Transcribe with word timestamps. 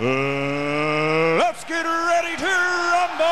Let's 0.00 1.64
get 1.64 1.82
ready 1.82 2.36
to 2.36 2.46
rumble! 2.46 3.24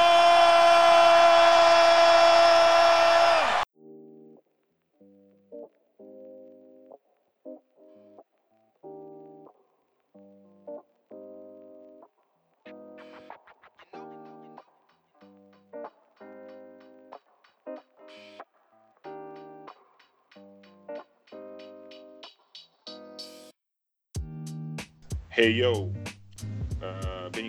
Hey 25.30 25.50
yo! 25.50 25.95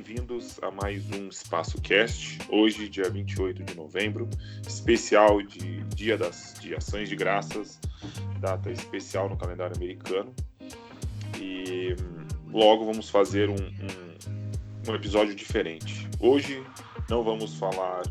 Bem-vindos 0.08 0.58
a 0.62 0.72
mais 0.72 1.04
um 1.12 1.28
Espaço 1.28 1.82
Cast. 1.82 2.40
Hoje, 2.48 2.88
dia 2.88 3.10
28 3.10 3.62
de 3.62 3.76
novembro, 3.76 4.30
especial 4.66 5.42
de 5.42 5.84
Dia 5.96 6.18
das 6.18 6.56
de 6.62 6.74
Ações 6.74 7.10
de 7.10 7.16
Graças, 7.18 7.78
data 8.40 8.72
especial 8.72 9.28
no 9.28 9.36
calendário 9.36 9.76
americano. 9.76 10.34
E 11.38 11.94
hum, 12.00 12.26
logo 12.54 12.86
vamos 12.86 13.10
fazer 13.10 13.50
um, 13.50 13.56
um, 13.56 14.92
um 14.92 14.96
episódio 14.96 15.36
diferente. 15.36 16.08
Hoje 16.22 16.64
não 17.10 17.22
vamos 17.22 17.56
falar 17.56 18.04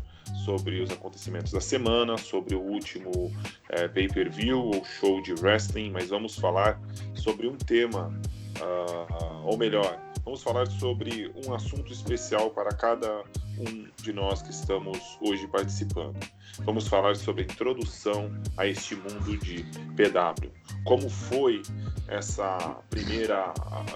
sobre 0.45 0.79
os 0.79 0.91
acontecimentos 0.91 1.51
da 1.51 1.61
semana, 1.61 2.15
sobre 2.15 2.53
o 2.53 2.61
último 2.61 3.33
é, 3.69 3.87
pay-per-view 3.87 4.59
ou 4.59 4.85
show 4.85 5.19
de 5.23 5.33
wrestling, 5.33 5.89
mas 5.89 6.09
vamos 6.09 6.35
falar 6.35 6.79
sobre 7.15 7.47
um 7.47 7.57
tema 7.57 8.13
uh, 8.61 9.47
ou 9.47 9.57
melhor, 9.57 10.06
vamos 10.27 10.43
falar 10.43 10.67
sobre 10.67 11.31
um 11.45 11.55
assunto 11.55 11.93
especial 11.93 12.49
para 12.49 12.69
cada 12.71 13.23
um 13.57 13.87
de 14.03 14.11
nós 14.11 14.41
que 14.41 14.51
estamos 14.51 15.17
hoje 15.21 15.47
participando. 15.47 16.17
Vamos 16.65 16.85
falar 16.85 17.15
sobre 17.15 17.43
a 17.43 17.45
introdução 17.45 18.29
a 18.57 18.67
este 18.67 18.93
mundo 18.93 19.37
de 19.37 19.63
PW. 19.95 20.51
Como 20.83 21.09
foi 21.09 21.61
essa 22.09 22.57
primeira, 22.89 23.53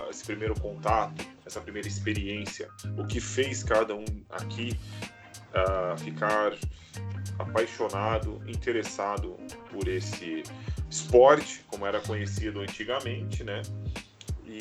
esse 0.09 0.23
primeiro 0.23 0.57
contato, 0.61 1.21
essa 1.45 1.59
primeira 1.59 1.89
experiência? 1.89 2.69
O 2.97 3.05
que 3.05 3.19
fez 3.19 3.61
cada 3.61 3.93
um 3.93 4.05
aqui 4.29 4.79
uh, 5.49 5.97
ficar 5.99 6.53
apaixonado, 7.39 8.41
interessado 8.47 9.37
por 9.69 9.85
esse 9.85 10.43
esporte, 10.89 11.65
como 11.67 11.85
era 11.85 11.99
conhecido 11.99 12.61
antigamente, 12.61 13.43
né? 13.43 13.63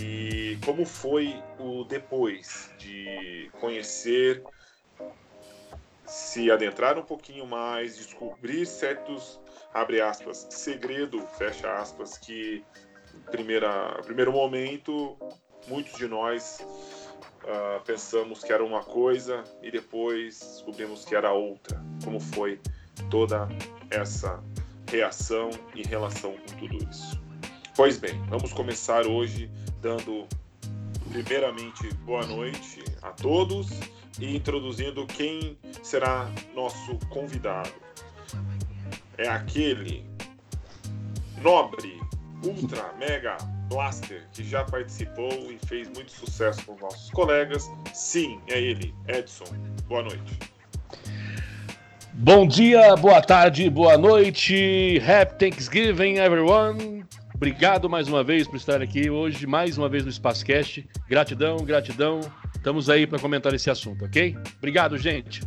E 0.01 0.59
como 0.65 0.87
foi 0.87 1.43
o 1.59 1.85
depois 1.85 2.73
de 2.79 3.51
conhecer, 3.61 4.43
se 6.07 6.51
adentrar 6.51 6.99
um 6.99 7.03
pouquinho 7.03 7.47
mais, 7.47 7.97
descobrir 7.97 8.65
certos, 8.67 9.39
abre 9.75 10.01
aspas, 10.01 10.47
segredo, 10.51 11.21
fecha 11.39 11.71
aspas, 11.75 12.17
que 12.17 12.65
primeira, 13.31 14.01
primeiro 14.05 14.33
momento 14.33 15.17
muitos 15.69 15.95
de 15.99 16.09
nós 16.09 16.65
uh, 17.45 17.81
pensamos 17.85 18.43
que 18.43 18.53
era 18.53 18.65
uma 18.65 18.83
coisa 18.83 19.45
e 19.63 19.71
depois 19.71 20.41
descobrimos 20.41 21.05
que 21.05 21.15
era 21.15 21.33
outra. 21.33 21.81
Como 22.03 22.19
foi 22.19 22.59
toda 23.11 23.49
essa 23.91 24.43
reação 24.89 25.51
em 25.75 25.83
relação 25.83 26.33
com 26.33 26.57
tudo 26.57 26.91
isso? 26.91 27.21
Pois 27.77 27.99
bem, 27.99 28.21
vamos 28.29 28.53
começar 28.53 29.07
hoje 29.07 29.51
dando 29.81 30.27
primeiramente 31.11 31.93
boa 32.05 32.25
noite 32.27 32.85
a 33.03 33.11
todos 33.11 33.81
e 34.19 34.37
introduzindo 34.37 35.07
quem 35.07 35.59
será 35.83 36.31
nosso 36.55 36.99
convidado. 37.09 37.73
É 39.19 39.29
aquele 39.29 40.05
nobre, 41.43 42.01
ultra, 42.45 42.93
mega 42.99 43.37
blaster 43.69 44.27
que 44.33 44.45
já 44.45 44.65
participou 44.65 45.33
e 45.51 45.59
fez 45.67 45.89
muito 45.89 46.11
sucesso 46.13 46.65
com 46.65 46.77
nossos 46.77 47.11
colegas. 47.11 47.71
Sim, 47.95 48.41
é 48.49 48.61
ele, 48.61 48.95
Edson. 49.09 49.45
Boa 49.87 50.03
noite. 50.03 50.39
Bom 52.13 52.47
dia, 52.47 52.97
boa 52.97 53.23
tarde, 53.23 53.71
boa 53.71 53.97
noite. 53.97 55.01
Happy 55.01 55.51
Thanksgiving, 55.51 56.19
everyone. 56.19 57.05
Obrigado 57.41 57.89
mais 57.89 58.07
uma 58.07 58.23
vez 58.23 58.47
por 58.47 58.57
estar 58.57 58.83
aqui 58.83 59.09
hoje, 59.09 59.47
mais 59.47 59.79
uma 59.79 59.89
vez 59.89 60.05
no 60.05 60.13
Spacecast. 60.13 60.87
Gratidão, 61.09 61.57
gratidão. 61.65 62.21
Estamos 62.55 62.91
aí 62.91 63.07
para 63.07 63.19
comentar 63.19 63.55
esse 63.55 63.71
assunto, 63.71 64.05
ok? 64.05 64.37
Obrigado, 64.59 64.99
gente. 64.99 65.41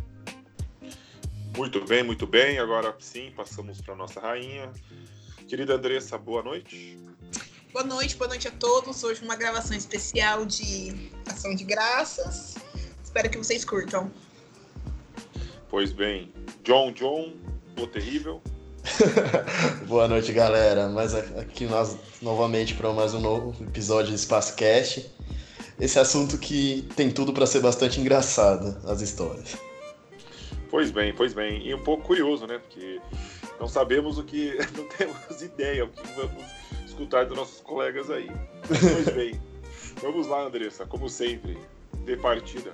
Muito 1.56 1.84
bem, 1.84 2.02
muito 2.02 2.26
bem. 2.26 2.58
Agora 2.58 2.92
sim, 2.98 3.32
passamos 3.36 3.80
para 3.80 3.94
nossa 3.94 4.18
rainha. 4.18 4.72
Querida 5.46 5.76
Andressa, 5.76 6.18
boa 6.18 6.42
noite. 6.42 6.98
Boa 7.72 7.84
noite, 7.84 8.16
boa 8.16 8.26
noite 8.26 8.48
a 8.48 8.50
todos. 8.50 9.04
Hoje 9.04 9.22
uma 9.22 9.36
gravação 9.36 9.76
especial 9.76 10.44
de 10.44 11.12
Ação 11.28 11.54
de 11.54 11.62
Graças. 11.62 12.56
Espero 13.04 13.30
que 13.30 13.38
vocês 13.38 13.64
curtam. 13.64 14.10
Pois 15.68 15.92
bem, 15.92 16.32
John 16.64 16.90
John, 16.90 17.34
o 17.78 17.86
terrível. 17.86 18.42
Boa 19.86 20.06
noite, 20.06 20.32
galera. 20.32 20.88
Mas 20.88 21.14
aqui 21.14 21.66
nós 21.66 21.96
novamente 22.20 22.74
para 22.74 22.92
mais 22.92 23.14
um 23.14 23.20
novo 23.20 23.64
episódio 23.64 24.10
de 24.10 24.16
Espaço 24.16 24.54
Cast. 24.56 25.10
Esse 25.80 25.98
assunto 25.98 26.38
que 26.38 26.86
tem 26.94 27.10
tudo 27.10 27.32
para 27.32 27.46
ser 27.46 27.60
bastante 27.60 28.00
engraçado, 28.00 28.76
as 28.88 29.00
histórias. 29.00 29.56
Pois 30.70 30.90
bem, 30.90 31.14
pois 31.14 31.32
bem. 31.32 31.66
E 31.66 31.74
um 31.74 31.82
pouco 31.82 32.04
curioso, 32.04 32.46
né? 32.46 32.58
Porque 32.58 33.00
não 33.58 33.68
sabemos 33.68 34.18
o 34.18 34.24
que. 34.24 34.56
Não 34.76 34.86
temos 34.88 35.42
ideia 35.42 35.84
o 35.84 35.88
que 35.88 36.06
vamos 36.14 36.44
escutar 36.86 37.24
dos 37.26 37.36
nossos 37.36 37.60
colegas 37.60 38.10
aí. 38.10 38.30
Pois 38.68 39.14
bem. 39.14 39.40
vamos 40.02 40.26
lá, 40.26 40.42
Andressa, 40.42 40.84
como 40.86 41.08
sempre, 41.08 41.58
de 42.04 42.16
partida. 42.16 42.72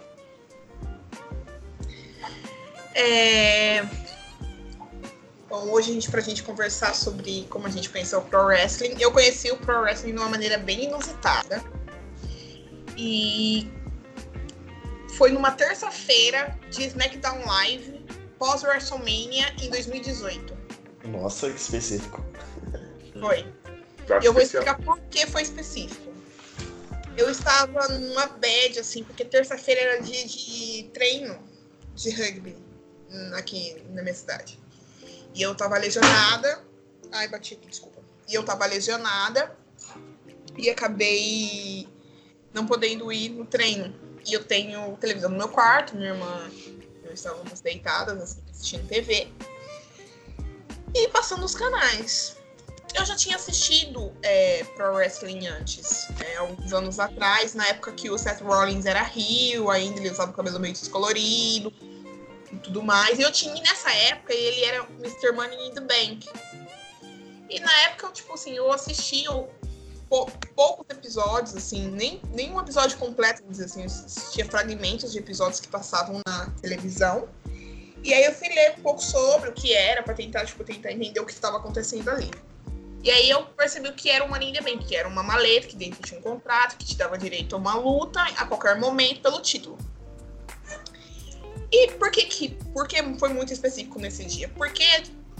É, 2.94 3.86
Bom, 5.50 5.68
hoje 5.68 5.90
a 5.90 5.94
gente, 5.94 6.08
pra 6.08 6.20
gente 6.20 6.44
conversar 6.44 6.94
sobre 6.94 7.44
como 7.50 7.66
a 7.66 7.70
gente 7.70 7.90
conheceu 7.90 8.20
o 8.20 8.22
Pro 8.22 8.44
Wrestling. 8.44 8.94
Eu 9.00 9.10
conheci 9.10 9.50
o 9.50 9.56
Pro 9.56 9.80
Wrestling 9.80 10.12
de 10.12 10.18
uma 10.18 10.28
maneira 10.28 10.56
bem 10.56 10.84
inusitada. 10.84 11.60
E 12.96 13.68
foi 15.16 15.32
numa 15.32 15.50
terça-feira 15.50 16.56
de 16.70 16.84
SmackDown 16.84 17.44
Live, 17.44 18.06
pós-WrestleMania, 18.38 19.52
em 19.60 19.68
2018. 19.70 20.56
Nossa, 21.06 21.50
que 21.50 21.56
específico. 21.56 22.24
Foi. 23.18 23.40
E 24.22 24.24
eu 24.24 24.32
vou 24.32 24.42
explicar 24.42 24.80
por 24.80 25.00
que 25.10 25.26
foi 25.26 25.42
específico. 25.42 26.12
Eu 27.16 27.28
estava 27.28 27.88
numa 27.88 28.26
bad, 28.26 28.78
assim, 28.78 29.02
porque 29.02 29.24
terça-feira 29.24 29.80
era 29.80 30.00
dia 30.00 30.24
de 30.28 30.88
treino 30.94 31.36
de 31.96 32.10
rugby 32.10 32.56
aqui 33.34 33.82
na 33.90 34.00
minha 34.02 34.14
cidade. 34.14 34.60
E 35.34 35.42
eu 35.42 35.54
tava 35.54 35.78
lesionada. 35.78 36.62
Ai, 37.12 37.28
bati 37.28 37.54
aqui, 37.54 37.68
desculpa. 37.68 38.00
E 38.28 38.34
eu 38.34 38.44
tava 38.44 38.66
lesionada. 38.66 39.56
E 40.56 40.68
acabei 40.68 41.88
não 42.52 42.66
podendo 42.66 43.12
ir 43.12 43.30
no 43.30 43.44
treino. 43.44 43.94
E 44.26 44.32
eu 44.32 44.44
tenho 44.44 44.96
televisão 44.96 45.30
no 45.30 45.36
meu 45.36 45.48
quarto, 45.48 45.96
minha 45.96 46.10
irmã 46.10 46.50
eu 47.04 47.14
estávamos 47.14 47.60
deitadas, 47.60 48.20
assim, 48.20 48.42
assistindo 48.50 48.86
TV. 48.86 49.28
E 50.94 51.08
passando 51.08 51.44
os 51.44 51.54
canais. 51.54 52.36
Eu 52.94 53.06
já 53.06 53.14
tinha 53.14 53.36
assistido 53.36 54.12
é, 54.20 54.64
Pro 54.76 54.94
Wrestling 54.94 55.46
antes, 55.46 56.08
é, 56.20 56.36
alguns 56.36 56.72
anos 56.72 56.98
atrás, 56.98 57.54
na 57.54 57.64
época 57.68 57.92
que 57.92 58.10
o 58.10 58.18
Seth 58.18 58.40
Rollins 58.40 58.84
era 58.84 59.02
Rio, 59.02 59.70
ainda 59.70 60.00
ele 60.00 60.10
usava 60.10 60.32
o 60.32 60.34
cabelo 60.34 60.58
meio 60.58 60.74
descolorido 60.74 61.72
e 62.52 62.56
tudo 62.56 62.82
mais. 62.82 63.18
E 63.18 63.22
eu 63.22 63.32
tinha, 63.32 63.54
nessa 63.54 63.90
época, 63.92 64.32
ele 64.32 64.64
era 64.64 64.84
Mr. 64.98 65.32
Money 65.32 65.68
in 65.68 65.74
the 65.74 65.80
Bank. 65.80 66.28
E 67.48 67.60
na 67.60 67.72
época, 67.82 68.06
eu, 68.06 68.12
tipo 68.12 68.32
assim, 68.32 68.52
eu 68.52 68.70
assisti 68.72 69.24
pou, 70.08 70.30
poucos 70.54 70.86
episódios, 70.90 71.56
assim, 71.56 71.88
nem, 71.90 72.20
nem 72.32 72.52
um 72.52 72.60
episódio 72.60 72.98
completo, 72.98 73.42
dizer 73.48 73.64
assim, 73.64 73.80
eu 73.80 73.86
assistia 73.86 74.44
fragmentos 74.44 75.12
de 75.12 75.18
episódios 75.18 75.60
que 75.60 75.68
passavam 75.68 76.20
na 76.26 76.50
televisão. 76.60 77.28
E 78.02 78.14
aí 78.14 78.24
eu 78.24 78.32
fui 78.32 78.48
ler 78.48 78.74
um 78.78 78.82
pouco 78.82 79.02
sobre 79.02 79.50
o 79.50 79.52
que 79.52 79.72
era, 79.72 80.02
para 80.02 80.14
tentar, 80.14 80.44
tipo, 80.46 80.64
tentar 80.64 80.92
entender 80.92 81.20
o 81.20 81.26
que 81.26 81.32
estava 81.32 81.58
acontecendo 81.58 82.08
ali. 82.08 82.30
E 83.02 83.10
aí 83.10 83.30
eu 83.30 83.44
percebi 83.46 83.88
o 83.88 83.94
que 83.94 84.10
era 84.10 84.24
um 84.24 84.36
in 84.36 84.52
the 84.52 84.60
Bank, 84.60 84.84
que 84.84 84.94
era 84.94 85.08
uma 85.08 85.22
maleta 85.22 85.68
que 85.68 85.76
dentro 85.76 86.02
tinha 86.02 86.20
um 86.20 86.22
contrato, 86.22 86.76
que 86.76 86.84
te 86.84 86.96
dava 86.96 87.16
direito 87.16 87.54
a 87.54 87.58
uma 87.58 87.74
luta 87.74 88.20
a 88.20 88.44
qualquer 88.44 88.78
momento 88.78 89.22
pelo 89.22 89.40
título. 89.40 89.78
E 91.72 91.92
por 91.92 92.10
que, 92.10 92.24
que 92.24 92.48
por 92.72 92.88
que 92.88 93.02
foi 93.18 93.28
muito 93.28 93.52
específico 93.52 93.98
nesse 93.98 94.24
dia? 94.24 94.48
Porque 94.48 94.84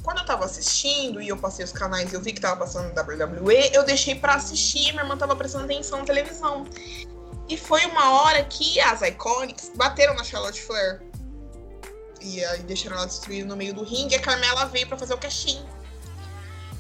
quando 0.02 0.18
eu 0.18 0.24
tava 0.24 0.44
assistindo 0.44 1.20
e 1.20 1.28
eu 1.28 1.36
passei 1.36 1.64
os 1.64 1.72
canais 1.72 2.12
e 2.12 2.14
eu 2.14 2.20
vi 2.20 2.32
que 2.32 2.40
tava 2.40 2.56
passando 2.56 2.88
WWE, 2.98 3.70
eu 3.72 3.84
deixei 3.84 4.14
para 4.14 4.34
assistir 4.34 4.88
e 4.88 4.92
minha 4.92 5.02
irmã 5.02 5.16
tava 5.16 5.36
prestando 5.36 5.64
atenção 5.64 5.98
na 5.98 6.04
televisão. 6.04 6.66
E 7.48 7.56
foi 7.56 7.84
uma 7.86 8.22
hora 8.22 8.44
que 8.44 8.80
as 8.80 9.02
Iconics 9.02 9.72
bateram 9.74 10.14
na 10.14 10.22
Charlotte 10.22 10.62
Flair. 10.62 11.02
E 12.20 12.44
aí 12.44 12.62
deixaram 12.62 12.96
ela 12.96 13.06
destruída 13.06 13.48
no 13.48 13.56
meio 13.56 13.74
do 13.74 13.82
ringue 13.82 14.14
e 14.14 14.16
a 14.16 14.20
Carmela 14.20 14.66
veio 14.66 14.86
para 14.86 14.96
fazer 14.96 15.14
o 15.14 15.18
casting. 15.18 15.66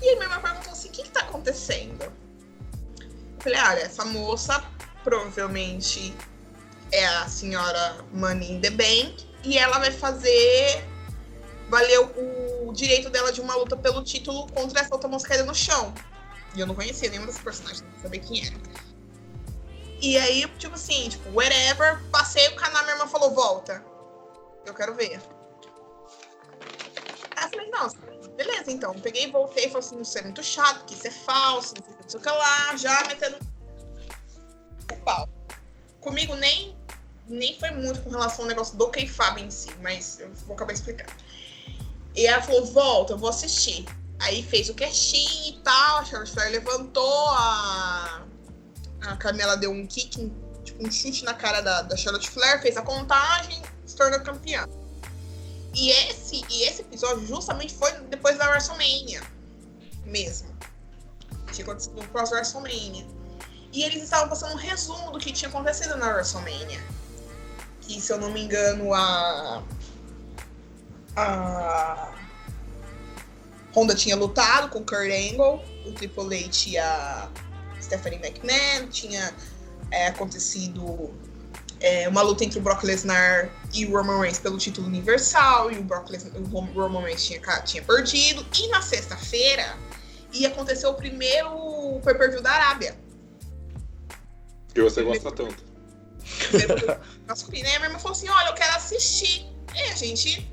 E 0.00 0.08
aí 0.08 0.14
minha 0.14 0.26
irmã 0.26 0.40
perguntou 0.40 0.72
assim, 0.72 0.88
o 0.88 0.92
que, 0.92 1.02
que 1.02 1.10
tá 1.10 1.20
acontecendo? 1.20 2.02
Eu 2.04 2.12
falei, 3.40 3.60
olha, 3.60 3.80
essa 3.80 4.04
moça 4.04 4.62
provavelmente 5.02 6.14
é 6.92 7.06
a 7.06 7.26
senhora 7.26 7.96
Money 8.12 8.52
in 8.52 8.60
the 8.60 8.70
Bank 8.70 9.29
e 9.44 9.58
ela 9.58 9.78
vai 9.78 9.90
fazer 9.90 10.84
valer 11.68 12.00
o 12.66 12.72
direito 12.72 13.08
dela 13.10 13.32
de 13.32 13.40
uma 13.40 13.54
luta 13.54 13.76
pelo 13.76 14.02
título 14.02 14.46
contra 14.52 14.80
essa 14.80 14.92
outra 14.92 15.08
moça 15.08 15.26
caída 15.26 15.44
no 15.44 15.54
chão. 15.54 15.94
E 16.54 16.60
eu 16.60 16.66
não 16.66 16.74
conhecia 16.74 17.08
nenhuma 17.08 17.28
das 17.28 17.38
personagens, 17.38 17.82
não 17.82 18.02
sabia 18.02 18.20
quem 18.20 18.44
era. 18.46 18.56
E 20.02 20.16
aí, 20.18 20.48
tipo 20.58 20.74
assim, 20.74 21.08
tipo, 21.08 21.30
whatever, 21.30 22.02
passei 22.10 22.48
o 22.48 22.56
canal, 22.56 22.82
minha 22.82 22.94
irmã 22.94 23.06
falou, 23.06 23.34
volta. 23.34 23.84
Eu 24.66 24.74
quero 24.74 24.94
ver. 24.94 25.20
Aí 27.36 27.44
eu 27.44 27.50
falei, 27.50 27.70
não, 27.70 27.88
beleza, 28.34 28.70
então. 28.70 28.94
Peguei 28.94 29.30
voltei, 29.30 29.68
falei 29.68 29.78
assim, 29.78 30.00
isso 30.00 30.18
é 30.18 30.22
muito 30.22 30.42
chato, 30.42 30.84
que 30.86 30.94
isso 30.94 31.06
é 31.06 31.10
falso, 31.10 31.74
o 31.74 32.02
não 32.02 32.08
sei 32.08 32.18
o 32.18 32.22
que 32.22 32.30
lá, 32.30 32.76
já 32.76 33.04
metendo 33.04 33.38
o 34.90 34.96
pau. 35.04 35.28
Comigo 36.00 36.34
nem, 36.34 36.76
nem 37.30 37.58
foi 37.58 37.70
muito 37.70 38.00
com 38.02 38.10
relação 38.10 38.44
ao 38.44 38.48
negócio 38.48 38.76
do 38.76 38.88
K-Fab 38.88 39.40
em 39.40 39.50
si, 39.50 39.70
mas 39.80 40.18
eu 40.20 40.30
vou 40.46 40.54
acabar 40.54 40.72
explicando. 40.72 41.12
E 42.14 42.26
ela 42.26 42.42
falou, 42.42 42.66
volta, 42.66 43.12
eu 43.12 43.18
vou 43.18 43.30
assistir. 43.30 43.86
Aí 44.18 44.42
fez 44.42 44.68
o 44.68 44.74
casting 44.74 45.48
e 45.48 45.60
tal, 45.64 45.98
a 45.98 46.04
Charlotte 46.04 46.32
Flair 46.32 46.52
levantou, 46.52 47.28
a, 47.30 48.22
a 49.02 49.16
Camila 49.16 49.56
deu 49.56 49.70
um 49.70 49.86
kick, 49.86 50.30
tipo 50.64 50.86
um 50.86 50.90
chute 50.90 51.24
na 51.24 51.32
cara 51.32 51.60
da, 51.62 51.82
da 51.82 51.96
Charlotte 51.96 52.28
Flair, 52.28 52.60
fez 52.60 52.76
a 52.76 52.82
contagem, 52.82 53.62
se 53.86 53.96
tornou 53.96 54.20
campeã. 54.20 54.66
E 55.74 55.90
esse, 55.90 56.44
e 56.50 56.64
esse 56.64 56.82
episódio 56.82 57.26
justamente 57.26 57.72
foi 57.72 57.92
depois 58.10 58.36
da 58.36 58.50
WrestleMania 58.50 59.22
mesmo. 60.10 60.48
Tinha 61.52 61.64
acontecido 61.64 61.96
no 61.96 62.08
pós-WrestleMania. 62.08 63.06
E 63.72 63.84
eles 63.84 64.02
estavam 64.02 64.28
passando 64.28 64.52
um 64.52 64.56
resumo 64.56 65.12
do 65.12 65.18
que 65.18 65.32
tinha 65.32 65.48
acontecido 65.48 65.96
na 65.96 66.12
WrestleMania. 66.12 66.82
Que, 67.90 68.00
se 68.00 68.12
eu 68.12 68.18
não 68.18 68.30
me 68.30 68.40
engano, 68.40 68.94
a. 68.94 69.64
A. 71.16 72.12
Honda 73.74 73.96
tinha 73.96 74.14
lutado 74.14 74.68
com 74.68 74.78
o 74.78 74.84
Kurt 74.84 75.10
Angle, 75.10 75.60
o 75.86 75.92
Triple 75.92 76.44
H 76.44 76.68
e 76.68 76.78
a 76.78 77.28
Stephanie 77.82 78.20
McMahon, 78.20 78.88
tinha 78.88 79.34
é, 79.90 80.06
acontecido 80.06 81.12
é, 81.80 82.08
uma 82.08 82.22
luta 82.22 82.44
entre 82.44 82.60
o 82.60 82.62
Brock 82.62 82.84
Lesnar 82.84 83.50
e 83.72 83.86
o 83.86 83.96
Roman 83.96 84.20
Reigns 84.20 84.38
pelo 84.38 84.56
título 84.56 84.86
universal, 84.86 85.72
e 85.72 85.78
o, 85.78 85.82
Brock 85.82 86.10
Lesnar, 86.10 86.32
o 86.36 86.44
Roman 86.44 87.02
Reigns 87.02 87.24
tinha, 87.24 87.40
tinha 87.62 87.82
perdido. 87.82 88.46
E 88.56 88.68
na 88.68 88.82
sexta-feira 88.82 89.76
ia 90.32 90.46
acontecer 90.46 90.86
o 90.86 90.94
primeiro 90.94 92.00
pay-per-view 92.04 92.40
da 92.40 92.52
Arábia. 92.52 92.96
Que 94.72 94.80
você 94.80 95.02
gosta 95.02 95.32
tanto. 95.32 95.70
Masculino. 97.30 97.66
Aí 97.66 97.76
a 97.76 97.78
minha 97.78 97.88
irmã 97.88 97.98
falou 97.98 98.16
assim: 98.16 98.28
olha, 98.28 98.48
eu 98.48 98.54
quero 98.54 98.74
assistir. 98.76 99.46
E 99.74 99.82
a 99.82 99.94
gente. 99.94 100.50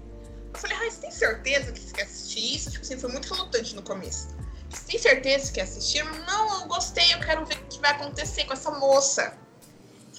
Eu 0.53 0.59
falei, 0.59 0.77
ah, 0.77 0.89
você 0.89 1.01
tem 1.01 1.11
certeza 1.11 1.71
que 1.71 1.79
você 1.79 1.93
quer 1.93 2.03
assistir 2.03 2.55
isso? 2.55 2.71
Tipo 2.71 2.83
assim, 2.83 2.97
foi 2.97 3.11
muito 3.11 3.31
relutante 3.31 3.75
no 3.75 3.83
começo. 3.83 4.29
Você 4.69 4.83
tem 4.91 4.99
certeza 4.99 5.47
que 5.47 5.53
quer 5.55 5.61
assistir? 5.61 6.03
Não, 6.03 6.61
eu 6.61 6.67
gostei, 6.67 7.13
eu 7.13 7.19
quero 7.19 7.45
ver 7.45 7.57
o 7.57 7.65
que 7.65 7.79
vai 7.79 7.91
acontecer 7.91 8.45
com 8.45 8.53
essa 8.53 8.71
moça 8.71 9.37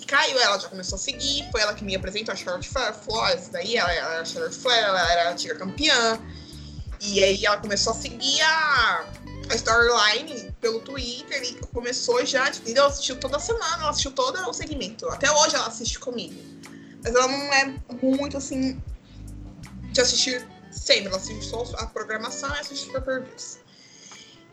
caiu, 0.09 0.41
ela 0.41 0.59
já 0.59 0.69
começou 0.69 0.97
a 0.97 0.99
seguir, 0.99 1.47
foi 1.53 1.61
ela 1.61 1.75
que 1.75 1.85
me 1.85 1.95
apresentou 1.95 2.33
a 2.33 2.37
Charlotte 2.37 2.69
Flair, 2.69 3.39
daí 3.53 3.77
ela 3.77 3.93
era 3.93 4.21
a 4.21 4.25
Charlotte 4.25 4.57
Flair, 4.57 4.83
ela 4.83 5.13
era 5.13 5.29
a 5.29 5.33
antiga 5.33 5.55
campeã. 5.55 6.19
E 7.01 7.23
aí 7.23 7.47
ela 7.47 7.59
começou 7.59 7.93
a 7.93 7.97
seguir 7.97 8.41
a, 8.41 9.07
a 9.51 9.55
storyline 9.55 10.53
pelo 10.61 10.81
Twitter 10.81 11.43
e 11.43 11.55
começou 11.73 12.25
já, 12.25 12.51
tipo, 12.51 12.69
ela 12.71 12.89
assistiu 12.89 13.17
toda 13.19 13.39
semana, 13.39 13.83
ela 13.83 13.91
assistiu 13.91 14.13
todo 14.13 14.39
o 14.49 14.53
segmento. 14.53 15.09
Até 15.09 15.31
hoje 15.31 15.55
ela 15.55 15.67
assiste 15.67 15.99
comigo. 15.99 16.41
Mas 17.03 17.15
ela 17.15 17.29
não 17.29 17.53
é 17.53 17.75
muito 18.03 18.37
assim 18.37 18.81
de 19.93 20.01
assistir 20.01 20.47
sempre, 20.71 21.07
ela 21.07 21.17
assiste 21.17 21.45
só 21.45 21.63
a 21.79 21.87
programação 21.87 22.49
e 22.55 22.59
assiste 22.59 22.91
super 22.91 23.23
views. 23.23 23.59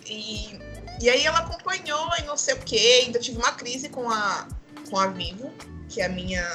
E, 0.05 0.59
e 1.01 1.09
aí 1.09 1.25
ela 1.25 1.39
acompanhou 1.39 2.09
e 2.19 2.23
não 2.23 2.37
sei 2.37 2.53
o 2.53 2.59
que, 2.59 2.77
ainda 2.77 3.19
tive 3.19 3.37
uma 3.37 3.51
crise 3.53 3.89
com 3.89 4.09
a, 4.09 4.47
com 4.89 4.99
a 4.99 5.07
Vivo, 5.07 5.51
que 5.89 6.01
é 6.01 6.05
a 6.05 6.09
minha 6.09 6.45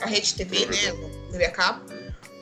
a 0.00 0.06
rede 0.06 0.34
TV, 0.34 0.66
né, 0.66 0.92
TV 1.30 1.44
a 1.44 1.50
cabo, 1.50 1.84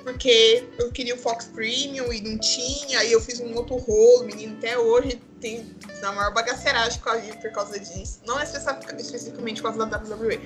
porque 0.07 0.65
eu 0.79 0.93
queria 0.93 1.17
o 1.17 1.19
Fox 1.19 1.47
Premium 1.47 2.13
e 2.13 2.21
não 2.21 2.39
tinha, 2.39 3.01
aí 3.01 3.11
eu 3.11 3.21
fiz 3.21 3.41
um 3.41 3.53
outro 3.57 3.75
rolo, 3.75 4.23
menino, 4.23 4.57
até 4.57 4.79
hoje 4.79 5.21
tem 5.41 5.69
na 6.01 6.13
maior 6.13 6.33
bagaceiragem 6.33 7.01
com 7.01 7.11
a 7.11 7.19
por 7.19 7.51
causa 7.51 7.77
disso, 7.77 8.21
não 8.25 8.41
especificamente 8.41 9.61
por 9.61 9.75
causa 9.75 9.85
da 9.85 9.99
WWE. 9.99 10.41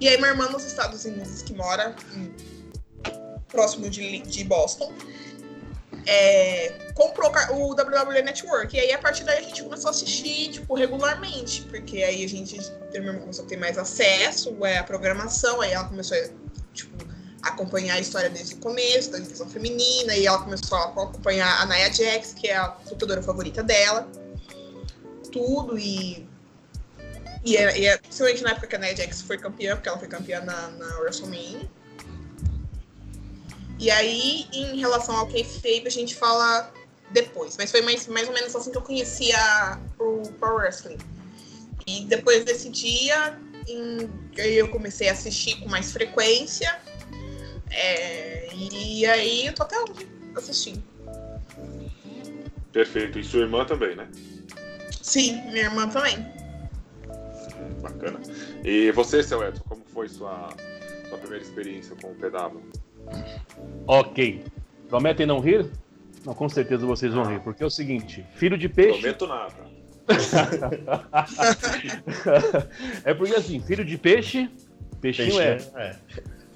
E 0.00 0.08
aí 0.08 0.16
minha 0.16 0.30
irmã 0.30 0.48
nos 0.48 0.64
Estados 0.64 1.04
Unidos, 1.04 1.40
que 1.42 1.54
mora 1.54 1.94
em, 2.16 2.34
próximo 3.46 3.88
de, 3.88 4.18
de 4.22 4.42
Boston, 4.42 4.92
é, 6.04 6.90
comprou 6.96 7.30
o 7.52 7.74
WWE 7.74 8.22
Network. 8.22 8.76
E 8.76 8.80
aí, 8.80 8.92
a 8.92 8.98
partir 8.98 9.22
daí, 9.22 9.38
a 9.38 9.42
gente 9.42 9.62
começou 9.62 9.88
a 9.88 9.90
assistir, 9.92 10.50
tipo, 10.50 10.74
regularmente. 10.74 11.62
Porque 11.62 12.02
aí 12.02 12.24
a 12.24 12.28
gente 12.28 12.58
começou 13.20 13.44
a 13.44 13.48
ter 13.48 13.56
mais 13.56 13.78
acesso 13.78 14.54
é, 14.66 14.78
à 14.78 14.84
programação. 14.84 15.62
Aí 15.62 15.72
ela 15.72 15.84
começou 15.84 16.16
a, 16.18 16.28
tipo, 16.74 17.03
acompanhar 17.44 17.94
a 17.94 18.00
história 18.00 18.30
desde 18.30 18.54
o 18.54 18.58
começo, 18.58 19.10
da 19.10 19.18
divisão 19.18 19.48
feminina. 19.48 20.16
E 20.16 20.26
ela 20.26 20.38
começou 20.38 20.76
a 20.78 20.84
acompanhar 20.84 21.62
a 21.62 21.66
Nia 21.66 21.92
Jax, 21.92 22.34
que 22.34 22.48
é 22.48 22.56
a 22.56 22.76
lutadora 22.90 23.22
favorita 23.22 23.62
dela. 23.62 24.08
Tudo. 25.30 25.78
E 25.78 26.26
e 27.44 27.58
é, 27.58 27.78
e 27.78 27.86
é, 27.86 27.98
principalmente 27.98 28.42
na 28.42 28.50
época 28.52 28.66
que 28.66 28.76
a 28.76 28.78
Nia 28.78 28.96
Jax 28.96 29.20
foi 29.20 29.36
campeã, 29.36 29.76
porque 29.76 29.88
ela 29.88 29.98
foi 29.98 30.08
campeã 30.08 30.40
na, 30.40 30.68
na 30.68 30.98
WrestleMania. 31.00 31.68
E 33.78 33.90
aí, 33.90 34.46
em 34.52 34.78
relação 34.78 35.14
ao 35.14 35.26
kayfabe, 35.26 35.84
a 35.86 35.90
gente 35.90 36.14
fala 36.14 36.72
depois. 37.10 37.56
Mas 37.58 37.70
foi 37.70 37.82
mais, 37.82 38.06
mais 38.06 38.26
ou 38.28 38.34
menos 38.34 38.56
assim 38.56 38.70
que 38.70 38.78
eu 38.78 38.82
conhecia 38.82 39.78
o 39.98 40.22
Pro 40.40 40.56
Wrestling. 40.56 40.96
E 41.86 42.04
depois 42.06 42.44
desse 42.44 42.70
dia, 42.70 43.38
em, 43.68 44.10
eu 44.36 44.68
comecei 44.68 45.10
a 45.10 45.12
assistir 45.12 45.60
com 45.60 45.68
mais 45.68 45.92
frequência. 45.92 46.80
É, 47.74 48.54
e 48.54 49.04
aí, 49.06 49.46
eu 49.46 49.52
tô 49.52 49.64
até 49.64 49.78
hoje 49.80 50.08
assistindo. 50.36 50.82
Perfeito. 52.72 53.18
E 53.18 53.24
sua 53.24 53.40
irmã 53.40 53.64
também, 53.64 53.96
né? 53.96 54.08
Sim, 55.02 55.42
minha 55.50 55.64
irmã 55.64 55.88
também. 55.88 56.24
Bacana. 57.80 58.20
E 58.64 58.92
você, 58.92 59.22
seu 59.22 59.46
Edson, 59.46 59.62
como 59.68 59.82
foi 59.92 60.08
sua, 60.08 60.48
sua 61.08 61.18
primeira 61.18 61.44
experiência 61.44 61.94
com 62.00 62.12
o 62.12 62.14
PW? 62.14 62.62
Ok. 63.86 64.44
Prometem 64.88 65.26
não 65.26 65.40
rir? 65.40 65.70
Não, 66.24 66.34
com 66.34 66.48
certeza 66.48 66.86
vocês 66.86 67.12
vão 67.12 67.24
rir, 67.24 67.40
porque 67.40 67.62
é 67.62 67.66
o 67.66 67.70
seguinte: 67.70 68.24
filho 68.34 68.56
de 68.56 68.68
peixe. 68.68 69.00
Prometo 69.00 69.26
nada. 69.26 69.74
é 73.04 73.14
porque 73.14 73.34
assim, 73.34 73.60
filho 73.60 73.84
de 73.84 73.96
peixe, 73.96 74.50
peixinho 75.00 75.36
peixe, 75.36 75.70
é. 75.74 75.82
é. 75.82 75.96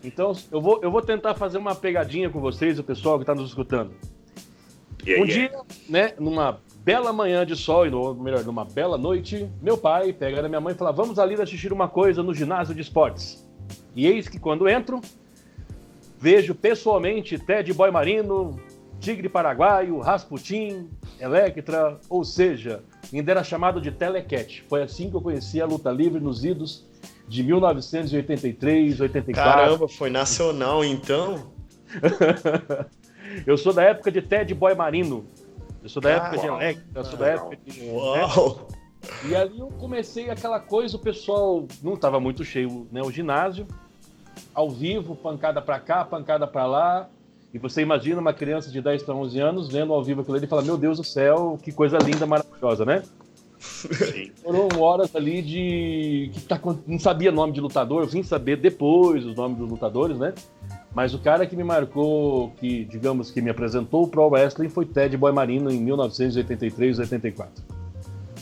Então, 0.02 0.33
eu 0.50 0.61
vou, 0.61 0.81
eu 0.83 0.90
vou 0.90 1.02
tentar 1.02 1.35
fazer 1.35 1.59
uma 1.59 1.75
pegadinha 1.75 2.31
com 2.31 2.40
vocês, 2.40 2.78
o 2.78 2.85
pessoal 2.85 3.17
que 3.19 3.23
está 3.23 3.35
nos 3.35 3.49
escutando. 3.49 3.93
Yeah, 5.05 5.25
um 5.25 5.26
yeah. 5.26 5.49
dia, 5.49 5.61
né, 5.88 6.14
numa 6.19 6.61
bela 6.85 7.12
manhã 7.12 7.45
de 7.45 7.57
sol, 7.57 7.90
ou 7.93 8.14
melhor, 8.14 8.45
numa 8.45 8.64
bela 8.64 8.99
noite, 8.99 9.49
meu 9.62 9.76
pai 9.76 10.12
pega 10.12 10.43
na 10.43 10.49
minha 10.49 10.61
mãe 10.61 10.75
e 10.75 10.76
fala: 10.76 10.93
Vamos 10.93 11.19
ali 11.19 11.35
assistir 11.40 11.73
uma 11.73 11.88
coisa 11.88 12.23
no 12.23 12.35
ginásio 12.35 12.75
de 12.75 12.81
esportes. 12.81 13.47
E 13.95 14.07
eis 14.07 14.28
que 14.28 14.38
quando 14.38 14.69
entro, 14.69 15.00
Vejo 16.21 16.52
pessoalmente 16.52 17.38
Ted 17.38 17.73
Boy 17.73 17.93
Marino, 17.93 18.59
Tigre 18.99 19.28
Paraguaio, 19.28 20.00
Rasputin, 20.00 20.88
Electra, 21.21 22.00
ou 22.11 22.25
seja, 22.25 22.83
ainda 23.12 23.31
era 23.31 23.45
chamado 23.45 23.81
de 23.81 23.93
Telecat. 23.93 24.64
Foi 24.69 24.83
assim 24.83 25.09
que 25.11 25.17
eu 25.17 25.21
conheci 25.21 25.61
a 25.61 25.67
luta 25.67 25.93
livre 25.93 26.19
nos 26.19 26.45
idos 26.45 26.85
de 27.28 27.42
1983, 27.42 29.00
84. 29.00 29.52
Caramba, 29.52 29.88
foi 29.88 30.11
nacional 30.11 30.85
então? 30.85 31.52
eu 33.47 33.56
sou 33.56 33.73
da 33.73 33.82
época 33.82 34.11
de 34.11 34.23
Ted 34.23 34.54
Boy 34.54 34.75
Marino. 34.75 35.25
Eu 35.82 35.88
sou 35.88 36.02
da 36.02 36.11
época 36.11 36.38
de 36.38 36.47
Electra, 36.47 37.00
eu 37.00 37.04
sou 37.04 37.18
da 37.18 37.26
época 37.28 37.58
de. 37.64 37.88
Uau! 37.90 38.68
E 39.28 39.35
ali 39.35 39.61
eu 39.61 39.68
comecei 39.68 40.28
aquela 40.28 40.58
coisa, 40.58 40.97
o 40.97 40.99
pessoal 40.99 41.66
não 41.82 41.94
estava 41.94 42.18
muito 42.18 42.44
cheio, 42.44 42.88
né? 42.90 43.00
O 43.02 43.11
ginásio 43.11 43.66
ao 44.54 44.70
vivo, 44.70 45.14
pancada 45.14 45.61
para 45.62 45.78
cá, 45.78 46.04
pancada 46.04 46.47
para 46.47 46.66
lá. 46.66 47.08
E 47.52 47.58
você 47.58 47.80
imagina 47.80 48.20
uma 48.20 48.32
criança 48.32 48.70
de 48.70 48.80
10 48.80 49.04
para 49.04 49.14
11 49.14 49.40
anos 49.40 49.68
vendo 49.68 49.92
ao 49.92 50.02
vivo 50.02 50.20
aquilo 50.20 50.37
ali 50.37 50.47
e 50.47 50.49
fala: 50.49 50.62
Meu 50.62 50.76
Deus 50.76 50.99
do 50.99 51.04
céu, 51.04 51.58
que 51.62 51.73
coisa 51.73 51.97
linda, 51.99 52.26
maravilhosa, 52.26 52.85
né? 52.85 53.02
Sim. 53.59 54.31
Foram 54.43 54.69
horas 54.81 55.15
ali 55.15 55.43
de. 55.43 56.31
que 56.33 56.41
tá, 56.43 56.61
não 56.87 56.99
sabia 56.99 57.33
nome 57.33 57.53
de 57.53 57.61
lutador, 57.61 58.03
eu 58.03 58.09
vim 58.09 58.23
saber 58.23 58.57
depois 58.57 59.25
os 59.25 59.35
nomes 59.35 59.59
dos 59.59 59.69
lutadores, 59.69 60.19
né? 60.19 60.33
Mas 60.95 61.15
o 61.15 61.19
cara 61.19 61.47
que 61.47 61.55
me 61.55 61.65
marcou, 61.65 62.50
que 62.53 62.85
digamos 62.85 63.31
que 63.31 63.41
me 63.41 63.50
apresentou 63.50 64.05
o 64.05 64.09
Pro 64.09 64.29
Wrestling 64.29 64.69
foi 64.69 64.87
Ted 64.87 65.17
Boy 65.17 65.33
Marino 65.33 65.71
em 65.71 65.81
1983, 65.81 66.99
84. 66.99 67.62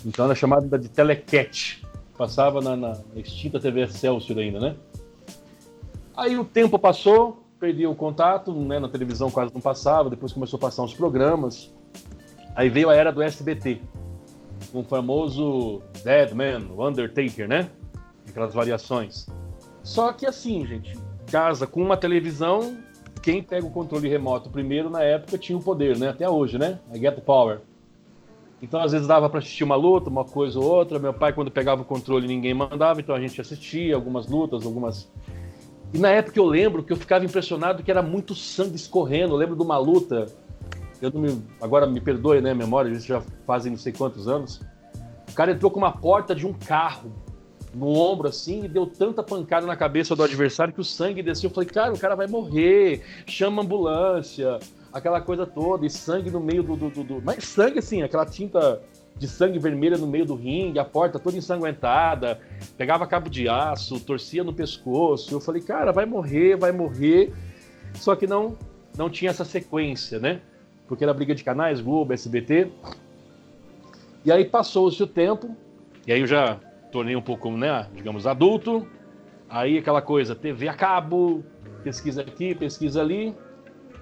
Então 0.05 0.25
era 0.25 0.35
chamada 0.35 0.79
de 0.79 0.89
Telecat. 0.89 1.83
Passava 2.17 2.61
na, 2.61 2.77
na 2.77 2.97
extinta 3.17 3.59
TV 3.59 3.83
Excelsior 3.83 4.39
ainda, 4.39 4.61
né? 4.61 4.77
Aí 6.17 6.39
o 6.39 6.45
tempo 6.45 6.79
passou, 6.79 7.43
perdi 7.61 7.87
o 7.87 7.95
contato, 7.95 8.53
né? 8.53 8.79
Na 8.79 8.89
televisão 8.89 9.31
quase 9.31 9.53
não 9.53 9.61
passava, 9.61 10.09
depois 10.09 10.33
começou 10.33 10.57
a 10.57 10.61
passar 10.61 10.83
uns 10.83 10.95
programas. 10.95 11.71
Aí 12.55 12.71
veio 12.71 12.89
a 12.89 12.95
era 12.95 13.13
do 13.13 13.21
SBT, 13.21 13.83
com 14.67 14.81
o 14.81 14.85
famoso 14.85 15.83
Dead 16.05 16.33
Man, 16.33 16.67
o 16.75 16.87
Undertaker, 16.87 17.49
né? 17.49 17.71
Aquelas 18.29 18.55
variações. 18.55 19.27
Só 19.83 20.13
que 20.13 20.27
assim, 20.27 20.67
gente, 20.67 20.99
casa 21.27 21.67
com 21.67 21.83
uma 21.83 21.97
televisão, 21.97 22.77
quem 23.23 23.43
pega 23.43 23.67
o 23.67 23.71
controle 23.71 24.09
remoto 24.09 24.51
primeiro 24.51 24.91
na 24.91 25.03
época 25.03 25.39
tinha 25.39 25.57
o 25.57 25.63
poder, 25.63 25.99
né? 25.99 26.09
Até 26.09 26.29
hoje, 26.29 26.59
né? 26.59 26.79
I 26.93 26.99
get 26.99 27.15
the 27.15 27.21
power. 27.21 27.61
Então, 28.63 28.81
às 28.81 28.93
vezes, 28.93 29.07
dava 29.07 29.29
para 29.29 29.41
assistir 29.41 29.65
uma 29.65 29.77
luta, 29.77 30.09
uma 30.09 30.25
coisa 30.25 30.59
ou 30.59 30.65
outra. 30.65 30.99
Meu 30.99 31.13
pai, 31.13 31.33
quando 31.33 31.51
pegava 31.51 31.83
o 31.83 31.85
controle, 31.85 32.27
ninguém 32.27 32.55
mandava, 32.55 33.01
então 33.01 33.15
a 33.15 33.21
gente 33.21 33.41
assistia 33.41 33.95
algumas 33.95 34.27
lutas, 34.27 34.65
algumas. 34.65 35.11
E 35.93 35.99
na 35.99 36.11
época 36.11 36.39
eu 36.39 36.47
lembro 36.47 36.83
que 36.83 36.93
eu 36.93 36.97
ficava 36.97 37.25
impressionado 37.25 37.83
que 37.83 37.91
era 37.91 38.03
muito 38.03 38.35
sangue 38.35 38.77
escorrendo. 38.77 39.35
Eu 39.35 39.39
lembro 39.39 39.57
de 39.57 39.63
uma 39.63 39.79
luta, 39.79 40.27
eu 41.01 41.11
não 41.11 41.21
me... 41.21 41.43
agora 41.61 41.87
me 41.87 42.01
perdoe, 42.01 42.41
né, 42.41 42.51
a 42.51 42.55
memória, 42.55 42.91
isso 42.91 43.07
já 43.07 43.23
fazem 43.47 43.73
não 43.73 43.79
sei 43.79 43.93
quantos 43.93 44.29
anos. 44.29 44.61
O 45.29 45.35
cara 45.35 45.53
entrou 45.53 45.71
com 45.71 45.79
uma 45.79 45.93
porta 45.93 46.35
de 46.35 46.47
um 46.47 46.53
carro 46.53 47.13
no 47.75 47.89
ombro 47.89 48.29
assim 48.29 48.65
e 48.65 48.69
deu 48.69 48.87
tanta 48.87 49.23
pancada 49.23 49.67
na 49.67 49.77
cabeça 49.77 50.17
do 50.17 50.23
adversário 50.23 50.73
que 50.73 50.81
o 50.81 50.85
sangue 50.85 51.23
desceu. 51.23 51.51
Eu 51.51 51.55
falei, 51.55 51.69
cara, 51.69 51.93
o 51.93 51.99
cara 51.99 52.15
vai 52.15 52.27
morrer, 52.27 53.03
chama 53.27 53.63
ambulância 53.63 54.59
aquela 54.93 55.21
coisa 55.21 55.45
toda, 55.47 55.85
e 55.85 55.91
sangue 55.91 56.31
no 56.31 56.41
meio 56.41 56.63
do, 56.63 56.75
do, 56.75 56.89
do, 56.89 57.05
do. 57.05 57.23
Mas 57.23 57.45
sangue, 57.45 57.79
assim, 57.79 58.03
aquela 58.03 58.25
tinta 58.25 58.81
de 59.19 59.29
sangue 59.29 59.59
vermelha 59.59 59.99
no 59.99 60.07
meio 60.07 60.25
do 60.25 60.35
ringue, 60.35 60.79
a 60.79 60.85
porta 60.85 61.19
toda 61.19 61.37
ensanguentada, 61.37 62.41
pegava 62.77 63.07
cabo 63.07 63.29
de 63.29 63.49
aço, 63.49 64.01
torcia 64.01 64.43
no 64.43 64.55
pescoço. 64.55 65.35
Eu 65.35 65.41
falei, 65.41 65.61
cara, 65.61 65.93
vai 65.93 66.07
morrer, 66.07 66.57
vai 66.57 66.73
morrer. 66.73 67.33
Só 67.95 68.17
que 68.17 68.27
não, 68.27 68.57
não 68.97 69.11
tinha 69.11 69.31
essa 69.31 69.45
sequência, 69.45 70.19
né? 70.19 70.41
Porque 70.89 71.05
era 71.05 71.13
briga 71.13 71.35
de 71.35 71.43
canais, 71.43 71.81
Globo, 71.81 72.13
SBT. 72.13 72.71
E 74.25 74.33
aí 74.33 74.45
passou-se 74.45 75.03
o 75.03 75.07
tempo, 75.07 75.57
e 76.07 76.13
aí 76.13 76.21
eu 76.21 76.27
já 76.27 76.59
tornei 76.91 77.17
um 77.17 77.23
pouco, 77.23 77.51
né, 77.51 77.87
digamos, 77.95 78.27
adulto. 78.27 78.87
Aí 79.49 79.79
aquela 79.79 80.03
coisa, 80.03 80.35
TV 80.35 80.69
a 80.69 80.75
cabo, 80.75 81.45
pesquisa 81.83 82.23
aqui, 82.23 82.55
pesquisa 82.55 83.01
ali. 83.01 83.35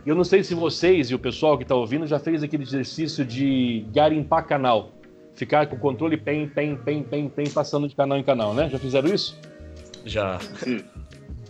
Eu 0.06 0.14
não 0.14 0.24
sei 0.24 0.44
se 0.44 0.54
vocês 0.54 1.10
e 1.10 1.14
o 1.14 1.18
pessoal 1.18 1.56
que 1.56 1.64
está 1.64 1.74
ouvindo 1.74 2.06
já 2.06 2.18
fez 2.18 2.42
aquele 2.42 2.62
exercício 2.62 3.24
de 3.24 3.86
garimpar 3.92 4.46
canal. 4.46 4.92
Ficar 5.34 5.66
com 5.66 5.76
o 5.76 5.78
controle 5.78 6.16
pem, 6.16 6.46
pem, 6.48 6.76
pem, 6.76 7.02
pem, 7.02 7.28
pem, 7.28 7.50
passando 7.50 7.88
de 7.88 7.96
canal 7.96 8.18
em 8.18 8.22
canal, 8.22 8.54
né? 8.54 8.68
Já 8.68 8.78
fizeram 8.78 9.08
isso? 9.12 9.38
Já. 10.04 10.38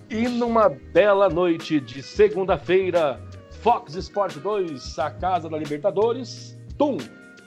E 0.09 0.29
numa 0.29 0.69
bela 0.69 1.29
noite 1.29 1.81
de 1.81 2.03
segunda-feira, 2.03 3.21
Fox 3.65 3.95
Sports 3.95 4.37
2, 4.37 4.99
a 4.99 5.11
casa 5.11 5.49
da 5.49 5.57
Libertadores, 5.57 6.55
tum, 6.77 6.99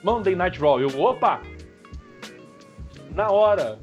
Monday 0.02 0.34
Night 0.34 0.58
Raw. 0.58 0.80
Eu, 0.80 0.88
opa! 1.00 1.40
Na 3.14 3.30
hora, 3.30 3.78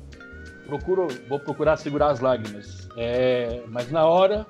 procuro, 0.67 1.07
vou 1.29 1.39
procurar 1.39 1.77
segurar 1.77 2.09
as 2.09 2.19
lágrimas. 2.19 2.89
É, 2.97 3.63
mas 3.69 3.89
na 3.89 4.05
hora, 4.05 4.45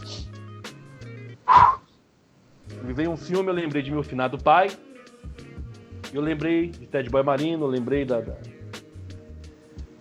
me 2.81 2.91
veio 2.91 3.11
um 3.11 3.17
filme, 3.17 3.51
eu 3.51 3.53
lembrei 3.53 3.83
de 3.83 3.91
meu 3.91 4.01
finado 4.01 4.39
pai. 4.39 4.71
Eu 6.11 6.23
lembrei 6.23 6.69
de 6.69 6.87
Ted 6.87 7.07
Boy 7.07 7.21
Marino, 7.21 7.65
eu 7.65 7.69
lembrei 7.69 8.03
da, 8.03 8.19
da, 8.19 8.35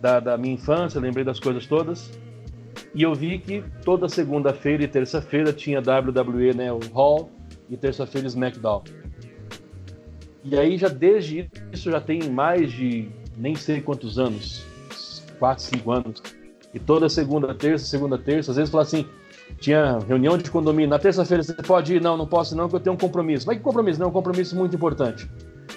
da, 0.01 0.21
da 0.21 0.39
minha 0.39 0.55
infância, 0.55 0.99
lembrei 0.99 1.23
das 1.23 1.39
coisas 1.39 1.67
todas. 1.67 2.19
E 2.95 3.03
eu 3.03 3.15
vi 3.15 3.39
que 3.39 3.63
toda 3.85 4.09
segunda-feira 4.09 4.85
e 4.85 4.89
terça-feira 4.89 5.53
tinha 5.53 5.81
WWE, 5.81 6.55
né, 6.55 6.73
o 6.73 6.81
Hall, 6.95 7.29
e 7.69 7.77
terça-feira 7.77 8.27
SmackDown. 8.27 8.83
E 10.45 10.59
aí 10.59 10.77
já 10.77 10.89
desde 10.89 11.51
isso 11.73 11.91
já 11.91 12.01
tem 12.01 12.29
mais 12.29 12.71
de 12.71 13.09
nem 13.37 13.55
sei 13.55 13.81
quantos 13.81 14.19
anos, 14.19 14.67
4, 15.39 15.65
5 15.65 15.91
anos. 15.91 16.23
E 16.73 16.79
toda 16.79 17.09
segunda, 17.09 17.55
terça, 17.55 17.87
segunda, 17.87 18.19
terça, 18.19 18.51
às 18.51 18.57
vezes 18.57 18.71
fala 18.71 18.83
assim, 18.83 19.07
tinha 19.59 19.99
reunião 20.07 20.37
de 20.37 20.51
condomínio. 20.51 20.91
Na 20.91 20.99
terça-feira 20.99 21.43
você 21.43 21.55
pode 21.55 21.95
ir? 21.95 22.01
Não, 22.01 22.17
não 22.17 22.27
posso 22.27 22.57
não, 22.57 22.69
que 22.69 22.75
eu 22.75 22.81
tenho 22.81 22.95
um 22.95 22.99
compromisso. 22.99 23.47
Mas 23.47 23.57
que 23.57 23.63
compromisso? 23.63 24.01
Não, 24.01 24.09
um 24.09 24.13
compromisso 24.13 24.57
muito 24.57 24.75
importante. 24.75 25.29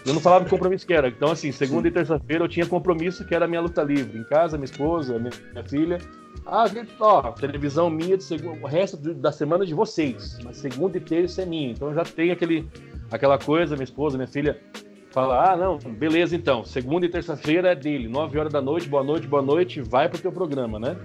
Eu 0.05 0.13
não 0.13 0.21
falava 0.21 0.45
que 0.45 0.49
compromisso 0.49 0.85
que 0.87 0.93
era. 0.93 1.07
Então, 1.07 1.31
assim, 1.31 1.51
segunda 1.51 1.87
e 1.87 1.91
terça-feira 1.91 2.43
eu 2.43 2.47
tinha 2.47 2.65
compromisso 2.65 3.25
que 3.25 3.35
era 3.35 3.45
a 3.45 3.47
minha 3.47 3.61
luta 3.61 3.83
livre. 3.83 4.17
Em 4.17 4.23
casa, 4.23 4.57
minha 4.57 4.65
esposa, 4.65 5.19
minha, 5.19 5.31
minha 5.51 5.63
filha. 5.63 5.97
Ah, 6.45 6.65
ó, 6.99 7.31
televisão 7.31 7.89
minha, 7.89 8.17
de 8.17 8.23
segunda, 8.23 8.63
o 8.63 8.67
resto 8.67 8.97
da 8.97 9.31
semana 9.31 9.63
é 9.63 9.67
de 9.67 9.73
vocês. 9.73 10.37
Mas 10.43 10.57
segunda 10.57 10.97
e 10.97 11.01
terça 11.01 11.41
é 11.41 11.45
minha. 11.45 11.71
Então 11.71 11.93
já 11.93 12.03
tem 12.03 12.31
aquele, 12.31 12.67
aquela 13.11 13.37
coisa, 13.37 13.75
minha 13.75 13.83
esposa, 13.83 14.17
minha 14.17 14.27
filha 14.27 14.59
fala, 15.11 15.51
ah, 15.51 15.57
não, 15.57 15.77
beleza 15.77 16.35
então. 16.35 16.63
Segunda 16.63 17.05
e 17.05 17.09
terça-feira 17.09 17.71
é 17.71 17.75
dele. 17.75 18.07
Nove 18.07 18.37
horas 18.37 18.53
da 18.53 18.61
noite, 18.61 18.87
boa 18.87 19.03
noite, 19.03 19.27
boa 19.27 19.41
noite, 19.41 19.81
vai 19.81 20.07
pro 20.07 20.19
teu 20.19 20.31
programa, 20.31 20.79
né? 20.79 20.95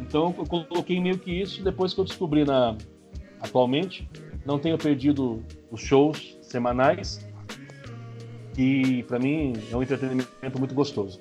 Então 0.00 0.34
eu 0.38 0.46
coloquei 0.46 1.00
meio 1.00 1.18
que 1.18 1.30
isso 1.30 1.62
depois 1.62 1.92
que 1.92 2.00
eu 2.00 2.04
descobri 2.04 2.44
na 2.44 2.76
atualmente. 3.40 4.08
Não 4.44 4.58
tenho 4.58 4.78
perdido 4.78 5.42
os 5.70 5.80
shows 5.80 6.38
semanais 6.42 7.26
e 8.56 9.04
para 9.04 9.18
mim 9.18 9.52
é 9.70 9.76
um 9.76 9.82
entretenimento 9.82 10.58
muito 10.58 10.74
gostoso. 10.74 11.20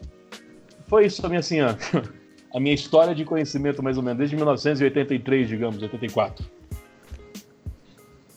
Foi 0.87 1.05
isso 1.05 1.21
também 1.21 1.37
assim, 1.37 1.61
ó, 1.61 1.75
a 2.53 2.59
minha 2.59 2.73
história 2.73 3.13
de 3.13 3.25
conhecimento 3.25 3.83
mais 3.83 3.97
ou 3.97 4.03
menos 4.03 4.17
desde 4.17 4.35
1983, 4.35 5.47
digamos, 5.47 5.81
84. 5.81 6.45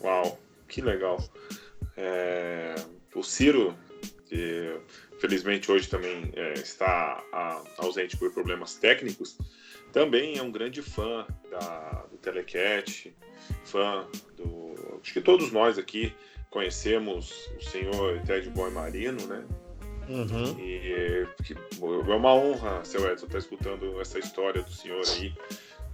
Uau, 0.03 0.39
que 0.69 0.81
legal. 0.81 1.23
É, 1.97 2.75
o 3.15 3.23
Ciro, 3.23 3.77
que 4.27 4.77
felizmente 5.21 5.71
hoje 5.71 5.89
também 5.89 6.33
é, 6.35 6.55
está 6.55 7.23
ausente 7.79 8.17
por 8.17 8.33
problemas 8.33 8.75
técnicos, 8.75 9.37
também 9.93 10.39
é 10.39 10.43
um 10.43 10.51
grande 10.51 10.83
fã 10.83 11.27
da, 11.51 12.07
do 12.11 12.17
Telecat, 12.17 13.15
fã 13.65 14.07
do. 14.37 14.99
Acho 15.03 15.13
que 15.13 15.21
todos 15.21 15.51
nós 15.51 15.79
aqui 15.79 16.15
conhecemos 16.51 17.51
o 17.59 17.63
senhor 17.63 18.21
Ted 18.23 18.49
Boy 18.51 18.71
Marino, 18.71 19.27
né? 19.27 19.45
Uhum. 20.11 20.59
E 20.59 21.25
é 21.83 22.15
uma 22.15 22.35
honra, 22.35 22.85
seu 22.85 23.11
Edson, 23.11 23.27
estar 23.27 23.39
escutando 23.39 24.01
essa 24.01 24.19
história 24.19 24.61
do 24.61 24.73
senhor 24.73 25.01
aí 25.17 25.33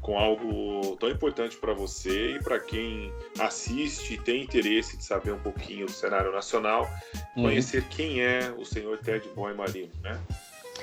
com 0.00 0.18
algo 0.18 0.96
tão 0.98 1.10
importante 1.10 1.56
para 1.56 1.74
você 1.74 2.36
e 2.36 2.42
para 2.42 2.58
quem 2.58 3.12
assiste 3.38 4.14
e 4.14 4.18
tem 4.18 4.42
interesse 4.42 4.96
de 4.96 5.04
saber 5.04 5.32
um 5.32 5.38
pouquinho 5.38 5.86
do 5.86 5.92
cenário 5.92 6.32
nacional, 6.32 6.88
uhum. 7.36 7.42
conhecer 7.42 7.84
quem 7.88 8.22
é 8.22 8.54
o 8.56 8.64
senhor 8.64 8.98
Ted 8.98 9.28
Boy 9.34 9.52
Marino, 9.52 9.92
né? 10.02 10.18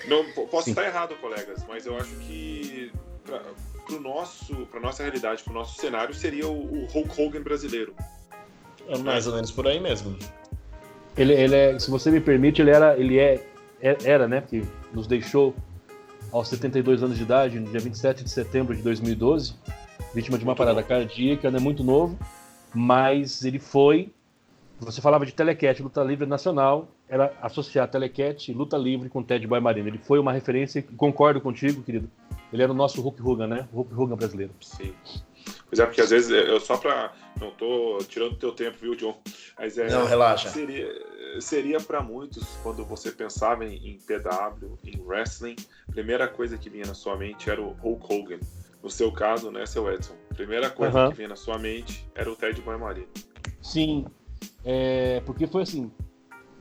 Não, 0.07 0.25
posso 0.47 0.65
Sim. 0.65 0.71
estar 0.71 0.85
errado, 0.85 1.15
colegas, 1.15 1.63
mas 1.67 1.85
eu 1.85 1.97
acho 1.97 2.13
que 2.17 2.91
para 3.25 3.99
nosso, 3.99 4.55
para 4.67 4.79
nossa 4.79 5.03
realidade, 5.03 5.41
para 5.41 5.51
o 5.51 5.55
nosso 5.55 5.79
cenário, 5.79 6.13
seria 6.13 6.47
o, 6.47 6.83
o, 6.83 6.85
Hulk 6.87 7.21
Hogan 7.21 7.41
brasileiro. 7.41 7.95
É 8.87 8.97
mais 8.97 9.25
ou 9.25 9.35
menos 9.35 9.51
por 9.51 9.65
aí 9.65 9.79
mesmo. 9.79 10.17
Ele, 11.17 11.33
ele 11.33 11.55
é, 11.55 11.79
se 11.79 11.89
você 11.91 12.09
me 12.09 12.19
permite, 12.19 12.61
ele 12.61 12.71
era, 12.71 12.97
ele 12.97 13.19
é, 13.19 13.45
é, 13.81 13.97
era, 14.03 14.27
né, 14.27 14.41
que 14.41 14.63
nos 14.93 15.07
deixou 15.07 15.53
aos 16.31 16.47
72 16.47 17.03
anos 17.03 17.17
de 17.17 17.23
idade, 17.23 17.59
no 17.59 17.69
dia 17.69 17.79
27 17.79 18.23
de 18.23 18.29
setembro 18.29 18.75
de 18.75 18.81
2012, 18.81 19.53
vítima 20.13 20.37
de 20.37 20.43
uma 20.43 20.51
muito 20.51 20.57
parada 20.57 20.81
bom. 20.81 20.87
cardíaca, 20.87 21.51
né, 21.51 21.59
muito 21.59 21.83
novo, 21.83 22.17
mas 22.73 23.45
ele 23.45 23.59
foi, 23.59 24.11
você 24.79 25.01
falava 25.01 25.25
de 25.25 25.33
telecat, 25.33 25.81
luta 25.83 26.03
livre 26.03 26.25
nacional, 26.25 26.87
era 27.07 27.31
associar 27.41 27.87
telecat, 27.87 28.51
luta 28.51 28.75
livre 28.75 29.07
com 29.07 29.21
Ted 29.21 29.45
Boy 29.45 29.59
Marino. 29.59 29.87
Ele 29.87 29.99
foi 29.99 30.17
uma 30.17 30.33
referência, 30.33 30.83
concordo 30.97 31.39
contigo, 31.39 31.83
querido, 31.83 32.09
ele 32.51 32.63
era 32.63 32.71
o 32.71 32.75
nosso 32.75 33.01
Hulk 33.01 33.21
Hogan, 33.21 33.47
né? 33.47 33.67
O 33.71 33.77
Hulk 33.77 33.93
Hogan 33.93 34.15
brasileiro. 34.15 34.53
Sim. 34.61 34.93
Pois 35.73 35.79
é, 35.79 35.85
porque 35.87 36.01
às 36.01 36.11
vezes, 36.11 36.29
eu 36.29 36.59
só 36.59 36.77
pra. 36.77 37.11
Não 37.41 37.49
tô 37.49 37.97
tirando 38.07 38.35
teu 38.35 38.51
tempo, 38.51 38.77
viu, 38.79 38.95
John? 38.95 39.19
Mas 39.57 39.75
é, 39.77 39.89
não, 39.89 40.05
relaxa. 40.05 40.49
Seria, 40.49 40.87
seria 41.39 41.79
para 41.79 41.99
muitos, 41.99 42.43
quando 42.61 42.85
você 42.85 43.11
pensava 43.11 43.65
em, 43.65 43.75
em 43.89 43.97
PW, 43.97 44.77
em 44.85 45.01
wrestling, 45.01 45.55
a 45.89 45.91
primeira 45.91 46.27
coisa 46.27 46.59
que 46.59 46.69
vinha 46.69 46.85
na 46.85 46.93
sua 46.93 47.17
mente 47.17 47.49
era 47.49 47.59
o 47.59 47.71
Hulk 47.71 48.13
Hogan. 48.13 48.39
No 48.83 48.89
seu 48.89 49.11
caso, 49.11 49.49
né, 49.49 49.65
seu 49.65 49.91
Edson? 49.91 50.13
A 50.29 50.35
primeira 50.35 50.69
coisa 50.69 51.05
uh 51.05 51.07
-huh. 51.07 51.09
que 51.09 51.17
vinha 51.17 51.29
na 51.29 51.35
sua 51.35 51.57
mente 51.57 52.07
era 52.13 52.31
o 52.31 52.35
Ted 52.35 52.61
Boy 52.61 52.77
Marino. 52.77 53.07
Sim. 53.61 54.05
É, 54.63 55.21
porque 55.25 55.47
foi 55.47 55.63
assim. 55.63 55.91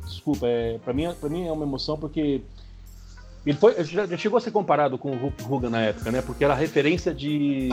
Desculpa, 0.06 0.46
é, 0.46 0.78
para 0.78 0.94
mim, 0.94 1.12
pra 1.20 1.28
mim 1.28 1.46
é 1.46 1.52
uma 1.52 1.64
emoção 1.64 1.98
porque 1.98 2.40
Ele 3.44 3.56
foi, 3.58 3.84
já, 3.84 4.06
já, 4.06 4.16
chegou 4.16 4.38
a 4.38 4.40
ser 4.40 4.52
comparado 4.52 4.96
com 4.96 5.10
o 5.10 5.16
Hulk 5.16 5.44
Hogan 5.44 5.70
na 5.70 5.82
época, 5.82 6.10
né? 6.10 6.22
Porque 6.22 6.44
era 6.44 6.54
a 6.54 6.56
referência 6.56 7.12
de, 7.12 7.68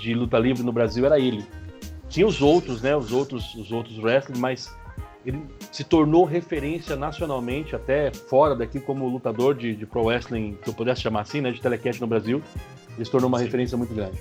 de 0.00 0.14
luta 0.14 0.38
livre 0.38 0.62
no 0.62 0.72
Brasil, 0.72 1.04
era 1.04 1.20
ele. 1.20 1.44
Tinha 2.08 2.26
os 2.26 2.40
outros, 2.40 2.82
né? 2.82 2.96
Os 2.96 3.12
outros, 3.12 3.54
os 3.54 3.70
outros 3.70 3.98
wrestlers, 3.98 4.40
mas 4.40 4.74
ele 5.24 5.44
se 5.70 5.84
tornou 5.84 6.24
referência 6.24 6.96
nacionalmente, 6.96 7.76
até 7.76 8.10
fora 8.10 8.56
daqui, 8.56 8.80
como 8.80 9.06
lutador 9.06 9.54
de, 9.54 9.76
de 9.76 9.86
pro 9.86 10.04
wrestling, 10.04 10.58
que 10.62 10.68
eu 10.70 10.74
pudesse 10.74 11.02
chamar 11.02 11.20
assim, 11.20 11.40
né? 11.40 11.52
De 11.52 11.60
telecast 11.60 12.00
no 12.00 12.06
Brasil. 12.06 12.42
Ele 12.96 13.04
se 13.04 13.10
tornou 13.10 13.28
uma 13.28 13.38
Sim. 13.38 13.44
referência 13.44 13.76
muito 13.76 13.94
grande. 13.94 14.18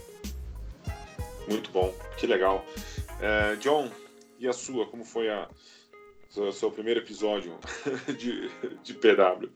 Muito 1.47 1.71
bom, 1.71 1.91
que 2.17 2.27
legal. 2.27 2.63
É, 3.21 3.55
John, 3.55 3.89
e 4.39 4.47
a 4.47 4.53
sua? 4.53 4.85
Como 4.85 5.03
foi 5.03 5.29
a, 5.29 5.47
o 6.35 6.51
seu 6.51 6.69
primeiro 6.69 6.99
episódio 6.99 7.57
de, 8.17 8.51
de 8.83 8.93
PW? 8.93 9.49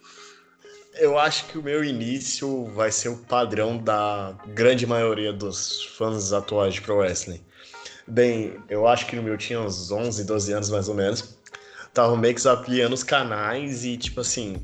Eu 0.95 1.17
acho 1.17 1.45
que 1.45 1.57
o 1.57 1.63
meu 1.63 1.83
início 1.83 2.65
vai 2.65 2.91
ser 2.91 3.09
o 3.09 3.17
padrão 3.17 3.77
da 3.77 4.35
grande 4.47 4.85
maioria 4.85 5.33
dos 5.33 5.83
fãs 5.97 6.31
atuais 6.31 6.75
de 6.75 6.81
Pro 6.81 6.97
Wrestling. 6.97 7.41
Bem, 8.07 8.57
eu 8.69 8.88
acho 8.88 9.07
que 9.07 9.15
no 9.15 9.23
meu 9.23 9.38
tinha 9.38 9.59
uns 9.59 9.91
11, 9.91 10.23
12 10.23 10.53
anos 10.53 10.69
mais 10.69 10.88
ou 10.88 10.95
menos. 10.95 11.38
Tava 11.93 12.15
meio 12.15 12.35
que 12.35 12.41
zapeando 12.41 12.93
os 12.93 13.03
canais 13.03 13.85
e, 13.85 13.97
tipo 13.97 14.21
assim, 14.21 14.57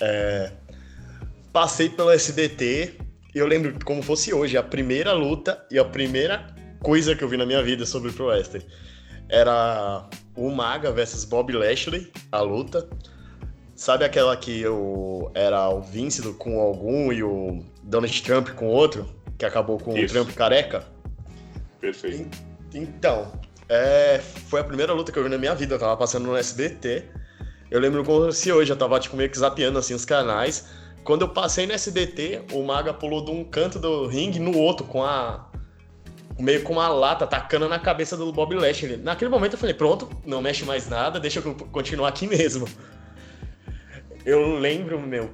é... 0.00 0.52
passei 1.52 1.88
pelo 1.88 2.10
SBT 2.10 2.98
e 3.34 3.38
eu 3.38 3.46
lembro 3.46 3.74
como 3.84 4.02
fosse 4.02 4.32
hoje, 4.32 4.56
a 4.58 4.62
primeira 4.62 5.12
luta 5.12 5.64
e 5.70 5.78
a 5.78 5.84
primeira 5.84 6.54
coisa 6.80 7.16
que 7.16 7.24
eu 7.24 7.28
vi 7.28 7.36
na 7.36 7.46
minha 7.46 7.62
vida 7.62 7.86
sobre 7.86 8.12
Pro 8.12 8.26
Wrestling 8.26 8.62
era 9.28 10.06
o 10.36 10.50
Maga 10.50 10.92
versus 10.92 11.24
Bob 11.24 11.50
Lashley, 11.52 12.12
a 12.30 12.40
luta. 12.42 12.86
Sabe 13.74 14.04
aquela 14.04 14.36
que 14.36 14.60
eu 14.60 15.30
era 15.34 15.68
o 15.70 15.80
Vince 15.80 16.22
com 16.34 16.60
algum 16.60 17.12
e 17.12 17.22
o 17.22 17.64
Donald 17.82 18.22
Trump 18.22 18.50
com 18.50 18.66
outro, 18.66 19.08
que 19.38 19.44
acabou 19.44 19.78
com 19.78 19.96
Isso. 19.96 20.14
o 20.14 20.24
Trump 20.24 20.36
careca? 20.36 20.84
Perfeito. 21.80 22.38
Então, 22.74 23.32
é, 23.68 24.20
foi 24.48 24.60
a 24.60 24.64
primeira 24.64 24.92
luta 24.92 25.10
que 25.10 25.18
eu 25.18 25.24
vi 25.24 25.28
na 25.28 25.38
minha 25.38 25.54
vida. 25.54 25.74
Eu 25.74 25.78
tava 25.78 25.96
passando 25.96 26.26
no 26.26 26.36
SBT. 26.36 27.04
Eu 27.70 27.80
lembro 27.80 28.04
como 28.04 28.30
se 28.30 28.52
hoje, 28.52 28.70
eu 28.70 28.76
tava 28.76 29.00
tipo, 29.00 29.16
meio 29.16 29.30
que 29.30 29.38
zapeando 29.38 29.78
assim, 29.78 29.94
os 29.94 30.04
canais. 30.04 30.68
Quando 31.02 31.22
eu 31.22 31.28
passei 31.28 31.66
no 31.66 31.72
SBT, 31.72 32.42
o 32.52 32.62
Maga 32.62 32.94
pulou 32.94 33.24
de 33.24 33.30
um 33.30 33.42
canto 33.42 33.78
do 33.78 34.06
ringue 34.06 34.38
no 34.38 34.56
outro, 34.56 34.86
com 34.86 35.02
a. 35.02 35.50
meio 36.38 36.62
com 36.62 36.74
uma 36.74 36.88
lata, 36.88 37.26
tacando 37.26 37.68
na 37.68 37.78
cabeça 37.78 38.16
do 38.16 38.30
Bob 38.30 38.54
Lashley. 38.54 38.98
Naquele 38.98 39.30
momento 39.30 39.54
eu 39.54 39.58
falei, 39.58 39.74
pronto, 39.74 40.08
não 40.24 40.42
mexe 40.42 40.64
mais 40.64 40.88
nada, 40.88 41.18
deixa 41.18 41.40
eu 41.40 41.54
continuar 41.72 42.08
aqui 42.08 42.28
mesmo 42.28 42.68
eu 44.24 44.58
lembro, 44.58 45.00
meu, 45.00 45.30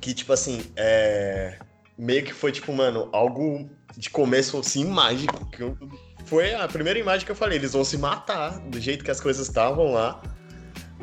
que, 0.00 0.14
tipo 0.14 0.32
assim, 0.32 0.62
é... 0.76 1.58
meio 1.96 2.24
que 2.24 2.32
foi, 2.32 2.52
tipo, 2.52 2.72
mano, 2.72 3.08
algo 3.12 3.68
de 3.96 4.10
começo, 4.10 4.58
assim, 4.58 4.84
mágico. 4.84 5.48
Que 5.50 5.62
eu... 5.62 5.76
Foi 6.24 6.54
a 6.54 6.68
primeira 6.68 6.98
imagem 6.98 7.24
que 7.24 7.32
eu 7.32 7.36
falei, 7.36 7.58
eles 7.58 7.72
vão 7.72 7.84
se 7.84 7.96
matar 7.96 8.58
do 8.60 8.78
jeito 8.80 9.04
que 9.04 9.10
as 9.10 9.20
coisas 9.20 9.46
estavam 9.46 9.92
lá. 9.92 10.22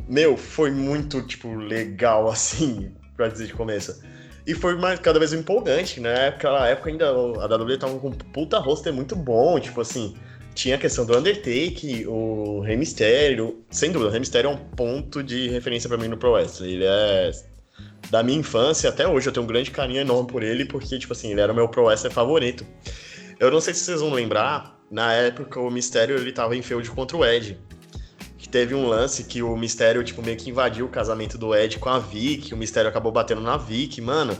Meu, 0.07 0.37
foi 0.37 0.71
muito, 0.71 1.21
tipo, 1.23 1.55
legal, 1.55 2.27
assim, 2.29 2.95
pra 3.15 3.27
dizer 3.27 3.47
de 3.47 3.53
começo. 3.53 4.01
E 4.45 4.53
foi 4.53 4.75
mais, 4.75 4.99
cada 4.99 5.17
vez 5.17 5.33
empolgante, 5.33 5.99
né? 5.99 6.29
Naquela 6.29 6.67
época 6.67 6.89
ainda 6.89 7.09
a 7.09 7.45
WWE 7.45 7.77
tava 7.79 7.97
com 7.97 8.09
um 8.09 8.11
puta 8.11 8.59
roster 8.59 8.93
muito 8.93 9.15
bom, 9.15 9.59
tipo 9.59 9.81
assim 9.81 10.15
tinha 10.55 10.75
a 10.75 10.79
questão 10.79 11.05
do 11.05 11.15
Undertake, 11.15 12.07
o 12.07 12.61
Rey 12.61 12.77
Mysterio. 12.77 13.63
Sem 13.69 13.91
dúvida, 13.91 14.09
o 14.09 14.11
Rey 14.11 14.19
Mysterio 14.19 14.49
é 14.49 14.53
um 14.53 14.57
ponto 14.57 15.21
de 15.21 15.49
referência 15.49 15.87
para 15.89 15.97
mim 15.97 16.07
no 16.07 16.17
Pro 16.17 16.31
Wrestling. 16.31 16.71
Ele 16.71 16.85
é 16.85 17.31
da 18.09 18.23
minha 18.23 18.39
infância 18.39 18.89
até 18.89 19.07
hoje, 19.07 19.27
eu 19.27 19.33
tenho 19.33 19.43
um 19.43 19.47
grande 19.47 19.69
carinho 19.69 19.99
enorme 19.99 20.29
por 20.31 20.41
ele, 20.41 20.63
porque, 20.65 20.97
tipo 20.97 21.11
assim, 21.11 21.31
ele 21.31 21.41
era 21.41 21.51
o 21.51 21.55
meu 21.55 21.67
Pro 21.67 21.83
Wrestler 21.83 22.11
favorito. 22.11 22.65
Eu 23.37 23.51
não 23.51 23.59
sei 23.59 23.73
se 23.73 23.81
vocês 23.81 23.99
vão 23.99 24.13
lembrar, 24.13 24.79
na 24.89 25.11
época 25.11 25.59
o 25.59 25.69
Mysterio 25.69 26.15
ele 26.15 26.31
tava 26.31 26.55
em 26.55 26.61
feud 26.61 26.89
contra 26.91 27.17
o 27.17 27.25
Ed. 27.25 27.59
Que 28.37 28.47
teve 28.47 28.73
um 28.73 28.87
lance 28.87 29.25
que 29.25 29.41
o 29.41 29.57
Mysterio, 29.57 30.03
tipo, 30.03 30.21
meio 30.23 30.37
que 30.37 30.49
invadiu 30.49 30.85
o 30.85 30.89
casamento 30.89 31.37
do 31.37 31.53
Ed 31.53 31.79
com 31.79 31.89
a 31.89 31.99
Vic, 31.99 32.53
o 32.53 32.57
Mysterio 32.57 32.89
acabou 32.89 33.11
batendo 33.11 33.41
na 33.41 33.57
Vic, 33.57 33.99
mano. 33.99 34.37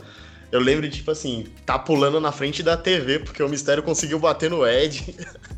Eu 0.50 0.60
lembro 0.60 0.88
de, 0.88 0.96
tipo 0.98 1.10
assim, 1.10 1.44
tá 1.66 1.78
pulando 1.78 2.20
na 2.20 2.30
frente 2.30 2.62
da 2.62 2.76
TV 2.76 3.18
porque 3.18 3.42
o 3.42 3.48
Mysterio 3.48 3.82
conseguiu 3.82 4.18
bater 4.18 4.48
no 4.48 4.66
Ed. 4.66 5.14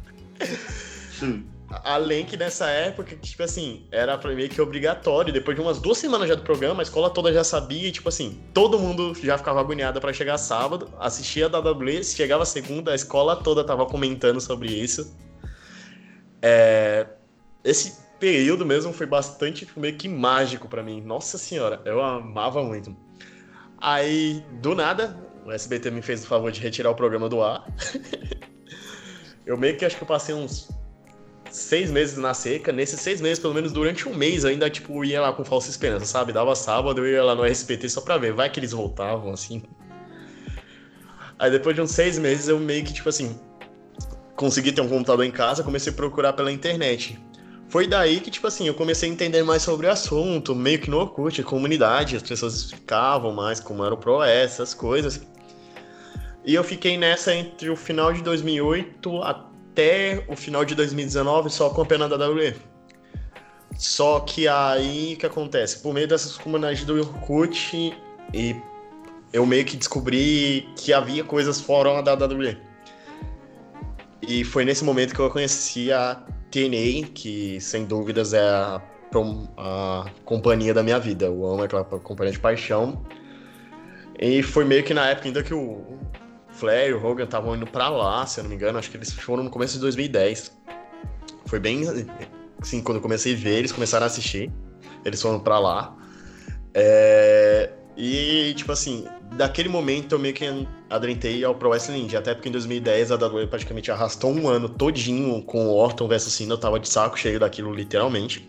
Além 1.85 2.24
que 2.24 2.37
nessa 2.37 2.66
época, 2.70 3.14
tipo 3.16 3.42
assim, 3.42 3.87
era 3.90 4.16
meio 4.35 4.48
que 4.48 4.61
obrigatório. 4.61 5.33
Depois 5.33 5.55
de 5.55 5.62
umas 5.62 5.79
duas 5.79 5.98
semanas 5.98 6.27
já 6.29 6.35
do 6.35 6.42
programa, 6.42 6.81
a 6.81 6.83
escola 6.83 7.11
toda 7.11 7.33
já 7.33 7.44
sabia, 7.44 7.88
e, 7.88 7.92
tipo 7.92 8.09
assim, 8.09 8.40
todo 8.55 8.79
mundo 8.79 9.14
já 9.22 9.37
ficava 9.37 9.61
agoniado 9.61 10.01
para 10.01 10.12
chegar 10.12 10.38
sábado, 10.38 10.88
assistia 10.98 11.46
a 11.46 11.59
WWE, 11.59 12.03
chegava 12.03 12.46
segunda, 12.46 12.92
a 12.92 12.94
escola 12.94 13.37
toda 13.37 13.62
tava 13.62 13.85
comentando 13.85 14.40
sobre 14.40 14.68
isso. 14.68 15.14
É... 16.40 17.07
Esse 17.62 17.98
período 18.18 18.64
mesmo 18.64 18.92
foi 18.92 19.07
bastante, 19.07 19.66
tipo, 19.66 19.79
meio 19.79 19.96
que 19.96 20.09
mágico 20.09 20.68
para 20.68 20.83
mim. 20.83 21.03
Nossa 21.03 21.37
senhora, 21.37 21.83
eu 21.85 22.01
amava 22.01 22.62
muito. 22.62 22.96
Aí, 23.79 24.42
do 24.62 24.74
nada, 24.74 25.16
o 25.44 25.53
SBT 25.53 25.90
me 25.90 26.01
fez 26.01 26.24
o 26.24 26.27
favor 26.27 26.51
de 26.51 26.61
retirar 26.61 26.90
o 26.90 26.94
programa 26.94 27.29
do 27.29 27.42
ar. 27.42 27.66
Eu 29.49 29.57
meio 29.57 29.79
que 29.79 29.85
acho 29.87 29.97
que 29.97 30.03
eu 30.03 30.07
passei 30.07 30.35
uns 30.35 30.69
seis 31.51 31.91
meses 31.91 32.19
na 32.19 32.35
seca. 32.35 32.71
Nesses 32.71 33.01
seis 33.01 33.19
meses, 33.19 33.39
pelo 33.39 33.55
menos 33.55 33.73
durante 33.73 34.07
um 34.07 34.15
mês, 34.15 34.45
ainda, 34.45 34.69
tipo, 34.69 35.03
ia 35.03 35.23
lá 35.23 35.33
com 35.33 35.43
falsa 35.43 35.71
esperança, 35.71 36.05
sabe? 36.05 36.35
Dava 36.35 36.55
sábado, 36.55 37.01
eu 37.01 37.11
ia 37.11 37.25
lá 37.25 37.35
no 37.35 37.47
SPT 37.47 37.89
só 37.89 38.03
pra 38.03 38.19
ver. 38.19 38.35
Vai 38.35 38.51
que 38.51 38.61
eles 38.61 38.73
voltavam, 38.73 39.33
assim. 39.33 39.63
Aí 41.39 41.51
depois 41.51 41.75
de 41.75 41.81
uns 41.81 41.93
seis 41.93 42.19
meses, 42.19 42.47
eu 42.49 42.59
meio 42.59 42.85
que, 42.85 42.93
tipo 42.93 43.09
assim, 43.09 43.41
consegui 44.37 44.71
ter 44.71 44.83
um 44.83 44.89
computador 44.89 45.25
em 45.25 45.31
casa, 45.31 45.63
comecei 45.63 45.95
a 45.95 45.97
procurar 45.97 46.35
pela 46.35 46.53
internet. 46.53 47.19
Foi 47.71 47.87
daí 47.87 48.21
que, 48.21 48.31
tipo 48.31 48.47
assim, 48.47 48.67
eu 48.67 48.75
comecei 48.75 49.09
a 49.09 49.13
entender 49.13 49.43
mais 49.45 49.63
sobre 49.63 49.87
o 49.87 49.91
assunto, 49.91 50.55
meio 50.55 50.79
que 50.79 50.91
no 50.91 50.99
Orkut, 50.99 51.43
comunidade, 51.43 52.17
as 52.17 52.23
pessoas 52.23 52.55
explicavam 52.55 53.33
mais 53.33 53.61
como 53.61 53.83
era 53.83 53.95
o 53.95 53.97
Pro 53.97 54.23
essas 54.23 54.75
coisas. 54.75 55.23
E 56.49 56.55
eu 56.55 56.65
fiquei 56.65 56.97
nessa 56.97 57.35
entre 57.35 57.69
o 57.69 57.77
final 57.77 58.11
de 58.11 58.23
2008 58.23 59.23
até 59.23 60.25
o 60.29 60.35
final 60.35 60.65
de 60.65 60.75
2019 60.75 61.51
só 61.51 61.67
acompanhando 61.67 62.15
a 62.15 62.27
WWE. 62.27 62.55
Só 63.77 64.21
que 64.21 64.49
aí 64.49 65.13
o 65.13 65.19
que 65.19 65.27
acontece? 65.27 65.81
Por 65.81 65.93
meio 65.93 66.09
dessas 66.09 66.39
comunidades 66.39 66.87
do 66.87 66.99
Orkut, 66.99 67.95
e 68.33 68.57
eu 69.31 69.45
meio 69.45 69.63
que 69.67 69.77
descobri 69.77 70.67
que 70.75 70.91
havia 70.91 71.23
coisas 71.23 71.61
fora 71.61 72.03
da 72.03 72.15
WWE. 72.15 72.57
E 74.27 74.43
foi 74.43 74.65
nesse 74.65 74.83
momento 74.85 75.15
que 75.15 75.21
eu 75.21 75.29
conheci 75.29 75.93
a 75.93 76.15
TNA, 76.51 77.09
que 77.13 77.61
sem 77.61 77.85
dúvidas 77.85 78.33
é 78.33 78.41
a, 78.41 78.81
a 79.59 80.07
companhia 80.25 80.73
da 80.73 80.83
minha 80.83 80.99
vida. 80.99 81.27
Eu 81.27 81.47
amo 81.47 81.65
aquela 81.65 81.85
companhia 81.85 82.33
de 82.33 82.41
paixão. 82.41 83.05
E 84.19 84.43
foi 84.43 84.65
meio 84.65 84.83
que 84.83 84.95
na 84.95 85.11
época 85.11 85.29
ainda 85.29 85.43
que 85.43 85.53
o 85.53 85.99
Flair 86.59 86.90
e 86.90 86.92
o 86.92 87.05
Hogan 87.05 87.25
estavam 87.25 87.55
indo 87.55 87.66
para 87.66 87.88
lá, 87.88 88.27
se 88.27 88.40
eu 88.40 88.44
não 88.44 88.51
me 88.51 88.57
engano, 88.57 88.79
acho 88.79 88.90
que 88.90 88.97
eles 88.97 89.12
foram 89.12 89.44
no 89.44 89.51
começo 89.51 89.75
de 89.75 89.81
2010. 89.81 90.53
Foi 91.47 91.61
bem 91.61 91.85
assim, 92.61 92.83
quando 92.83 92.97
eu 92.97 93.03
comecei 93.03 93.35
a 93.35 93.37
ver, 93.37 93.59
eles 93.59 93.73
começaram 93.73 94.05
a 94.05 94.07
assistir, 94.07 94.51
eles 95.05 95.23
foram 95.23 95.38
para 95.38 95.59
lá. 95.59 95.97
É... 96.75 97.71
E, 97.97 98.55
tipo 98.57 98.71
assim, 98.71 99.07
daquele 99.37 99.68
momento 99.68 100.14
eu 100.14 100.18
meio 100.18 100.35
que 100.35 100.44
adentrei 100.88 101.44
ao 101.44 101.55
Pro 101.55 101.71
Wrestling 101.71 102.05
India, 102.05 102.18
até 102.18 102.35
porque 102.35 102.49
em 102.49 102.53
2010 102.53 103.11
a 103.11 103.16
WWE 103.16 103.47
praticamente 103.47 103.90
arrastou 103.90 104.33
um 104.33 104.49
ano 104.49 104.68
todinho 104.68 105.42
com 105.42 105.66
o 105.66 105.75
Orton 105.75 106.07
versus 106.07 106.33
Cena, 106.33 106.55
eu 106.55 106.59
tava 106.59 106.79
de 106.79 106.88
saco 106.88 107.18
cheio 107.18 107.40
daquilo 107.40 107.73
literalmente. 107.73 108.49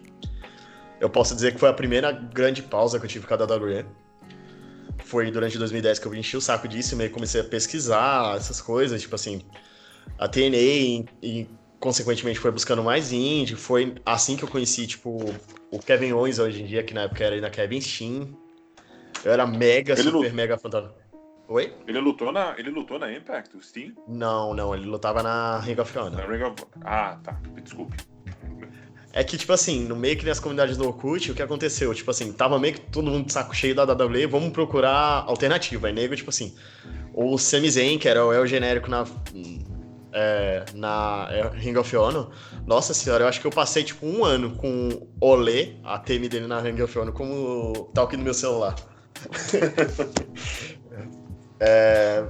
Eu 1.00 1.10
posso 1.10 1.34
dizer 1.34 1.54
que 1.54 1.60
foi 1.60 1.70
a 1.70 1.74
primeira 1.74 2.12
grande 2.12 2.62
pausa 2.62 3.00
que 3.00 3.06
eu 3.06 3.10
tive 3.10 3.26
com 3.26 3.34
a 3.34 3.38
WWE 3.38 3.86
foi 5.10 5.32
durante 5.32 5.58
2010 5.58 5.98
que 5.98 6.06
eu 6.06 6.14
enchi 6.14 6.38
o 6.38 6.42
saco 6.42 6.68
disso 6.68 6.94
e 6.94 6.98
meio 6.98 7.10
comecei 7.10 7.42
a 7.42 7.44
pesquisar 7.44 8.38
essas 8.38 8.62
coisas, 8.62 9.02
tipo 9.02 9.16
assim, 9.16 9.42
a 10.20 10.28
TNA 10.28 10.58
e, 10.58 11.06
e 11.24 11.50
consequentemente 11.80 12.40
foi 12.40 12.52
buscando 12.52 12.84
mais 12.84 13.12
indie, 13.12 13.56
foi 13.56 13.96
assim 14.06 14.38
que 14.38 14.44
eu 14.44 14.48
conheci, 14.48 14.86
tipo, 14.86 15.34
o 15.72 15.80
Kevin 15.80 16.12
Owens 16.14 16.38
hoje 16.38 16.62
em 16.62 16.66
dia, 16.66 16.84
que 16.84 16.94
na 16.94 17.02
época 17.02 17.24
era 17.24 17.36
ainda 17.36 17.50
Kevin 17.50 17.82
Steen. 17.82 18.38
Eu 19.24 19.32
era 19.32 19.48
mega, 19.48 19.94
ele 19.94 20.04
super, 20.04 20.32
mega 20.32 20.58
fantasma. 20.58 20.94
Oi? 21.48 21.74
Ele 21.88 22.00
lutou 22.00 22.32
na, 22.32 22.54
ele 22.60 22.70
lutou 22.70 23.00
na 23.00 23.12
Impact, 23.12 23.58
o 23.58 23.62
Steen? 23.62 23.96
Não, 24.08 24.54
não, 24.54 24.76
ele 24.76 24.86
lutava 24.86 25.24
na 25.24 25.60
Ring 25.60 25.80
of 25.80 25.98
Honor. 25.98 26.12
Na 26.12 26.26
Ring 26.28 26.44
of... 26.44 26.64
Ah, 26.86 27.20
tá, 27.24 27.40
desculpe. 27.64 27.98
É 29.12 29.24
que, 29.24 29.38
tipo 29.38 29.52
assim, 29.52 29.86
no 29.86 29.96
meio 29.96 30.18
que 30.18 30.26
nas 30.26 30.40
comunidades 30.40 30.78
do 30.78 30.86
Orkut, 30.86 31.32
o 31.32 31.36
que 31.36 31.42
aconteceu? 31.42 31.94
Tipo 31.96 32.12
assim, 32.12 32.32
tava 32.32 32.60
meio 32.60 32.76
que 32.76 32.82
todo 32.82 33.10
mundo 33.10 33.26
de 33.26 33.34
saco 33.34 33.56
cheio 33.56 33.74
da 33.74 33.84
WWE, 33.84 34.28
vamos 34.28 34.52
procurar 34.52 35.24
alternativa. 35.26 35.88
Aí 35.88 35.94
nego, 35.94 36.16
tipo 36.16 36.30
assim, 36.30 36.54
o 37.14 37.38
Sami 37.38 37.72
Zayn, 37.72 37.98
que 37.98 38.08
era 38.08 38.24
o 38.24 38.32
El 38.32 38.46
genérico 38.46 38.90
na, 38.90 39.08
é, 40.14 40.64
na 40.76 41.28
Ring 41.54 41.76
of 41.76 41.96
Honor, 41.96 42.30
nossa 42.68 42.94
senhora, 42.94 43.24
eu 43.24 43.28
acho 43.28 43.42
que 43.42 43.48
eu 43.48 43.52
passei, 43.52 43.84
tipo, 43.84 44.06
um 44.06 44.24
ano 44.24 44.56
com 44.56 44.90
o 44.90 45.10
Olê, 45.20 45.74
a 45.84 45.98
TM 45.98 46.30
dele 46.30 46.46
na 46.46 46.60
Ring 46.60 46.80
of 46.80 47.00
Honor, 47.00 47.14
como 47.14 47.90
tá 47.96 48.04
aqui 48.04 48.16
no 48.16 48.24
meu 48.24 48.36
celular. 48.36 48.76
é... 51.60 52.26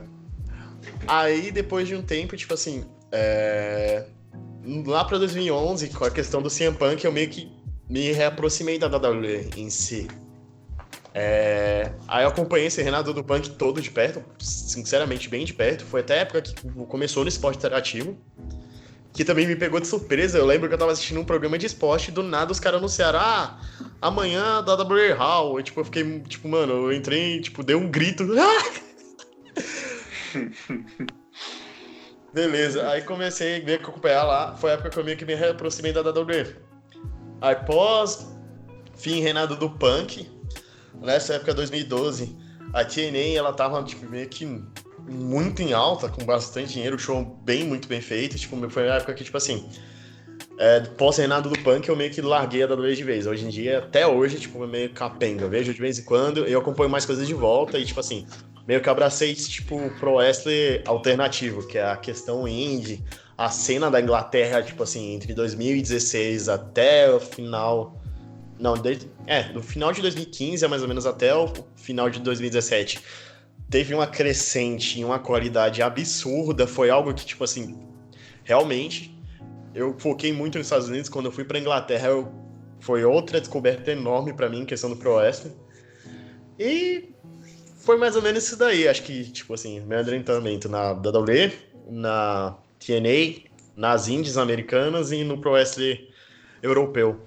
Aí, 1.06 1.52
depois 1.52 1.90
de 1.90 1.96
um 1.96 2.02
tempo, 2.02 2.38
tipo 2.38 2.54
assim, 2.54 2.86
é... 3.12 4.06
lá 4.86 5.06
pra 5.06 5.18
2011, 5.18 5.90
com 5.90 6.06
a 6.06 6.12
questão 6.12 6.42
do 6.42 6.50
CM 6.50 6.76
Punk, 6.76 7.04
eu 7.04 7.12
meio 7.12 7.30
que 7.30 7.52
me 7.90 8.12
reaproximei 8.12 8.78
da 8.78 8.88
WWE 8.88 9.50
em 9.58 9.70
si. 9.70 10.08
É... 11.14 11.92
Aí 12.08 12.24
eu 12.24 12.30
acompanhei 12.30 12.68
esse 12.68 12.82
Renato 12.82 13.14
do 13.14 13.24
Punk 13.24 13.50
todo 13.52 13.82
de 13.82 13.90
perto, 13.90 14.24
sinceramente 14.40 15.28
bem 15.28 15.46
de 15.46 15.54
perto. 15.54 15.84
Foi 15.86 16.02
até 16.02 16.16
a 16.16 16.22
época 16.22 16.42
que 16.42 16.54
começou 16.88 17.24
no 17.24 17.30
esporte 17.30 17.58
interativo 17.58 18.18
que 19.14 19.26
também 19.26 19.48
me 19.48 19.56
pegou 19.56 19.80
de 19.80 19.88
surpresa. 19.88 20.38
Eu 20.38 20.46
lembro 20.46 20.68
que 20.68 20.76
eu 20.76 20.78
tava 20.78 20.92
assistindo 20.92 21.20
um 21.20 21.26
programa 21.26 21.58
de 21.58 21.66
esporte 21.66 22.10
e 22.10 22.12
do 22.12 22.24
nada 22.24 22.52
os 22.52 22.60
caras 22.60 22.78
anunciaram, 22.80 23.20
ah, 23.20 23.60
amanhã 24.02 24.64
da 24.64 24.76
WWE 24.76 25.12
Hall. 25.14 25.60
E, 25.60 25.64
tipo, 25.64 25.80
eu 25.80 25.86
fiquei, 25.86 26.20
tipo, 26.22 26.48
mano, 26.48 26.74
eu 26.74 26.94
entrei, 26.94 27.42
tipo, 27.42 27.64
dei 27.64 27.76
um 27.76 27.90
grito. 27.90 28.26
Beleza, 32.34 32.88
aí 32.90 33.02
comecei 33.02 33.62
a 33.62 33.66
ver 33.66 33.80
que 33.80 33.90
acompanhar 33.90 34.24
lá. 34.24 34.56
Foi 34.56 34.72
a 34.72 34.74
época 34.74 34.90
que 34.90 35.00
eu 35.00 35.04
meio 35.04 35.18
que 35.18 35.26
me 35.26 35.34
aproximei 35.34 35.92
da 35.92 36.02
WWE. 36.02 36.56
Aí 37.42 37.56
pós 37.56 38.28
fim 38.96 39.22
Renato 39.22 39.56
do 39.56 39.70
Punk, 39.70 40.30
nessa 41.02 41.36
época 41.36 41.54
2012, 41.54 42.36
a 42.74 42.84
TNA 42.84 43.38
ela 43.38 43.54
tava 43.54 43.82
tipo, 43.84 44.06
meio 44.10 44.28
que 44.28 44.46
muito 45.08 45.62
em 45.62 45.74
alta, 45.74 46.10
com 46.10 46.24
bastante 46.24 46.74
dinheiro, 46.74 47.00
show 47.00 47.24
bem, 47.44 47.64
muito 47.64 47.88
bem 47.88 48.02
feito. 48.02 48.38
Tipo, 48.38 48.70
foi 48.70 48.86
uma 48.86 48.96
época 48.96 49.14
que, 49.14 49.24
tipo 49.24 49.38
assim, 49.38 49.68
é, 50.60 50.82
pós-reinado 50.82 51.50
do 51.50 51.58
punk, 51.60 51.88
eu 51.88 51.96
meio 51.96 52.12
que 52.12 52.22
larguei 52.22 52.62
a 52.62 52.68
WWE 52.68 52.96
de 52.96 53.04
vez. 53.04 53.26
Hoje 53.26 53.46
em 53.46 53.50
dia, 53.50 53.80
até 53.80 54.06
hoje, 54.06 54.38
tipo, 54.40 54.66
meio 54.68 54.92
capenga. 54.92 55.46
Eu 55.46 55.50
vejo 55.50 55.74
de 55.74 55.80
vez 55.80 55.98
em 55.98 56.04
quando, 56.04 56.46
eu 56.46 56.60
acompanho 56.60 56.90
mais 56.90 57.06
coisas 57.06 57.26
de 57.26 57.34
volta 57.34 57.80
e, 57.80 57.86
tipo 57.86 58.00
assim, 58.00 58.28
meio 58.70 58.82
que 58.82 58.90
abracei, 58.90 59.34
tipo, 59.34 59.90
pro 60.00 60.18
wrestling 60.18 60.84
alternativo, 60.86 61.66
que 61.66 61.80
é 61.80 61.84
a 61.84 61.98
questão 61.98 62.48
indie, 62.48 63.04
a 63.36 63.50
cena 63.50 63.90
da 63.90 64.00
Inglaterra, 64.00 64.62
tipo 64.62 64.84
assim, 64.84 65.16
entre 65.16 65.34
2016 65.34 66.48
até 66.48 67.12
o 67.12 67.20
final. 67.20 68.00
Não, 68.60 68.76
desde, 68.76 69.10
é, 69.26 69.42
do 69.52 69.64
final 69.64 69.92
de 69.92 70.04
2015 70.04 70.68
mais 70.68 70.84
ou 70.84 70.88
menos 70.88 71.08
até 71.08 71.34
o 71.34 71.52
final 71.78 72.12
de 72.12 72.20
2017 72.20 73.02
teve 73.72 73.96
uma 73.96 74.06
crescente 74.06 75.00
em 75.00 75.04
uma 75.04 75.18
qualidade 75.18 75.82
absurda. 75.82 76.68
Foi 76.68 76.92
algo 76.92 77.12
que, 77.12 77.26
tipo 77.26 77.44
assim, 77.44 77.76
realmente, 78.44 79.20
eu 79.74 79.96
foquei 79.98 80.32
muito 80.32 80.60
nos 80.60 80.68
Estados 80.68 80.90
Unidos. 80.90 81.10
Quando 81.10 81.26
eu 81.26 81.32
fui 81.32 81.44
para 81.44 81.58
Inglaterra, 81.58 82.10
eu, 82.10 82.32
foi 82.80 83.04
outra 83.04 83.40
descoberta 83.40 83.92
enorme 83.92 84.32
para 84.32 84.48
mim, 84.48 84.64
questão 84.64 84.92
do 84.92 84.96
Pro 84.96 85.16
Wrestling. 85.16 85.56
E 86.60 87.16
foi 87.80 87.98
mais 87.98 88.16
ou 88.16 88.22
menos 88.22 88.44
isso 88.44 88.58
daí. 88.58 88.88
Acho 88.88 89.04
que, 89.04 89.32
tipo 89.32 89.54
assim, 89.54 89.80
meu 89.82 90.00
adentramento 90.00 90.70
na 90.70 90.92
WWE, 90.92 91.52
na 91.90 92.56
TNA, 92.80 93.50
nas 93.76 94.08
indies 94.08 94.38
americanas 94.38 95.12
e 95.12 95.24
no 95.24 95.40
Pro 95.40 95.52
Wrestling 95.52 96.08
europeu. 96.62 97.20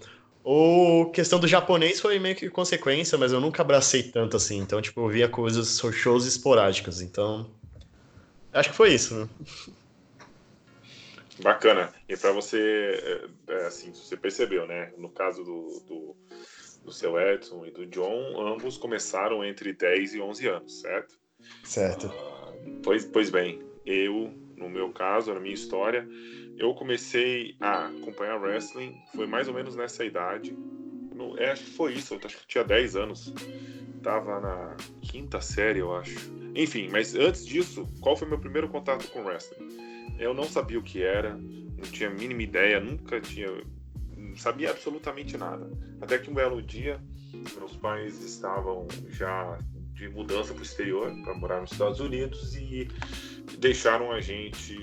O 0.45 1.11
questão 1.13 1.39
do 1.39 1.47
japonês 1.47 2.01
foi 2.01 2.19
meio 2.19 2.35
que 2.35 2.51
consequência, 2.51 3.17
mas 3.17 3.33
eu 3.33 3.41
nunca 3.41 3.63
abracei 3.63 4.03
tanto 4.03 4.37
assim. 4.37 4.59
Então, 4.59 4.83
tipo, 4.83 5.01
eu 5.01 5.09
via 5.09 5.29
coisas, 5.29 5.81
shows 5.93 6.27
esporádicos. 6.27 7.01
Então, 7.01 7.49
acho 8.53 8.71
que 8.71 8.77
foi 8.77 8.93
isso, 8.93 9.15
né? 9.15 9.29
Bacana. 11.41 11.93
E 12.09 12.17
para 12.17 12.33
você, 12.33 12.59
é, 13.49 13.53
é, 13.53 13.67
assim, 13.67 13.93
você 13.93 14.17
percebeu, 14.17 14.67
né? 14.67 14.93
No 14.99 15.09
caso 15.09 15.43
do, 15.45 15.83
do, 15.87 16.17
do 16.85 16.93
seu 16.93 17.19
Edson 17.19 17.65
e 17.67 17.71
do 17.71 17.87
John, 17.87 18.41
ambos 18.47 18.77
começaram 18.77 19.45
entre 19.45 19.73
10 19.73 20.15
e 20.15 20.21
11 20.21 20.49
anos, 20.49 20.81
certo? 20.81 21.19
Certo. 21.65 22.07
Ah, 22.09 22.53
pois, 22.83 23.05
pois 23.05 23.31
bem, 23.31 23.61
eu, 23.85 24.33
no 24.57 24.69
meu 24.69 24.93
caso, 24.93 25.33
na 25.33 25.41
minha 25.41 25.55
história, 25.55 26.09
eu 26.57 26.75
comecei 26.75 27.57
a 27.61 27.87
acompanhar 27.87 28.41
wrestling, 28.41 28.95
foi 29.15 29.27
mais 29.27 29.49
ou 29.49 29.55
menos 29.55 29.75
nessa 29.77 30.05
idade. 30.05 30.53
No, 31.15 31.39
é, 31.39 31.53
acho 31.53 31.65
que 31.65 31.71
foi 31.71 31.95
isso, 31.95 32.15
eu 32.15 32.21
acho 32.25 32.39
que 32.39 32.47
tinha 32.47 32.65
10 32.65 32.97
anos. 32.97 33.33
Tava 34.03 34.41
na 34.41 34.77
quinta 35.01 35.41
série, 35.41 35.79
eu 35.79 35.95
acho. 35.95 36.19
Enfim, 36.55 36.89
mas 36.91 37.15
antes 37.15 37.47
disso, 37.47 37.87
qual 38.01 38.17
foi 38.17 38.29
meu 38.29 38.39
primeiro 38.39 38.69
contato 38.69 39.09
com 39.09 39.25
wrestling? 39.25 39.69
Eu 40.19 40.35
não 40.35 40.45
sabia 40.45 40.79
o 40.79 40.83
que 40.83 41.03
era, 41.03 41.37
não 41.37 41.91
tinha 41.91 42.09
a 42.09 42.13
mínima 42.13 42.43
ideia, 42.43 42.81
nunca 42.81 43.21
tinha. 43.21 43.49
Não 44.33 44.39
sabia 44.39 44.71
absolutamente 44.71 45.37
nada. 45.37 45.71
Até 46.01 46.17
que 46.17 46.31
um 46.31 46.35
belo 46.35 46.63
dia, 46.63 46.99
meus 47.55 47.77
pais 47.77 48.25
estavam 48.25 48.89
já 49.11 49.59
de 49.93 50.09
mudança 50.09 50.55
para 50.55 50.61
o 50.61 50.65
exterior, 50.65 51.13
para 51.23 51.35
morar 51.35 51.61
nos 51.61 51.71
Estados 51.71 52.01
Unidos, 52.01 52.57
e 52.57 52.89
deixaram 53.59 54.11
a 54.11 54.23
gente, 54.23 54.75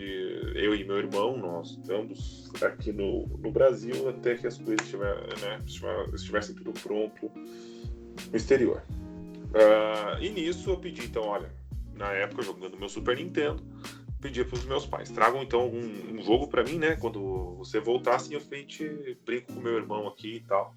eu 0.53 0.75
e 0.75 0.83
meu 0.83 0.97
irmão, 0.99 1.35
nós 1.35 1.79
ambos 1.89 2.51
aqui 2.61 2.91
no, 2.91 3.25
no 3.39 3.51
Brasil, 3.51 4.07
até 4.07 4.35
que 4.35 4.45
as 4.45 4.59
coisas 4.59 4.85
estiver, 4.85 5.15
né, 5.41 5.59
estivessem 6.13 6.53
tudo 6.53 6.71
pronto 6.79 7.31
no 7.33 8.35
exterior. 8.37 8.83
Uh, 9.49 10.21
e 10.21 10.29
nisso 10.29 10.69
eu 10.69 10.77
pedi, 10.77 11.05
então, 11.05 11.23
olha, 11.23 11.51
na 11.95 12.11
época 12.11 12.43
jogando 12.43 12.77
meu 12.77 12.87
Super 12.87 13.17
Nintendo, 13.17 13.63
pedi 14.21 14.43
para 14.43 14.57
os 14.57 14.65
meus 14.65 14.85
pais, 14.85 15.09
tragam 15.09 15.41
então 15.41 15.67
um, 15.67 16.15
um 16.15 16.21
jogo 16.21 16.47
para 16.47 16.63
mim, 16.63 16.77
né? 16.77 16.95
Quando 16.95 17.55
você 17.57 17.79
voltar, 17.79 18.15
assim, 18.15 18.33
eu 18.33 18.41
frente, 18.41 19.17
brinco 19.25 19.53
com 19.53 19.59
meu 19.59 19.77
irmão 19.77 20.07
aqui 20.07 20.35
e 20.35 20.39
tal. 20.41 20.73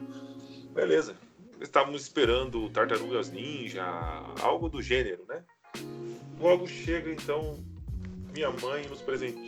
Beleza, 0.73 1.17
estávamos 1.61 2.03
esperando 2.03 2.69
Tartarugas 2.71 3.31
Ninja, 3.31 3.85
algo 4.41 4.69
do 4.69 4.81
gênero, 4.81 5.25
né? 5.29 5.43
Logo 6.41 6.67
chega 6.67 7.11
então 7.11 7.59
minha 8.35 8.51
mãe 8.51 8.87
nos, 8.89 9.03
presente, 9.03 9.39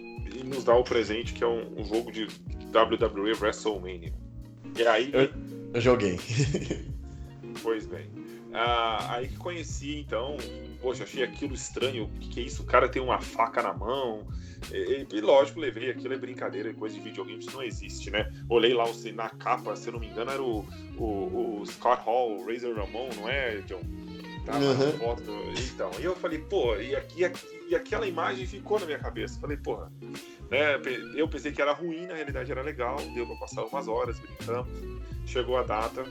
nos 0.44 0.64
dá 0.64 0.74
o 0.74 0.84
presente 0.84 1.32
que 1.32 1.42
é 1.42 1.46
um, 1.46 1.80
um 1.80 1.84
jogo 1.84 2.12
de 2.12 2.26
WWE 2.72 3.32
WrestleMania. 3.40 4.12
E 4.76 4.86
aí. 4.86 5.10
Eu, 5.12 5.30
eu 5.72 5.80
joguei. 5.80 6.18
pois 7.62 7.86
bem. 7.86 8.10
Ah, 8.52 9.16
aí 9.16 9.28
que 9.28 9.36
conheci 9.36 9.98
então, 9.98 10.36
poxa, 10.84 11.04
achei 11.04 11.24
aquilo 11.24 11.54
estranho. 11.54 12.04
O 12.04 12.08
que, 12.20 12.28
que 12.28 12.40
é 12.40 12.42
isso? 12.42 12.62
O 12.62 12.66
cara 12.66 12.86
tem 12.88 13.00
uma 13.00 13.18
faca 13.18 13.62
na 13.62 13.72
mão. 13.72 14.26
E, 14.70 15.06
e, 15.10 15.20
lógico, 15.20 15.58
levei 15.58 15.90
aquilo 15.90 16.12
é 16.12 16.18
brincadeira, 16.18 16.72
coisa 16.74 16.94
de 16.94 17.00
videogame, 17.00 17.40
isso 17.40 17.50
não 17.52 17.62
existe, 17.62 18.10
né? 18.10 18.30
Olhei 18.48 18.74
lá 18.74 18.84
na 19.14 19.30
capa, 19.30 19.74
se 19.74 19.88
eu 19.88 19.94
não 19.94 20.00
me 20.00 20.08
engano, 20.08 20.30
era 20.30 20.42
o, 20.42 20.64
o, 20.98 21.60
o 21.60 21.66
Scott 21.66 22.02
Hall, 22.04 22.38
o 22.38 22.46
Razor 22.46 22.76
Ramon, 22.76 23.08
não 23.16 23.28
é, 23.28 23.56
John? 23.62 23.80
Tava 24.44 24.62
uhum. 24.62 24.92
foto. 24.98 25.32
Então, 25.58 25.90
e 25.98 26.04
eu 26.04 26.14
falei, 26.14 26.38
pô, 26.38 26.76
e, 26.76 26.94
aqui, 26.94 27.22
e 27.66 27.74
aquela 27.74 28.06
imagem 28.06 28.46
ficou 28.46 28.78
na 28.78 28.84
minha 28.84 28.98
cabeça. 28.98 29.40
Falei, 29.40 29.56
porra, 29.56 29.90
né? 30.50 30.74
Eu 31.14 31.26
pensei 31.26 31.50
que 31.50 31.62
era 31.62 31.72
ruim, 31.72 32.06
na 32.06 32.14
realidade 32.14 32.52
era 32.52 32.62
legal, 32.62 32.98
deu 33.14 33.26
pra 33.26 33.36
passar 33.36 33.64
umas 33.64 33.88
horas 33.88 34.18
brincando. 34.18 34.68
Chegou 35.26 35.56
a 35.56 35.62
data, 35.62 36.04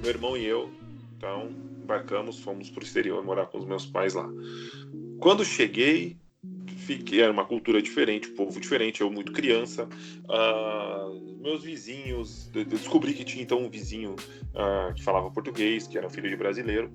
meu 0.00 0.10
irmão 0.10 0.36
e 0.36 0.44
eu, 0.44 0.70
então, 1.16 1.50
embarcamos, 1.86 2.40
fomos 2.40 2.68
pro 2.68 2.82
exterior 2.82 3.24
morar 3.24 3.46
com 3.46 3.58
os 3.58 3.64
meus 3.64 3.86
pais 3.86 4.12
lá. 4.12 4.28
Quando 5.20 5.44
cheguei, 5.44 6.16
fiquei, 6.76 7.20
era 7.20 7.32
uma 7.32 7.44
cultura 7.44 7.80
diferente, 7.80 8.28
povo 8.30 8.60
diferente, 8.60 9.00
eu 9.00 9.10
muito 9.10 9.32
criança. 9.32 9.88
Uh, 10.24 11.40
meus 11.40 11.62
vizinhos, 11.62 12.50
eu 12.52 12.64
descobri 12.64 13.14
que 13.14 13.24
tinha 13.24 13.42
então 13.42 13.62
um 13.62 13.70
vizinho 13.70 14.16
uh, 14.52 14.92
que 14.94 15.02
falava 15.02 15.30
português, 15.30 15.86
que 15.86 15.96
era 15.96 16.10
filho 16.10 16.28
de 16.28 16.36
brasileiro. 16.36 16.90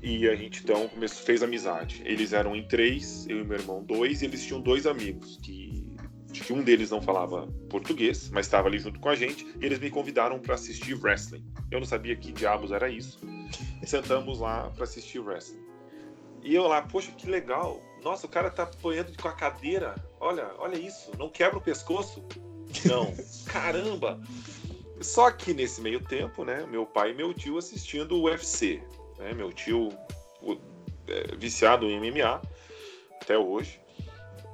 E 0.00 0.28
a 0.28 0.34
gente 0.34 0.62
então 0.62 0.88
começou, 0.88 1.24
fez 1.24 1.42
amizade. 1.42 2.02
Eles 2.04 2.32
eram 2.32 2.56
em 2.56 2.62
três, 2.62 3.26
eu 3.28 3.40
e 3.40 3.44
meu 3.44 3.58
irmão 3.58 3.84
dois, 3.84 4.22
e 4.22 4.24
eles 4.24 4.44
tinham 4.44 4.60
dois 4.60 4.86
amigos 4.86 5.38
que 5.42 5.71
que 6.40 6.52
um 6.52 6.62
deles 6.62 6.90
não 6.90 7.02
falava 7.02 7.46
português, 7.68 8.30
mas 8.30 8.46
estava 8.46 8.68
ali 8.68 8.78
junto 8.78 8.98
com 8.98 9.08
a 9.08 9.14
gente, 9.14 9.46
e 9.60 9.66
eles 9.66 9.78
me 9.78 9.90
convidaram 9.90 10.38
para 10.38 10.54
assistir 10.54 10.94
wrestling. 10.94 11.44
Eu 11.70 11.80
não 11.80 11.86
sabia 11.86 12.16
que 12.16 12.32
diabos 12.32 12.72
era 12.72 12.88
isso. 12.88 13.18
E 13.82 13.86
sentamos 13.86 14.40
lá 14.40 14.70
para 14.70 14.84
assistir 14.84 15.18
wrestling. 15.18 15.62
E 16.42 16.54
eu 16.54 16.66
lá, 16.66 16.82
poxa, 16.82 17.12
que 17.12 17.28
legal. 17.28 17.80
Nossa, 18.02 18.26
o 18.26 18.28
cara 18.28 18.50
tá 18.50 18.64
apoiando 18.64 19.12
com 19.20 19.28
a 19.28 19.32
cadeira. 19.32 19.94
Olha, 20.18 20.50
olha 20.58 20.76
isso. 20.76 21.12
Não 21.18 21.28
quebra 21.28 21.58
o 21.58 21.62
pescoço? 21.62 22.24
Não. 22.84 23.14
Caramba! 23.46 24.20
Só 25.00 25.30
que 25.30 25.52
nesse 25.52 25.80
meio 25.80 26.00
tempo, 26.00 26.44
né, 26.44 26.64
meu 26.66 26.86
pai 26.86 27.10
e 27.10 27.14
meu 27.14 27.34
tio 27.34 27.58
assistindo 27.58 28.16
o 28.16 28.24
UFC. 28.24 28.82
Né, 29.18 29.32
meu 29.32 29.52
tio 29.52 29.88
o, 30.40 30.56
é, 31.08 31.36
viciado 31.36 31.86
em 31.86 31.98
MMA 31.98 32.40
até 33.20 33.38
hoje. 33.38 33.80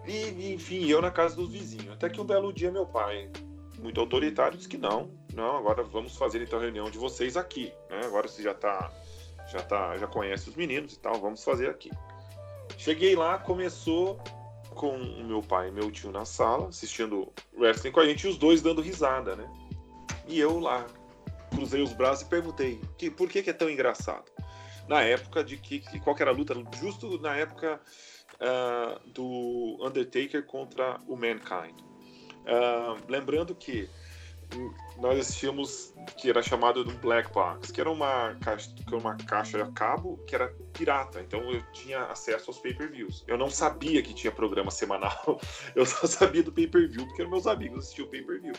E, 0.07 0.55
enfim, 0.55 0.87
eu 0.87 1.03
na 1.03 1.11
casa 1.11 1.37
dos 1.37 1.51
vizinhos. 1.51 1.93
Até 1.93 2.09
que 2.09 2.21
um 2.21 2.25
belo 2.25 2.53
dia 2.53 2.71
meu 2.71 2.87
pai, 2.87 3.31
muito 3.79 4.01
autoritário, 4.01 4.57
disse 4.57 4.69
que 4.69 4.79
não, 4.79 5.11
não, 5.35 5.57
agora 5.57 5.83
vamos 5.83 6.17
fazer 6.17 6.43
então 6.43 6.59
a 6.59 6.63
reunião 6.63 6.91
de 6.91 6.99
vocês 6.99 7.37
aqui. 7.37 7.73
Né? 7.91 8.01
Agora 8.05 8.27
você 8.29 8.43
já 8.43 8.55
tá, 8.55 8.91
já 9.51 9.61
tá, 9.61 9.97
já 9.97 10.07
conhece 10.07 10.49
os 10.49 10.57
meninos 10.57 10.95
e 10.95 10.99
tal, 10.99 11.15
vamos 11.21 11.45
fazer 11.45 11.69
aqui. 11.69 11.91
Cheguei 12.77 13.15
lá, 13.15 13.39
começou 13.39 14.19
com 14.75 14.97
o 14.97 15.25
meu 15.25 15.43
pai 15.43 15.69
e 15.69 15.73
meu 15.73 15.91
tio 15.91 16.13
na 16.13 16.25
sala, 16.25 16.69
assistindo 16.69 17.33
wrestling 17.57 17.91
com 17.91 18.01
a 18.01 18.07
gente, 18.07 18.25
e 18.25 18.31
os 18.31 18.39
dois 18.39 18.63
dando 18.63 18.81
risada, 18.81 19.35
né? 19.35 19.51
E 20.27 20.39
eu 20.39 20.61
lá, 20.61 20.87
cruzei 21.51 21.83
os 21.83 21.93
braços 21.93 22.27
e 22.27 22.31
perguntei, 22.31 22.81
que, 22.97 23.11
por 23.11 23.29
que, 23.29 23.43
que 23.43 23.51
é 23.51 23.55
tão 23.55 23.69
engraçado? 23.69 24.25
na 24.89 25.03
época 25.03 25.45
de 25.45 25.57
que, 25.59 25.81
que 25.81 26.01
qual 26.01 26.17
que 26.17 26.23
era 26.23 26.31
a 26.31 26.35
luta, 26.35 26.55
justo 26.81 27.21
na 27.21 27.37
época 27.37 27.79
uh, 28.41 29.09
do 29.11 29.79
Undertaker 29.81 30.45
contra 30.45 31.01
o 31.07 31.17
Mankind. 31.17 31.79
Uh, 32.45 32.99
lembrando 33.09 33.55
que 33.55 33.89
nós 34.97 35.19
assistimos 35.19 35.95
que 36.17 36.29
era 36.29 36.43
chamado 36.43 36.85
de 36.85 36.93
Black 36.95 37.33
Box, 37.33 37.71
que 37.71 37.81
era 37.81 37.91
uma 37.91 38.35
caixa, 38.41 38.71
uma 38.91 39.17
caixa 39.17 39.63
a 39.63 39.71
cabo 39.73 40.19
que 40.27 40.35
era 40.35 40.49
pirata, 40.73 41.21
então 41.21 41.41
eu 41.53 41.63
tinha 41.73 42.05
acesso 42.05 42.51
aos 42.51 42.59
pay-per-views. 42.59 43.25
Eu 43.29 43.39
não 43.39 43.51
sabia 43.51 44.03
que 44.03 44.13
tinha 44.13 44.33
programa 44.33 44.71
semanal, 44.71 45.41
eu 45.77 45.87
só 45.87 46.07
sabia 46.07 46.43
do 46.43 46.51
pay-per-view 46.51 47.07
porque 47.07 47.25
meus 47.27 47.47
amigos 47.47 47.85
assistiam 47.85 48.09
o 48.09 48.11
pay-per-view. 48.11 48.55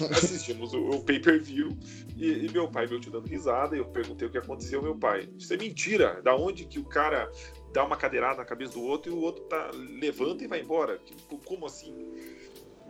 Assistimos 0.10 0.74
o, 0.74 0.90
o 0.90 1.04
pay-per-view 1.04 1.78
e, 2.16 2.46
e, 2.46 2.50
meu 2.50 2.68
pai 2.68 2.86
veio 2.86 3.00
te 3.00 3.08
dando 3.08 3.26
risada 3.26 3.74
e 3.74 3.78
eu 3.78 3.86
perguntei 3.86 4.28
o 4.28 4.30
que 4.30 4.38
aconteceu, 4.38 4.82
meu 4.82 4.96
pai, 4.96 5.28
isso 5.38 5.54
é 5.54 5.56
mentira, 5.56 6.20
da 6.22 6.34
onde 6.34 6.66
que 6.66 6.78
o 6.78 6.84
cara 6.84 7.30
dá 7.72 7.84
uma 7.84 7.96
cadeirada 7.96 8.38
na 8.38 8.44
cabeça 8.44 8.74
do 8.74 8.82
outro 8.82 9.10
e 9.10 9.14
o 9.14 9.18
outro 9.18 9.44
tá 9.44 9.70
levanta 9.72 10.44
e 10.44 10.46
vai 10.46 10.60
embora? 10.60 11.00
Como 11.44 11.66
assim? 11.66 11.94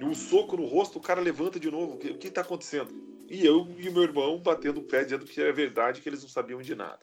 Um 0.00 0.14
soco 0.14 0.56
no 0.56 0.64
rosto, 0.64 0.98
o 0.98 1.02
cara 1.02 1.20
levanta 1.20 1.60
de 1.60 1.70
novo. 1.70 1.94
O 1.94 1.98
que, 1.98 2.28
está 2.28 2.40
acontecendo? 2.40 2.90
E 3.28 3.44
eu 3.44 3.68
e 3.78 3.90
meu 3.90 4.02
irmão 4.02 4.38
batendo 4.38 4.80
o 4.80 4.84
pé 4.84 5.04
dizendo 5.04 5.24
que 5.24 5.40
é 5.40 5.52
verdade, 5.52 6.00
que 6.00 6.08
eles 6.08 6.22
não 6.22 6.28
sabiam 6.28 6.60
de 6.62 6.74
nada. 6.74 7.00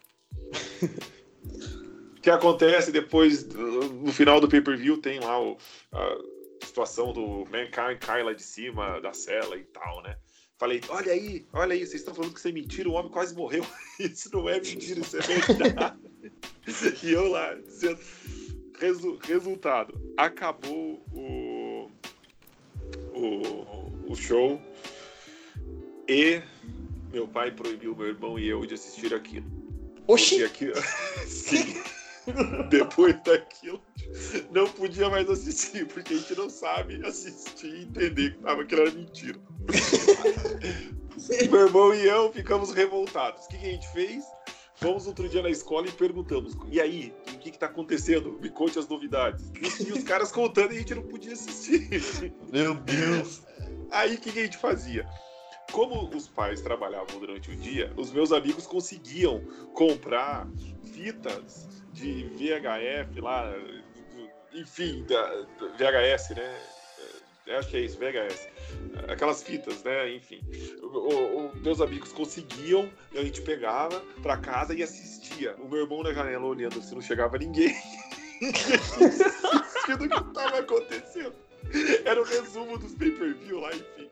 o 2.18 2.22
que 2.22 2.30
acontece 2.30 2.92
depois, 2.92 3.48
no 3.48 4.12
final 4.12 4.42
do 4.42 4.50
pay-per-view, 4.50 4.98
tem 4.98 5.20
lá 5.20 5.40
o, 5.42 5.58
a 5.92 6.18
situação 6.66 7.14
do 7.14 7.46
Mankind 7.46 8.00
cai 8.00 8.24
lá 8.24 8.34
de 8.34 8.44
cima 8.44 9.00
da 9.00 9.14
cela 9.14 9.56
e 9.56 9.64
tal, 9.66 10.02
né? 10.02 10.18
Falei, 10.58 10.82
olha 10.90 11.12
aí, 11.12 11.46
olha 11.54 11.74
aí, 11.74 11.80
vocês 11.86 12.02
estão 12.02 12.16
falando 12.16 12.34
que 12.34 12.40
isso 12.40 12.48
é 12.48 12.52
mentira, 12.52 12.90
o 12.90 12.94
homem 12.94 13.12
quase 13.12 13.36
morreu. 13.36 13.64
isso 14.00 14.30
não 14.34 14.50
é 14.50 14.56
mentira, 14.60 15.00
isso 15.00 15.18
é 15.18 15.20
verdade. 15.22 16.00
e 17.04 17.12
eu 17.12 17.28
lá, 17.30 17.54
dizendo, 17.56 18.00
resu, 18.80 19.18
resultado, 19.24 20.00
acabou 20.18 21.04
o 21.12 21.90
o, 23.14 24.12
o 24.12 24.16
show 24.16 24.62
e 26.08 26.42
meu 27.12 27.28
pai 27.28 27.52
proibiu 27.52 27.96
meu 27.96 28.08
irmão 28.08 28.40
e 28.40 28.48
eu 28.48 28.66
de 28.66 28.76
assistir 28.76 29.14
aquilo. 29.14 29.46
Oxi! 30.08 30.44
Aquilo... 30.44 30.74
Sim. 31.28 31.82
Depois 32.70 33.16
daquilo, 33.24 33.82
não 34.52 34.68
podia 34.68 35.10
mais 35.10 35.30
assistir, 35.30 35.88
porque 35.88 36.14
a 36.14 36.18
gente 36.18 36.36
não 36.36 36.50
sabe 36.50 37.02
assistir 37.06 37.74
e 37.74 37.84
entender 37.84 38.32
que 38.32 38.40
tava, 38.40 38.64
aquilo 38.64 38.82
era 38.82 38.92
mentira. 38.92 39.40
meu 41.50 41.68
irmão 41.68 41.94
e 41.94 42.06
eu 42.06 42.32
ficamos 42.34 42.74
revoltados. 42.74 43.46
O 43.46 43.48
que, 43.48 43.58
que 43.58 43.66
a 43.66 43.72
gente 43.72 43.88
fez? 43.94 44.26
Fomos 44.78 45.08
outro 45.08 45.28
dia 45.28 45.42
na 45.42 45.50
escola 45.50 45.88
e 45.88 45.92
perguntamos: 45.92 46.56
e 46.72 46.80
aí, 46.80 47.14
o 47.34 47.38
que, 47.40 47.52
que 47.52 47.58
tá 47.58 47.66
acontecendo? 47.66 48.38
Me 48.40 48.50
conte 48.50 48.78
as 48.78 48.88
novidades. 48.88 49.52
E 49.80 49.92
os 49.92 50.04
caras 50.04 50.32
contando 50.32 50.72
e 50.72 50.76
a 50.76 50.80
gente 50.80 50.94
não 50.94 51.02
podia 51.02 51.34
assistir. 51.34 52.32
Meu 52.52 52.76
Deus! 52.76 53.42
Aí 53.92 54.16
o 54.16 54.20
que, 54.20 54.32
que 54.32 54.40
a 54.40 54.44
gente 54.44 54.58
fazia? 54.58 55.08
Como 55.72 56.08
os 56.16 56.28
pais 56.28 56.62
trabalhavam 56.62 57.20
durante 57.20 57.52
o 57.52 57.56
dia, 57.56 57.92
os 57.98 58.12
meus 58.12 58.32
amigos 58.32 58.68
conseguiam 58.68 59.42
comprar 59.74 60.48
fitas 60.94 61.68
de 61.92 62.30
VHF 62.36 63.20
lá, 63.20 63.52
enfim, 64.54 65.04
da, 65.06 65.48
VHS, 65.78 66.36
né? 66.36 66.77
Acho 67.56 67.70
que 67.70 67.78
é 67.78 67.82
isso, 67.82 67.98
VHS. 67.98 68.48
Aquelas 69.08 69.44
fitas, 69.44 69.84
né? 69.84 70.14
Enfim. 70.14 70.42
O, 70.82 70.88
o, 70.88 71.56
meus 71.58 71.80
amigos 71.82 72.12
conseguiam, 72.12 72.90
a 73.16 73.22
gente 73.24 73.42
pegava 73.42 74.02
pra 74.22 74.38
casa 74.38 74.74
e 74.74 74.84
assistia. 74.84 75.56
O 75.58 75.68
meu 75.68 75.82
irmão 75.82 76.04
na 76.04 76.14
janela 76.14 76.46
olhando 76.46 76.82
se 76.82 76.94
não 76.94 77.02
chegava 77.02 77.38
ninguém. 77.38 77.76
assistindo 79.88 80.06
o 80.06 80.10
que 80.10 80.30
estava 80.30 80.60
acontecendo. 80.60 81.34
Era 82.06 82.22
o 82.22 82.24
resumo 82.24 82.78
dos 82.78 82.94
pay-per-view 82.96 83.60
lá, 83.60 83.70
enfim. 83.74 84.10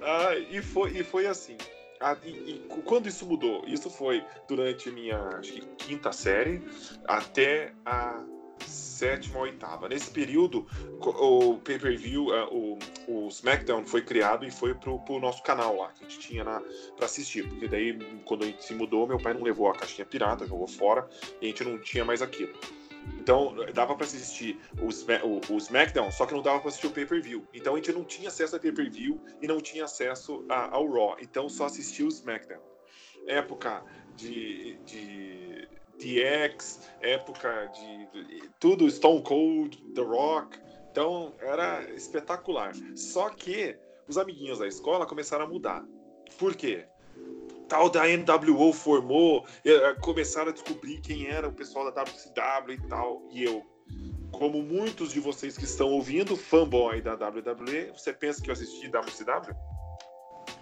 Ah, 0.00 0.36
e, 0.36 0.62
foi, 0.62 0.90
e 0.98 1.04
foi 1.04 1.26
assim. 1.26 1.56
Ah, 2.00 2.16
e, 2.24 2.30
e, 2.30 2.58
quando 2.84 3.08
isso 3.08 3.26
mudou? 3.26 3.64
Isso 3.66 3.90
foi 3.90 4.24
durante 4.48 4.90
minha 4.90 5.18
acho 5.38 5.52
que, 5.52 5.60
quinta 5.76 6.12
série 6.12 6.62
até 7.06 7.72
a 7.84 8.22
sétima 8.66 9.38
ou 9.38 9.42
oitava. 9.42 9.88
Nesse 9.88 10.10
período, 10.10 10.66
o 11.00 11.58
pay-per-view, 11.58 12.34
é, 12.34 12.44
o, 12.44 12.78
o 13.08 13.28
SmackDown 13.28 13.84
foi 13.84 14.02
criado 14.02 14.44
e 14.44 14.50
foi 14.50 14.74
pro, 14.74 14.98
pro 15.00 15.18
nosso 15.18 15.42
canal 15.42 15.76
lá, 15.76 15.92
que 15.92 16.04
a 16.04 16.08
gente 16.08 16.20
tinha 16.20 16.44
para 16.44 17.06
assistir. 17.06 17.48
Porque 17.48 17.68
daí, 17.68 17.98
quando 18.24 18.44
a 18.44 18.46
gente 18.46 18.64
se 18.64 18.74
mudou, 18.74 19.06
meu 19.06 19.18
pai 19.18 19.34
não 19.34 19.42
levou 19.42 19.68
a 19.68 19.74
caixinha 19.74 20.06
pirata, 20.06 20.46
jogou 20.46 20.66
fora, 20.66 21.08
e 21.40 21.46
a 21.46 21.48
gente 21.48 21.64
não 21.64 21.78
tinha 21.78 22.04
mais 22.04 22.22
aquilo. 22.22 22.52
Então, 23.18 23.54
dava 23.74 23.94
para 23.94 24.06
assistir 24.06 24.58
o, 24.78 24.86
o, 25.26 25.54
o, 25.54 25.58
SmackDown, 25.58 26.10
só 26.10 26.24
que 26.24 26.32
não 26.32 26.42
dava 26.42 26.60
para 26.60 26.68
assistir 26.68 26.86
o 26.86 26.90
pay-per-view. 26.90 27.46
Então, 27.52 27.74
a 27.74 27.76
gente 27.76 27.92
não 27.92 28.04
tinha 28.04 28.28
acesso 28.28 28.56
a 28.56 28.58
pay-per-view 28.58 29.20
e 29.42 29.46
não 29.46 29.60
tinha 29.60 29.84
acesso 29.84 30.44
a, 30.48 30.74
ao 30.74 30.90
Raw. 30.90 31.16
Então, 31.20 31.48
só 31.48 31.66
assistia 31.66 32.06
o 32.06 32.08
SmackDown. 32.08 32.62
Época 33.26 33.82
de, 34.16 34.78
de 34.84 35.68
DX, 35.98 36.80
época 37.00 37.70
de, 37.74 38.24
de, 38.24 38.48
tudo, 38.58 38.90
Stone 38.90 39.22
Cold, 39.22 39.76
The 39.94 40.02
Rock. 40.02 40.58
Então 40.90 41.32
era 41.40 41.82
espetacular. 41.92 42.72
Só 42.94 43.30
que 43.30 43.76
os 44.06 44.18
amiguinhos 44.18 44.58
da 44.58 44.66
escola 44.66 45.06
começaram 45.06 45.44
a 45.44 45.48
mudar. 45.48 45.84
Por 46.38 46.54
quê? 46.54 46.84
Tal 47.68 47.88
da 47.88 48.02
NWO 48.04 48.72
formou, 48.72 49.46
eh, 49.64 49.94
começaram 50.00 50.50
a 50.50 50.52
descobrir 50.52 51.00
quem 51.00 51.26
era 51.26 51.48
o 51.48 51.52
pessoal 51.52 51.90
da 51.90 52.02
WCW 52.02 52.74
e 52.74 52.88
tal. 52.88 53.22
E 53.30 53.42
eu, 53.42 53.64
como 54.30 54.62
muitos 54.62 55.12
de 55.12 55.20
vocês 55.20 55.56
que 55.56 55.64
estão 55.64 55.90
ouvindo, 55.90 56.36
fanboy 56.36 57.00
da 57.00 57.14
WWE, 57.14 57.92
você 57.92 58.12
pensa 58.12 58.42
que 58.42 58.50
eu 58.50 58.52
assisti 58.52 58.88
WCW? 58.88 59.54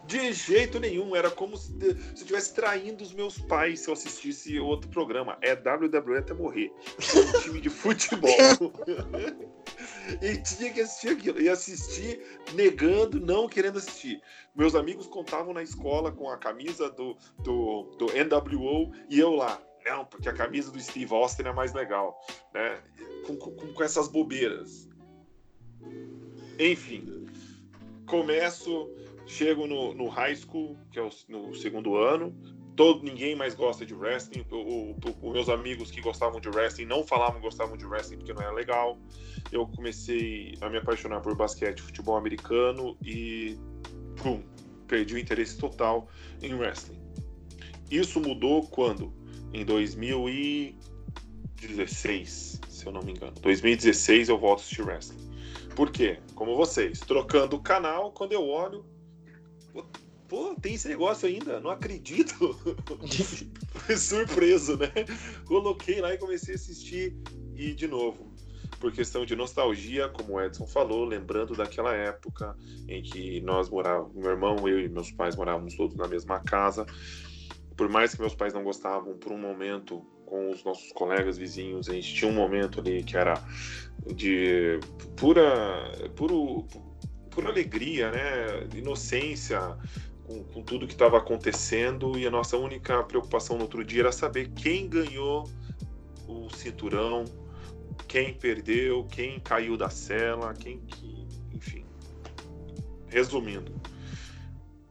De 0.06 0.32
jeito 0.32 0.80
nenhum, 0.80 1.14
era 1.14 1.30
como 1.30 1.56
se, 1.56 1.72
se 1.72 1.84
eu 1.84 1.96
estivesse 2.14 2.54
traindo 2.54 3.02
os 3.02 3.12
meus 3.12 3.38
pais 3.38 3.80
se 3.80 3.88
eu 3.88 3.94
assistisse 3.94 4.58
outro 4.58 4.90
programa. 4.90 5.38
É 5.40 5.54
WWE 5.54 6.18
até 6.18 6.34
morrer. 6.34 6.72
É 7.14 7.18
um 7.20 7.40
time 7.40 7.60
de 7.60 7.70
futebol. 7.70 8.30
e 10.20 10.36
tinha 10.42 10.72
que 10.72 10.80
assistir 10.80 11.10
aquilo. 11.10 11.40
E 11.40 11.48
assistir 11.48 12.20
negando, 12.54 13.20
não 13.20 13.48
querendo 13.48 13.78
assistir. 13.78 14.20
Meus 14.54 14.74
amigos 14.74 15.06
contavam 15.06 15.54
na 15.54 15.62
escola 15.62 16.10
com 16.10 16.28
a 16.28 16.36
camisa 16.36 16.90
do, 16.90 17.16
do, 17.38 17.84
do 17.98 18.06
NWO 18.06 18.92
e 19.08 19.18
eu 19.18 19.30
lá. 19.30 19.60
Não, 19.84 20.04
porque 20.04 20.28
a 20.28 20.32
camisa 20.32 20.70
do 20.70 20.80
Steve 20.80 21.12
Austin 21.12 21.42
é 21.42 21.52
mais 21.52 21.72
legal. 21.72 22.20
Né? 22.54 22.80
com, 23.22 23.36
com, 23.36 23.72
com 23.72 23.82
essas 23.82 24.08
bobeiras. 24.08 24.88
Enfim, 26.58 27.26
começo 28.06 28.90
Chego 29.32 29.66
no, 29.66 29.94
no 29.94 30.08
high 30.08 30.36
school, 30.36 30.76
que 30.90 30.98
é 30.98 31.02
o, 31.02 31.08
no 31.26 31.54
segundo 31.54 31.96
ano, 31.96 32.36
todo 32.76 33.02
ninguém 33.02 33.34
mais 33.34 33.54
gosta 33.54 33.86
de 33.86 33.94
wrestling. 33.94 34.44
Os 35.22 35.32
meus 35.32 35.48
amigos 35.48 35.90
que 35.90 36.02
gostavam 36.02 36.38
de 36.38 36.50
wrestling 36.50 36.84
não 36.84 37.02
falavam 37.02 37.36
que 37.36 37.40
gostavam 37.40 37.74
de 37.74 37.86
wrestling 37.86 38.18
porque 38.18 38.34
não 38.34 38.42
era 38.42 38.52
legal. 38.52 38.98
Eu 39.50 39.66
comecei 39.66 40.54
a 40.60 40.68
me 40.68 40.76
apaixonar 40.76 41.22
por 41.22 41.34
basquete, 41.34 41.80
futebol 41.80 42.14
americano 42.14 42.94
e 43.02 43.56
pum, 44.22 44.42
perdi 44.86 45.14
o 45.14 45.18
interesse 45.18 45.56
total 45.56 46.10
em 46.42 46.52
wrestling. 46.52 47.00
Isso 47.90 48.20
mudou 48.20 48.66
quando? 48.66 49.14
Em 49.54 49.64
2016, 49.64 52.60
se 52.68 52.86
eu 52.86 52.92
não 52.92 53.00
me 53.00 53.12
engano. 53.12 53.32
2016 53.40 54.28
eu 54.28 54.36
volto 54.36 54.58
a 54.58 54.62
assistir 54.62 54.82
wrestling. 54.82 55.32
Por 55.74 55.90
quê? 55.90 56.18
Como 56.34 56.54
vocês, 56.54 57.00
trocando 57.00 57.56
o 57.56 57.62
canal, 57.62 58.12
quando 58.12 58.32
eu 58.32 58.46
olho, 58.46 58.91
Pô, 60.28 60.54
tem 60.60 60.74
esse 60.74 60.88
negócio 60.88 61.28
ainda, 61.28 61.60
não 61.60 61.70
acredito. 61.70 62.34
Fui 63.68 63.96
surpreso, 63.96 64.78
né? 64.78 64.90
Coloquei 65.46 66.00
lá 66.00 66.14
e 66.14 66.18
comecei 66.18 66.54
a 66.54 66.56
assistir 66.56 67.14
e 67.54 67.74
de 67.74 67.86
novo. 67.86 68.32
Por 68.80 68.90
questão 68.92 69.24
de 69.24 69.36
nostalgia, 69.36 70.08
como 70.08 70.34
o 70.34 70.40
Edson 70.40 70.66
falou, 70.66 71.04
lembrando 71.04 71.54
daquela 71.54 71.94
época 71.94 72.56
em 72.88 73.02
que 73.02 73.40
nós 73.42 73.68
morávamos, 73.68 74.14
meu 74.14 74.30
irmão, 74.30 74.56
eu 74.66 74.80
e 74.80 74.88
meus 74.88 75.12
pais 75.12 75.36
morávamos 75.36 75.76
todos 75.76 75.94
na 75.96 76.08
mesma 76.08 76.40
casa. 76.40 76.86
Por 77.76 77.88
mais 77.88 78.14
que 78.14 78.20
meus 78.20 78.34
pais 78.34 78.52
não 78.52 78.64
gostavam, 78.64 79.16
por 79.18 79.32
um 79.32 79.38
momento, 79.38 80.04
com 80.26 80.50
os 80.50 80.64
nossos 80.64 80.90
colegas 80.92 81.36
vizinhos, 81.36 81.88
a 81.88 81.92
gente 81.92 82.14
tinha 82.14 82.30
um 82.30 82.34
momento 82.34 82.80
ali 82.80 83.04
que 83.04 83.16
era 83.16 83.34
de 84.14 84.80
pura, 85.16 85.92
puro, 86.16 86.66
por 87.32 87.46
alegria, 87.46 88.10
né? 88.10 88.68
Inocência 88.74 89.76
com, 90.24 90.44
com 90.44 90.62
tudo 90.62 90.86
que 90.86 90.92
estava 90.92 91.18
acontecendo 91.18 92.18
e 92.18 92.26
a 92.26 92.30
nossa 92.30 92.56
única 92.56 93.02
preocupação 93.04 93.56
no 93.56 93.62
outro 93.62 93.84
dia 93.84 94.02
era 94.02 94.12
saber 94.12 94.50
quem 94.50 94.88
ganhou 94.88 95.48
o 96.26 96.48
cinturão, 96.50 97.24
quem 98.06 98.34
perdeu, 98.34 99.04
quem 99.04 99.40
caiu 99.40 99.76
da 99.76 99.90
cela, 99.90 100.54
quem 100.54 100.78
que, 100.80 101.26
enfim. 101.52 101.84
Resumindo, 103.08 103.72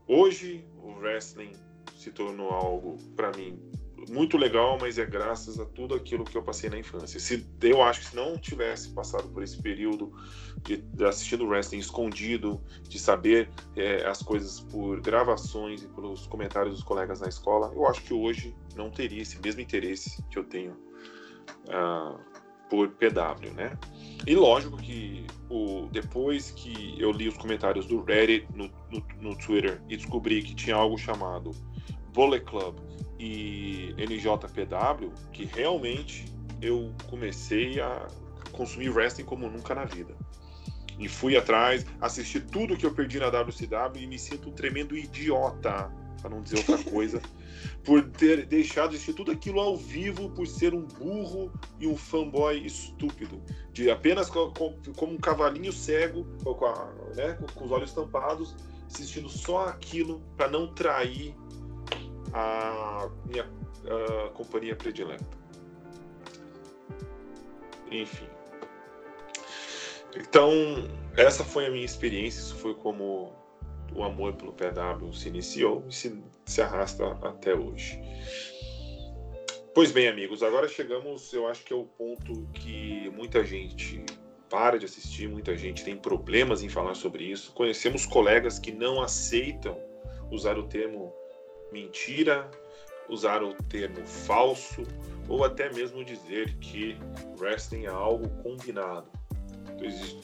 hoje 0.06 0.64
o 0.76 0.92
wrestling 0.98 1.52
se 1.96 2.10
tornou 2.10 2.50
algo 2.50 2.98
para 3.16 3.32
mim 3.32 3.71
muito 4.10 4.36
legal, 4.36 4.78
mas 4.80 4.98
é 4.98 5.06
graças 5.06 5.58
a 5.58 5.64
tudo 5.64 5.94
aquilo 5.94 6.24
que 6.24 6.36
eu 6.36 6.42
passei 6.42 6.68
na 6.68 6.78
infância. 6.78 7.18
Se 7.20 7.46
eu 7.62 7.82
acho 7.82 8.00
que 8.00 8.06
se 8.06 8.16
não 8.16 8.36
tivesse 8.36 8.90
passado 8.90 9.28
por 9.28 9.42
esse 9.42 9.60
período 9.60 10.12
de, 10.62 10.78
de 10.78 11.04
assistindo 11.04 11.46
wrestling 11.46 11.78
escondido, 11.78 12.60
de 12.88 12.98
saber 12.98 13.48
é, 13.76 14.06
as 14.06 14.22
coisas 14.22 14.60
por 14.60 15.00
gravações 15.00 15.82
e 15.82 15.88
pelos 15.88 16.26
comentários 16.26 16.74
dos 16.74 16.84
colegas 16.84 17.20
na 17.20 17.28
escola, 17.28 17.72
eu 17.74 17.86
acho 17.86 18.02
que 18.02 18.14
hoje 18.14 18.54
não 18.74 18.90
teria 18.90 19.22
esse 19.22 19.40
mesmo 19.40 19.60
interesse 19.60 20.22
que 20.30 20.38
eu 20.38 20.44
tenho 20.44 20.72
uh, 21.68 22.18
por 22.68 22.88
PW, 22.88 23.52
né? 23.54 23.78
E 24.26 24.34
lógico 24.34 24.76
que 24.78 25.26
o, 25.50 25.88
depois 25.92 26.50
que 26.52 26.96
eu 26.98 27.12
li 27.12 27.28
os 27.28 27.36
comentários 27.36 27.86
do 27.86 28.02
Reddit 28.02 28.46
no, 28.54 28.70
no, 28.90 29.04
no 29.20 29.36
Twitter 29.36 29.82
e 29.88 29.96
descobri 29.96 30.42
que 30.42 30.54
tinha 30.54 30.76
algo 30.76 30.96
chamado 30.96 31.50
Bullet 32.14 32.44
Club 32.44 32.78
e 33.22 33.94
NJPW, 33.96 35.12
que 35.32 35.44
realmente 35.44 36.24
eu 36.60 36.92
comecei 37.08 37.80
a 37.80 38.08
consumir 38.50 38.90
wrestling 38.90 39.24
como 39.24 39.48
nunca 39.48 39.76
na 39.76 39.84
vida. 39.84 40.12
E 40.98 41.08
fui 41.08 41.36
atrás, 41.36 41.86
assisti 42.00 42.40
tudo 42.40 42.76
que 42.76 42.84
eu 42.84 42.92
perdi 42.92 43.20
na 43.20 43.28
WCW 43.28 44.02
e 44.02 44.06
me 44.08 44.18
sinto 44.18 44.48
um 44.48 44.52
tremendo 44.52 44.96
idiota, 44.96 45.88
para 46.20 46.30
não 46.30 46.42
dizer 46.42 46.58
outra 46.58 46.90
coisa, 46.90 47.22
por 47.84 48.02
ter 48.10 48.44
deixado 48.44 48.90
de 48.90 48.96
assistir 48.96 49.14
tudo 49.14 49.30
aquilo 49.30 49.60
ao 49.60 49.76
vivo, 49.76 50.28
por 50.30 50.46
ser 50.48 50.74
um 50.74 50.82
burro 50.82 51.52
e 51.78 51.86
um 51.86 51.96
fanboy 51.96 52.66
estúpido, 52.66 53.40
de 53.72 53.88
apenas 53.88 54.28
como 54.28 55.12
um 55.12 55.16
cavalinho 55.16 55.72
cego, 55.72 56.26
com, 56.42 56.66
a, 56.66 56.92
né, 57.14 57.38
com 57.54 57.64
os 57.64 57.70
olhos 57.70 57.92
tampados, 57.92 58.56
assistindo 58.92 59.28
só 59.28 59.68
aquilo 59.68 60.20
para 60.36 60.48
não 60.48 60.74
trair 60.74 61.36
a 62.32 63.08
minha 63.26 63.48
a 63.86 64.28
companhia 64.30 64.76
predileta. 64.76 65.24
Enfim. 67.90 68.26
Então, 70.16 70.50
essa 71.16 71.44
foi 71.44 71.66
a 71.66 71.70
minha 71.70 71.84
experiência, 71.84 72.40
isso 72.40 72.56
foi 72.56 72.74
como 72.74 73.32
o 73.94 74.02
amor 74.02 74.34
pelo 74.34 74.52
PW 74.52 75.12
se 75.12 75.28
iniciou 75.28 75.84
e 75.88 75.92
se, 75.92 76.22
se 76.44 76.62
arrasta 76.62 77.12
até 77.22 77.54
hoje. 77.54 78.00
Pois 79.74 79.90
bem, 79.90 80.06
amigos, 80.06 80.42
agora 80.42 80.68
chegamos, 80.68 81.32
eu 81.32 81.46
acho 81.46 81.64
que 81.64 81.72
é 81.72 81.76
o 81.76 81.84
ponto 81.84 82.46
que 82.52 83.10
muita 83.10 83.44
gente 83.44 84.04
para 84.50 84.78
de 84.78 84.84
assistir, 84.84 85.28
muita 85.28 85.56
gente 85.56 85.82
tem 85.82 85.96
problemas 85.96 86.62
em 86.62 86.68
falar 86.68 86.94
sobre 86.94 87.24
isso. 87.24 87.52
Conhecemos 87.52 88.04
colegas 88.04 88.58
que 88.58 88.70
não 88.70 89.00
aceitam 89.00 89.78
usar 90.30 90.58
o 90.58 90.64
termo 90.64 91.14
mentira, 91.72 92.50
usar 93.08 93.42
o 93.42 93.54
termo 93.64 94.04
falso 94.06 94.82
ou 95.28 95.44
até 95.44 95.72
mesmo 95.72 96.04
dizer 96.04 96.56
que 96.58 96.96
wrestling 97.38 97.84
é 97.84 97.90
algo 97.90 98.28
combinado. 98.42 99.10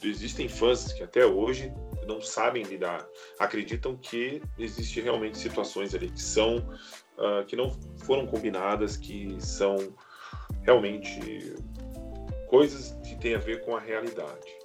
Existem 0.03 0.49
fãs 0.49 0.93
que 0.93 1.03
até 1.03 1.27
hoje 1.27 1.73
não 2.07 2.21
sabem 2.21 2.63
lidar, 2.63 3.07
acreditam 3.39 3.97
que 3.97 4.41
existe 4.59 5.01
realmente 5.01 5.37
situações 5.37 5.95
ali 5.95 6.11
que 6.11 6.23
são 6.23 6.57
uh, 6.57 7.45
que 7.47 7.55
não 7.55 7.71
foram 7.99 8.27
combinadas, 8.27 8.97
que 8.97 9.37
são 9.41 9.77
realmente 10.63 11.55
coisas 12.47 12.97
que 13.07 13.17
têm 13.17 13.35
a 13.35 13.39
ver 13.39 13.65
com 13.65 13.77
a 13.77 13.81
realidade. 13.81 14.57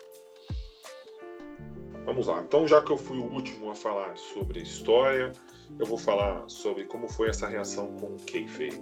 Vamos 2.06 2.28
lá. 2.28 2.42
Então, 2.42 2.68
já 2.68 2.82
que 2.82 2.92
eu 2.92 2.98
fui 2.98 3.18
o 3.18 3.26
último 3.26 3.72
a 3.72 3.76
falar 3.76 4.16
sobre 4.18 4.60
a 4.60 4.64
história, 4.64 5.32
eu 5.80 5.86
vou 5.86 5.98
falar 5.98 6.44
sobre 6.48 6.86
como 6.86 7.08
foi 7.08 7.30
essa 7.30 7.48
reação 7.48 7.88
com 7.98 8.08
o 8.08 8.18
kayfabe. 8.26 8.82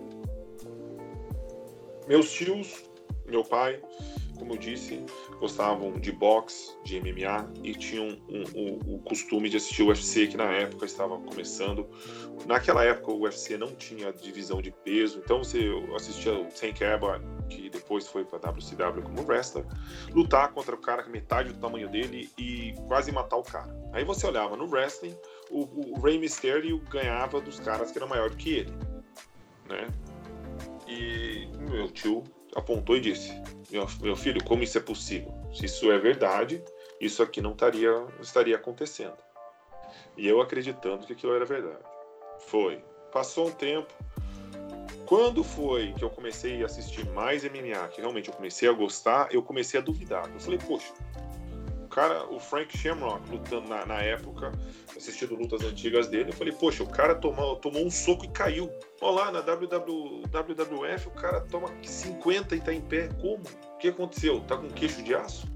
Meus 2.08 2.32
tios, 2.32 2.84
meu 3.26 3.44
pai, 3.44 3.82
como 4.41 4.54
eu 4.54 4.58
disse, 4.58 5.06
gostavam 5.39 6.00
de 6.00 6.12
boxe, 6.12 6.76
de 6.84 7.00
MMA 7.00 7.52
e 7.63 7.76
tinham 7.76 8.17
um, 8.28 8.44
um, 8.56 8.96
o 8.96 9.00
costume 9.00 9.48
de 9.48 9.58
assistir 9.58 9.84
o 9.84 9.89
UFC, 9.89 10.26
que 10.26 10.36
na 10.36 10.52
época 10.52 10.84
estava 10.84 11.15
começando. 11.20 11.88
Naquela 12.48 12.84
época 12.84 13.12
o 13.12 13.22
UFC 13.22 13.56
não 13.56 13.76
tinha 13.76 14.12
divisão 14.12 14.60
de 14.60 14.72
peso, 14.72 15.22
então 15.24 15.44
você 15.44 15.70
assistia 15.96 16.34
o 16.34 16.46
Tank 16.46 16.82
Abbott, 16.82 17.24
que 17.50 17.70
depois 17.70 18.08
foi 18.08 18.26
para 18.26 18.39
WCW 18.50 19.04
como 19.04 19.22
wrestler, 19.28 19.63
lutar 20.10 20.52
contra 20.52 20.74
o 20.74 20.80
cara 20.80 21.04
com 21.04 21.12
metade 21.12 21.54
do 21.54 21.60
tamanho 21.60 21.88
dele 21.88 22.28
e 22.36 22.74
quase 22.88 23.12
matar 23.12 23.38
o 23.38 23.44
cara. 23.44 23.72
Aí 23.94 24.04
você 24.04 24.26
olhava 24.26 24.58
no 24.58 24.67
wrestling, 24.67 25.15
o, 25.52 25.94
o 25.94 26.00
Rey 26.00 26.18
Mysterio 26.18 26.80
ganhava 26.90 27.42
dos 27.42 27.60
caras 27.60 27.92
que 27.92 27.98
eram 27.98 28.08
maior 28.08 28.32
que 28.32 28.54
ele, 28.54 28.74
né? 29.68 29.88
E 30.88 31.48
meu 31.70 31.90
tio 31.92 32.24
apontou 32.56 32.98
e 32.98 33.02
disse: 33.02 33.32
meu, 33.70 33.88
meu 34.02 34.16
filho, 34.16 34.44
como 34.44 34.64
isso 34.64 34.78
é 34.78 34.82
possível? 34.82 35.34
Se 35.54 35.66
isso 35.66 35.92
é 35.92 35.98
verdade, 35.98 36.64
isso 37.00 37.22
aqui 37.22 37.42
não 37.42 37.52
estaria, 37.52 37.92
estaria 38.20 38.56
acontecendo. 38.56 39.18
E 40.18 40.28
eu 40.28 40.42
acreditando 40.42 41.06
que 41.06 41.14
aquilo 41.14 41.34
era 41.34 41.46
verdade. 41.46 41.84
Foi. 42.40 42.84
Passou 43.12 43.48
um 43.48 43.52
tempo. 43.52 43.94
Quando 45.06 45.44
foi 45.44 45.94
que 45.94 46.04
eu 46.04 46.10
comecei 46.10 46.62
a 46.64 46.66
assistir 46.66 47.06
mais 47.10 47.44
MMA, 47.44 47.88
que 47.90 48.00
realmente 48.00 48.30
eu 48.30 48.36
comecei 48.36 48.70
a 48.70 48.72
gostar, 48.72 49.28
eu 49.34 49.44
comecei 49.44 49.80
a 49.80 49.84
duvidar. 49.84 50.30
Eu 50.34 50.40
falei, 50.40 50.60
poxa, 50.60 50.94
cara, 51.92 52.26
o 52.32 52.40
Frank 52.40 52.76
Shamrock, 52.78 53.30
lutando 53.30 53.68
na, 53.68 53.86
na 53.86 54.02
época, 54.02 54.52
assistindo 54.96 55.36
lutas 55.36 55.62
antigas 55.62 56.08
dele, 56.08 56.30
eu 56.30 56.34
falei, 56.34 56.54
poxa, 56.54 56.84
o 56.84 56.88
cara 56.88 57.14
tomou, 57.14 57.58
tomou 57.58 57.86
um 57.86 57.92
soco 57.92 58.26
e 58.26 58.30
caiu. 58.30 58.72
Olha 59.02 59.26
lá, 59.26 59.32
na 59.32 59.42
WW, 59.42 60.24
WWF 60.28 61.08
o 61.08 61.12
cara 61.12 61.42
toma 61.42 61.70
50 61.84 62.56
e 62.56 62.62
tá 62.62 62.74
em 62.74 62.82
pé. 62.82 63.10
Como? 63.20 63.44
O 63.44 63.78
que 63.78 63.90
aconteceu? 63.90 64.40
Tá 64.42 64.58
com 64.58 64.70
queixo 64.70 65.04
de 65.04 65.14
aço? 65.14 65.48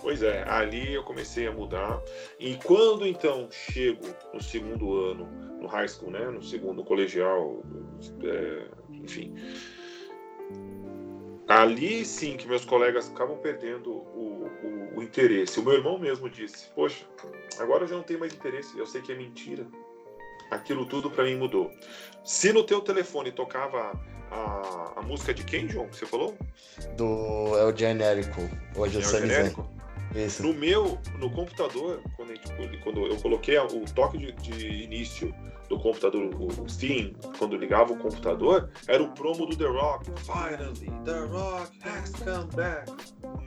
Pois 0.00 0.20
é, 0.20 0.42
ali 0.48 0.94
eu 0.94 1.04
comecei 1.04 1.46
a 1.46 1.52
mudar. 1.52 2.02
E 2.40 2.56
quando 2.56 3.06
então 3.06 3.48
chego 3.52 4.04
no 4.34 4.42
segundo 4.42 4.98
ano, 4.98 5.26
no 5.60 5.68
high 5.68 5.86
school, 5.86 6.10
né? 6.10 6.28
No 6.28 6.42
segundo 6.42 6.82
colegial, 6.82 7.62
é, 8.24 8.66
enfim, 8.90 9.32
ali 11.48 12.04
sim 12.04 12.36
que 12.36 12.46
meus 12.46 12.64
colegas 12.64 13.10
acabam 13.10 13.36
perdendo 13.38 13.90
o, 13.90 14.48
o, 14.62 14.98
o, 14.98 15.02
interesse. 15.02 15.58
O 15.60 15.62
meu 15.62 15.74
irmão 15.74 15.98
mesmo 15.98 16.28
disse: 16.28 16.68
Poxa, 16.74 17.04
agora 17.58 17.84
eu 17.84 17.88
já 17.88 17.96
não 17.96 18.02
tenho 18.02 18.20
mais 18.20 18.32
interesse, 18.32 18.78
eu 18.78 18.86
sei 18.86 19.02
que 19.02 19.12
é 19.12 19.14
mentira. 19.14 19.66
Aquilo 20.50 20.84
tudo 20.84 21.10
para 21.10 21.24
mim 21.24 21.36
mudou. 21.36 21.70
Se 22.24 22.52
no 22.52 22.62
teu 22.62 22.80
telefone 22.80 23.32
tocava 23.32 23.98
a, 24.30 24.92
a 24.96 25.02
música 25.02 25.32
de 25.32 25.44
quem, 25.44 25.68
João? 25.68 25.88
Você 25.90 26.04
falou? 26.04 26.36
Do 26.96 27.56
El 27.58 27.76
Genérico. 27.76 28.40
Hoje 28.76 28.98
é 28.98 29.02
Genérico. 29.02 29.68
Isso. 30.14 30.42
No 30.42 30.52
meu, 30.52 30.98
no 31.18 31.30
computador, 31.30 32.02
quando, 32.16 32.28
gente, 32.28 32.78
quando 32.82 33.06
eu 33.06 33.16
coloquei 33.16 33.58
o 33.58 33.84
toque 33.94 34.18
de, 34.18 34.32
de 34.32 34.82
início 34.82 35.34
do 35.72 35.78
computador, 35.78 36.30
o 36.38 36.68
Steam, 36.68 37.14
quando 37.38 37.56
ligava 37.56 37.94
o 37.94 37.96
computador, 37.96 38.70
era 38.86 39.02
o 39.02 39.08
promo 39.12 39.46
do 39.46 39.56
The 39.56 39.64
Rock. 39.64 40.10
Finally, 40.20 40.92
The 41.04 41.20
Rock 41.30 41.78
has 41.82 42.10
come 42.10 42.46
back. 42.54 42.92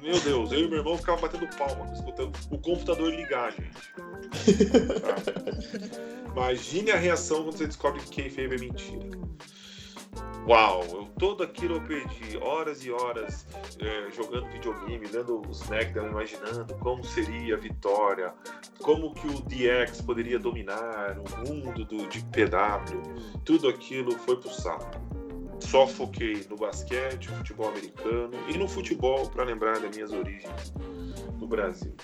Meu 0.02 0.20
Deus, 0.20 0.52
eu 0.52 0.62
e 0.62 0.68
meu 0.68 0.80
irmão 0.80 0.98
ficavam 0.98 1.22
batendo 1.22 1.48
palma, 1.56 1.94
escutando 1.94 2.36
o 2.50 2.58
computador 2.58 3.14
ligar, 3.14 3.52
gente. 3.52 3.94
Imagine 6.32 6.92
a 6.92 6.98
reação 6.98 7.44
quando 7.44 7.58
você 7.58 7.68
descobre 7.68 8.02
que 8.02 8.10
quem 8.10 8.30
fez 8.30 8.52
é 8.52 8.58
mentira. 8.58 9.06
Uau, 10.47 10.84
eu, 10.91 11.06
todo 11.17 11.43
aquilo 11.43 11.75
eu 11.75 11.82
perdi 11.82 12.38
horas 12.38 12.86
e 12.86 12.91
horas 12.91 13.47
é, 13.80 14.12
jogando 14.12 14.47
videogame, 14.51 15.08
lendo 15.08 15.41
os 15.49 15.62
SmackDown, 15.62 16.10
imaginando 16.10 16.75
como 16.75 17.04
seria 17.04 17.56
a 17.56 17.58
vitória, 17.58 18.32
como 18.80 19.13
que 19.13 19.28
o 19.28 19.41
DX 19.41 20.01
poderia 20.01 20.38
dominar 20.38 21.17
o 21.17 21.49
mundo 21.49 21.84
do, 21.84 22.08
de 22.08 22.19
PW. 22.25 23.41
Tudo 23.43 23.67
aquilo 23.67 24.11
foi 24.20 24.39
pro 24.39 24.51
saco. 24.51 25.03
Só 25.59 25.88
foquei 25.88 26.45
no 26.47 26.57
basquete, 26.57 27.28
futebol 27.30 27.70
americano 27.70 28.32
e 28.47 28.55
no 28.55 28.68
futebol 28.68 29.28
para 29.30 29.43
lembrar 29.43 29.80
das 29.80 29.95
minhas 29.95 30.11
origens 30.11 30.72
do 31.39 31.47
Brasil. 31.47 31.95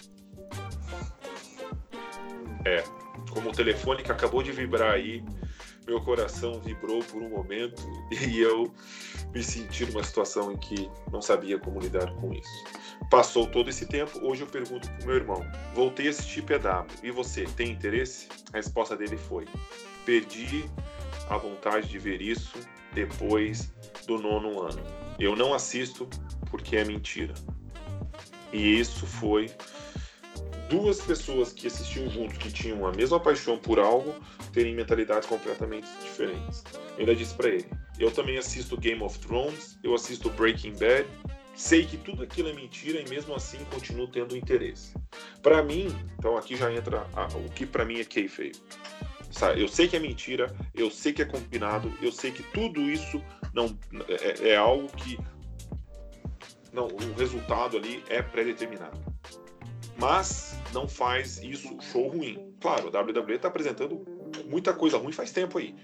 É, 2.66 2.84
como 3.30 3.50
o 3.50 3.52
telefone 3.52 4.02
que 4.02 4.12
acabou 4.12 4.42
de 4.42 4.52
vibrar 4.52 4.94
aí 4.94 5.24
meu 5.92 6.00
coração 6.00 6.60
vibrou 6.62 7.04
por 7.04 7.22
um 7.22 7.30
momento 7.30 7.84
e 8.28 8.40
eu 8.40 8.74
me 9.34 9.44
senti 9.44 9.86
numa 9.86 10.04
situação 10.04 10.52
em 10.52 10.58
que 10.58 10.90
não 11.12 11.22
sabia 11.22 11.60
como 11.60 11.80
lidar 11.80 12.14
com 12.16 12.34
isso. 12.34 12.64
Passou 13.10 13.46
todo 13.46 13.70
esse 13.70 13.86
tempo, 13.86 14.26
hoje 14.26 14.42
eu 14.42 14.48
pergunto 14.48 14.90
pro 14.90 15.08
meu 15.08 15.16
irmão: 15.16 15.46
voltei 15.74 16.08
a 16.08 16.10
assistir 16.12 16.44
PW, 16.44 16.88
e 17.04 17.12
você, 17.12 17.44
tem 17.44 17.72
interesse? 17.72 18.30
A 18.54 18.58
resposta 18.58 18.96
dele 18.96 19.18
foi: 19.18 19.46
perdi 20.06 20.66
a 21.30 21.38
vontade 21.38 21.90
de 21.90 22.00
ver 22.00 22.22
isso 22.22 22.58
depois 22.94 23.74
do 24.08 24.18
nono 24.18 24.62
ano. 24.62 24.82
Eu 25.20 25.36
não 25.36 25.54
assisto 25.54 26.08
porque 26.50 26.78
é 26.78 26.86
mentira. 26.86 27.34
E 28.54 28.80
isso 28.80 29.06
foi 29.06 29.50
duas 30.72 31.02
pessoas 31.02 31.52
que 31.52 31.68
assistiam 31.68 32.10
juntos, 32.10 32.38
que 32.38 32.52
tinham 32.52 32.88
a 32.88 32.92
mesma 32.94 33.20
paixão 33.20 33.58
por 33.58 33.78
algo, 33.78 34.16
terem 34.54 34.74
mentalidades 34.74 35.28
completamente 35.28 35.88
diferentes. 36.02 36.64
Eu 36.94 37.00
ainda 37.00 37.16
disse 37.16 37.36
para 37.36 37.50
ele: 37.50 37.66
eu 38.00 38.10
também 38.10 38.38
assisto 38.38 38.78
Game 38.78 39.04
of 39.04 39.20
Thrones, 39.20 39.78
eu 39.84 39.94
assisto 39.94 40.30
Breaking 40.32 40.72
Bad, 40.72 41.06
sei 41.54 41.86
que 41.86 41.98
tudo 41.98 42.24
aquilo 42.24 42.50
é 42.50 42.54
mentira 42.54 43.02
e 43.02 43.10
mesmo 43.10 43.36
assim 43.36 43.60
continuo 43.66 44.08
tendo 44.08 44.36
interesse. 44.36 44.94
Para 45.44 45.62
mim, 45.62 45.94
então 46.18 46.38
aqui 46.38 46.56
já 46.56 46.74
entra 46.74 47.06
a, 47.14 47.26
o 47.38 47.52
que 47.52 47.66
para 47.66 47.84
mim 47.84 48.00
é 48.00 48.06
kayfabe. 48.06 48.54
Eu 49.58 49.68
sei 49.68 49.88
que 49.88 49.96
é 49.96 50.00
mentira, 50.00 50.54
eu 50.74 50.90
sei 50.90 51.14
que 51.14 51.22
é 51.22 51.26
combinado, 51.26 51.92
eu 52.02 52.12
sei 52.12 52.32
que 52.32 52.44
tudo 52.44 52.82
isso 52.82 53.22
não 53.54 53.78
é, 54.08 54.50
é 54.50 54.58
algo 54.58 54.88
que 54.90 55.18
não, 56.74 56.88
o 56.88 57.14
resultado 57.18 57.78
ali 57.78 58.04
é 58.10 58.22
pré-determinado. 58.22 59.11
Mas 60.02 60.60
não 60.74 60.88
faz 60.88 61.38
isso 61.44 61.78
show 61.80 62.08
ruim. 62.08 62.52
Claro, 62.60 62.90
a 62.96 63.02
WWE 63.02 63.36
está 63.36 63.50
apresentando 63.50 64.04
muita 64.48 64.74
coisa 64.74 64.98
ruim 64.98 65.12
faz 65.12 65.32
tempo 65.32 65.60
aí. 65.60 65.76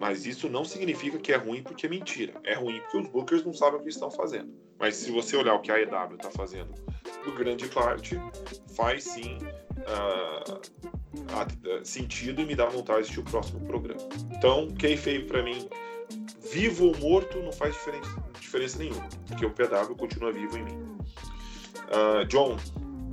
Mas 0.00 0.26
isso 0.26 0.48
não 0.48 0.64
significa 0.64 1.18
que 1.18 1.32
é 1.32 1.36
ruim 1.36 1.62
porque 1.62 1.86
é 1.86 1.88
mentira. 1.88 2.32
É 2.42 2.54
ruim 2.54 2.80
porque 2.80 2.96
os 2.96 3.06
bookers 3.06 3.44
não 3.44 3.54
sabem 3.54 3.78
o 3.78 3.82
que 3.84 3.88
estão 3.88 4.10
fazendo. 4.10 4.52
Mas 4.76 4.96
se 4.96 5.12
você 5.12 5.36
olhar 5.36 5.54
o 5.54 5.60
que 5.60 5.70
a 5.70 5.80
EW 5.80 6.16
está 6.16 6.32
fazendo, 6.32 6.74
por 7.22 7.36
grande 7.36 7.68
parte, 7.68 8.18
faz 8.74 9.04
sim 9.04 9.38
uh, 9.86 10.60
sentido 11.84 12.42
e 12.42 12.46
me 12.46 12.56
dá 12.56 12.66
vontade 12.66 12.98
de 12.98 13.02
assistir 13.04 13.20
o 13.20 13.24
próximo 13.24 13.60
programa. 13.66 14.00
Então, 14.36 14.68
Kayfabe 14.80 15.26
para 15.26 15.44
mim, 15.44 15.68
vivo 16.50 16.86
ou 16.86 16.98
morto, 16.98 17.38
não 17.40 17.52
faz 17.52 17.74
diferença, 17.74 18.24
diferença 18.40 18.78
nenhuma, 18.78 19.08
porque 19.28 19.46
o 19.46 19.50
PW 19.50 19.94
continua 19.96 20.32
vivo 20.32 20.58
em 20.58 20.64
mim. 20.64 20.98
Uh, 21.90 22.24
John, 22.26 22.56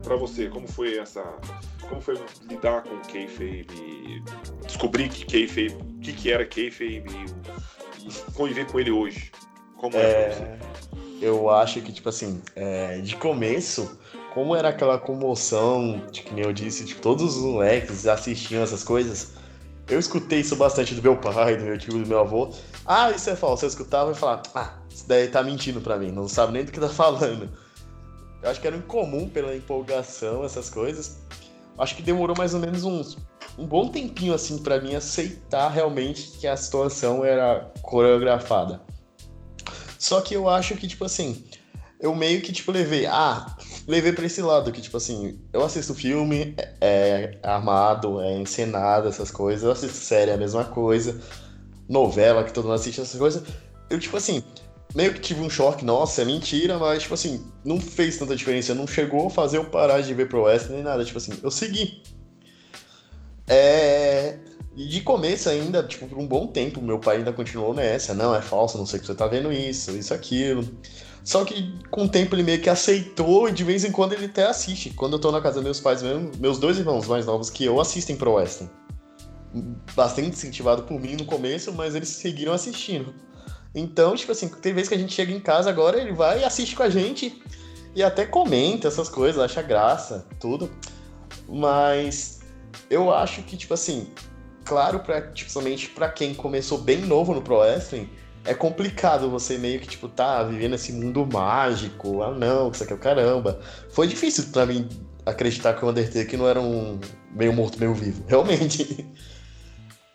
para 0.03 0.15
você, 0.15 0.49
como 0.49 0.67
foi 0.67 0.97
essa, 0.97 1.23
como 1.87 2.01
foi 2.01 2.19
lidar 2.49 2.83
com 2.83 2.95
o 2.95 3.01
kayfabe, 3.01 4.23
descobrir 4.65 5.09
que 5.09 5.25
kayfabe, 5.25 5.83
o 5.83 5.99
que, 5.99 6.13
que 6.13 6.31
era 6.31 6.45
kayfabe 6.45 7.05
e, 7.09 8.07
e 8.07 8.31
conviver 8.33 8.65
com 8.67 8.79
ele 8.79 8.91
hoje? 8.91 9.31
Como 9.77 9.95
é, 9.95 9.99
é 10.01 10.59
Eu 11.21 11.49
acho 11.49 11.81
que 11.81 11.91
tipo 11.91 12.09
assim, 12.09 12.41
é, 12.55 12.99
de 12.99 13.15
começo, 13.15 13.99
como 14.33 14.55
era 14.55 14.69
aquela 14.69 14.99
comoção, 14.99 16.01
tipo, 16.11 16.29
que 16.29 16.35
nem 16.35 16.45
eu 16.45 16.53
disse, 16.53 16.85
tipo, 16.85 17.01
todos 17.01 17.37
os 17.37 17.43
moleques 17.43 18.05
assistiam 18.05 18.63
essas 18.63 18.83
coisas. 18.83 19.33
Eu 19.89 19.99
escutei 19.99 20.41
isso 20.41 20.55
bastante 20.55 20.93
do 20.93 21.01
meu 21.01 21.15
pai, 21.17 21.55
do 21.55 21.63
meu 21.63 21.77
tio, 21.77 21.93
do 21.93 22.05
meu 22.05 22.19
avô. 22.19 22.53
Ah, 22.85 23.09
isso 23.09 23.29
é 23.29 23.35
falso. 23.35 23.63
Eu 23.63 23.69
escutava 23.69 24.11
e 24.11 24.15
falava, 24.15 24.43
ah, 24.53 24.73
isso 24.89 25.07
daí 25.07 25.27
tá 25.29 25.41
mentindo 25.41 25.79
pra 25.79 25.97
mim, 25.97 26.11
não 26.11 26.27
sabe 26.27 26.53
nem 26.53 26.65
do 26.65 26.71
que 26.71 26.79
tá 26.79 26.89
falando. 26.89 27.49
Eu 28.47 28.51
acho 28.51 28.61
que 28.61 28.67
era 28.67 28.77
incomum 28.77 29.27
pela 29.27 29.53
empolgação, 29.53 30.45
essas 30.45 30.69
coisas. 30.69 31.17
Acho 31.77 31.97
que 31.97 32.01
demorou 32.01 32.33
mais 32.37 32.53
ou 32.53 32.61
menos 32.61 32.85
uns, 32.85 33.17
um 33.57 33.67
bom 33.67 33.89
tempinho, 33.89 34.33
assim, 34.33 34.59
para 34.59 34.79
mim 34.79 34.95
aceitar 34.95 35.67
realmente 35.67 36.31
que 36.39 36.47
a 36.47 36.55
situação 36.55 37.25
era 37.25 37.69
coreografada. 37.81 38.81
Só 39.99 40.21
que 40.21 40.33
eu 40.33 40.47
acho 40.47 40.77
que, 40.77 40.87
tipo 40.87 41.03
assim, 41.03 41.43
eu 41.99 42.15
meio 42.15 42.41
que, 42.41 42.53
tipo, 42.53 42.71
levei, 42.71 43.05
ah, 43.05 43.53
levei 43.85 44.13
pra 44.13 44.25
esse 44.25 44.41
lado, 44.41 44.71
que, 44.71 44.79
tipo 44.79 44.95
assim, 44.95 45.37
eu 45.51 45.61
assisto 45.61 45.93
filme, 45.93 46.55
é, 46.79 47.37
é 47.43 47.47
armado, 47.47 48.21
é 48.21 48.31
encenado, 48.39 49.09
essas 49.09 49.29
coisas, 49.29 49.63
eu 49.65 49.71
assisto 49.71 49.97
série, 49.97 50.31
é 50.31 50.35
a 50.35 50.37
mesma 50.37 50.63
coisa, 50.63 51.19
novela, 51.89 52.45
que 52.45 52.53
todo 52.53 52.63
mundo 52.63 52.75
assiste, 52.75 53.01
essas 53.01 53.19
coisas. 53.19 53.43
Eu, 53.89 53.99
tipo 53.99 54.15
assim, 54.15 54.41
meio 54.97 55.13
que 55.13 55.19
tive 55.19 55.41
um 55.41 55.49
choque, 55.49 55.85
nossa, 55.85 56.23
é 56.23 56.25
mentira, 56.25 56.79
mas, 56.79 57.03
tipo 57.03 57.13
assim, 57.13 57.45
não 57.63 57.79
fez 57.79 58.17
tanta 58.17 58.35
diferença. 58.35 58.73
Não 58.73 58.87
chegou 58.87 59.27
a 59.27 59.29
fazer 59.29 59.57
eu 59.57 59.65
parar 59.65 60.01
de 60.01 60.11
ver 60.11 60.27
pro 60.27 60.41
West 60.41 60.71
nem 60.71 60.81
nada. 60.81 61.05
Tipo 61.05 61.19
assim, 61.19 61.33
eu 61.43 61.51
segui. 61.51 62.01
É. 63.47 64.39
E 64.75 64.87
de 64.87 65.01
começo 65.01 65.49
ainda, 65.49 65.83
tipo, 65.83 66.07
por 66.07 66.17
um 66.17 66.25
bom 66.25 66.47
tempo, 66.47 66.81
meu 66.81 66.97
pai 66.97 67.17
ainda 67.17 67.31
continuou 67.31 67.75
nessa. 67.75 68.15
Não, 68.15 68.33
é 68.33 68.41
falso, 68.41 68.75
não 68.75 68.87
sei 68.87 68.99
que 68.99 69.05
você 69.05 69.13
tá 69.13 69.27
vendo 69.27 69.51
isso, 69.51 69.91
isso, 69.91 70.15
aquilo. 70.15 70.67
Só 71.23 71.45
que 71.45 71.77
com 71.91 72.05
o 72.05 72.09
tempo 72.09 72.33
ele 72.33 72.41
meio 72.41 72.59
que 72.59 72.69
aceitou 72.69 73.49
e 73.49 73.51
de 73.51 73.63
vez 73.63 73.85
em 73.85 73.91
quando 73.91 74.13
ele 74.13 74.25
até 74.25 74.47
assiste. 74.47 74.89
Quando 74.91 75.13
eu 75.13 75.19
tô 75.19 75.31
na 75.31 75.41
casa 75.41 75.55
dos 75.55 75.63
meus 75.63 75.79
pais 75.79 76.01
mesmo, 76.01 76.31
meus 76.39 76.57
dois 76.57 76.79
irmãos 76.79 77.05
mais 77.05 77.27
novos 77.27 77.51
que 77.51 77.63
eu 77.63 77.79
assistem 77.79 78.15
pro 78.15 78.33
Western. 78.33 78.71
Bastante 79.95 80.29
incentivado 80.29 80.83
por 80.83 80.99
mim 80.99 81.15
no 81.15 81.25
começo, 81.25 81.71
mas 81.71 81.93
eles 81.93 82.09
seguiram 82.09 82.53
assistindo. 82.53 83.13
Então, 83.77 84.15
tipo 84.15 84.31
assim, 84.31 84.49
tem 84.49 84.73
vezes 84.73 84.89
que 84.89 84.95
a 84.95 84.97
gente 84.97 85.13
chega 85.13 85.31
em 85.31 85.39
casa 85.39 85.69
agora, 85.69 86.01
ele 86.01 86.11
vai 86.11 86.41
e 86.41 86.43
assiste 86.43 86.75
com 86.75 86.81
a 86.81 86.89
gente 86.89 87.39
e 87.93 88.01
até 88.01 88.25
comenta 88.25 88.87
essas 88.87 89.07
coisas, 89.07 89.39
acha 89.39 89.61
graça, 89.61 90.25
tudo. 90.39 90.71
Mas 91.47 92.39
eu 92.89 93.13
acho 93.13 93.43
que, 93.43 93.55
tipo 93.55 93.75
assim, 93.75 94.07
claro, 94.65 94.99
pra, 95.01 95.21
tipo, 95.31 95.51
somente 95.51 95.89
pra 95.89 96.09
quem 96.09 96.33
começou 96.33 96.79
bem 96.79 97.01
novo 97.01 97.35
no 97.35 97.41
Pro 97.41 97.59
Wrestling, 97.59 98.09
é 98.43 98.53
complicado 98.55 99.29
você 99.29 99.59
meio 99.59 99.79
que, 99.79 99.87
tipo, 99.87 100.07
tá 100.07 100.41
vivendo 100.43 100.73
esse 100.73 100.91
mundo 100.91 101.23
mágico, 101.31 102.23
ah 102.23 102.31
não, 102.31 102.71
isso 102.71 102.83
aqui 102.83 102.93
é 102.93 102.95
o 102.95 102.99
caramba. 102.99 103.59
Foi 103.91 104.07
difícil 104.07 104.45
pra 104.51 104.65
mim 104.65 104.89
acreditar 105.23 105.75
que 105.75 105.85
o 105.85 105.89
Undertaker 105.89 106.39
não 106.39 106.47
era 106.47 106.59
um 106.59 106.99
meio 107.31 107.53
morto, 107.53 107.77
meio 107.79 107.93
vivo. 107.93 108.23
Realmente. 108.27 109.05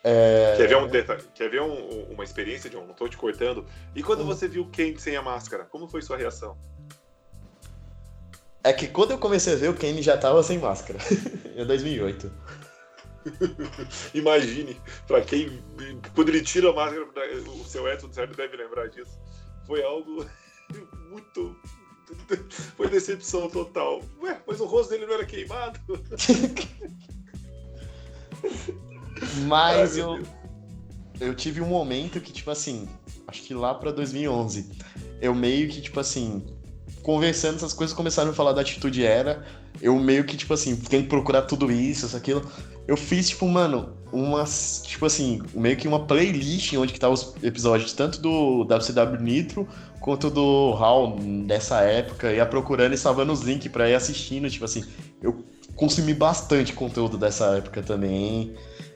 É... 0.03 0.55
Quer 0.57 0.67
ver, 0.67 0.77
um 0.77 0.89
Quer 1.33 1.49
ver 1.49 1.61
um, 1.61 2.11
uma 2.11 2.23
experiência, 2.23 2.69
John? 2.69 2.85
Não 2.85 2.93
tô 2.93 3.07
te 3.07 3.15
cortando. 3.15 3.65
E 3.95 4.03
quando 4.03 4.21
hum. 4.21 4.25
você 4.25 4.47
viu 4.47 4.63
o 4.63 4.69
Kane 4.69 4.99
sem 4.99 5.15
a 5.15 5.21
máscara, 5.21 5.63
como 5.65 5.87
foi 5.87 6.01
sua 6.01 6.17
reação? 6.17 6.57
É 8.63 8.73
que 8.73 8.87
quando 8.87 9.11
eu 9.11 9.17
comecei 9.17 9.53
a 9.53 9.57
ver, 9.57 9.69
o 9.69 9.75
Kane 9.75 10.01
já 10.01 10.17
tava 10.17 10.43
sem 10.43 10.57
máscara. 10.57 10.99
em 11.55 11.65
2008. 11.65 12.31
Imagine, 14.13 14.79
pra 15.07 15.21
quem. 15.21 15.63
Quando 16.13 16.29
ele 16.29 16.41
tira 16.41 16.69
a 16.69 16.73
máscara, 16.73 17.05
o 17.47 17.63
seu 17.65 17.87
Edson 17.87 18.11
certo 18.11 18.35
deve 18.35 18.57
lembrar 18.57 18.89
disso. 18.89 19.17
Foi 19.65 19.81
algo 19.83 20.25
muito. 21.09 21.55
Foi 22.75 22.89
decepção 22.89 23.49
total. 23.49 24.01
Ué, 24.21 24.41
mas 24.45 24.59
o 24.59 24.65
rosto 24.65 24.89
dele 24.91 25.05
não 25.05 25.13
era 25.13 25.25
queimado? 25.25 25.79
Mas 29.45 29.97
Ai, 29.97 30.01
eu, 30.01 30.23
eu 31.19 31.35
tive 31.35 31.61
um 31.61 31.67
momento 31.67 32.19
que, 32.19 32.31
tipo 32.31 32.51
assim, 32.51 32.87
acho 33.27 33.41
que 33.41 33.53
lá 33.53 33.73
pra 33.73 33.91
2011, 33.91 34.69
eu 35.21 35.33
meio 35.33 35.67
que, 35.69 35.81
tipo 35.81 35.99
assim, 35.99 36.43
conversando, 37.01 37.55
essas 37.55 37.73
coisas 37.73 37.95
começaram 37.95 38.31
a 38.31 38.33
falar 38.33 38.53
da 38.53 38.61
atitude 38.61 39.05
era. 39.05 39.45
Eu 39.81 39.97
meio 39.99 40.23
que, 40.23 40.37
tipo 40.37 40.53
assim, 40.53 40.75
tem 40.75 41.03
que 41.03 41.09
procurar 41.09 41.43
tudo 41.43 41.71
isso, 41.71 42.05
isso, 42.05 42.15
aquilo. 42.15 42.49
Eu 42.87 42.97
fiz, 42.97 43.29
tipo, 43.29 43.47
mano, 43.47 43.93
umas, 44.11 44.81
tipo 44.85 45.05
assim, 45.05 45.41
meio 45.53 45.75
que 45.75 45.87
uma 45.87 46.05
playlist 46.05 46.73
onde 46.73 46.93
que 46.93 46.99
tá 46.99 47.09
os 47.09 47.33
episódios 47.41 47.93
tanto 47.93 48.21
do 48.21 48.63
WCW 48.65 49.21
Nitro 49.21 49.67
quanto 49.99 50.29
do 50.29 50.71
Hall 50.71 51.17
dessa 51.47 51.81
época, 51.81 52.31
ia 52.31 52.45
procurando 52.45 52.93
e 52.93 52.97
salvando 52.97 53.31
os 53.31 53.41
links 53.41 53.71
pra 53.71 53.89
ir 53.89 53.95
assistindo, 53.95 54.49
tipo 54.49 54.65
assim, 54.65 54.83
eu 55.21 55.45
consumi 55.75 56.13
bastante 56.13 56.73
conteúdo 56.73 57.17
dessa 57.17 57.57
época 57.57 57.81
também 57.81 58.53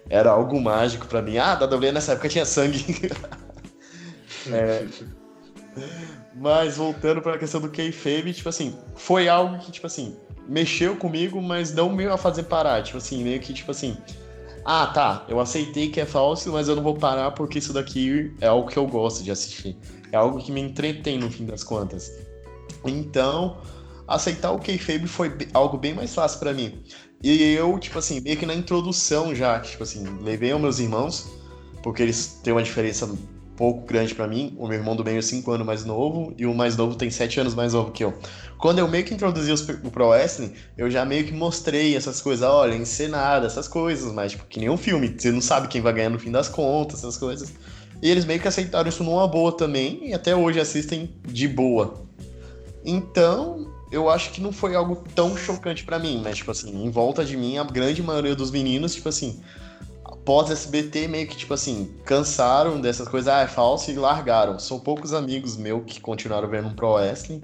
era 0.10 0.32
algo 0.32 0.60
mágico 0.60 1.08
para 1.08 1.22
mim. 1.22 1.38
Ah, 1.38 1.56
da 1.56 1.66
WWE 1.66 1.92
nessa 1.92 2.14
época 2.14 2.30
tinha 2.30 2.46
sangue. 2.46 3.12
é, 4.52 4.86
mas 6.36 6.78
voltando 6.78 7.22
para 7.22 7.36
a 7.36 7.38
questão 7.38 7.62
do 7.62 7.70
kayfabe, 7.70 8.34
tipo 8.34 8.50
assim, 8.50 8.78
foi 8.96 9.28
algo 9.28 9.58
que, 9.60 9.72
tipo 9.72 9.88
assim, 9.88 10.16
mexeu 10.48 10.96
comigo, 10.96 11.42
mas 11.42 11.74
não 11.74 11.90
meio 11.90 12.14
a 12.14 12.18
fazer 12.18 12.44
parar. 12.44 12.84
Tipo 12.84 12.98
assim, 12.98 13.24
meio 13.24 13.40
que, 13.40 13.54
tipo 13.54 13.72
assim, 13.72 13.98
ah, 14.66 14.88
tá, 14.88 15.26
eu 15.28 15.40
aceitei 15.40 15.90
que 15.90 16.00
é 16.00 16.06
falso, 16.06 16.52
mas 16.52 16.68
eu 16.68 16.76
não 16.76 16.84
vou 16.84 16.96
parar 16.96 17.32
porque 17.32 17.60
isso 17.60 17.74
daqui 17.74 18.36
é 18.42 18.48
algo 18.48 18.70
que 18.70 18.78
eu 18.78 18.88
gosto 18.88 19.24
de 19.24 19.32
assistir. 19.32 19.78
É 20.12 20.18
algo 20.18 20.40
que 20.40 20.52
me 20.52 20.62
entretém 20.62 21.18
no 21.18 21.30
fim 21.30 21.46
das 21.46 21.64
contas. 21.64 22.12
Então, 22.86 23.58
aceitar 24.08 24.52
o 24.52 24.60
kayfabe 24.60 25.08
foi 25.08 25.36
algo 25.54 25.78
bem 25.78 25.94
mais 25.94 26.14
fácil 26.14 26.40
para 26.40 26.54
mim. 26.54 26.84
E 27.24 27.54
eu, 27.54 27.78
tipo 27.80 27.98
assim, 27.98 28.20
meio 28.20 28.38
que 28.38 28.46
na 28.46 28.54
introdução 28.54 29.34
já, 29.34 29.60
tipo 29.60 29.84
assim, 29.84 30.06
levei 30.22 30.54
os 30.54 30.62
meus 30.62 30.80
irmãos, 30.80 31.28
porque 31.82 32.04
eles 32.04 32.40
têm 32.44 32.54
uma 32.54 32.62
diferença 32.62 33.08
pouco 33.58 33.86
grande 33.88 34.14
para 34.14 34.28
mim. 34.28 34.56
O 34.58 34.68
meu 34.68 34.78
irmão 34.78 34.96
do 34.96 35.04
meio 35.04 35.18
é 35.18 35.22
5 35.22 35.52
anos 35.52 35.66
mais 35.66 35.84
novo 35.84 36.34
e 36.38 36.46
o 36.46 36.54
mais 36.54 36.78
novo 36.78 36.96
tem 36.96 37.10
7 37.10 37.40
anos 37.40 37.56
mais 37.56 37.74
novo 37.74 37.92
que 37.92 38.04
eu. 38.04 38.14
Quando 38.58 38.80
eu 38.80 38.88
meio 38.88 39.04
que 39.04 39.14
introduzi 39.14 39.52
os, 39.52 39.68
o 39.68 39.92
Pro 39.92 40.10
Wrestling, 40.10 40.54
eu 40.78 40.90
já 40.90 41.04
meio 41.04 41.26
que 41.26 41.34
mostrei 41.34 41.98
essas 41.98 42.22
coisas, 42.22 42.48
olha, 42.48 42.76
encenada, 42.76 43.48
essas 43.48 43.68
coisas, 43.68 44.14
mas 44.14 44.32
tipo, 44.32 44.46
que 44.46 44.60
nem 44.60 44.70
um 44.70 44.78
filme, 44.78 45.14
você 45.18 45.32
não 45.32 45.42
sabe 45.42 45.68
quem 45.68 45.82
vai 45.82 45.94
ganhar 45.94 46.10
no 46.10 46.20
fim 46.20 46.32
das 46.32 46.48
contas, 46.48 47.00
essas 47.00 47.18
coisas. 47.18 47.52
E 48.02 48.10
eles 48.10 48.26
meio 48.26 48.40
que 48.40 48.48
aceitaram 48.48 48.88
isso 48.88 49.04
numa 49.04 49.28
boa 49.28 49.52
também, 49.52 50.10
e 50.10 50.14
até 50.14 50.36
hoje 50.36 50.60
assistem 50.60 51.16
de 51.28 51.48
boa. 51.48 52.06
Então, 52.86 53.67
eu 53.92 54.10
acho 54.10 54.32
que 54.32 54.42
não 54.42 54.52
foi 54.52 54.76
algo 54.76 55.04
tão 55.16 55.36
chocante 55.38 55.84
para 55.84 55.98
mim, 55.98 56.22
mas, 56.24 56.38
tipo 56.38 56.52
assim, 56.52 56.84
em 56.84 56.90
volta 56.90 57.24
de 57.24 57.38
mim, 57.38 57.58
a 57.58 57.64
grande 57.64 58.02
maioria 58.02 58.36
dos 58.36 58.52
meninos, 58.52 58.96
tipo 58.96 59.10
assim, 59.10 59.42
após 60.04 60.52
SBT, 60.52 61.08
meio 61.08 61.28
que, 61.28 61.38
tipo 61.38 61.54
assim, 61.54 61.94
cansaram 62.06 62.82
dessas 62.82 63.08
coisas, 63.08 63.34
ah, 63.34 63.42
é 63.42 63.48
falso, 63.48 63.90
e 63.92 63.96
largaram. 63.96 64.60
São 64.60 64.80
poucos 64.80 65.14
amigos 65.14 65.56
meus 65.56 65.84
que 65.86 66.00
continuaram 66.00 66.50
vendo 66.50 66.68
um 66.68 66.74
Pro 66.74 66.94
Wrestling. 66.94 67.42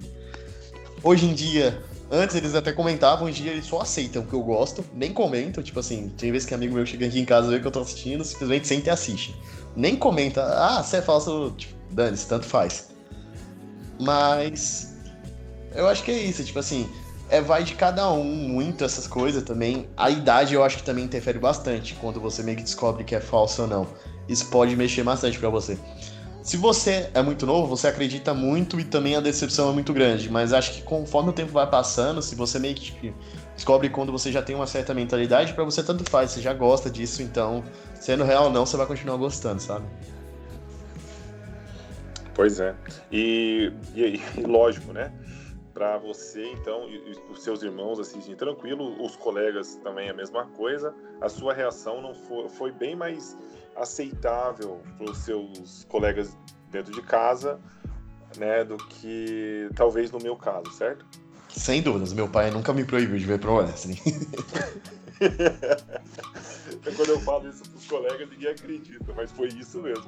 Hoje 1.02 1.26
em 1.26 1.34
dia, 1.34 1.82
Antes 2.10 2.36
eles 2.36 2.54
até 2.54 2.72
comentavam, 2.72 3.26
hoje 3.26 3.40
em 3.40 3.44
dia 3.44 3.52
eles 3.52 3.66
só 3.66 3.80
aceitam 3.80 4.22
o 4.22 4.26
que 4.26 4.34
eu 4.34 4.42
gosto, 4.42 4.84
nem 4.94 5.12
comentam. 5.12 5.62
Tipo 5.62 5.80
assim, 5.80 6.10
tem 6.16 6.30
vezes 6.30 6.46
que 6.46 6.54
amigo 6.54 6.74
meu 6.74 6.84
chega 6.84 7.06
aqui 7.06 7.18
em 7.18 7.24
casa 7.24 7.48
ver 7.48 7.60
que 7.60 7.66
eu 7.66 7.72
tô 7.72 7.80
assistindo, 7.80 8.22
simplesmente 8.22 8.68
senta 8.68 8.88
e 8.88 8.90
assiste. 8.90 9.34
Nem 9.74 9.96
comenta, 9.96 10.44
ah, 10.44 10.82
você 10.82 10.98
é 10.98 11.02
falso, 11.02 11.52
tipo, 11.56 11.74
dane-se, 11.90 12.28
tanto 12.28 12.46
faz. 12.46 12.90
Mas. 14.00 14.93
Eu 15.74 15.88
acho 15.88 16.02
que 16.02 16.10
é 16.10 16.18
isso, 16.18 16.44
tipo 16.44 16.58
assim, 16.58 16.88
é, 17.28 17.40
vai 17.40 17.64
de 17.64 17.74
cada 17.74 18.10
um 18.12 18.24
muito 18.24 18.84
essas 18.84 19.06
coisas 19.06 19.42
também. 19.42 19.88
A 19.96 20.10
idade 20.10 20.54
eu 20.54 20.62
acho 20.62 20.76
que 20.76 20.82
também 20.82 21.04
interfere 21.04 21.38
bastante 21.38 21.94
quando 21.94 22.20
você 22.20 22.42
meio 22.42 22.56
que 22.56 22.62
descobre 22.62 23.04
que 23.04 23.14
é 23.14 23.20
falso 23.20 23.62
ou 23.62 23.68
não. 23.68 23.86
Isso 24.28 24.46
pode 24.46 24.76
mexer 24.76 25.02
bastante 25.02 25.38
para 25.38 25.48
você. 25.48 25.78
Se 26.42 26.58
você 26.58 27.08
é 27.14 27.22
muito 27.22 27.46
novo, 27.46 27.66
você 27.66 27.88
acredita 27.88 28.34
muito 28.34 28.78
e 28.78 28.84
também 28.84 29.16
a 29.16 29.20
decepção 29.20 29.70
é 29.70 29.72
muito 29.72 29.94
grande. 29.94 30.30
Mas 30.30 30.52
acho 30.52 30.74
que 30.74 30.82
conforme 30.82 31.30
o 31.30 31.32
tempo 31.32 31.52
vai 31.52 31.66
passando, 31.66 32.20
se 32.20 32.34
você 32.34 32.58
meio 32.58 32.74
que 32.74 33.14
descobre 33.56 33.88
quando 33.88 34.12
você 34.12 34.30
já 34.30 34.42
tem 34.42 34.54
uma 34.54 34.66
certa 34.66 34.92
mentalidade, 34.92 35.54
para 35.54 35.64
você 35.64 35.82
tanto 35.82 36.08
faz, 36.08 36.32
você 36.32 36.42
já 36.42 36.52
gosta 36.52 36.90
disso, 36.90 37.22
então, 37.22 37.64
sendo 37.98 38.24
real 38.24 38.44
ou 38.44 38.50
não, 38.50 38.66
você 38.66 38.76
vai 38.76 38.86
continuar 38.86 39.16
gostando, 39.16 39.60
sabe? 39.60 39.86
Pois 42.34 42.60
é. 42.60 42.74
E, 43.10 43.72
e, 43.94 44.20
e 44.36 44.40
lógico, 44.44 44.92
né? 44.92 45.10
Para 45.74 45.98
você, 45.98 46.52
então, 46.52 46.88
e, 46.88 46.94
e 46.94 47.32
os 47.32 47.42
seus 47.42 47.62
irmãos 47.62 47.98
assistirem 47.98 48.36
tranquilo, 48.36 49.02
os 49.04 49.16
colegas 49.16 49.74
também 49.82 50.08
a 50.08 50.14
mesma 50.14 50.46
coisa, 50.46 50.94
a 51.20 51.28
sua 51.28 51.52
reação 51.52 52.00
não 52.00 52.14
foi, 52.14 52.48
foi 52.48 52.70
bem 52.70 52.94
mais 52.94 53.36
aceitável 53.74 54.80
para 54.96 55.10
os 55.10 55.18
seus 55.18 55.84
colegas 55.88 56.38
dentro 56.70 56.92
de 56.92 57.02
casa, 57.02 57.60
né, 58.36 58.64
do 58.64 58.76
que 58.76 59.68
talvez 59.74 60.12
no 60.12 60.20
meu 60.20 60.36
caso, 60.36 60.70
certo? 60.70 61.04
Sem 61.48 61.82
dúvidas, 61.82 62.12
meu 62.12 62.28
pai 62.28 62.50
nunca 62.50 62.72
me 62.72 62.84
proibiu 62.84 63.18
de 63.18 63.24
ver 63.26 63.40
pro 63.40 63.56
wrestling. 63.56 63.98
Quando 66.96 67.08
eu 67.08 67.20
falo 67.20 67.48
isso 67.48 67.62
pros 67.70 67.86
colegas, 67.86 68.28
ninguém 68.28 68.50
acredita, 68.50 69.12
mas 69.16 69.30
foi 69.32 69.48
isso 69.48 69.80
mesmo. 69.80 70.04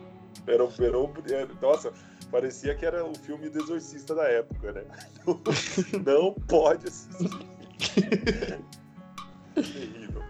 Era, 0.46 0.64
era, 0.64 0.98
era, 1.34 1.48
nossa, 1.60 1.92
parecia 2.31 2.74
que 2.74 2.85
era 2.85 3.05
o 3.05 3.14
filme 3.14 3.49
do 3.49 3.59
Exorcista 3.59 4.14
da 4.14 4.24
época, 4.24 4.72
né? 4.72 4.85
Não, 6.05 6.35
pode 6.35 6.89
assistir. 6.89 7.31
Terrível. 9.55 10.22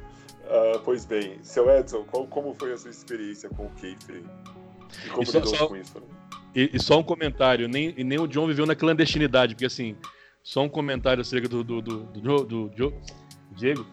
Uh, 0.47 0.79
pois 0.85 1.05
bem, 1.05 1.39
seu 1.43 1.69
Edson, 1.69 2.05
qual, 2.05 2.27
como 2.27 2.55
foi 2.55 2.73
a 2.73 2.77
sua 2.77 2.91
experiência 2.91 3.49
com 3.51 3.67
o 3.67 3.71
Keifer? 3.71 4.23
E 5.05 5.09
como 5.11 5.23
e 5.23 5.27
só, 5.27 5.39
lidou 5.39 5.57
só, 5.57 5.67
com 5.67 5.77
isso? 5.77 5.99
Né? 5.99 6.07
E, 6.55 6.71
e, 6.73 6.81
só 6.81 6.99
um 6.99 7.03
comentário, 7.03 7.69
nem, 7.69 7.93
nem 7.93 8.19
o 8.19 8.27
John 8.27 8.47
viveu 8.47 8.65
na 8.65 8.75
clandestinidade, 8.75 9.55
porque 9.55 9.67
assim, 9.67 9.97
só 10.43 10.63
um 10.63 10.69
comentário 10.69 11.21
acerca 11.21 11.49
do, 11.49 11.65
do, 11.65 11.83
do, 11.83 12.05
do, 12.05 12.45
do, 12.45 12.69
do 12.69 12.95
Diego. 13.51 13.85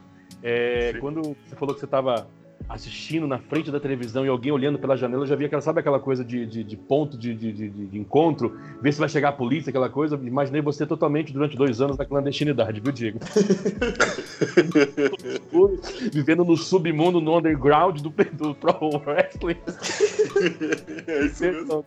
É, 0.43 0.93
quando 0.99 1.21
você 1.21 1.55
falou 1.55 1.73
que 1.73 1.79
você 1.79 1.85
estava 1.85 2.27
assistindo 2.67 3.27
na 3.27 3.39
frente 3.39 3.71
da 3.71 3.79
televisão 3.79 4.25
e 4.25 4.29
alguém 4.29 4.51
olhando 4.51 4.79
pela 4.79 4.97
janela, 4.97 5.23
eu 5.23 5.27
já 5.27 5.35
via 5.35 5.47
aquela, 5.47 5.61
sabe 5.61 5.79
aquela 5.79 5.99
coisa 5.99 6.23
de, 6.23 6.45
de, 6.45 6.63
de 6.63 6.77
ponto 6.77 7.17
de, 7.17 7.33
de, 7.33 7.51
de, 7.69 7.97
encontro, 7.97 8.57
ver 8.81 8.91
se 8.91 8.99
vai 8.99 9.09
chegar 9.09 9.29
a 9.29 9.33
polícia, 9.33 9.69
aquela 9.69 9.89
coisa. 9.89 10.15
Imaginei 10.15 10.61
você 10.61 10.85
totalmente 10.85 11.33
durante 11.33 11.55
dois 11.55 11.81
anos 11.81 11.97
na 11.97 12.05
clandestinidade, 12.05 12.79
viu, 12.79 12.91
Diego? 12.91 13.19
Vivendo 16.11 16.43
no 16.43 16.57
submundo, 16.57 17.21
no 17.21 17.37
underground 17.37 17.99
do, 18.01 18.09
do 18.09 18.55
Pro 18.55 19.01
Wrestling. 19.05 19.57
É 21.07 21.25
isso 21.25 21.43
mesmo. 21.43 21.85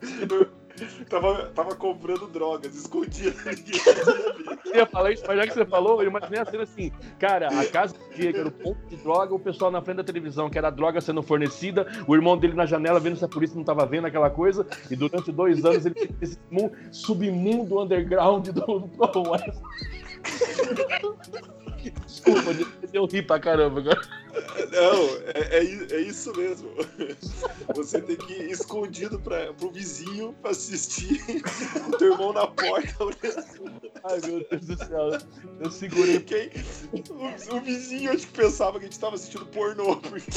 Tava, 1.09 1.45
tava 1.47 1.75
comprando 1.75 2.27
drogas, 2.27 2.75
escondia. 2.75 3.33
Eu 4.65 4.75
ia 4.75 4.85
falar 4.85 5.11
isso, 5.11 5.23
mas 5.27 5.37
já 5.37 5.47
que 5.47 5.53
você 5.53 5.65
falou, 5.65 6.01
eu 6.01 6.09
imaginei 6.09 6.41
a 6.41 6.45
cena 6.45 6.63
assim, 6.63 6.91
cara, 7.17 7.47
a 7.47 7.65
casa 7.65 7.93
do 7.93 8.15
Diego 8.15 8.39
era 8.39 8.47
o 8.49 8.51
ponto 8.51 8.77
de 8.87 8.97
droga, 8.97 9.33
o 9.33 9.39
pessoal 9.39 9.71
na 9.71 9.81
frente 9.81 9.97
da 9.97 10.03
televisão, 10.03 10.49
que 10.49 10.57
era 10.57 10.67
a 10.67 10.71
droga 10.71 10.99
sendo 10.99 11.23
fornecida, 11.23 11.87
o 12.05 12.13
irmão 12.13 12.37
dele 12.37 12.53
na 12.53 12.65
janela 12.65 12.99
vendo 12.99 13.15
se 13.15 13.23
a 13.23 13.29
polícia 13.29 13.55
não 13.55 13.63
tava 13.63 13.85
vendo 13.85 14.07
aquela 14.07 14.29
coisa, 14.29 14.67
e 14.91 14.95
durante 14.95 15.31
dois 15.31 15.63
anos 15.63 15.85
ele 15.85 15.95
fez 15.95 16.11
esse 16.21 16.37
submundo 16.91 17.81
underground 17.81 18.49
do, 18.49 18.79
do 18.79 19.07
Pro 19.07 19.29
West. 19.29 19.57
Desculpa, 22.05 22.51
eu 22.93 23.05
ri 23.05 23.21
pra 23.21 23.39
caramba 23.39 23.79
agora. 23.79 24.01
Não, 24.71 25.05
é, 25.33 25.57
é, 25.57 25.95
é, 25.95 26.01
isso 26.01 26.31
mesmo. 26.35 26.69
Você 27.75 28.01
tem 28.01 28.15
que 28.15 28.33
ir 28.33 28.51
escondido 28.51 29.19
pra, 29.19 29.53
pro 29.53 29.71
vizinho 29.71 30.33
pra 30.41 30.51
assistir 30.51 31.23
o 31.87 31.97
teu 31.97 32.13
irmão 32.13 32.33
na 32.33 32.47
porta 32.47 32.95
Ai, 34.03 34.19
meu 34.25 34.45
Deus 34.49 34.65
do 34.65 34.77
céu. 34.77 35.17
Eu 35.59 35.71
segurei. 35.71 36.19
Quem, 36.19 36.49
o, 36.93 37.55
o 37.55 37.61
vizinho 37.61 38.11
acho 38.11 38.27
que 38.27 38.33
pensava 38.33 38.79
que 38.79 38.85
a 38.85 38.89
gente 38.89 38.99
tava 38.99 39.15
assistindo 39.15 39.45
pornô. 39.47 39.97
Porque... 39.97 40.31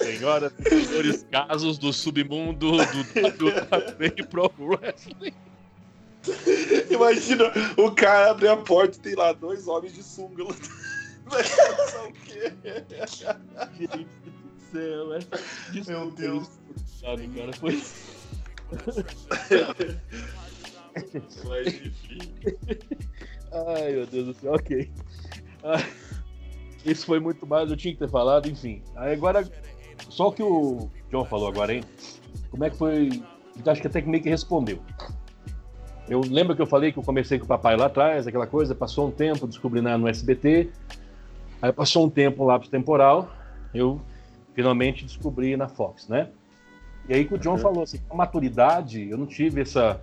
Senhoras 0.00 0.52
e 0.58 0.84
senhores, 0.84 1.26
casos 1.30 1.78
do 1.78 1.92
submundo 1.92 2.72
do 2.72 2.76
WWE 2.78 4.26
Pro 4.30 4.50
Wrestling. 4.58 5.34
Imagina 6.90 7.44
o 7.76 7.90
cara 7.92 8.30
abre 8.30 8.48
a 8.48 8.56
porta 8.56 8.96
e 8.96 9.00
tem 9.00 9.14
lá 9.14 9.32
dois 9.32 9.66
homens 9.66 9.94
de 9.94 10.02
sunga 10.02 10.44
Vai 11.24 11.42
pensar 11.42 12.06
o 12.06 12.12
quê? 12.12 12.52
Gente 13.78 14.04
do 14.04 14.60
céu, 14.72 15.14
essa 15.14 15.90
Meu 15.90 16.10
Deus. 16.10 16.48
Sabe, 17.00 17.28
cara, 17.28 17.52
foi. 17.54 17.82
Mas 21.48 21.66
enfim. 21.68 22.34
Ai, 23.52 23.92
meu 23.92 24.06
Deus 24.06 24.26
do 24.26 24.34
céu, 24.34 24.54
ok. 24.54 24.90
Ah, 25.62 25.84
isso 26.84 27.06
foi 27.06 27.20
muito 27.20 27.46
mais, 27.46 27.70
eu 27.70 27.76
tinha 27.76 27.94
que 27.94 28.00
ter 28.00 28.08
falado, 28.08 28.48
enfim. 28.48 28.82
Aí 28.96 29.12
agora, 29.12 29.48
só 30.08 30.28
o 30.28 30.32
que 30.32 30.42
o 30.42 30.90
John 31.10 31.24
falou 31.24 31.48
agora, 31.48 31.74
hein? 31.74 31.84
Como 32.50 32.64
é 32.64 32.70
que 32.70 32.76
foi? 32.76 33.22
Acho 33.66 33.80
que 33.80 33.86
até 33.86 34.02
que 34.02 34.08
meio 34.08 34.22
que 34.22 34.28
respondeu. 34.28 34.82
Eu 36.10 36.20
lembro 36.22 36.56
que 36.56 36.60
eu 36.60 36.66
falei 36.66 36.90
que 36.90 36.98
eu 36.98 37.04
comecei 37.04 37.38
com 37.38 37.44
o 37.44 37.48
papai 37.48 37.76
lá 37.76 37.86
atrás, 37.86 38.26
aquela 38.26 38.46
coisa, 38.46 38.74
passou 38.74 39.06
um 39.06 39.12
tempo, 39.12 39.46
descobri 39.46 39.80
na, 39.80 39.96
no 39.96 40.08
SBT, 40.08 40.68
aí 41.62 41.72
passou 41.72 42.04
um 42.04 42.10
tempo, 42.10 42.42
um 42.42 42.46
lapso 42.46 42.68
temporal, 42.68 43.32
eu 43.72 44.00
finalmente 44.52 45.04
descobri 45.04 45.56
na 45.56 45.68
Fox, 45.68 46.08
né? 46.08 46.28
E 47.08 47.14
aí 47.14 47.24
que 47.24 47.34
o 47.34 47.38
John 47.38 47.52
uhum. 47.52 47.58
falou 47.58 47.84
assim, 47.84 48.00
a 48.10 48.14
maturidade, 48.14 49.08
eu 49.08 49.16
não 49.16 49.24
tive 49.24 49.60
essa, 49.60 50.00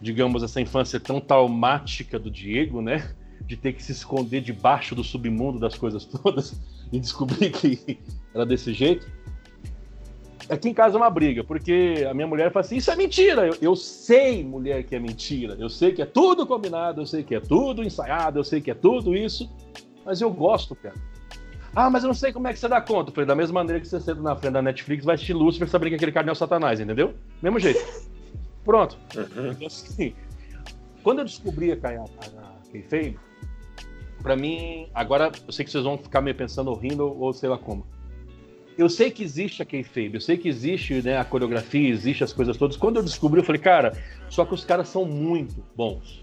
digamos, 0.00 0.44
essa 0.44 0.60
infância 0.60 1.00
tão 1.00 1.20
traumática 1.20 2.16
do 2.16 2.30
Diego, 2.30 2.80
né? 2.80 3.10
De 3.40 3.56
ter 3.56 3.72
que 3.72 3.82
se 3.82 3.90
esconder 3.90 4.40
debaixo 4.40 4.94
do 4.94 5.02
submundo 5.02 5.58
das 5.58 5.76
coisas 5.76 6.04
todas 6.06 6.60
e 6.92 7.00
descobrir 7.00 7.50
que 7.50 7.98
era 8.32 8.46
desse 8.46 8.72
jeito. 8.72 9.10
Aqui 10.48 10.68
em 10.68 10.74
casa 10.74 10.96
é 10.96 10.98
uma 10.98 11.08
briga, 11.08 11.42
porque 11.42 12.06
a 12.08 12.12
minha 12.12 12.26
mulher 12.26 12.52
fala 12.52 12.64
assim: 12.64 12.76
Isso 12.76 12.90
é 12.90 12.96
mentira. 12.96 13.46
Eu, 13.46 13.56
eu, 13.60 13.76
sei, 13.76 14.44
mulher, 14.44 14.82
que 14.84 14.94
é 14.94 14.98
mentira. 14.98 15.56
Eu 15.58 15.70
sei 15.70 15.92
que 15.92 16.02
é 16.02 16.06
tudo 16.06 16.46
combinado, 16.46 17.00
eu 17.00 17.06
sei 17.06 17.22
que 17.22 17.34
é 17.34 17.40
tudo 17.40 17.82
ensaiado, 17.82 18.38
eu 18.38 18.44
sei 18.44 18.60
que 18.60 18.70
é 18.70 18.74
tudo 18.74 19.16
isso, 19.16 19.50
mas 20.04 20.20
eu 20.20 20.30
gosto, 20.30 20.74
cara. 20.74 20.94
Ah, 21.74 21.90
mas 21.90 22.04
eu 22.04 22.08
não 22.08 22.14
sei 22.14 22.32
como 22.32 22.46
é 22.46 22.52
que 22.52 22.58
você 22.58 22.68
dá 22.68 22.80
conta. 22.80 23.10
Eu 23.10 23.14
falei, 23.14 23.26
da 23.26 23.34
mesma 23.34 23.54
maneira 23.54 23.80
que 23.80 23.88
você 23.88 23.98
senta 23.98 24.20
na 24.20 24.36
frente 24.36 24.52
da 24.52 24.62
Netflix, 24.62 25.04
vai 25.04 25.16
assistir 25.16 25.32
Lúcifer 25.32 25.68
saber 25.68 25.88
que 25.88 25.96
aquele 25.96 26.12
cara 26.12 26.24
não 26.26 26.30
é 26.30 26.34
o 26.34 26.36
Satanás, 26.36 26.78
entendeu? 26.78 27.14
Mesmo 27.42 27.58
jeito. 27.58 27.84
Pronto. 28.64 28.96
Uhum. 29.16 29.50
Então, 29.50 29.66
assim, 29.66 30.14
quando 31.02 31.18
eu 31.20 31.24
descobri 31.24 31.72
a, 31.72 31.74
a, 31.74 32.04
a 32.04 32.70
Kayfabe, 32.70 33.18
pra 34.22 34.36
mim, 34.36 34.88
agora 34.94 35.32
eu 35.46 35.52
sei 35.52 35.64
que 35.64 35.70
vocês 35.70 35.82
vão 35.82 35.98
ficar 35.98 36.20
meio 36.20 36.36
pensando, 36.36 36.72
rindo 36.74 37.06
ou 37.20 37.32
sei 37.32 37.48
lá 37.48 37.58
como 37.58 37.84
eu 38.76 38.88
sei 38.88 39.10
que 39.10 39.22
existe 39.22 39.62
a 39.62 39.64
kayfabe, 39.64 40.14
eu 40.14 40.20
sei 40.20 40.36
que 40.36 40.48
existe 40.48 41.02
né, 41.02 41.18
a 41.18 41.24
coreografia, 41.24 41.88
existe 41.88 42.24
as 42.24 42.32
coisas 42.32 42.56
todas. 42.56 42.76
Quando 42.76 42.96
eu 42.96 43.02
descobri, 43.02 43.40
eu 43.40 43.44
falei, 43.44 43.60
cara, 43.60 43.96
só 44.28 44.44
que 44.44 44.54
os 44.54 44.64
caras 44.64 44.88
são 44.88 45.04
muito 45.04 45.62
bons, 45.76 46.20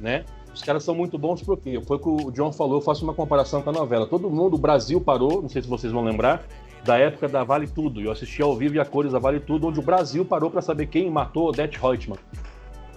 né? 0.00 0.24
Os 0.54 0.62
caras 0.62 0.84
são 0.84 0.94
muito 0.94 1.18
bons 1.18 1.42
porque 1.42 1.80
foi 1.82 1.96
o 1.96 2.00
que 2.00 2.08
o 2.08 2.30
John 2.30 2.50
falou, 2.52 2.78
eu 2.78 2.80
faço 2.80 3.04
uma 3.04 3.12
comparação 3.12 3.60
com 3.60 3.70
a 3.70 3.72
novela. 3.72 4.06
Todo 4.06 4.30
mundo, 4.30 4.54
o 4.54 4.58
Brasil 4.58 5.00
parou, 5.00 5.42
não 5.42 5.48
sei 5.48 5.60
se 5.60 5.68
vocês 5.68 5.92
vão 5.92 6.02
lembrar, 6.02 6.46
da 6.82 6.96
época 6.96 7.28
da 7.28 7.44
Vale 7.44 7.66
Tudo. 7.66 8.00
Eu 8.00 8.10
assisti 8.10 8.40
ao 8.40 8.56
vivo 8.56 8.76
e 8.76 8.80
a 8.80 8.84
cores 8.84 9.12
da 9.12 9.18
Vale 9.18 9.40
Tudo, 9.40 9.66
onde 9.66 9.78
o 9.78 9.82
Brasil 9.82 10.24
parou 10.24 10.50
para 10.50 10.62
saber 10.62 10.86
quem 10.86 11.10
matou 11.10 11.48
Odette 11.48 11.78
Reutemann. 11.78 12.18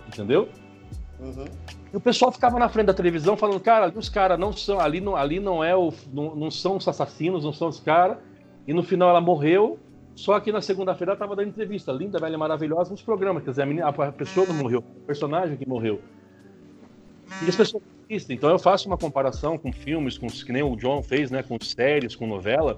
Entendeu? 0.07 0.47
Uhum. 1.20 1.45
E 1.91 1.97
o 1.97 1.99
pessoal 1.99 2.32
ficava 2.32 2.57
na 2.60 2.70
frente 2.70 2.86
da 2.86 2.93
televisão 2.93 3.36
falando, 3.36 3.60
cara, 3.60 3.91
os 3.93 4.10
caras 4.10 4.39
não 4.39 4.53
são, 4.53 4.80
ali 4.80 5.01
não, 5.01 5.16
ali 5.16 5.39
não 5.39 5.64
é 5.64 5.76
o, 5.76 5.91
não, 6.14 6.36
não 6.36 6.51
são 6.51 6.78
os 6.78 6.88
assassinos, 6.88 7.43
não 7.43 7.51
são 7.51 7.68
os 7.68 7.80
caras. 7.80 8.18
E 8.68 8.74
no 8.74 8.84
final 8.84 9.10
ela 9.10 9.22
morreu, 9.22 9.80
só 10.16 10.39
que 10.39 10.51
na 10.51 10.62
segunda-feira 10.62 11.12
ela 11.12 11.16
estava 11.16 11.36
dando 11.36 11.49
entrevista, 11.49 11.91
linda, 11.91 12.20
velha, 12.20 12.38
maravilhosa, 12.38 12.91
nos 12.91 13.01
programas. 13.01 13.43
Quer 13.43 13.51
dizer, 13.51 13.62
a, 13.64 13.66
menina, 13.66 13.88
a 13.88 14.12
pessoa 14.12 14.45
não 14.45 14.55
morreu, 14.55 14.80
o 14.80 15.05
personagem 15.05 15.57
que 15.57 15.68
morreu. 15.68 16.01
E 17.43 17.49
as 17.49 17.55
pessoas 17.55 17.84
assistem. 18.05 18.36
Então 18.36 18.49
eu 18.49 18.60
faço 18.60 18.88
uma 18.88 18.97
comparação 18.97 19.57
com 19.57 19.72
filmes, 19.72 20.18
com 20.18 20.28
que 20.28 20.51
nem 20.51 20.64
o 20.64 20.76
John 20.76 21.01
fez, 21.01 21.32
né, 21.32 21.43
com 21.43 21.57
séries, 21.62 22.16
com 22.16 22.28
novela. 22.28 22.78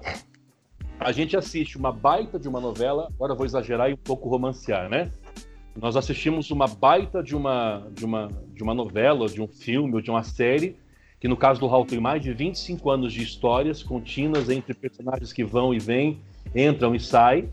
A 1.00 1.10
gente 1.10 1.36
assiste 1.36 1.76
uma 1.76 1.90
baita 1.90 2.38
de 2.38 2.48
uma 2.48 2.60
novela, 2.60 3.08
agora 3.14 3.34
vou 3.34 3.44
exagerar 3.44 3.90
e 3.90 3.94
um 3.94 3.96
pouco 3.96 4.28
romancear, 4.28 4.88
né? 4.88 5.10
Nós 5.74 5.96
assistimos 5.96 6.50
uma 6.50 6.68
baita 6.68 7.22
de 7.22 7.34
uma, 7.34 7.88
de 7.92 8.04
uma, 8.04 8.28
de 8.54 8.62
uma 8.62 8.74
novela, 8.74 9.26
de 9.26 9.40
um 9.40 9.48
filme 9.48 9.94
ou 9.94 10.00
de 10.00 10.10
uma 10.10 10.22
série, 10.22 10.76
que 11.22 11.28
no 11.28 11.36
caso 11.36 11.60
do 11.60 11.68
Hall 11.68 11.86
tem 11.86 12.00
mais 12.00 12.20
de 12.20 12.34
25 12.34 12.90
anos 12.90 13.12
de 13.12 13.22
histórias 13.22 13.80
contínuas 13.80 14.50
entre 14.50 14.74
personagens 14.74 15.32
que 15.32 15.44
vão 15.44 15.72
e 15.72 15.78
vêm, 15.78 16.20
entram 16.52 16.96
e 16.96 16.98
saem. 16.98 17.48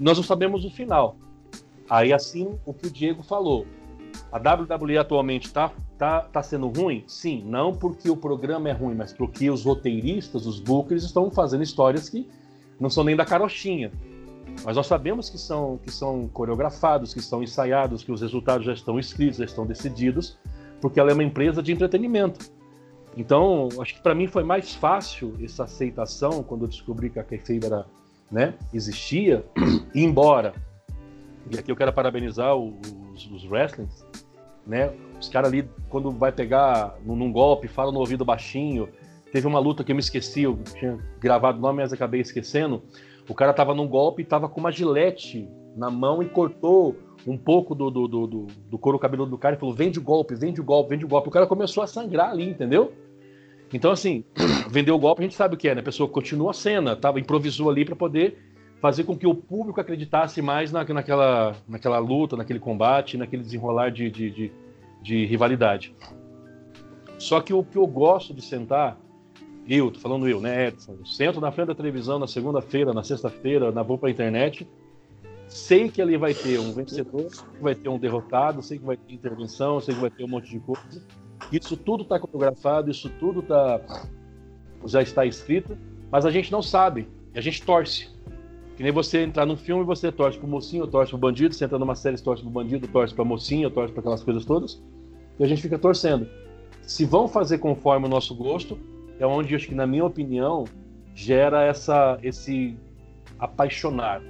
Nós 0.00 0.16
não 0.16 0.24
sabemos 0.24 0.64
o 0.64 0.70
final. 0.70 1.14
Aí, 1.90 2.14
assim, 2.14 2.58
o 2.64 2.72
que 2.72 2.86
o 2.86 2.90
Diego 2.90 3.22
falou. 3.22 3.66
A 4.32 4.38
WWE 4.38 4.96
atualmente 4.96 5.48
está 5.48 5.70
tá, 5.98 6.22
tá 6.22 6.42
sendo 6.42 6.66
ruim? 6.68 7.04
Sim, 7.06 7.44
não 7.44 7.74
porque 7.74 8.08
o 8.08 8.16
programa 8.16 8.70
é 8.70 8.72
ruim, 8.72 8.94
mas 8.94 9.12
porque 9.12 9.50
os 9.50 9.66
roteiristas, 9.66 10.46
os 10.46 10.58
bookers, 10.58 11.04
estão 11.04 11.30
fazendo 11.30 11.62
histórias 11.62 12.08
que 12.08 12.26
não 12.80 12.88
são 12.88 13.04
nem 13.04 13.14
da 13.14 13.26
carochinha. 13.26 13.92
Mas 14.64 14.76
nós 14.76 14.86
sabemos 14.86 15.28
que 15.28 15.36
são, 15.36 15.76
que 15.76 15.90
são 15.90 16.26
coreografados, 16.28 17.12
que 17.12 17.20
são 17.20 17.42
ensaiados, 17.42 18.02
que 18.02 18.10
os 18.10 18.22
resultados 18.22 18.64
já 18.64 18.72
estão 18.72 18.98
escritos, 18.98 19.36
já 19.36 19.44
estão 19.44 19.66
decididos, 19.66 20.38
porque 20.80 20.98
ela 20.98 21.10
é 21.10 21.12
uma 21.12 21.22
empresa 21.22 21.62
de 21.62 21.70
entretenimento. 21.70 22.63
Então, 23.16 23.68
acho 23.80 23.94
que 23.94 24.02
para 24.02 24.14
mim 24.14 24.26
foi 24.26 24.42
mais 24.42 24.74
fácil 24.74 25.36
essa 25.42 25.64
aceitação 25.64 26.42
quando 26.42 26.62
eu 26.64 26.68
descobri 26.68 27.10
que 27.10 27.18
a 27.18 27.24
kayfabe 27.24 27.66
era, 27.66 27.86
né, 28.30 28.54
existia, 28.72 29.44
embora, 29.94 30.52
e 31.50 31.58
aqui 31.58 31.70
eu 31.70 31.76
quero 31.76 31.92
parabenizar 31.92 32.56
os, 32.56 33.30
os 33.30 33.48
né, 34.66 34.92
os 35.20 35.28
caras 35.28 35.52
ali, 35.52 35.68
quando 35.88 36.10
vai 36.10 36.32
pegar 36.32 36.96
num, 37.04 37.14
num 37.14 37.30
golpe, 37.30 37.68
fala 37.68 37.92
no 37.92 38.00
ouvido 38.00 38.24
baixinho, 38.24 38.88
teve 39.30 39.46
uma 39.46 39.60
luta 39.60 39.84
que 39.84 39.92
eu 39.92 39.96
me 39.96 40.00
esqueci, 40.00 40.42
eu 40.42 40.58
tinha 40.74 40.98
gravado 41.20 41.58
o 41.58 41.60
nome, 41.60 41.82
mas 41.82 41.92
acabei 41.92 42.20
esquecendo, 42.20 42.82
o 43.28 43.34
cara 43.34 43.52
tava 43.52 43.74
num 43.74 43.86
golpe 43.86 44.22
e 44.22 44.24
tava 44.24 44.48
com 44.48 44.58
uma 44.58 44.72
gilete 44.72 45.48
na 45.76 45.90
mão 45.90 46.22
e 46.22 46.28
cortou 46.28 46.96
um 47.26 47.36
pouco 47.36 47.74
do, 47.74 47.90
do, 47.90 48.06
do, 48.06 48.46
do 48.70 48.78
couro 48.78 48.98
cabeludo 48.98 49.30
do 49.30 49.38
cara 49.38 49.56
e 49.56 49.58
falou: 49.58 49.74
vende 49.74 49.98
o 49.98 50.02
golpe, 50.02 50.34
vende 50.34 50.60
o 50.60 50.64
golpe, 50.64 50.90
vende 50.90 51.04
o 51.04 51.08
golpe. 51.08 51.28
O 51.28 51.32
cara 51.32 51.46
começou 51.46 51.82
a 51.82 51.86
sangrar 51.86 52.30
ali, 52.30 52.48
entendeu? 52.48 52.92
Então, 53.74 53.90
assim, 53.90 54.24
vender 54.70 54.92
o 54.92 54.98
golpe 54.98 55.20
a 55.20 55.24
gente 55.24 55.34
sabe 55.34 55.56
o 55.56 55.58
que 55.58 55.68
é, 55.68 55.74
né? 55.74 55.80
A 55.80 55.84
pessoa 55.84 56.08
continua 56.08 56.52
a 56.52 56.54
cena, 56.54 56.94
tava, 56.94 57.18
improvisou 57.18 57.68
ali 57.68 57.84
para 57.84 57.96
poder 57.96 58.38
fazer 58.80 59.02
com 59.02 59.16
que 59.16 59.26
o 59.26 59.34
público 59.34 59.80
acreditasse 59.80 60.40
mais 60.40 60.70
na, 60.70 60.84
naquela, 60.84 61.56
naquela 61.66 61.98
luta, 61.98 62.36
naquele 62.36 62.60
combate, 62.60 63.16
naquele 63.18 63.42
desenrolar 63.42 63.90
de, 63.90 64.08
de, 64.10 64.30
de, 64.30 64.52
de 65.02 65.26
rivalidade. 65.26 65.94
Só 67.18 67.40
que 67.40 67.52
o 67.52 67.64
que 67.64 67.76
eu 67.76 67.86
gosto 67.86 68.32
de 68.32 68.42
sentar 68.42 68.96
eu, 69.66 69.90
tô 69.90 69.98
falando 69.98 70.28
eu, 70.28 70.40
né, 70.40 70.68
Edson? 70.68 70.96
Eu 71.00 71.06
sento 71.06 71.40
na 71.40 71.50
frente 71.50 71.68
da 71.68 71.74
televisão 71.74 72.18
na 72.18 72.26
segunda-feira, 72.26 72.92
na 72.92 73.02
sexta-feira, 73.02 73.72
na 73.72 73.82
vou 73.82 73.96
pra 73.96 74.10
internet. 74.10 74.68
Sei 75.48 75.88
que 75.88 76.02
ali 76.02 76.18
vai 76.18 76.34
ter 76.34 76.60
um 76.60 76.72
vencedor, 76.72 77.28
vai 77.60 77.74
ter 77.74 77.88
um 77.88 77.98
derrotado, 77.98 78.62
sei 78.62 78.78
que 78.78 78.84
vai 78.84 78.96
ter 78.96 79.14
intervenção, 79.14 79.80
sei 79.80 79.94
que 79.94 80.00
vai 80.00 80.10
ter 80.10 80.22
um 80.22 80.28
monte 80.28 80.50
de 80.50 80.60
coisa. 80.60 81.02
Isso 81.52 81.76
tudo 81.76 82.02
está 82.02 82.18
coreografado, 82.18 82.90
isso 82.90 83.10
tudo 83.20 83.42
tá, 83.42 83.80
já 84.86 85.02
está 85.02 85.24
escrito, 85.24 85.76
mas 86.10 86.24
a 86.26 86.30
gente 86.30 86.50
não 86.50 86.62
sabe, 86.62 87.08
a 87.34 87.40
gente 87.40 87.62
torce. 87.62 88.12
Que 88.76 88.82
nem 88.82 88.90
você 88.90 89.22
entrar 89.22 89.46
num 89.46 89.56
filme 89.56 89.84
você 89.84 90.10
torce 90.10 90.38
pro 90.38 90.48
mocinho, 90.48 90.86
torce 90.86 91.10
pro 91.10 91.18
bandido, 91.18 91.54
você 91.54 91.64
entra 91.64 91.78
numa 91.78 91.94
série, 91.94 92.20
torce 92.20 92.42
pro 92.42 92.50
bandido, 92.50 92.88
torce 92.88 93.14
pra 93.14 93.24
mocinha, 93.24 93.70
torce 93.70 93.92
pra 93.92 94.00
aquelas 94.00 94.22
coisas 94.22 94.44
todas, 94.44 94.82
e 95.38 95.44
a 95.44 95.46
gente 95.46 95.62
fica 95.62 95.78
torcendo. 95.78 96.26
Se 96.82 97.04
vão 97.04 97.28
fazer 97.28 97.58
conforme 97.58 98.06
o 98.06 98.08
nosso 98.08 98.34
gosto, 98.34 98.78
é 99.18 99.26
onde, 99.26 99.54
acho 99.54 99.68
que, 99.68 99.74
na 99.74 99.86
minha 99.86 100.04
opinião, 100.04 100.64
gera 101.14 101.62
essa, 101.62 102.18
esse 102.22 102.76
apaixonar. 103.38 104.20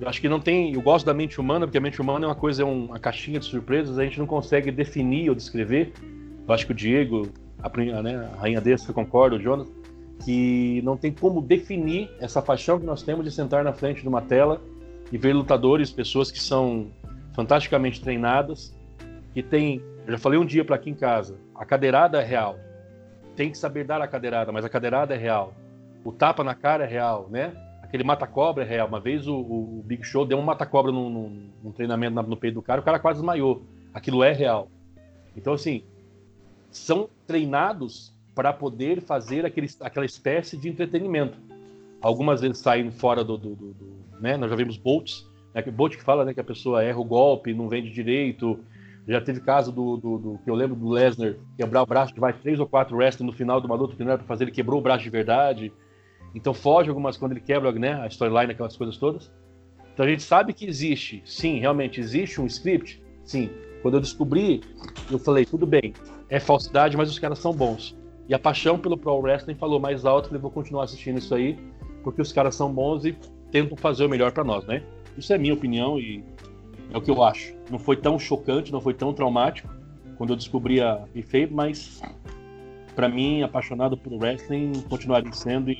Eu 0.00 0.08
acho 0.08 0.20
que 0.20 0.28
não 0.28 0.40
tem. 0.40 0.74
Eu 0.74 0.82
gosto 0.82 1.04
da 1.04 1.12
mente 1.12 1.40
humana, 1.40 1.66
porque 1.66 1.78
a 1.78 1.80
mente 1.80 2.00
humana 2.00 2.24
é 2.24 2.28
uma 2.28 2.34
coisa, 2.34 2.62
é 2.62 2.64
uma 2.64 2.98
caixinha 2.98 3.38
de 3.38 3.46
surpresas, 3.46 3.98
a 3.98 4.04
gente 4.04 4.18
não 4.18 4.26
consegue 4.26 4.70
definir 4.70 5.28
ou 5.28 5.34
descrever. 5.34 5.92
Eu 6.46 6.54
acho 6.54 6.66
que 6.66 6.72
o 6.72 6.74
Diego, 6.74 7.28
a, 7.62 8.02
né, 8.02 8.30
a 8.32 8.40
rainha 8.40 8.60
desse, 8.60 8.88
eu 8.88 8.94
concordo, 8.94 9.36
o 9.36 9.40
Jonas, 9.40 9.68
que 10.24 10.80
não 10.82 10.96
tem 10.96 11.12
como 11.12 11.40
definir 11.40 12.10
essa 12.18 12.40
paixão 12.40 12.78
que 12.78 12.86
nós 12.86 13.02
temos 13.02 13.24
de 13.24 13.30
sentar 13.30 13.62
na 13.62 13.72
frente 13.72 14.02
de 14.02 14.08
uma 14.08 14.22
tela 14.22 14.60
e 15.12 15.18
ver 15.18 15.34
lutadores, 15.34 15.90
pessoas 15.90 16.30
que 16.30 16.40
são 16.40 16.88
fantasticamente 17.34 18.00
treinadas, 18.00 18.74
que 19.34 19.42
tem. 19.42 19.82
Eu 20.06 20.12
já 20.12 20.18
falei 20.18 20.38
um 20.38 20.46
dia 20.46 20.64
para 20.64 20.76
aqui 20.76 20.90
em 20.90 20.94
casa, 20.94 21.36
a 21.54 21.64
cadeirada 21.64 22.20
é 22.20 22.24
real 22.24 22.56
tem 23.40 23.50
que 23.50 23.56
saber 23.56 23.84
dar 23.84 24.02
a 24.02 24.06
cadeirada, 24.06 24.52
mas 24.52 24.66
a 24.66 24.68
cadeirada 24.68 25.14
é 25.14 25.16
real. 25.16 25.54
O 26.04 26.12
tapa 26.12 26.44
na 26.44 26.54
cara 26.54 26.84
é 26.84 26.86
real, 26.86 27.26
né? 27.30 27.52
Aquele 27.90 28.04
mata-cobra 28.04 28.62
é 28.62 28.66
real. 28.68 28.86
Uma 28.86 29.00
vez 29.00 29.26
o, 29.26 29.34
o, 29.34 29.82
Big 29.84 30.04
Show 30.04 30.24
deu 30.24 30.38
um 30.38 30.42
mata-cobra 30.42 30.92
num, 30.92 31.10
num, 31.10 31.50
num, 31.60 31.72
treinamento 31.72 32.22
no 32.22 32.36
peito 32.36 32.54
do 32.54 32.62
cara, 32.62 32.80
o 32.80 32.84
cara 32.84 33.00
quase 33.00 33.18
desmaiou. 33.18 33.64
Aquilo 33.92 34.22
é 34.22 34.32
real. 34.32 34.70
Então, 35.36 35.54
assim, 35.54 35.82
são 36.70 37.08
treinados 37.26 38.14
para 38.32 38.52
poder 38.52 39.00
fazer 39.00 39.44
aquele, 39.44 39.68
aquela 39.80 40.06
espécie 40.06 40.56
de 40.56 40.68
entretenimento. 40.68 41.36
Algumas 42.00 42.40
vezes 42.40 42.58
saem 42.58 42.92
fora 42.92 43.24
do, 43.24 43.36
do, 43.36 43.56
do, 43.56 43.74
do 43.74 44.20
né? 44.20 44.36
Nós 44.36 44.50
já 44.50 44.56
vimos 44.56 44.76
bolts, 44.76 45.28
né? 45.52 45.60
Bolt 45.62 45.96
que 45.96 46.04
fala 46.04 46.24
né, 46.24 46.32
que 46.32 46.38
a 46.38 46.44
pessoa 46.44 46.84
erra 46.84 47.00
o 47.00 47.04
golpe, 47.04 47.52
não 47.52 47.68
vende 47.68 47.90
direito, 47.90 48.56
já 49.08 49.20
teve 49.20 49.40
caso 49.40 49.72
do, 49.72 49.96
do, 49.96 50.18
do 50.18 50.38
que 50.44 50.48
eu 50.48 50.54
lembro 50.54 50.76
do 50.76 50.90
Lesnar 50.90 51.34
quebrar 51.56 51.82
o 51.82 51.86
braço 51.86 52.14
de 52.14 52.20
vai 52.20 52.32
três 52.32 52.60
ou 52.60 52.68
quatro 52.68 52.96
wrestlers 52.96 53.26
no 53.28 53.36
final 53.36 53.60
de 53.60 53.66
uma 53.66 53.74
luta 53.74 53.96
que 53.96 54.04
não 54.04 54.12
era 54.12 54.18
para 54.18 54.28
fazer, 54.28 54.44
ele 54.44 54.52
quebrou 54.52 54.78
o 54.78 54.82
braço 54.82 55.02
de 55.02 55.10
verdade. 55.10 55.72
Então 56.34 56.54
foge 56.54 56.88
algumas 56.88 57.16
quando 57.16 57.32
ele 57.32 57.40
quebra 57.40 57.72
né, 57.72 57.94
a 57.94 58.06
storyline, 58.06 58.52
aquelas 58.52 58.76
coisas 58.76 58.96
todas. 58.96 59.30
Então 59.92 60.06
a 60.06 60.08
gente 60.08 60.22
sabe 60.22 60.52
que 60.52 60.66
existe, 60.66 61.22
sim, 61.24 61.58
realmente 61.58 62.00
existe 62.00 62.40
um 62.40 62.46
script, 62.46 63.02
sim. 63.24 63.50
Quando 63.82 63.94
eu 63.94 64.00
descobri, 64.00 64.62
eu 65.10 65.18
falei, 65.18 65.44
tudo 65.44 65.66
bem, 65.66 65.94
é 66.28 66.38
falsidade, 66.38 66.96
mas 66.96 67.10
os 67.10 67.18
caras 67.18 67.38
são 67.38 67.52
bons. 67.52 67.96
E 68.28 68.34
a 68.34 68.38
paixão 68.38 68.78
pelo 68.78 68.96
Pro 68.96 69.16
Wrestling 69.16 69.56
falou 69.56 69.80
mais 69.80 70.04
alto, 70.04 70.28
falei, 70.28 70.40
vou 70.40 70.50
continuar 70.50 70.84
assistindo 70.84 71.18
isso 71.18 71.34
aí, 71.34 71.58
porque 72.04 72.22
os 72.22 72.32
caras 72.32 72.54
são 72.54 72.72
bons 72.72 73.04
e 73.04 73.16
tentam 73.50 73.76
fazer 73.76 74.04
o 74.04 74.08
melhor 74.08 74.32
para 74.32 74.44
nós, 74.44 74.64
né? 74.66 74.82
Isso 75.18 75.32
é 75.32 75.38
minha 75.38 75.54
opinião 75.54 75.98
e 75.98 76.24
é 76.92 76.96
o 76.96 77.00
que 77.00 77.10
eu 77.10 77.22
acho. 77.22 77.54
Não 77.70 77.78
foi 77.78 77.96
tão 77.96 78.18
chocante, 78.18 78.70
não 78.70 78.80
foi 78.80 78.94
tão 78.94 79.12
traumático 79.12 79.68
quando 80.16 80.30
eu 80.30 80.36
descobri 80.36 80.80
a 80.80 81.04
Kayfabe, 81.12 81.52
mas 81.52 82.00
para 82.94 83.08
mim, 83.08 83.42
apaixonado 83.42 83.96
por 83.96 84.12
wrestling, 84.12 84.72
continuaria 84.88 85.32
sendo 85.32 85.70
e, 85.70 85.76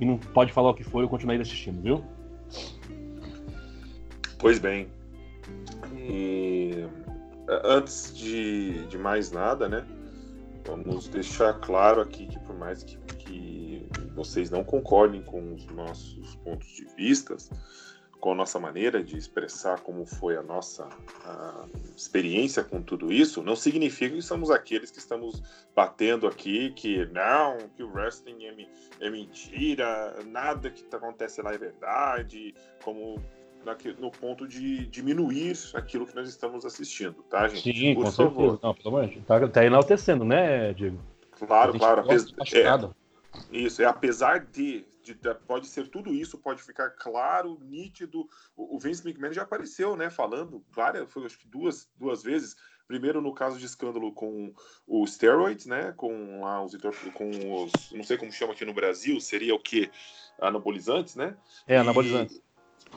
e 0.00 0.04
não 0.04 0.16
pode 0.18 0.52
falar 0.52 0.70
o 0.70 0.74
que 0.74 0.82
for, 0.82 1.02
eu 1.02 1.08
continuaria 1.08 1.42
assistindo, 1.42 1.82
viu? 1.82 2.04
Pois 4.38 4.58
bem. 4.58 4.88
E 5.94 6.86
antes 7.64 8.16
de, 8.16 8.86
de 8.86 8.96
mais 8.96 9.30
nada, 9.30 9.68
né? 9.68 9.86
Vamos 10.66 11.08
deixar 11.08 11.54
claro 11.54 12.00
aqui 12.00 12.26
que 12.26 12.38
por 12.40 12.56
mais 12.56 12.82
que, 12.82 12.96
que 13.16 13.86
vocês 14.14 14.50
não 14.50 14.64
concordem 14.64 15.22
com 15.22 15.54
os 15.54 15.66
nossos 15.66 16.36
pontos 16.36 16.68
de 16.68 16.86
vistas, 16.96 17.50
com 18.20 18.32
a 18.32 18.34
nossa 18.34 18.60
maneira 18.60 19.02
de 19.02 19.16
expressar 19.16 19.80
como 19.80 20.04
foi 20.04 20.36
a 20.36 20.42
nossa 20.42 20.86
a 21.24 21.64
experiência 21.96 22.62
com 22.62 22.82
tudo 22.82 23.12
isso, 23.12 23.42
não 23.42 23.56
significa 23.56 24.14
que 24.14 24.22
somos 24.22 24.50
aqueles 24.50 24.90
que 24.90 24.98
estamos 24.98 25.42
batendo 25.74 26.26
aqui 26.26 26.70
que 26.72 27.06
não, 27.06 27.56
que 27.74 27.82
o 27.82 27.90
wrestling 27.90 28.44
é, 28.44 28.66
é 29.00 29.10
mentira, 29.10 30.16
nada 30.26 30.70
que 30.70 30.84
acontece 30.94 31.40
lá 31.40 31.52
é 31.52 31.58
verdade, 31.58 32.54
como 32.84 33.20
no 33.98 34.10
ponto 34.10 34.46
de 34.48 34.86
diminuir 34.86 35.54
aquilo 35.74 36.06
que 36.06 36.14
nós 36.14 36.28
estamos 36.28 36.64
assistindo, 36.64 37.22
tá, 37.24 37.46
gente? 37.48 37.78
Sim, 37.78 37.94
Por 37.94 38.04
com 38.04 38.10
favor. 38.10 38.32
certeza. 38.32 38.60
Não, 38.62 38.74
pelo 38.74 38.96
amor 38.96 39.10
tá, 39.26 39.48
tá 39.48 39.64
enaltecendo, 39.64 40.24
né, 40.24 40.72
Diego? 40.72 40.98
Claro, 41.32 41.78
claro. 41.78 42.00
Apes... 42.00 42.32
É, 42.54 42.90
isso, 43.52 43.82
é 43.82 43.84
apesar 43.84 44.46
de 44.46 44.84
de, 45.02 45.14
de, 45.14 45.34
pode 45.34 45.66
ser 45.66 45.88
tudo 45.88 46.12
isso, 46.12 46.38
pode 46.38 46.62
ficar 46.62 46.90
claro, 46.90 47.58
nítido. 47.62 48.28
O, 48.56 48.76
o, 48.76 48.78
Vince 48.78 49.06
McMahon 49.06 49.32
já 49.32 49.42
apareceu, 49.42 49.96
né, 49.96 50.10
falando 50.10 50.64
várias, 50.70 51.10
foi 51.10 51.24
acho 51.24 51.38
que 51.38 51.46
duas, 51.46 51.88
duas 51.96 52.22
vezes. 52.22 52.56
Primeiro 52.86 53.20
no 53.20 53.32
caso 53.32 53.56
de 53.56 53.66
escândalo 53.66 54.12
com 54.12 54.52
os 54.84 55.14
steroids, 55.14 55.66
né, 55.66 55.92
com 55.92 56.40
lá 56.40 56.64
os 56.64 56.76
com 57.14 57.30
os, 57.62 57.92
não 57.92 58.02
sei 58.02 58.16
como 58.16 58.32
chama 58.32 58.52
aqui 58.52 58.64
no 58.64 58.74
Brasil, 58.74 59.20
seria 59.20 59.54
o 59.54 59.60
que 59.60 59.88
anabolizantes, 60.40 61.14
né? 61.14 61.36
É, 61.68 61.76
anabolizantes. 61.76 62.42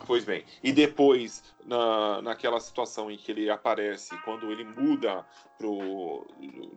Pois 0.06 0.24
bem. 0.24 0.44
E 0.62 0.72
depois, 0.72 1.42
na, 1.64 2.20
naquela 2.20 2.60
situação 2.60 3.10
em 3.10 3.16
que 3.16 3.30
ele 3.30 3.48
aparece, 3.48 4.16
quando 4.24 4.50
ele 4.50 4.64
muda 4.64 5.24
pro, 5.56 6.26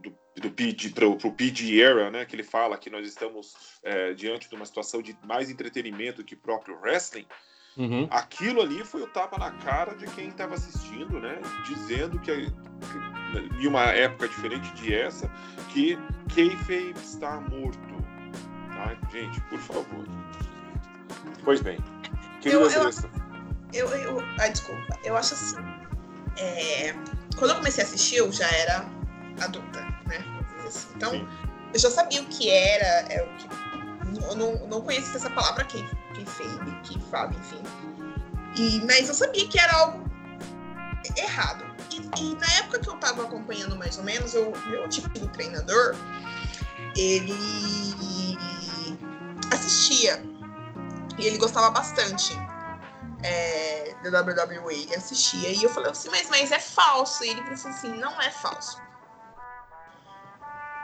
do, 0.02 0.14
do 0.42 0.52
PG, 0.52 0.92
pro, 0.92 1.18
pro 1.18 1.32
PG 1.32 1.82
era, 1.82 2.12
né? 2.12 2.26
Que 2.26 2.36
ele 2.36 2.44
fala 2.44 2.78
que 2.78 2.90
nós 2.90 3.08
estamos 3.08 3.80
é, 3.84 4.14
diante 4.14 4.48
de 4.48 4.56
uma 4.56 4.66
situação 4.66 5.02
de 5.02 5.18
mais 5.26 5.50
entretenimento 5.50 6.24
que 6.24 6.36
próprio 6.36 6.80
wrestling. 6.80 7.26
Uhum. 7.76 8.08
Aquilo 8.10 8.62
ali 8.62 8.84
foi 8.84 9.04
o 9.04 9.08
tapa 9.08 9.38
na 9.38 9.52
cara 9.52 9.96
de 9.96 10.08
quem 10.08 10.30
estava 10.30 10.56
assistindo, 10.56 11.20
né? 11.20 11.40
Dizendo 11.66 12.20
que, 12.20 12.32
que, 12.34 13.62
em 13.62 13.68
uma 13.68 13.84
época 13.84 14.28
diferente 14.28 14.72
de 14.74 14.94
essa, 14.94 15.30
que 15.74 15.98
Kayfabe 16.34 17.00
está 17.00 17.40
morto. 17.42 17.80
Tá? 18.70 18.98
Gente, 19.12 19.40
por 19.42 19.60
favor. 19.60 20.06
Pois 21.44 21.62
bem. 21.62 21.78
Eu, 22.46 22.70
eu, 22.70 22.92
eu, 23.74 23.88
eu, 23.90 24.24
ai, 24.40 24.52
desculpa. 24.52 25.00
Eu 25.04 25.18
acho 25.18 25.34
assim. 25.34 25.56
é, 26.38 26.94
quando 27.38 27.52
eu 27.52 27.58
comecei 27.58 27.84
a 27.84 27.88
assistir, 27.88 28.18
eu 28.18 28.32
já 28.32 28.50
era 28.50 28.86
adulta, 29.42 29.82
né? 30.08 30.24
Assim. 30.66 30.88
Então, 30.96 31.12
Sim. 31.12 31.28
eu 31.74 31.80
já 31.80 31.92
sabia 31.92 32.22
o 32.22 32.26
que 32.26 32.50
era, 32.50 33.14
é, 33.14 33.24
o 33.24 33.38
que, 33.38 33.48
eu 34.24 34.36
não, 34.36 34.68
não 34.68 34.82
conhecia 34.82 35.16
essa 35.16 35.30
palavra 35.30 35.64
quem, 35.66 35.88
quem 36.14 36.26
fez, 36.26 36.50
que 36.84 37.00
fala, 37.12 37.32
enfim. 37.34 37.62
E, 38.56 38.82
mas 38.86 39.08
eu 39.08 39.14
sabia 39.14 39.48
que 39.48 39.60
era 39.60 39.74
algo 39.74 40.10
errado. 41.16 41.66
E, 41.92 41.98
e, 42.22 42.36
na 42.36 42.48
época 42.60 42.80
que 42.80 42.90
eu 42.90 42.96
tava 42.98 43.24
acompanhando 43.24 43.76
mais 43.76 43.98
ou 43.98 44.04
menos, 44.04 44.34
o 44.34 44.52
meu 44.68 44.88
tipo 44.90 45.10
de 45.10 45.28
treinador, 45.30 45.96
ele 46.96 48.38
assistia. 49.52 50.22
E 51.18 51.26
ele 51.26 51.38
gostava 51.38 51.70
bastante 51.70 52.38
é, 53.24 53.96
da 54.04 54.22
WWE. 54.22 54.84
Ele 54.84 54.96
assistia. 54.96 55.50
E 55.50 55.64
eu 55.64 55.70
falei 55.70 55.92
assim, 55.92 56.10
mas, 56.10 56.30
mas 56.30 56.52
é 56.52 56.60
falso. 56.60 57.24
E 57.24 57.30
ele 57.30 57.42
falou 57.44 57.78
assim, 57.78 57.90
não 57.98 58.22
é 58.22 58.32
falso. 58.32 58.82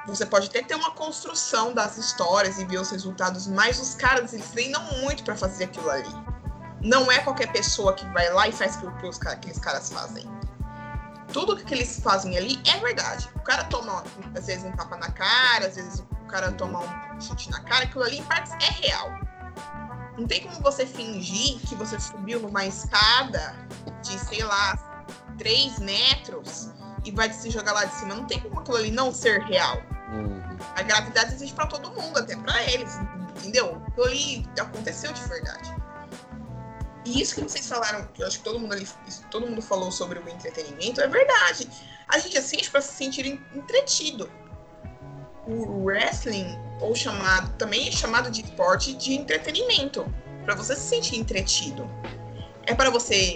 Você 0.05 0.25
pode 0.25 0.47
até 0.47 0.61
ter 0.61 0.75
uma 0.75 0.91
construção 0.91 1.73
das 1.73 1.97
histórias 1.97 2.59
e 2.59 2.65
ver 2.65 2.77
os 2.77 2.89
resultados, 2.89 3.47
mas 3.47 3.79
os 3.79 3.95
caras, 3.95 4.33
eles 4.33 4.49
treinam 4.49 4.83
muito 4.99 5.23
para 5.23 5.35
fazer 5.35 5.65
aquilo 5.65 5.89
ali. 5.89 6.13
Não 6.81 7.09
é 7.09 7.19
qualquer 7.19 7.49
pessoa 7.53 7.93
que 7.93 8.05
vai 8.07 8.29
lá 8.33 8.47
e 8.49 8.51
faz 8.51 8.75
aquilo 8.75 8.93
que 8.97 9.07
os 9.07 9.21
aqueles 9.21 9.59
caras 9.59 9.93
fazem. 9.93 10.25
Tudo 11.31 11.55
que 11.55 11.73
eles 11.73 12.01
fazem 12.01 12.37
ali 12.37 12.61
é 12.67 12.77
verdade. 12.79 13.29
O 13.33 13.39
cara 13.39 13.63
toma, 13.63 14.03
às 14.37 14.45
vezes, 14.45 14.65
um 14.65 14.71
tapa 14.73 14.97
na 14.97 15.09
cara, 15.09 15.67
às 15.67 15.75
vezes 15.75 15.99
o 16.01 16.25
cara 16.27 16.51
toma 16.51 16.79
um 16.79 17.21
chute 17.21 17.49
na 17.49 17.61
cara, 17.61 17.85
aquilo 17.85 18.03
ali, 18.03 18.17
em 18.17 18.23
partes, 18.25 18.51
é 18.51 18.87
real. 18.87 19.09
Não 20.17 20.27
tem 20.27 20.41
como 20.41 20.61
você 20.61 20.85
fingir 20.85 21.59
que 21.67 21.75
você 21.75 21.99
subiu 21.99 22.39
numa 22.39 22.65
escada 22.65 23.55
de, 24.03 24.19
sei 24.19 24.43
lá, 24.43 25.05
3 25.37 25.79
metros 25.79 26.69
e 27.03 27.11
vai 27.11 27.31
se 27.33 27.49
jogar 27.49 27.73
lá 27.73 27.85
de 27.85 27.95
cima. 27.95 28.15
Não 28.15 28.25
tem 28.25 28.39
como 28.39 28.59
aquilo 28.59 28.77
ali 28.77 28.91
não 28.91 29.13
ser 29.13 29.41
real. 29.41 29.77
Uhum. 30.11 30.41
A 30.75 30.81
gravidade 30.83 31.33
existe 31.33 31.55
para 31.55 31.67
todo 31.67 31.89
mundo, 31.91 32.19
até 32.19 32.35
para 32.35 32.63
eles, 32.71 32.93
entendeu? 33.37 33.81
Aquilo 33.87 34.05
ali 34.05 34.47
aconteceu 34.59 35.11
de 35.11 35.21
verdade. 35.23 35.75
E 37.05 37.21
isso 37.21 37.35
que 37.35 37.41
vocês 37.41 37.67
falaram, 37.67 38.07
que 38.13 38.21
eu 38.21 38.27
acho 38.27 38.37
que 38.37 38.43
todo 38.43 38.59
mundo 38.59 38.73
ali, 38.73 38.87
todo 39.29 39.45
mundo 39.45 39.61
falou 39.61 39.91
sobre 39.91 40.19
o 40.19 40.29
entretenimento, 40.29 41.01
é 41.01 41.07
verdade. 41.07 41.67
A 42.07 42.17
gente 42.17 42.37
assiste 42.37 42.69
para 42.69 42.81
se 42.81 42.93
sentir 42.93 43.25
entretido. 43.53 44.29
O 45.45 45.83
wrestling, 45.83 46.57
ou 46.79 46.95
chamado, 46.95 47.53
também 47.57 47.87
é 47.87 47.91
chamado 47.91 48.31
de 48.31 48.41
esporte 48.41 48.93
de 48.93 49.13
entretenimento, 49.13 50.05
para 50.45 50.55
você 50.55 50.75
se 50.75 50.87
sentir 50.87 51.17
entretido. 51.17 51.89
É 52.65 52.73
para 52.73 52.89
você. 52.89 53.35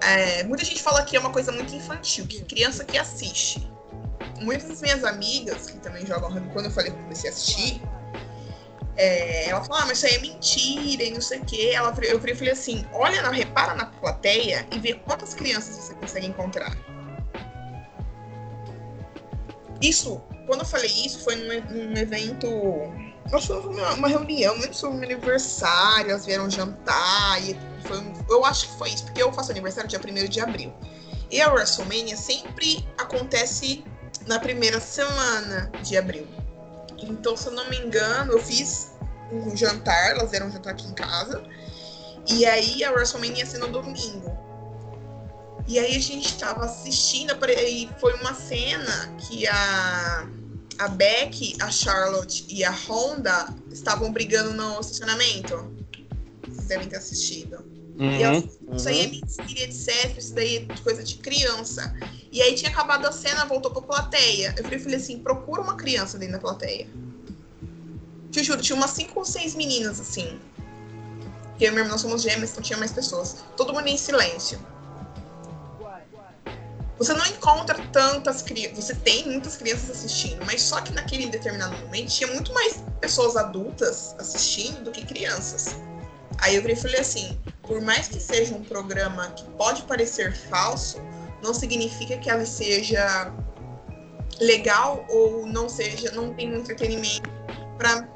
É, 0.00 0.44
muita 0.44 0.64
gente 0.64 0.82
fala 0.82 1.04
que 1.04 1.16
é 1.16 1.20
uma 1.20 1.30
coisa 1.30 1.50
muito 1.52 1.74
infantil, 1.74 2.26
que 2.26 2.42
criança 2.44 2.84
que 2.84 2.98
assiste. 2.98 3.68
Muitas 4.40 4.68
das 4.68 4.82
minhas 4.82 5.04
amigas, 5.04 5.70
que 5.70 5.78
também 5.78 6.04
jogam 6.06 6.32
quando 6.48 6.66
eu 6.66 6.70
falei 6.70 6.90
que 6.90 6.98
comecei 6.98 7.30
a 7.30 7.32
assistir, 7.32 7.80
é, 8.96 9.48
ela 9.48 9.62
falou, 9.64 9.82
ah, 9.82 9.86
mas 9.86 9.98
isso 9.98 10.06
aí 10.06 10.14
é 10.14 10.18
mentira 10.18 11.02
e 11.04 11.10
não 11.10 11.20
sei 11.20 11.38
o 11.40 11.44
quê. 11.44 11.72
Ela, 11.74 11.94
eu 12.02 12.20
falei 12.20 12.50
assim, 12.50 12.84
olha, 12.92 13.28
repara 13.30 13.74
na 13.74 13.86
plateia 13.86 14.66
e 14.70 14.78
vê 14.78 14.94
quantas 14.94 15.34
crianças 15.34 15.76
você 15.76 15.94
consegue 15.94 16.26
encontrar. 16.26 16.76
Isso, 19.80 20.22
quando 20.46 20.60
eu 20.60 20.66
falei 20.66 20.90
isso, 20.90 21.20
foi 21.20 21.36
num, 21.36 21.60
num 21.70 21.96
evento. 21.96 22.48
Nós 23.30 23.46
foi 23.46 23.58
uma, 23.58 23.94
uma 23.94 24.08
reunião, 24.08 24.56
não 24.56 24.72
foi 24.72 24.90
um 24.90 25.02
aniversário, 25.02 26.10
elas 26.10 26.26
vieram 26.26 26.50
jantar. 26.50 27.42
E 27.42 27.56
foi 27.86 27.98
eu 28.28 28.44
acho 28.44 28.68
que 28.68 28.78
foi 28.78 28.90
isso, 28.90 29.04
porque 29.04 29.22
eu 29.22 29.32
faço 29.32 29.50
aniversário 29.50 29.88
dia 29.88 30.00
1 30.00 30.28
de 30.28 30.40
abril. 30.40 30.72
E 31.30 31.40
a 31.40 31.50
WrestleMania 31.50 32.16
sempre 32.16 32.86
acontece 32.98 33.84
na 34.26 34.38
primeira 34.38 34.80
semana 34.80 35.70
de 35.82 35.96
abril. 35.96 36.26
Então, 36.98 37.36
se 37.36 37.48
eu 37.48 37.52
não 37.52 37.68
me 37.70 37.78
engano, 37.78 38.32
eu 38.32 38.38
fiz 38.38 38.92
um 39.32 39.56
jantar, 39.56 40.10
elas 40.10 40.30
um 40.30 40.50
jantar 40.50 40.72
aqui 40.72 40.86
em 40.86 40.94
casa. 40.94 41.42
E 42.28 42.46
aí 42.46 42.84
a 42.84 42.92
WrestleMania 42.92 43.38
ia 43.38 43.46
ser 43.46 43.58
no 43.58 43.68
domingo. 43.68 44.36
E 45.68 45.78
aí 45.78 45.96
a 45.96 46.00
gente 46.00 46.36
tava 46.38 46.64
assistindo, 46.64 47.34
e 47.48 47.88
foi 48.00 48.14
uma 48.14 48.34
cena 48.34 49.14
que 49.18 49.46
a, 49.46 50.28
a 50.78 50.88
Beck, 50.88 51.56
a 51.60 51.70
Charlotte 51.70 52.44
e 52.48 52.64
a 52.64 52.70
Honda 52.70 53.54
estavam 53.70 54.12
brigando 54.12 54.52
no 54.54 54.80
estacionamento. 54.80 55.70
Vocês 56.48 56.66
devem 56.66 56.88
ter 56.88 56.96
assistido. 56.96 57.64
Uhum, 57.98 58.10
e 58.10 58.22
elas, 58.22 58.44
isso 58.74 58.88
aí 58.88 59.00
é 59.00 59.06
mentira, 59.06 59.60
etc. 59.62 60.18
Isso 60.18 60.34
daí 60.34 60.56
é 60.56 60.82
coisa 60.82 61.02
de 61.02 61.16
criança. 61.16 61.94
E 62.30 62.40
aí 62.42 62.54
tinha 62.54 62.70
acabado 62.70 63.06
a 63.06 63.12
cena, 63.12 63.44
voltou 63.44 63.70
pra 63.70 63.82
plateia. 63.82 64.54
Eu 64.56 64.64
falei 64.64 64.96
assim: 64.96 65.18
procura 65.18 65.60
uma 65.60 65.76
criança 65.76 66.18
dentro 66.18 66.34
da 66.34 66.40
plateia. 66.40 66.88
Te 68.30 68.42
juro, 68.42 68.62
tinha 68.62 68.74
umas 68.76 68.90
cinco 68.90 69.18
ou 69.18 69.24
seis 69.24 69.54
meninas 69.54 70.00
assim. 70.00 70.40
Porque 71.50 71.66
eu 71.66 71.68
e 71.68 71.74
meu 71.74 71.84
irmão 71.84 71.98
somos 71.98 72.22
gêmeos, 72.22 72.50
então 72.50 72.62
tinha 72.62 72.78
mais 72.78 72.90
pessoas. 72.90 73.44
Todo 73.56 73.74
mundo 73.74 73.86
em 73.86 73.96
silêncio. 73.96 74.58
Você 77.02 77.14
não 77.14 77.26
encontra 77.26 77.76
tantas 77.88 78.42
crianças. 78.42 78.84
Você 78.84 78.94
tem 78.94 79.26
muitas 79.26 79.56
crianças 79.56 79.90
assistindo, 79.90 80.46
mas 80.46 80.62
só 80.62 80.80
que 80.80 80.92
naquele 80.92 81.26
determinado 81.26 81.76
momento 81.78 82.08
tinha 82.08 82.32
muito 82.32 82.54
mais 82.54 82.80
pessoas 83.00 83.36
adultas 83.36 84.14
assistindo 84.20 84.84
do 84.84 84.92
que 84.92 85.04
crianças. 85.04 85.74
Aí 86.38 86.54
eu 86.54 86.76
falei 86.76 87.00
assim: 87.00 87.36
por 87.62 87.80
mais 87.80 88.06
que 88.06 88.20
seja 88.20 88.54
um 88.54 88.62
programa 88.62 89.32
que 89.32 89.42
pode 89.58 89.82
parecer 89.82 90.32
falso, 90.32 90.98
não 91.42 91.52
significa 91.52 92.16
que 92.18 92.30
ela 92.30 92.46
seja 92.46 93.34
legal 94.38 95.04
ou 95.08 95.44
não 95.44 95.68
seja, 95.68 96.12
não 96.12 96.32
tem 96.32 96.54
um 96.54 96.58
entretenimento 96.58 97.28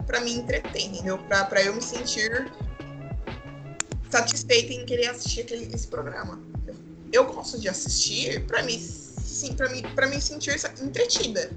para 0.07 0.21
me 0.21 0.33
entreter, 0.33 0.83
entendeu? 0.83 1.19
Para 1.27 1.61
eu 1.61 1.75
me 1.75 1.83
sentir 1.83 2.53
satisfeita 4.09 4.73
em 4.73 4.87
querer 4.87 5.09
assistir 5.09 5.41
aquele, 5.41 5.75
esse 5.75 5.89
programa. 5.89 6.41
Eu 7.13 7.25
gosto 7.25 7.59
de 7.59 7.69
assistir 7.69 8.45
para 8.47 8.63
me, 8.63 8.79
sim, 8.79 9.55
para 9.55 9.69
me, 9.69 9.83
para 9.83 10.07
me 10.07 10.21
sentir 10.21 10.57
entretida, 10.81 11.51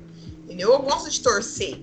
entendeu? 0.43 0.73
Eu 0.73 0.79
gosto 0.79 1.09
de 1.09 1.21
torcer. 1.21 1.79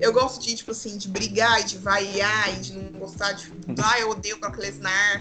Eu 0.00 0.12
gosto 0.12 0.40
de, 0.40 0.54
tipo 0.54 0.70
assim, 0.70 0.96
de 0.96 1.08
brigar 1.08 1.60
e 1.60 1.64
de 1.64 1.78
vaiar 1.78 2.54
e 2.54 2.60
de 2.60 2.72
não 2.72 2.92
gostar 2.98 3.32
de. 3.32 3.52
Ah, 3.82 4.00
eu 4.00 4.10
odeio 4.10 4.36
o 4.36 4.40
Brock 4.40 4.56
Lesnar 4.58 5.20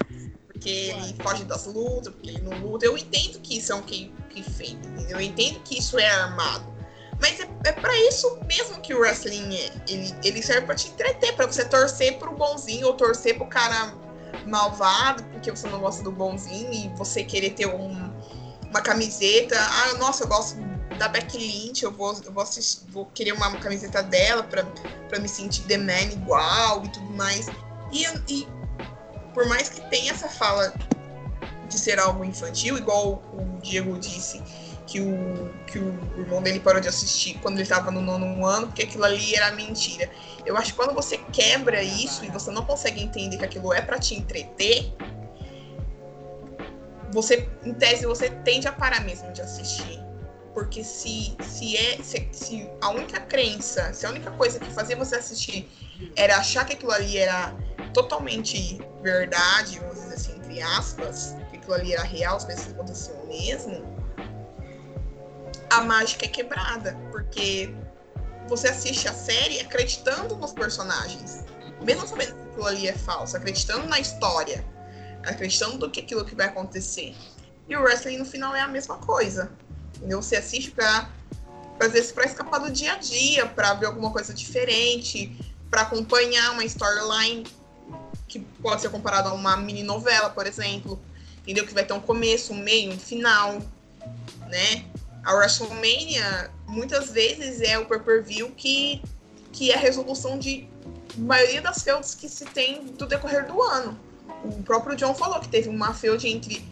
porque 0.62 0.70
ele 0.70 1.16
foge 1.24 1.44
das 1.46 1.66
lutas, 1.66 2.14
porque 2.14 2.30
ele 2.30 2.42
não 2.42 2.56
luta. 2.60 2.86
Eu 2.86 2.96
entendo 2.96 3.40
que 3.40 3.58
isso 3.58 3.72
é 3.72 3.76
um 3.76 3.82
que, 3.82 4.14
que 4.30 4.42
entendeu? 4.42 5.18
Eu 5.18 5.22
entendo 5.22 5.60
que 5.62 5.80
isso 5.80 5.98
é 5.98 6.08
armado. 6.08 6.72
Mas 7.20 7.40
é, 7.40 7.50
é 7.66 7.72
para 7.72 7.96
isso 8.08 8.40
mesmo 8.46 8.80
que 8.80 8.94
o 8.94 9.00
wrestling 9.00 9.56
é. 9.56 9.72
Ele, 9.88 10.14
ele 10.24 10.44
serve 10.44 10.68
para 10.68 10.76
te 10.76 10.88
entreter, 10.90 11.36
para 11.36 11.48
você 11.48 11.66
torcer 11.66 12.20
pro 12.20 12.36
bonzinho 12.36 12.86
ou 12.86 12.94
torcer 12.94 13.38
pro 13.38 13.48
cara 13.48 13.92
malvado, 14.48 15.24
porque 15.26 15.52
você 15.52 15.68
não 15.70 15.80
gosta 15.80 16.04
do 16.04 16.12
bonzinho 16.12 16.74
e 16.74 16.90
você 16.96 17.24
querer 17.24 17.52
ter 17.52 17.68
um, 17.68 18.12
uma 18.70 18.82
camiseta. 18.82 19.56
Ah, 19.60 19.94
nossa, 19.98 20.24
eu 20.24 20.28
gosto 20.28 20.58
da 20.98 21.08
Becky 21.08 21.38
Lynch, 21.38 21.84
eu 21.84 21.92
vou, 21.92 22.14
eu 22.24 22.32
vou, 22.32 22.44
assistir, 22.44 22.82
vou 22.90 23.06
querer 23.08 23.34
uma, 23.34 23.52
camiseta 23.58 24.04
dela 24.04 24.44
para 24.44 25.20
me 25.20 25.28
sentir 25.28 25.64
The 25.64 25.78
Man 25.78 26.14
igual 26.14 26.84
e 26.86 26.90
tudo 26.90 27.10
mais. 27.12 27.48
E, 27.92 28.06
e 28.30 28.48
por 29.34 29.48
mais 29.48 29.70
que 29.70 29.82
tenha 29.90 30.12
essa 30.12 30.30
fala 30.30 30.74
de 31.68 31.80
ser 31.80 32.00
algo 32.00 32.24
infantil, 32.24 32.78
igual 32.78 33.24
o 33.34 33.60
Diego 33.62 33.98
disse, 33.98 34.42
que 34.92 35.00
o, 35.00 35.50
que 35.68 35.80
o 35.80 36.20
irmão 36.20 36.44
dele 36.44 36.60
parou 36.60 36.82
de 36.82 36.90
assistir 36.90 37.40
quando 37.42 37.56
ele 37.56 37.64
estava 37.64 37.90
no 37.92 38.02
nono 38.02 38.46
ano, 38.46 38.68
porque 38.68 38.84
aquilo 38.84 39.06
ali 39.06 39.34
era 39.34 39.52
mentira. 39.54 40.10
Eu 40.46 40.58
acho 40.58 40.72
que 40.72 40.78
quando 40.78 40.94
você 40.94 41.18
quebra 41.32 41.82
isso 41.82 42.26
e 42.26 42.28
você 42.30 42.52
não 42.52 42.66
consegue 42.66 43.02
entender 43.02 43.38
que 43.38 43.46
aquilo 43.46 43.72
é 43.72 43.82
para 43.82 43.98
te 43.98 44.16
entreter, 44.16 44.94
você, 47.14 47.48
em 47.64 47.74
tese, 47.74 48.06
você 48.06 48.30
tende 48.30 48.68
a 48.68 48.74
parar 48.74 49.02
mesmo 49.06 49.32
de 49.32 49.42
assistir. 49.42 50.00
Porque 50.54 50.84
se, 50.84 51.38
se, 51.42 51.78
é, 51.78 52.04
se, 52.04 52.28
se 52.34 52.70
a 52.82 52.90
única 52.90 53.22
crença, 53.22 53.94
se 53.94 54.06
a 54.06 54.10
única 54.10 54.30
coisa 54.32 54.60
que 54.60 54.70
fazia 54.74 54.98
você 54.98 55.16
assistir 55.16 55.70
era 56.18 56.36
achar 56.36 56.66
que 56.66 56.74
aquilo 56.74 56.92
ali 56.92 57.18
era 57.18 57.56
totalmente 57.94 58.82
verdade, 59.02 59.80
vamos 59.80 59.96
dizer 59.96 60.16
assim, 60.16 60.36
entre 60.36 60.62
aspas, 60.62 61.38
que 61.50 61.56
aquilo 61.56 61.76
ali 61.76 61.94
era 61.94 62.04
real, 62.04 62.36
as 62.36 62.44
coisas 62.44 62.68
aconteciam 62.68 63.26
mesmo, 63.28 64.01
a 65.72 65.82
mágica 65.82 66.26
é 66.26 66.28
quebrada, 66.28 66.98
porque 67.12 67.74
você 68.48 68.68
assiste 68.68 69.08
a 69.08 69.14
série 69.14 69.62
acreditando 69.62 70.36
nos 70.36 70.52
personagens, 70.52 71.46
mesmo 71.82 72.06
sabendo 72.06 72.36
que 72.36 72.50
aquilo 72.50 72.66
ali 72.68 72.88
é 72.90 72.94
falso, 72.94 73.38
acreditando 73.38 73.88
na 73.88 73.98
história, 73.98 74.66
acreditando 75.24 75.78
do 75.78 75.90
que 75.90 76.02
aquilo 76.02 76.26
que 76.26 76.36
vai 76.36 76.48
acontecer. 76.48 77.16
E 77.70 77.76
o 77.76 77.82
wrestling 77.82 78.18
no 78.18 78.26
final 78.26 78.54
é 78.54 78.60
a 78.60 78.68
mesma 78.68 78.98
coisa. 78.98 79.50
Entendeu? 79.96 80.22
Você 80.22 80.36
assiste 80.36 80.72
pra, 80.72 81.10
às 81.80 81.92
vezes, 81.94 82.12
pra 82.12 82.26
escapar 82.26 82.60
do 82.60 82.70
dia 82.70 82.94
a 82.94 82.98
dia, 82.98 83.46
pra 83.46 83.74
ver 83.76 83.86
alguma 83.86 84.12
coisa 84.12 84.34
diferente, 84.34 85.34
para 85.70 85.84
acompanhar 85.84 86.52
uma 86.52 86.66
storyline 86.66 87.46
que 88.28 88.40
pode 88.40 88.82
ser 88.82 88.90
comparado 88.90 89.30
a 89.30 89.34
uma 89.34 89.56
mini 89.56 89.84
novela, 89.84 90.30
por 90.30 90.46
exemplo. 90.46 91.00
entendeu? 91.42 91.66
Que 91.66 91.74
vai 91.74 91.86
ter 91.86 91.94
um 91.94 92.02
começo, 92.02 92.52
um 92.52 92.58
meio, 92.58 92.92
um 92.92 93.00
final, 93.00 93.62
né? 94.50 94.86
A 95.24 95.34
WrestleMania, 95.36 96.52
muitas 96.68 97.12
vezes, 97.12 97.62
é 97.62 97.78
o 97.78 97.86
pay-per-view 97.86 98.52
que, 98.52 99.04
que 99.52 99.72
é 99.72 99.76
a 99.76 99.80
resolução 99.80 100.40
de 100.40 100.68
maioria 101.18 101.62
das 101.62 101.84
feudas 101.84 102.16
que 102.16 102.28
se 102.28 102.46
tem 102.46 102.86
do 102.86 103.06
decorrer 103.06 103.46
do 103.46 103.62
ano. 103.62 104.00
O 104.44 104.64
próprio 104.64 104.96
John 104.96 105.14
falou 105.14 105.40
que 105.40 105.48
teve 105.48 105.70
uma 105.70 105.94
feud 105.94 106.28
entre 106.28 106.66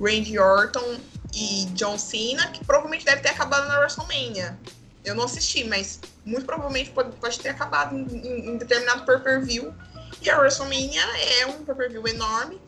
Randy 0.00 0.38
Orton 0.38 0.98
e 1.34 1.66
John 1.74 1.98
Cena, 1.98 2.48
que 2.48 2.64
provavelmente 2.64 3.04
deve 3.04 3.22
ter 3.22 3.30
acabado 3.30 3.66
na 3.68 3.78
WrestleMania. 3.78 4.58
Eu 5.04 5.14
não 5.14 5.24
assisti, 5.24 5.64
mas 5.64 6.00
muito 6.24 6.44
provavelmente 6.44 6.90
pode, 6.90 7.16
pode 7.16 7.38
ter 7.40 7.50
acabado 7.50 7.96
em, 7.96 8.50
em, 8.50 8.56
determinado 8.58 9.04
pay-per-view. 9.04 9.74
E 10.20 10.28
a 10.28 10.38
WrestleMania 10.38 11.02
é 11.40 11.46
um 11.46 11.64
pay-per-view 11.64 12.06
enorme 12.06 12.60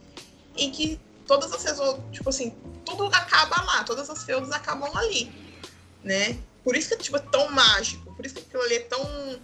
em 0.57 0.71
que 0.71 1.01
todas 1.31 1.53
as 1.53 1.78
tipo 2.11 2.28
assim, 2.28 2.51
tudo 2.85 3.05
acaba 3.07 3.62
lá, 3.62 3.85
todas 3.85 4.11
as 4.11 4.24
feudas 4.24 4.51
acabam 4.51 4.91
ali, 4.97 5.33
né? 6.03 6.37
Por 6.64 6.74
isso 6.74 6.89
que 6.91 7.05
tipo, 7.05 7.16
é 7.16 7.20
tão 7.20 7.49
mágico, 7.53 8.12
por 8.16 8.26
isso 8.26 8.35
que 8.35 8.41
aquilo 8.41 8.62
ali 8.64 8.74
é 8.74 8.81
tão 8.81 9.41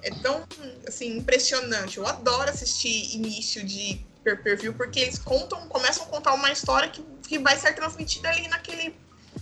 é 0.00 0.10
tão 0.22 0.42
assim 0.88 1.18
impressionante. 1.18 1.98
Eu 1.98 2.06
adoro 2.06 2.48
assistir 2.48 3.14
início 3.14 3.62
de 3.62 4.00
pay-per-view 4.24 4.72
porque 4.72 5.00
eles 5.00 5.18
contam, 5.18 5.68
começam 5.68 6.04
a 6.04 6.06
contar 6.06 6.32
uma 6.32 6.50
história 6.50 6.88
que, 6.88 7.04
que 7.28 7.38
vai 7.38 7.58
ser 7.58 7.74
transmitida 7.74 8.30
ali 8.30 8.48
naquele, 8.48 8.96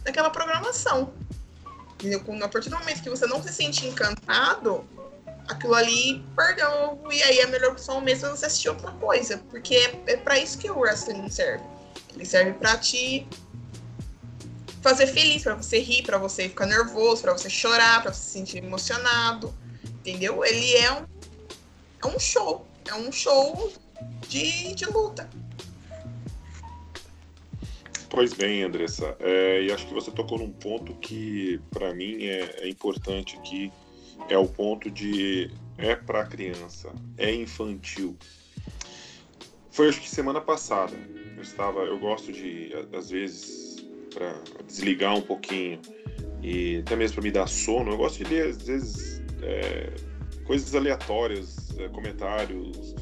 naquela 0.05 0.31
programação. 0.31 1.15
Entendeu? 1.95 2.25
A 2.45 2.49
partir 2.49 2.71
do 2.71 2.79
momento 2.79 3.03
que 3.03 3.11
você 3.11 3.27
não 3.27 3.41
se 3.41 3.53
sente 3.53 3.87
encantado, 3.87 4.85
aquilo 5.51 5.75
ali 5.75 6.25
perdeu. 6.35 6.99
E 7.11 7.23
aí 7.23 7.41
a 7.41 7.49
melhor 7.49 7.73
opção 7.73 8.01
mesmo 8.01 8.27
é 8.27 8.31
você 8.31 8.47
assistir 8.47 8.69
outra 8.69 8.93
coisa. 8.93 9.39
Porque 9.51 9.75
é, 9.75 10.13
é 10.13 10.17
para 10.17 10.39
isso 10.39 10.59
que 10.59 10.71
o 10.71 10.79
wrestling 10.79 11.29
serve. 11.29 11.65
Ele 12.15 12.25
serve 12.25 12.53
para 12.55 12.77
te 12.79 13.27
fazer 14.83 15.07
feliz, 15.07 15.43
para 15.43 15.55
você 15.55 15.79
rir, 15.79 16.03
para 16.03 16.19
você 16.19 16.49
ficar 16.49 16.67
nervoso, 16.67 17.23
para 17.23 17.33
você 17.33 17.51
chorar, 17.51 18.03
para 18.03 18.13
você 18.13 18.23
se 18.23 18.31
sentir 18.31 18.65
emocionado. 18.65 19.55
Entendeu? 19.85 20.45
Ele 20.45 20.75
é 20.77 20.93
um, 20.93 21.07
é 22.05 22.07
um 22.07 22.19
show. 22.19 22.67
É 22.89 22.95
um 22.95 23.13
show 23.13 23.73
de, 24.29 24.75
de 24.75 24.87
luta. 24.87 25.29
Pois 28.11 28.33
bem, 28.33 28.65
Andressa, 28.65 29.17
é, 29.21 29.63
e 29.63 29.73
acho 29.73 29.87
que 29.87 29.95
você 29.95 30.11
tocou 30.11 30.37
num 30.37 30.51
ponto 30.51 30.93
que 30.95 31.61
para 31.71 31.95
mim 31.95 32.25
é, 32.25 32.57
é, 32.63 32.69
importante 32.69 33.37
aqui, 33.37 33.71
é 34.29 34.39
o 34.39 34.47
ponto 34.47 34.91
de 34.91 35.51
é 35.79 35.97
para 35.97 36.27
criança, 36.27 36.93
é 37.17 37.35
infantil. 37.35 38.17
Foi 39.71 39.89
acho 39.89 40.01
que 40.01 40.09
semana 40.09 40.41
passada, 40.41 40.97
eu 41.37 41.43
estava, 41.43 41.81
eu 41.81 41.99
gosto 41.99 42.33
de 42.33 42.71
às 42.93 43.11
vezes 43.11 43.87
para 44.13 44.35
desligar 44.67 45.17
um 45.17 45.23
pouquinho 45.23 45.81
e 46.43 46.79
até 46.79 46.97
mesmo 46.97 47.17
para 47.17 47.25
me 47.25 47.31
dar 47.31 47.47
sono, 47.47 47.93
eu 47.93 47.97
gosto 47.97 48.25
de 48.25 48.31
ler 48.31 48.49
às 48.49 48.63
vezes 48.63 49.23
é, 49.43 49.93
coisas 50.45 50.75
aleatórias, 50.75 51.79
é, 51.79 51.89
comentários, 51.89 52.95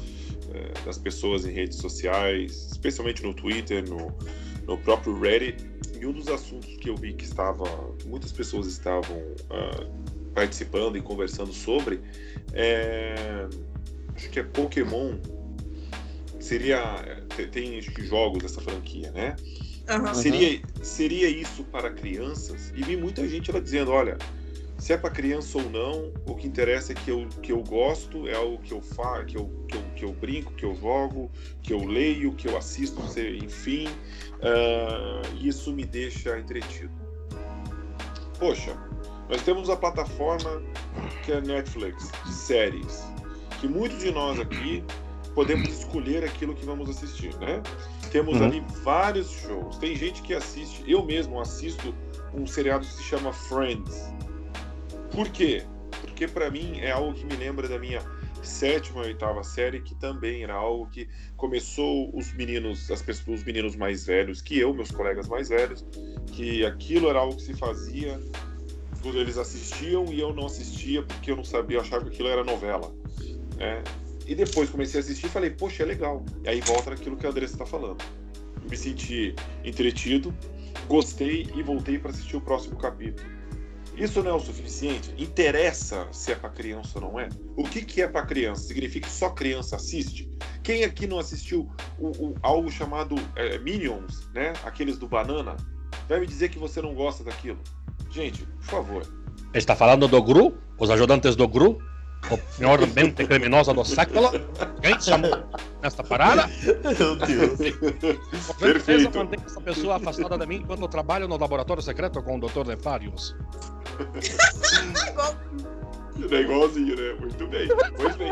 é, 0.53 0.85
das 0.85 0.97
pessoas 0.97 1.45
em 1.45 1.51
redes 1.51 1.77
sociais, 1.77 2.69
especialmente 2.71 3.23
no 3.23 3.33
Twitter, 3.33 3.87
no, 3.87 4.15
no 4.65 4.77
próprio 4.77 5.19
Reddit. 5.19 5.67
E 5.99 6.05
um 6.05 6.13
dos 6.13 6.27
assuntos 6.27 6.77
que 6.77 6.89
eu 6.89 6.95
vi 6.95 7.13
que 7.13 7.25
estava, 7.25 7.65
muitas 8.05 8.31
pessoas 8.31 8.67
estavam 8.67 9.17
uh, 9.17 10.09
participando 10.33 10.97
e 10.97 11.01
conversando 11.01 11.53
sobre, 11.53 12.01
é, 12.53 13.47
acho 14.15 14.29
que 14.29 14.39
é 14.39 14.43
Pokémon. 14.43 15.17
Seria 16.39 17.25
tem 17.51 17.81
jogos 17.81 18.41
dessa 18.41 18.61
franquia, 18.61 19.11
né? 19.11 19.35
Uhum. 19.89 20.13
Seria 20.13 20.61
seria 20.81 21.29
isso 21.29 21.63
para 21.65 21.91
crianças? 21.91 22.71
E 22.75 22.83
vi 22.83 22.95
muita 22.95 23.27
gente 23.27 23.49
ela 23.49 23.61
dizendo, 23.61 23.91
olha, 23.91 24.17
se 24.79 24.93
é 24.93 24.97
para 24.97 25.09
criança 25.09 25.57
ou 25.57 25.69
não, 25.69 26.13
o 26.25 26.35
que 26.35 26.47
interessa 26.47 26.93
é 26.93 26.95
que 26.95 27.11
eu, 27.11 27.27
que 27.43 27.51
eu 27.51 27.61
gosto, 27.61 28.27
é 28.27 28.33
algo 28.33 28.57
que 28.59 28.71
eu 28.71 28.81
faço, 28.81 29.25
que 29.25 29.37
eu, 29.37 29.65
que, 29.67 29.75
eu, 29.75 29.83
que 29.95 30.05
eu 30.05 30.13
brinco, 30.13 30.53
que 30.53 30.63
eu 30.63 30.73
jogo, 30.73 31.29
que 31.61 31.73
eu 31.73 31.83
leio, 31.85 32.33
que 32.33 32.47
eu 32.47 32.57
assisto, 32.57 33.01
enfim, 33.43 33.87
uh, 34.37 35.37
isso 35.45 35.73
me 35.73 35.85
deixa 35.85 36.39
entretido. 36.39 36.93
Poxa, 38.39 38.77
nós 39.29 39.41
temos 39.43 39.69
a 39.69 39.77
plataforma 39.77 40.61
que 41.23 41.31
é 41.31 41.37
a 41.37 41.41
Netflix, 41.41 42.11
de 42.25 42.33
séries, 42.33 43.03
que 43.61 43.67
muitos 43.67 43.99
de 43.99 44.11
nós 44.11 44.39
aqui 44.39 44.83
podemos 45.35 45.69
escolher 45.69 46.23
aquilo 46.23 46.55
que 46.55 46.65
vamos 46.65 46.89
assistir, 46.89 47.33
né? 47.37 47.61
Temos 48.11 48.37
uhum. 48.37 48.45
ali 48.45 48.63
vários 48.83 49.29
shows. 49.29 49.77
Tem 49.77 49.95
gente 49.95 50.21
que 50.23 50.33
assiste, 50.33 50.83
eu 50.87 51.05
mesmo 51.05 51.39
assisto 51.39 51.93
um 52.33 52.47
seriado 52.47 52.85
que 52.85 52.91
se 52.91 53.03
chama 53.03 53.31
Friends 53.31 54.11
por 55.11 55.27
quê? 55.29 55.63
Porque 56.01 56.27
para 56.27 56.49
mim 56.49 56.79
é 56.79 56.91
algo 56.91 57.13
que 57.13 57.25
me 57.25 57.35
lembra 57.35 57.67
da 57.67 57.79
minha 57.79 58.01
sétima, 58.41 59.01
oitava 59.01 59.43
série, 59.43 59.81
que 59.81 59.95
também 59.95 60.43
era 60.43 60.53
algo 60.53 60.89
que 60.89 61.09
começou 61.35 62.15
os 62.15 62.31
meninos, 62.33 62.89
as 62.89 63.01
pessoas, 63.01 63.39
os 63.39 63.45
meninos 63.45 63.75
mais 63.75 64.05
velhos 64.05 64.41
que 64.41 64.57
eu, 64.57 64.73
meus 64.73 64.91
colegas 64.91 65.27
mais 65.27 65.49
velhos, 65.49 65.85
que 66.31 66.65
aquilo 66.65 67.09
era 67.09 67.19
algo 67.19 67.35
que 67.35 67.41
se 67.41 67.53
fazia 67.53 68.19
quando 69.01 69.19
eles 69.19 69.37
assistiam 69.37 70.05
e 70.11 70.19
eu 70.19 70.33
não 70.33 70.45
assistia 70.45 71.03
porque 71.03 71.31
eu 71.31 71.35
não 71.35 71.43
sabia, 71.43 71.77
eu 71.77 71.81
achava 71.81 72.05
que 72.05 72.11
aquilo 72.11 72.29
era 72.29 72.43
novela, 72.43 72.93
né? 73.57 73.83
E 74.25 74.35
depois 74.35 74.69
comecei 74.69 74.99
a 74.99 75.03
assistir 75.03 75.25
e 75.25 75.29
falei, 75.29 75.49
poxa, 75.49 75.81
é 75.81 75.85
legal. 75.85 76.23
E 76.43 76.49
aí 76.49 76.61
volta 76.61 76.91
naquilo 76.91 77.17
que 77.17 77.25
a 77.25 77.29
Andressa 77.29 77.53
está 77.53 77.65
falando. 77.65 77.97
Me 78.69 78.77
senti 78.77 79.33
entretido, 79.63 80.31
gostei 80.87 81.47
e 81.55 81.63
voltei 81.63 81.97
para 81.97 82.11
assistir 82.11 82.37
o 82.37 82.41
próximo 82.41 82.77
capítulo. 82.77 83.27
Isso 83.97 84.21
não 84.23 84.31
é 84.31 84.33
o 84.33 84.39
suficiente? 84.39 85.13
Interessa 85.17 86.07
se 86.11 86.31
é 86.31 86.35
para 86.35 86.49
criança 86.49 86.99
ou 86.99 87.01
não 87.01 87.19
é? 87.19 87.27
O 87.57 87.63
que, 87.63 87.83
que 87.83 88.01
é 88.01 88.07
para 88.07 88.25
criança? 88.25 88.63
Significa 88.63 89.07
que 89.07 89.13
só 89.13 89.31
criança 89.31 89.75
assiste? 89.75 90.29
Quem 90.63 90.83
aqui 90.83 91.07
não 91.07 91.19
assistiu 91.19 91.69
o, 91.97 92.07
o 92.27 92.35
algo 92.41 92.71
chamado 92.71 93.15
é, 93.35 93.57
Minions, 93.57 94.29
né? 94.33 94.53
Aqueles 94.63 94.97
do 94.97 95.07
banana? 95.07 95.57
Vai 96.07 96.19
me 96.19 96.27
dizer 96.27 96.49
que 96.49 96.57
você 96.57 96.81
não 96.81 96.93
gosta 96.93 97.23
daquilo? 97.23 97.59
Gente, 98.09 98.45
por 98.45 98.65
favor. 98.65 99.07
Está 99.53 99.75
falando 99.75 100.07
do 100.07 100.21
Gru? 100.21 100.57
Os 100.77 100.89
ajudantes 100.89 101.35
do 101.35 101.47
Gru? 101.47 101.79
O 102.29 102.37
mente 102.93 103.25
criminosa 103.25 103.73
do 103.73 103.85
século? 103.85 104.29
Quem 104.81 104.99
chamou 104.99 105.43
nesta 105.81 106.03
parada? 106.03 106.47
Meu 106.47 107.15
Deus. 107.15 107.57
Com 108.47 108.59
certeza 108.59 109.09
mantém 109.15 109.39
essa 109.45 109.61
pessoa 109.61 109.95
afastada 109.95 110.37
de 110.37 110.45
mim 110.45 110.63
quando 110.65 110.81
eu 110.81 110.87
trabalho 110.87 111.27
no 111.27 111.37
laboratório 111.37 111.81
secreto 111.81 112.21
com 112.21 112.37
o 112.37 112.41
Dr. 112.41 112.67
Nefarius. 112.67 113.35
é 116.31 116.41
igualzinho, 116.41 116.95
né? 116.95 117.13
Muito 117.19 117.47
bem. 117.47 117.67
Pois 117.95 118.15
bem. 118.17 118.31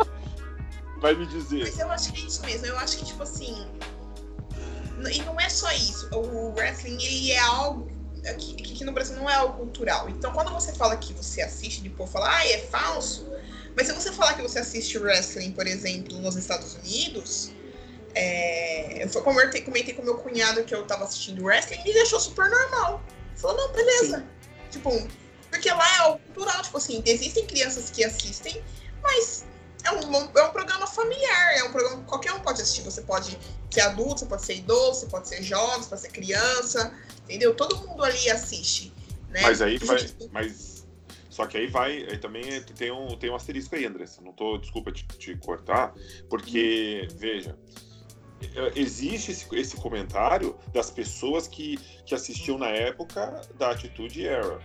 Vai 1.00 1.16
me 1.16 1.26
dizer. 1.28 1.62
Mas 1.62 1.80
eu 1.80 1.92
acho 1.92 2.14
que 2.14 2.22
é 2.22 2.26
isso 2.26 2.46
mesmo. 2.46 2.66
Eu 2.66 2.78
acho 2.78 2.98
que, 2.98 3.06
tipo 3.06 3.24
assim. 3.24 3.66
E 5.12 5.22
não 5.22 5.40
é 5.40 5.50
só 5.50 5.72
isso. 5.72 6.10
O 6.14 6.54
wrestling, 6.54 7.02
ele 7.02 7.32
é 7.32 7.40
algo. 7.40 7.97
Aqui 8.30 8.84
no 8.84 8.92
Brasil 8.92 9.16
não 9.16 9.30
é 9.30 9.36
algo 9.36 9.58
cultural. 9.58 10.10
Então, 10.10 10.32
quando 10.34 10.52
você 10.52 10.74
fala 10.74 10.98
que 10.98 11.14
você 11.14 11.42
assiste, 11.42 11.82
depois 11.82 12.10
fala, 12.12 12.30
ah, 12.30 12.48
é 12.48 12.60
falso. 12.60 13.28
Mas 13.76 13.88
se 13.88 13.94
você 13.94 14.12
falar 14.12 14.34
que 14.34 14.42
você 14.42 14.60
assiste 14.60 14.98
wrestling, 14.98 15.52
por 15.52 15.68
exemplo, 15.68 16.18
nos 16.20 16.36
Estados 16.36 16.76
Unidos, 16.76 17.52
é, 18.16 19.04
eu 19.04 19.22
comentei, 19.22 19.62
comentei 19.62 19.94
com 19.94 20.02
meu 20.02 20.18
cunhado 20.18 20.64
que 20.64 20.74
eu 20.74 20.84
tava 20.86 21.04
assistindo 21.04 21.44
wrestling 21.44 21.80
e 21.86 21.90
ele 21.90 22.00
achou 22.00 22.20
super 22.20 22.50
normal. 22.50 23.04
Falou, 23.36 23.56
não, 23.56 23.72
beleza. 23.72 24.18
Sim. 24.18 24.26
Tipo, 24.72 25.08
porque 25.52 25.70
lá 25.70 25.96
é 25.96 25.98
algo 26.00 26.20
cultural, 26.34 26.62
tipo 26.64 26.78
assim, 26.78 27.04
existem 27.06 27.46
crianças 27.46 27.90
que 27.90 28.04
assistem, 28.04 28.62
mas 29.02 29.46
é 29.84 29.92
um, 29.92 30.16
é 30.36 30.44
um 30.44 30.52
programa 30.52 30.88
familiar, 30.88 31.58
é 31.58 31.64
um 31.64 31.72
programa 31.72 31.98
que 32.02 32.06
qualquer 32.06 32.34
um 32.34 32.40
pode 32.40 32.62
assistir. 32.62 32.82
Você 32.82 33.02
pode 33.02 33.38
ser 33.72 33.82
adulto, 33.82 34.20
você 34.20 34.26
pode 34.26 34.46
ser 34.46 34.56
idoso, 34.56 35.02
você 35.02 35.06
pode 35.06 35.28
ser 35.28 35.44
jovem, 35.44 35.84
você 35.84 35.90
pode 35.90 36.02
ser 36.02 36.10
criança, 36.10 36.94
entendeu? 37.28 37.54
Todo 37.54 37.78
mundo 37.88 38.04
ali 38.04 38.30
assiste. 38.30 38.94
Né? 39.30 39.42
Mas 39.42 39.62
aí 39.62 39.78
faz. 39.78 40.16
Mas... 40.32 40.88
Só 41.30 41.46
que 41.46 41.56
aí 41.56 41.68
vai, 41.68 42.04
aí 42.10 42.18
também 42.18 42.62
tem 42.64 42.92
um, 42.92 43.16
tem 43.16 43.30
um 43.30 43.36
asterisco 43.36 43.76
aí, 43.76 43.86
Andressa. 43.86 44.22
Não 44.22 44.32
tô, 44.34 44.58
desculpa 44.58 44.92
te, 44.92 45.06
te 45.06 45.36
cortar, 45.36 45.94
porque, 46.28 47.08
veja, 47.16 47.56
existe 48.76 49.32
esse, 49.32 49.56
esse, 49.56 49.78
comentário 49.78 50.58
das 50.74 50.90
pessoas 50.90 51.48
que, 51.48 51.78
que 52.08 52.16
assistiam 52.16 52.58
na 52.58 52.70
época 52.70 53.42
da 53.56 53.70
Atitude 53.70 54.26
Era 54.26 54.60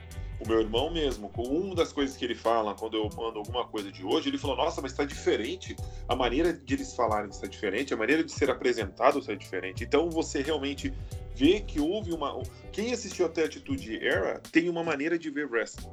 o 0.45 0.49
meu 0.49 0.61
irmão 0.61 0.91
mesmo, 0.91 1.29
com 1.29 1.43
uma 1.43 1.75
das 1.75 1.93
coisas 1.93 2.17
que 2.17 2.25
ele 2.25 2.35
fala 2.35 2.75
quando 2.75 2.97
eu 2.97 3.09
mando 3.17 3.39
alguma 3.39 3.65
coisa 3.67 3.93
de 3.93 4.05
hoje, 4.05 4.29
ele 4.29 4.39
falou: 4.39 4.57
Nossa, 4.57 4.81
mas 4.83 4.91
está 4.91 5.05
diferente. 5.05 5.77
A 6.09 6.17
maneira 6.17 6.53
de 6.53 6.75
eles 6.75 6.95
falarem 6.95 7.31
está 7.31 7.47
diferente, 7.47 7.95
a 7.95 7.97
maneira 7.97 8.25
de 8.25 8.33
ser 8.33 8.51
apresentado 8.51 9.21
está 9.21 9.35
diferente. 9.35 9.85
Então 9.85 10.11
você 10.11 10.43
realmente 10.43 10.93
vê 11.35 11.61
que 11.61 11.81
houve 11.81 12.13
uma. 12.13 12.43
Quem 12.71 12.93
assistiu 12.93 13.27
até 13.27 13.43
a 13.43 13.47
Atitude 13.47 14.05
Era 14.05 14.41
tem 14.51 14.69
uma 14.69 14.83
maneira 14.83 15.19
de 15.19 15.31
ver 15.31 15.47
wrestling. 15.47 15.91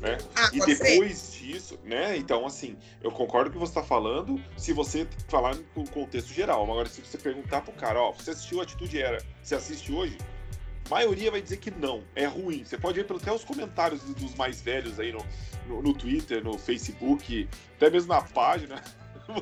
Né? 0.00 0.16
Ah, 0.34 0.48
e 0.52 0.60
depois 0.60 1.18
ser. 1.18 1.44
disso, 1.44 1.78
né? 1.84 2.16
Então, 2.16 2.46
assim, 2.46 2.74
eu 3.02 3.10
concordo 3.10 3.50
com 3.50 3.58
o 3.58 3.60
que 3.60 3.66
você 3.66 3.78
está 3.78 3.82
falando, 3.82 4.42
se 4.56 4.72
você 4.72 5.06
falar 5.28 5.54
no 5.76 5.86
contexto 5.90 6.32
geral. 6.32 6.62
Agora, 6.62 6.88
se 6.88 7.02
você 7.02 7.18
perguntar 7.18 7.60
pro 7.60 7.72
cara, 7.74 8.00
ó, 8.00 8.12
você 8.12 8.30
assistiu 8.30 8.62
Atitude 8.62 8.98
Era, 8.98 9.22
você 9.42 9.54
assiste 9.54 9.92
hoje? 9.92 10.16
A 10.86 10.88
maioria 10.88 11.30
vai 11.30 11.42
dizer 11.42 11.58
que 11.58 11.70
não, 11.70 12.02
é 12.16 12.24
ruim. 12.24 12.64
Você 12.64 12.78
pode 12.78 13.00
ver 13.00 13.14
até 13.14 13.30
os 13.30 13.44
comentários 13.44 14.02
dos 14.02 14.34
mais 14.34 14.62
velhos 14.62 14.98
aí 14.98 15.12
no, 15.12 15.24
no, 15.68 15.82
no 15.82 15.92
Twitter, 15.92 16.42
no 16.42 16.58
Facebook, 16.58 17.46
até 17.76 17.90
mesmo 17.90 18.08
na 18.08 18.22
página. 18.22 18.82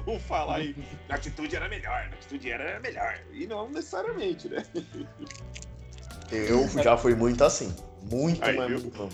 Vão 0.04 0.18
falar 0.20 0.56
aí, 0.56 0.76
a 1.08 1.14
atitude 1.14 1.54
era 1.56 1.68
melhor, 1.68 1.92
a 1.92 2.06
atitude 2.06 2.50
era 2.50 2.80
melhor. 2.80 3.20
E 3.32 3.46
não 3.46 3.68
necessariamente, 3.70 4.48
né? 4.48 4.64
Eu 6.30 6.68
já 6.82 6.96
fui 6.96 7.14
muito 7.14 7.42
assim. 7.44 7.74
Muito, 8.10 8.44
Aí, 8.44 8.56
mas 8.56 8.82
muito. 8.82 9.08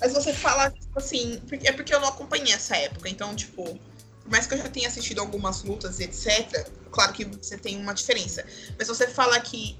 Mas 0.00 0.12
você 0.12 0.32
fala, 0.32 0.70
tipo 0.70 0.98
assim, 0.98 1.40
é 1.64 1.72
porque 1.72 1.94
eu 1.94 2.00
não 2.00 2.08
acompanhei 2.08 2.52
essa 2.52 2.76
época, 2.76 3.08
então, 3.08 3.34
tipo, 3.34 3.64
por 3.64 4.30
mais 4.30 4.46
que 4.46 4.54
eu 4.54 4.58
já 4.58 4.68
tenha 4.68 4.88
assistido 4.88 5.20
algumas 5.20 5.62
lutas, 5.62 6.00
etc., 6.00 6.68
claro 6.90 7.12
que 7.12 7.24
você 7.24 7.58
tem 7.58 7.78
uma 7.80 7.92
diferença. 7.92 8.44
Mas 8.78 8.88
você 8.88 9.06
fala 9.06 9.38
que 9.40 9.78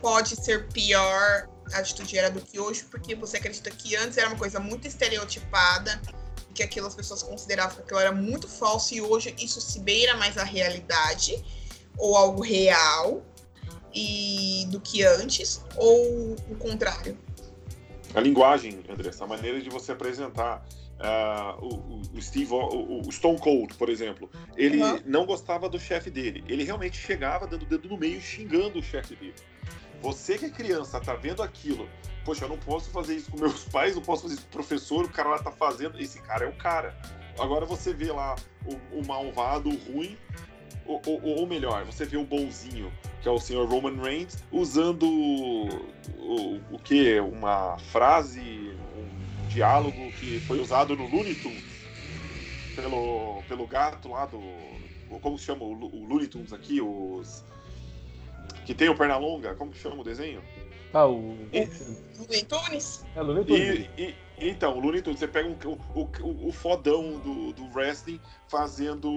pode 0.00 0.36
ser 0.36 0.68
pior 0.68 1.48
a 1.72 1.78
atitude 1.78 2.16
era 2.16 2.30
do 2.30 2.40
que 2.40 2.58
hoje, 2.58 2.84
porque 2.84 3.14
você 3.14 3.36
acredita 3.36 3.70
que 3.70 3.94
antes 3.96 4.16
era 4.16 4.28
uma 4.28 4.38
coisa 4.38 4.58
muito 4.58 4.88
estereotipada, 4.88 6.00
que 6.54 6.62
aquilo 6.62 6.86
as 6.86 6.94
pessoas 6.94 7.22
consideravam 7.22 7.76
que 7.76 7.82
aquilo 7.82 8.00
era 8.00 8.12
muito 8.12 8.48
falso, 8.48 8.94
e 8.94 9.00
hoje 9.00 9.34
isso 9.38 9.60
se 9.60 9.80
beira 9.80 10.16
mais 10.16 10.36
a 10.36 10.44
realidade, 10.44 11.42
ou 11.96 12.16
algo 12.16 12.42
real, 12.42 13.22
e 13.94 14.66
do 14.70 14.80
que 14.80 15.02
antes, 15.02 15.64
ou 15.76 16.34
o 16.50 16.56
contrário? 16.56 17.16
A 18.14 18.20
linguagem, 18.20 18.80
Andressa, 18.88 19.24
a 19.24 19.26
maneira 19.26 19.60
de 19.60 19.68
você 19.68 19.92
apresentar. 19.92 20.66
Uh, 20.98 21.64
o, 21.64 22.02
o, 22.16 22.20
Steve, 22.20 22.52
o, 22.52 23.02
o, 23.06 23.12
Stone 23.12 23.38
Cold, 23.38 23.74
por 23.74 23.88
exemplo, 23.88 24.28
ele 24.56 24.82
uhum. 24.82 25.00
não 25.06 25.26
gostava 25.26 25.68
do 25.68 25.78
chefe 25.78 26.10
dele. 26.10 26.42
Ele 26.48 26.64
realmente 26.64 26.96
chegava 26.96 27.46
dando 27.46 27.62
o 27.62 27.66
dedo 27.66 27.88
no 27.88 27.96
meio, 27.96 28.20
xingando 28.20 28.80
o 28.80 28.82
chefe 28.82 29.14
dele. 29.14 29.34
Você 30.02 30.36
que 30.36 30.46
é 30.46 30.50
criança, 30.50 31.00
tá 31.00 31.14
vendo 31.14 31.40
aquilo. 31.40 31.88
Poxa, 32.28 32.44
eu 32.44 32.50
não 32.50 32.58
posso 32.58 32.90
fazer 32.90 33.16
isso 33.16 33.30
com 33.30 33.40
meus 33.40 33.64
pais, 33.72 33.94
não 33.94 34.02
posso 34.02 34.24
fazer 34.24 34.34
isso 34.34 34.42
com 34.42 34.48
o 34.48 34.52
professor, 34.52 35.02
o 35.06 35.08
cara 35.08 35.30
lá 35.30 35.38
tá 35.38 35.50
fazendo. 35.50 35.98
Esse 35.98 36.20
cara 36.20 36.44
é 36.44 36.48
o 36.48 36.52
cara. 36.52 36.94
Agora 37.38 37.64
você 37.64 37.94
vê 37.94 38.12
lá 38.12 38.36
o, 38.66 38.98
o 38.98 39.06
malvado, 39.06 39.70
o 39.70 39.76
ruim, 39.90 40.14
ou, 40.84 41.00
ou, 41.06 41.22
ou, 41.22 41.46
melhor, 41.46 41.86
você 41.86 42.04
vê 42.04 42.18
o 42.18 42.24
bonzinho, 42.26 42.92
que 43.22 43.28
é 43.28 43.30
o 43.30 43.40
senhor 43.40 43.66
Roman 43.66 43.98
Reigns, 44.02 44.44
usando 44.52 45.04
o, 45.08 46.60
o, 46.70 46.78
que? 46.78 47.18
Uma 47.18 47.78
frase, 47.78 48.76
um 48.94 49.48
diálogo 49.48 50.12
que 50.12 50.38
foi 50.40 50.60
usado 50.60 50.94
no 50.94 51.08
Looney 51.08 51.34
Tunes 51.34 51.64
pelo, 52.76 53.42
pelo 53.48 53.66
gato 53.66 54.10
lá 54.10 54.26
do. 54.26 54.38
Como 55.22 55.38
se 55.38 55.46
chama 55.46 55.64
o, 55.64 55.72
o 55.72 56.06
Looney 56.06 56.26
Tunes 56.26 56.52
aqui? 56.52 56.78
Os. 56.82 57.42
Que 58.66 58.74
tem 58.74 58.90
o 58.90 58.94
Pernalonga, 58.94 59.54
como 59.54 59.72
que 59.72 59.78
chama 59.78 60.02
o 60.02 60.04
desenho? 60.04 60.42
Ah, 60.92 61.06
o. 61.06 61.36
Looney 62.18 62.44
Tunes? 62.44 63.04
É, 63.14 63.22
Looney 63.22 63.44
Tunes. 63.44 63.88
E, 63.96 64.02
e, 64.02 64.14
então, 64.40 64.76
o 64.76 64.80
Looney 64.80 65.02
Tunes, 65.02 65.18
você 65.18 65.28
pega 65.28 65.48
um, 65.48 65.56
o, 65.94 66.00
o, 66.00 66.48
o 66.48 66.52
fodão 66.52 67.18
do, 67.18 67.52
do 67.52 67.64
wrestling 67.74 68.20
fazendo. 68.48 69.10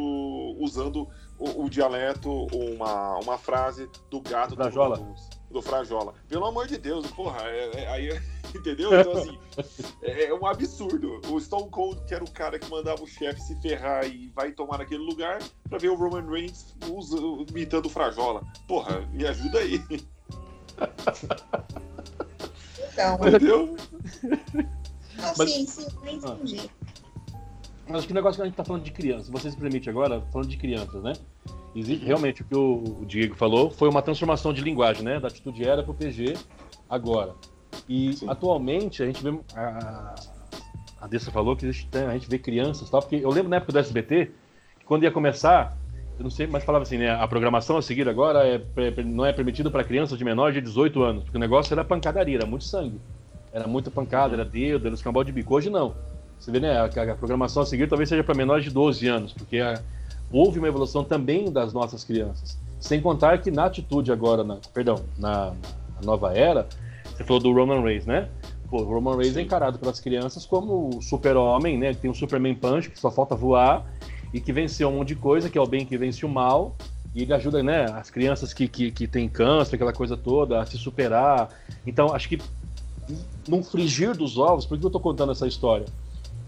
usando 0.59 1.07
o, 1.41 1.65
o, 1.65 1.69
dialeto, 1.69 2.29
uma, 2.53 3.17
uma 3.17 3.37
frase 3.37 3.89
do 4.09 4.21
gato 4.21 4.55
Frajola. 4.55 4.97
do, 4.97 5.03
do, 5.03 5.53
do 5.53 5.61
Frajola. 5.61 6.13
Pelo 6.27 6.45
amor 6.45 6.67
de 6.67 6.77
Deus, 6.77 7.07
porra, 7.11 7.41
é, 7.45 7.83
é, 7.83 7.87
aí, 7.87 8.21
entendeu? 8.53 8.93
Então, 8.99 9.13
assim, 9.13 9.39
é, 10.03 10.25
é, 10.25 10.33
um 10.33 10.45
absurdo. 10.45 11.19
O 11.31 11.39
Stone 11.39 11.69
Cold, 11.69 12.01
que 12.05 12.13
era 12.13 12.23
o 12.23 12.31
cara 12.31 12.59
que 12.59 12.69
mandava 12.69 13.01
o 13.01 13.07
chefe 13.07 13.41
se 13.41 13.59
ferrar 13.61 14.05
e 14.05 14.27
vai 14.35 14.51
tomar 14.51 14.77
naquele 14.77 15.03
lugar, 15.03 15.39
pra 15.67 15.79
ver 15.79 15.89
o 15.89 15.95
Roman 15.95 16.29
Reigns 16.29 16.75
usa, 16.87 17.17
imitando 17.49 17.87
o 17.87 17.89
Frajola. 17.89 18.43
Porra, 18.67 19.01
me 19.11 19.25
ajuda 19.25 19.59
aí. 19.59 19.81
Então, 22.93 23.15
entendeu? 23.15 23.77
Não, 25.15 25.33
Mas... 25.37 25.51
sim, 25.51 25.65
sim, 25.65 25.87
eu 26.03 26.13
entendi. 26.13 26.69
Ah. 26.69 26.81
Mas 27.87 27.97
acho 27.97 28.07
que 28.07 28.13
o 28.13 28.15
negócio 28.15 28.37
que 28.37 28.41
a 28.41 28.45
gente 28.45 28.53
está 28.53 28.63
falando 28.63 28.83
de 28.83 28.91
crianças, 28.91 29.29
você 29.29 29.51
se 29.51 29.57
permite 29.57 29.89
agora, 29.89 30.21
falando 30.31 30.47
de 30.47 30.57
crianças, 30.57 31.01
né? 31.03 31.13
Existe 31.75 32.05
realmente 32.05 32.41
o 32.41 32.45
que 32.45 32.55
o 32.55 33.05
Diego 33.05 33.35
falou, 33.35 33.69
foi 33.69 33.89
uma 33.89 34.01
transformação 34.01 34.53
de 34.53 34.61
linguagem, 34.61 35.03
né? 35.03 35.19
Da 35.19 35.27
atitude 35.27 35.63
era 35.63 35.83
para 35.83 35.91
o 35.91 35.95
PG 35.95 36.35
agora. 36.89 37.33
E 37.87 38.13
Sim. 38.13 38.29
atualmente 38.29 39.03
a 39.03 39.05
gente 39.05 39.23
vê. 39.23 39.37
A, 39.55 40.15
a 41.01 41.07
Dessa 41.07 41.31
falou 41.31 41.55
que 41.55 41.65
existe, 41.65 41.89
a 41.97 42.13
gente 42.13 42.29
vê 42.29 42.37
crianças 42.37 42.89
tal, 42.89 43.01
porque 43.01 43.15
eu 43.15 43.29
lembro 43.29 43.49
na 43.49 43.57
época 43.57 43.73
do 43.73 43.79
SBT, 43.79 44.31
que 44.79 44.85
quando 44.85 45.03
ia 45.03 45.11
começar, 45.11 45.75
eu 46.17 46.23
não 46.23 46.29
sei, 46.29 46.47
mas 46.47 46.63
falava 46.63 46.83
assim, 46.83 46.97
né? 46.97 47.11
A 47.11 47.27
programação 47.27 47.77
a 47.77 47.81
seguir 47.81 48.07
agora 48.07 48.47
é, 48.47 48.61
não 49.03 49.25
é 49.25 49.33
permitido 49.33 49.71
para 49.71 49.83
crianças 49.83 50.17
de 50.17 50.23
menor 50.23 50.51
de 50.51 50.61
18 50.61 51.01
anos, 51.01 51.23
porque 51.23 51.37
o 51.37 51.39
negócio 51.39 51.73
era 51.73 51.83
pancadaria, 51.83 52.37
era 52.37 52.45
muito 52.45 52.65
sangue. 52.65 52.99
Era 53.51 53.67
muita 53.67 53.91
pancada, 53.91 54.35
era 54.35 54.45
dedo, 54.45 54.85
era 54.87 54.95
escambau 54.95 55.23
de 55.23 55.31
bico. 55.31 55.53
Hoje 55.55 55.69
não. 55.69 55.93
Você 56.39 56.51
vê, 56.51 56.59
né? 56.59 56.77
A, 56.77 56.85
a 56.85 57.15
programação 57.15 57.63
a 57.63 57.65
seguir 57.65 57.87
talvez 57.87 58.07
seja 58.07 58.23
para 58.23 58.33
menores 58.33 58.63
de 58.63 58.71
12 58.71 59.07
anos, 59.07 59.33
porque 59.33 59.59
a, 59.59 59.81
houve 60.31 60.59
uma 60.59 60.67
evolução 60.67 61.03
também 61.03 61.51
das 61.51 61.73
nossas 61.73 62.03
crianças. 62.03 62.57
Sem 62.79 63.01
contar 63.01 63.37
que 63.39 63.51
na 63.51 63.65
atitude 63.65 64.11
agora, 64.11 64.43
na, 64.43 64.57
perdão, 64.73 65.03
na, 65.17 65.53
na 65.95 66.01
nova 66.03 66.33
era, 66.33 66.67
você 67.05 67.23
falou 67.23 67.41
do 67.41 67.53
Roman 67.53 67.81
Reigns, 67.81 68.05
né? 68.05 68.29
Pô, 68.69 68.81
o 68.81 68.85
Roman 68.85 69.17
Reigns 69.17 69.37
é 69.37 69.41
encarado 69.41 69.77
pelas 69.77 69.99
crianças 69.99 70.45
como 70.45 70.97
o 70.97 71.01
super-homem, 71.01 71.77
né? 71.77 71.93
Que 71.93 72.01
tem 72.01 72.09
um 72.09 72.13
Superman 72.13 72.55
Punch, 72.55 72.89
que 72.89 72.99
só 72.99 73.11
falta 73.11 73.35
voar, 73.35 73.85
e 74.33 74.39
que 74.39 74.53
venceu 74.53 74.89
um 74.89 74.97
monte 74.97 75.09
de 75.09 75.15
coisa, 75.15 75.49
que 75.49 75.57
é 75.57 75.61
o 75.61 75.67
bem 75.67 75.85
que 75.85 75.97
vence 75.97 76.25
o 76.25 76.29
mal, 76.29 76.75
e 77.13 77.23
ele 77.23 77.33
ajuda, 77.33 77.61
né, 77.61 77.85
as 77.85 78.09
crianças 78.09 78.53
que, 78.53 78.67
que, 78.67 78.91
que 78.91 79.07
têm 79.07 79.27
câncer, 79.27 79.75
aquela 79.75 79.93
coisa 79.93 80.15
toda, 80.15 80.61
a 80.61 80.65
se 80.65 80.77
superar. 80.77 81.49
Então, 81.85 82.13
acho 82.13 82.29
que 82.29 82.39
num 83.47 83.63
frigir 83.63 84.15
dos 84.15 84.37
ovos, 84.37 84.65
por 84.65 84.77
que 84.77 84.85
eu 84.85 84.89
tô 84.89 84.99
contando 84.99 85.31
essa 85.31 85.47
história? 85.47 85.85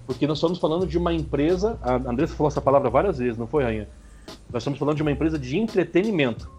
Porque 0.06 0.28
nós 0.28 0.38
estamos 0.38 0.60
falando 0.60 0.86
de 0.86 0.98
uma 0.98 1.14
empresa, 1.14 1.78
a 1.82 1.96
Andressa 1.96 2.36
falou 2.36 2.50
essa 2.50 2.62
palavra 2.62 2.90
várias 2.90 3.18
vezes, 3.18 3.38
não 3.38 3.48
foi, 3.48 3.64
Rainha? 3.64 3.88
Nós 4.52 4.62
estamos 4.62 4.80
falando 4.80 4.96
de 4.96 5.02
uma 5.02 5.12
empresa 5.12 5.38
de 5.38 5.58
entretenimento. 5.58 6.50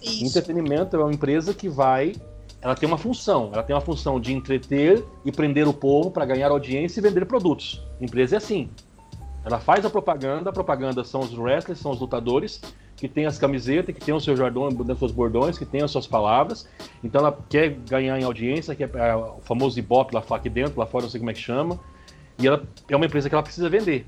Isso. 0.00 0.24
Entretenimento 0.24 0.96
é 0.96 0.98
uma 0.98 1.12
empresa 1.12 1.54
que 1.54 1.68
vai. 1.68 2.14
Ela 2.60 2.74
tem 2.74 2.88
uma 2.88 2.98
função. 2.98 3.50
Ela 3.52 3.62
tem 3.62 3.74
uma 3.74 3.82
função 3.82 4.20
de 4.20 4.32
entreter 4.32 5.04
e 5.24 5.30
prender 5.30 5.68
o 5.68 5.72
povo 5.72 6.10
para 6.10 6.24
ganhar 6.24 6.50
audiência 6.50 7.00
e 7.00 7.02
vender 7.02 7.24
produtos. 7.26 7.82
A 8.00 8.04
empresa 8.04 8.36
é 8.36 8.38
assim. 8.38 8.68
Ela 9.44 9.58
faz 9.58 9.84
a 9.84 9.90
propaganda, 9.90 10.50
a 10.50 10.52
propaganda 10.52 11.02
são 11.04 11.20
os 11.20 11.36
wrestlers, 11.36 11.80
são 11.80 11.90
os 11.90 12.00
lutadores, 12.00 12.60
que 12.96 13.08
tem 13.08 13.26
as 13.26 13.38
camisetas, 13.38 13.94
que 13.94 14.00
tem 14.00 14.14
os 14.14 14.22
seus 14.22 14.38
jardões, 14.38 14.78
os 14.78 14.98
seus 14.98 15.10
bordões, 15.10 15.58
que 15.58 15.66
tem 15.66 15.82
as 15.82 15.90
suas 15.90 16.06
palavras. 16.06 16.68
Então 17.02 17.20
ela 17.20 17.36
quer 17.48 17.70
ganhar 17.70 18.18
em 18.20 18.22
audiência, 18.22 18.74
que 18.76 18.84
é 18.84 19.16
o 19.16 19.40
famoso 19.40 19.78
ibope 19.78 20.14
lá 20.14 20.22
aqui 20.30 20.48
dentro, 20.48 20.78
lá 20.78 20.86
fora, 20.86 21.04
não 21.04 21.10
sei 21.10 21.18
como 21.18 21.30
é 21.30 21.34
que 21.34 21.40
chama. 21.40 21.80
E 22.38 22.46
ela 22.46 22.62
é 22.88 22.94
uma 22.94 23.06
empresa 23.06 23.28
que 23.28 23.34
ela 23.34 23.42
precisa 23.42 23.68
vender. 23.68 24.06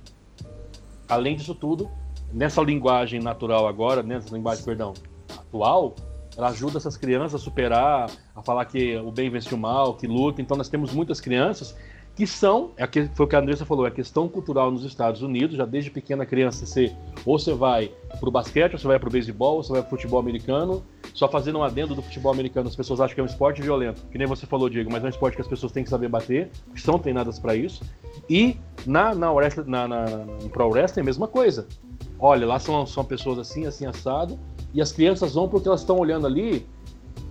Além 1.08 1.36
disso 1.36 1.54
tudo, 1.54 1.90
nessa 2.32 2.62
linguagem 2.62 3.20
natural 3.20 3.66
agora, 3.66 4.02
nessa 4.02 4.32
linguagem, 4.32 4.64
perdão, 4.64 4.94
atual, 5.36 5.96
ela 6.36 6.48
ajuda 6.48 6.78
essas 6.78 6.96
crianças 6.96 7.34
a 7.34 7.38
superar, 7.44 8.10
a 8.34 8.42
falar 8.42 8.64
que 8.66 8.96
o 8.98 9.10
bem 9.10 9.30
vence 9.30 9.52
o 9.54 9.58
mal, 9.58 9.94
que 9.94 10.06
luta. 10.06 10.40
Então 10.40 10.56
nós 10.56 10.68
temos 10.68 10.92
muitas 10.92 11.20
crianças 11.20 11.76
que 12.16 12.26
são, 12.26 12.70
é 12.76 12.86
foi 12.86 13.26
o 13.26 13.28
que 13.28 13.34
a 13.34 13.40
Andressa 13.40 13.64
falou, 13.64 13.86
é 13.86 13.90
questão 13.90 14.28
cultural 14.28 14.70
nos 14.70 14.84
Estados 14.84 15.20
Unidos, 15.20 15.56
já 15.56 15.64
desde 15.64 15.90
pequena 15.90 16.24
criança 16.24 16.64
você 16.64 16.94
ou 17.26 17.38
você 17.38 17.52
vai 17.52 17.90
pro 18.20 18.30
basquete, 18.30 18.74
ou 18.74 18.78
você 18.78 18.86
vai 18.86 18.98
pro 18.98 19.10
beisebol, 19.10 19.56
ou 19.56 19.62
você 19.64 19.72
vai 19.72 19.80
pro 19.82 19.90
futebol 19.90 20.20
americano. 20.20 20.84
Só 21.12 21.28
fazendo 21.28 21.58
um 21.58 21.64
adendo 21.64 21.94
do 21.94 22.02
futebol 22.02 22.32
americano, 22.32 22.68
as 22.68 22.76
pessoas 22.76 23.00
acham 23.00 23.14
que 23.14 23.20
é 23.20 23.22
um 23.22 23.26
esporte 23.26 23.62
violento, 23.62 24.02
que 24.10 24.18
nem 24.18 24.26
você 24.26 24.46
falou, 24.46 24.68
Diego, 24.68 24.90
mas 24.90 25.02
é 25.02 25.06
um 25.06 25.10
esporte 25.10 25.34
que 25.34 25.42
as 25.42 25.48
pessoas 25.48 25.72
têm 25.72 25.84
que 25.84 25.90
saber 25.90 26.08
bater, 26.08 26.50
que 26.72 26.80
são 26.80 26.98
treinadas 26.98 27.38
para 27.38 27.54
isso. 27.56 27.82
E 28.28 28.56
na, 28.86 29.14
na, 29.14 29.32
na, 29.66 29.88
na, 29.88 30.06
no 30.06 30.48
Pro 30.50 30.68
Wrestling 30.68 31.00
é 31.00 31.02
a 31.02 31.06
mesma 31.06 31.26
coisa. 31.26 31.66
Olha, 32.18 32.46
lá 32.46 32.58
são, 32.58 32.86
são 32.86 33.04
pessoas 33.04 33.38
assim, 33.38 33.66
assim, 33.66 33.86
assado, 33.86 34.38
e 34.72 34.80
as 34.80 34.92
crianças 34.92 35.34
vão 35.34 35.48
porque 35.48 35.68
elas 35.68 35.80
estão 35.80 35.98
olhando 35.98 36.26
ali, 36.26 36.66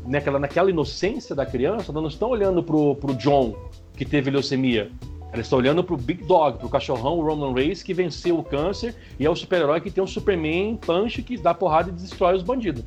naquela, 0.06 0.40
naquela 0.40 0.70
inocência 0.70 1.36
da 1.36 1.46
criança, 1.46 1.92
elas 1.92 2.02
não 2.02 2.08
estão 2.08 2.30
olhando 2.30 2.64
pro, 2.64 2.96
pro 2.96 3.16
John, 3.16 3.56
que 4.04 4.10
teve 4.10 4.30
leucemia. 4.30 4.92
Elas 5.32 5.46
estão 5.46 5.58
olhando 5.58 5.84
pro 5.84 5.98
Big 5.98 6.26
Dog, 6.26 6.60
pro 6.60 6.70
cachorrão 6.70 7.22
Roman 7.22 7.54
Reigns, 7.54 7.82
que 7.82 7.94
venceu 7.94 8.38
o 8.38 8.44
câncer, 8.44 8.96
e 9.20 9.26
é 9.26 9.30
o 9.30 9.36
super-herói 9.36 9.82
que 9.82 9.90
tem 9.90 10.04
um 10.04 10.08
Superman 10.08 10.76
punch 10.78 11.24
que 11.24 11.38
dá 11.38 11.54
porrada 11.54 11.90
e 11.90 11.94
destrói 11.94 12.36
os 12.36 12.44
bandidos. 12.44 12.84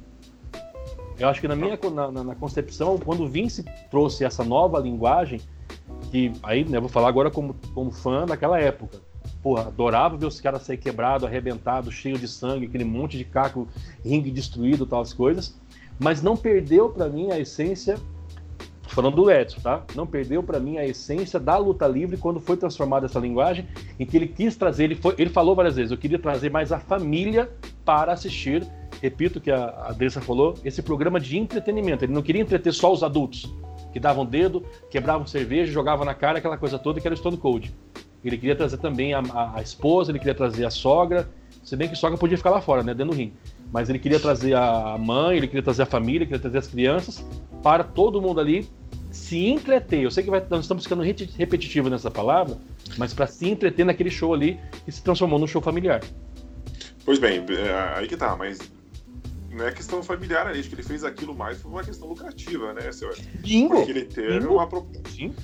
Eu 1.19 1.29
acho 1.29 1.41
que 1.41 1.49
na 1.49 1.57
minha 1.57 1.79
na, 1.93 2.23
na 2.23 2.35
concepção, 2.35 2.99
quando 2.99 3.25
o 3.25 3.27
Vince 3.27 3.65
trouxe 3.91 4.25
essa 4.25 4.45
nova 4.45 4.79
linguagem, 4.79 5.41
que 6.11 6.31
aí 6.43 6.65
né, 6.65 6.79
vou 6.79 6.91
falar 6.91 7.09
agora 7.09 7.31
como, 7.31 7.57
como 7.75 7.91
fã 7.91 8.27
daquela 8.27 8.61
época. 8.61 9.01
Porra, 9.43 9.63
adorava 9.63 10.17
ver 10.17 10.27
os 10.27 10.41
caras 10.41 10.63
sair 10.63 10.77
quebrado, 10.77 11.25
arrebentado, 11.27 11.91
cheio 11.91 12.19
de 12.19 12.29
sangue, 12.29 12.67
aquele 12.67 12.85
monte 12.85 13.17
de 13.17 13.25
caco, 13.25 13.67
ringue 14.05 14.31
destruído, 14.31 14.87
tal 14.87 15.01
as 15.01 15.13
coisas. 15.13 15.59
Mas 15.99 16.21
não 16.21 16.37
perdeu 16.37 16.91
para 16.91 17.09
mim 17.09 17.33
a 17.33 17.41
essência 17.41 17.97
falando 18.89 19.17
do 19.17 19.31
Edson, 19.31 19.61
tá? 19.61 19.83
Não 19.95 20.07
perdeu 20.07 20.43
para 20.43 20.61
mim 20.61 20.79
a 20.79 20.87
essência 20.87 21.39
da 21.39 21.57
luta 21.57 21.87
livre 21.87 22.17
quando 22.17 22.41
foi 22.41 22.57
transformada 22.57 23.07
essa 23.07 23.19
linguagem, 23.19 23.67
em 23.99 24.07
que 24.07 24.17
ele 24.17 24.27
quis 24.27 24.57
trazer, 24.57 24.85
ele, 24.85 24.95
foi, 24.95 25.15
ele 25.19 25.31
falou 25.31 25.55
várias 25.55 25.77
vezes, 25.77 25.91
eu 25.91 25.99
queria 25.99 26.19
trazer 26.19 26.51
mais 26.51 26.73
a 26.73 26.79
família 26.79 27.51
para 27.85 28.13
assistir, 28.13 28.67
repito 29.03 29.41
que 29.41 29.51
a 29.51 29.67
Adressa 29.89 30.21
falou, 30.21 30.55
esse 30.65 30.83
programa 30.83 31.21
de 31.21 31.39
entretenimento. 31.39 32.05
Ele 32.05 32.13
não 32.13 32.23
queria 32.23 32.43
entreter 32.43 32.73
só 32.73 32.93
os 32.93 33.03
adultos, 33.03 33.53
que 33.93 34.01
davam 34.01 34.25
dedo, 34.25 34.65
quebravam 34.91 35.27
cerveja, 35.27 35.73
jogavam 35.73 36.05
na 36.05 36.15
cara, 36.15 36.39
aquela 36.39 36.59
coisa 36.59 36.79
toda 36.79 37.01
que 37.01 37.07
era 37.07 37.15
o 37.15 37.19
Stone 37.19 37.37
Cold. 37.37 37.75
Ele 38.25 38.37
queria 38.37 38.57
trazer 38.57 38.79
também 38.79 39.15
a, 39.15 39.21
a, 39.21 39.59
a 39.59 39.63
esposa, 39.63 40.11
ele 40.11 40.19
queria 40.19 40.35
trazer 40.35 40.65
a 40.65 40.71
sogra, 40.71 41.29
se 41.63 41.77
bem 41.77 41.89
que 41.89 41.97
sogra 41.97 42.19
podia 42.19 42.37
ficar 42.37 42.51
lá 42.51 42.61
fora, 42.61 42.83
né, 42.83 42.93
dentro 42.93 43.13
do 43.13 43.17
rim. 43.17 43.33
Mas 43.73 43.89
ele 43.89 43.99
queria 43.99 44.21
trazer 44.21 44.55
a 44.55 44.97
mãe, 44.99 45.37
ele 45.37 45.47
queria 45.47 45.63
trazer 45.63 45.83
a 45.83 45.87
família, 45.87 46.19
ele 46.19 46.27
queria 46.27 46.41
trazer 46.41 46.59
as 46.59 46.67
crianças, 46.67 47.25
para 47.63 47.83
todo 47.83 48.23
mundo 48.23 48.41
ali 48.41 48.69
se 49.11 49.47
entreter. 49.47 50.03
Eu 50.03 50.11
sei 50.11 50.23
que 50.23 50.31
vai, 50.31 50.45
nós 50.49 50.61
estamos 50.61 50.85
ficando 50.85 51.03
repetitivo 51.03 51.89
nessa 51.89 52.11
palavra, 52.11 52.57
mas 52.97 53.13
para 53.13 53.27
se 53.27 53.49
entreter 53.49 53.85
naquele 53.85 54.11
show 54.11 54.33
ali 54.33 54.61
que 54.85 54.93
se 54.93 55.03
transformou 55.03 55.39
num 55.39 55.47
show 55.47 55.61
familiar. 55.61 56.03
Pois 57.05 57.19
bem, 57.19 57.45
é, 57.49 57.99
aí 57.99 58.07
que 58.07 58.17
tá, 58.17 58.37
mas 58.37 58.59
não 59.51 59.67
é 59.67 59.73
questão 59.73 60.03
familiar 60.03 60.47
ali, 60.47 60.61
acho 60.61 60.69
que 60.69 60.75
ele 60.75 60.83
fez 60.83 61.03
aquilo 61.03 61.35
mais 61.35 61.59
por 61.59 61.71
uma 61.71 61.83
questão 61.83 62.09
lucrativa, 62.09 62.75
né, 62.75 62.93
seu 62.93 63.11
Bingo! 63.37 63.77
Porque 63.77 63.91
ele 63.91 64.05
teve 64.05 64.41
Bingo. 64.41 64.55
uma 64.55 64.69
Sim. 65.11 65.35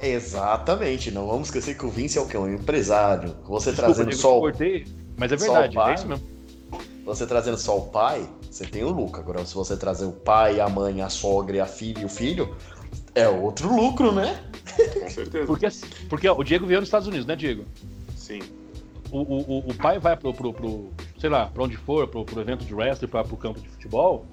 Exatamente, 0.00 1.10
não 1.10 1.26
vamos 1.26 1.48
esquecer 1.48 1.76
que 1.76 1.86
o 1.86 1.88
Vince 1.88 2.18
é 2.18 2.20
o 2.20 2.26
que? 2.26 2.36
Um 2.36 2.52
empresário. 2.52 3.34
Você 3.44 3.70
Desculpa, 3.70 3.94
trazendo 3.94 4.14
só. 4.14 4.38
Cortei, 4.40 4.84
mas 5.16 5.32
é 5.32 5.36
verdade, 5.36 5.78
é 5.78 5.94
isso 5.94 6.06
mesmo. 6.06 6.35
Você 7.06 7.24
trazendo 7.24 7.56
só 7.56 7.78
o 7.78 7.82
pai, 7.82 8.28
você 8.50 8.66
tem 8.66 8.82
o 8.82 8.90
lucro. 8.90 9.20
Agora, 9.20 9.44
se 9.44 9.54
você 9.54 9.76
trazer 9.76 10.06
o 10.06 10.12
pai, 10.12 10.58
a 10.58 10.68
mãe, 10.68 11.00
a 11.00 11.08
sogra, 11.08 11.62
a 11.62 11.66
filha 11.66 12.00
e 12.00 12.04
o 12.04 12.08
filho, 12.08 12.56
é 13.14 13.28
outro 13.28 13.72
lucro, 13.72 14.10
né? 14.10 14.42
Com 15.00 15.08
certeza. 15.08 15.46
Porque, 15.46 15.68
porque 16.08 16.28
o 16.28 16.42
Diego 16.42 16.66
veio 16.66 16.80
nos 16.80 16.88
Estados 16.88 17.06
Unidos, 17.06 17.24
né, 17.24 17.36
Diego? 17.36 17.64
Sim. 18.16 18.40
O, 19.12 19.20
o, 19.20 19.58
o 19.70 19.74
pai 19.74 20.00
vai 20.00 20.16
pro, 20.16 20.34
pro, 20.34 20.52
pro, 20.52 20.90
sei 21.16 21.30
lá, 21.30 21.46
pra 21.46 21.62
onde 21.62 21.76
for, 21.76 22.08
pro, 22.08 22.24
pro 22.24 22.40
evento 22.40 22.64
de 22.64 22.74
wrestling, 22.74 23.06
pra, 23.06 23.22
pro 23.22 23.36
campo 23.36 23.60
de 23.60 23.68
futebol. 23.68 24.26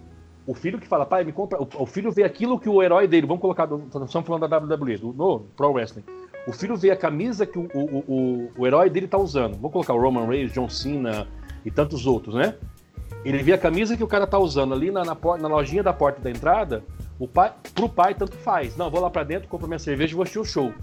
O 0.47 0.55
filho 0.55 0.79
que 0.79 0.87
fala, 0.87 1.05
pai, 1.05 1.23
me 1.23 1.31
compra. 1.31 1.61
O, 1.61 1.67
o 1.77 1.85
filho 1.85 2.11
vê 2.11 2.23
aquilo 2.23 2.59
que 2.59 2.67
o 2.67 2.81
herói 2.81 3.07
dele, 3.07 3.27
vamos 3.27 3.41
colocar, 3.41 3.69
estamos 3.85 4.25
falando 4.25 4.47
da 4.47 4.57
WWE, 4.57 4.97
do, 4.97 5.13
no 5.13 5.41
Pro 5.55 5.73
Wrestling. 5.73 6.03
O 6.47 6.51
filho 6.51 6.75
vê 6.75 6.89
a 6.89 6.95
camisa 6.95 7.45
que 7.45 7.59
o, 7.59 7.69
o, 7.71 8.03
o, 8.07 8.51
o 8.57 8.67
herói 8.67 8.89
dele 8.89 9.07
tá 9.07 9.19
usando. 9.19 9.53
Vamos 9.57 9.71
colocar 9.71 9.93
o 9.93 10.01
Roman 10.01 10.25
Reigns, 10.25 10.51
John 10.51 10.67
Cena 10.67 11.27
e 11.65 11.71
tantos 11.71 12.05
outros, 12.05 12.35
né? 12.35 12.55
Ele 13.23 13.41
vê 13.41 13.53
a 13.53 13.57
camisa 13.57 13.95
que 13.95 14.03
o 14.03 14.07
cara 14.07 14.27
tá 14.27 14.37
usando 14.37 14.73
ali 14.73 14.91
na, 14.91 15.03
na, 15.03 15.15
na 15.15 15.47
lojinha 15.47 15.81
da 15.81 15.93
porta 15.93 16.21
da 16.21 16.29
entrada. 16.29 16.83
O 17.17 17.27
pai, 17.27 17.53
pro 17.73 17.87
pai, 17.87 18.13
tanto 18.13 18.35
faz. 18.35 18.75
Não, 18.75 18.89
vou 18.89 18.99
lá 18.99 19.09
para 19.09 19.23
dentro, 19.23 19.47
compro 19.47 19.67
minha 19.67 19.79
cerveja 19.79 20.11
e 20.11 20.15
vou 20.15 20.23
assistir 20.23 20.39
o 20.39 20.45
show. 20.45 20.73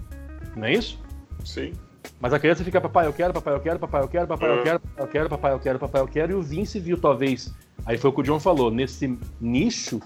Não 0.55 0.65
é 0.65 0.73
isso? 0.73 0.99
Sim. 1.45 1.73
Mas 2.19 2.33
a 2.33 2.39
criança 2.39 2.63
fica, 2.63 2.81
papai, 2.81 3.05
eu 3.05 3.13
quero, 3.13 3.33
papai, 3.33 3.53
eu 3.53 3.59
quero, 3.59 3.79
papai, 3.79 4.01
eu 4.01 4.07
quero, 4.07 4.27
papai, 4.27 4.49
eu 4.49 4.63
quero, 4.63 4.79
papai, 4.79 5.03
eu 5.03 5.07
quero, 5.07 5.29
papai, 5.29 5.53
eu 5.53 5.59
quero, 5.59 5.79
papai, 5.79 6.01
eu 6.01 6.07
quero. 6.07 6.31
E 6.31 6.35
o 6.35 6.41
Vince 6.41 6.79
viu, 6.79 6.97
talvez, 6.97 7.53
aí 7.85 7.97
foi 7.97 8.09
o 8.09 8.13
que 8.13 8.21
o 8.21 8.23
John 8.23 8.39
falou, 8.39 8.71
nesse 8.71 9.17
nicho 9.39 9.99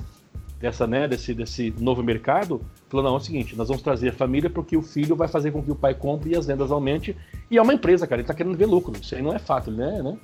dessa, 0.60 0.88
né, 0.88 1.08
desse, 1.08 1.34
desse 1.34 1.74
novo 1.78 2.02
mercado, 2.02 2.62
falou, 2.90 3.06
não, 3.06 3.14
é 3.16 3.18
o 3.18 3.20
seguinte, 3.20 3.56
nós 3.56 3.68
vamos 3.68 3.84
trazer 3.84 4.10
a 4.10 4.14
família 4.14 4.50
porque 4.50 4.76
o 4.76 4.82
filho 4.82 5.16
vai 5.16 5.28
fazer 5.28 5.52
com 5.52 5.62
que 5.62 5.72
o 5.72 5.76
pai 5.76 5.94
compre 5.94 6.32
e 6.32 6.38
as 6.38 6.46
vendas 6.46 6.72
aumentem. 6.72 7.16
E 7.52 7.58
é 7.58 7.62
uma 7.62 7.74
empresa, 7.74 8.08
cara, 8.08 8.22
ele 8.22 8.28
tá 8.28 8.34
querendo 8.34 8.58
ver 8.58 8.66
lucro. 8.66 8.94
Isso 9.00 9.16
aí 9.16 9.22
não 9.22 9.34
é 9.34 9.40
fato, 9.40 9.70
né? 9.70 10.02
né? 10.02 10.18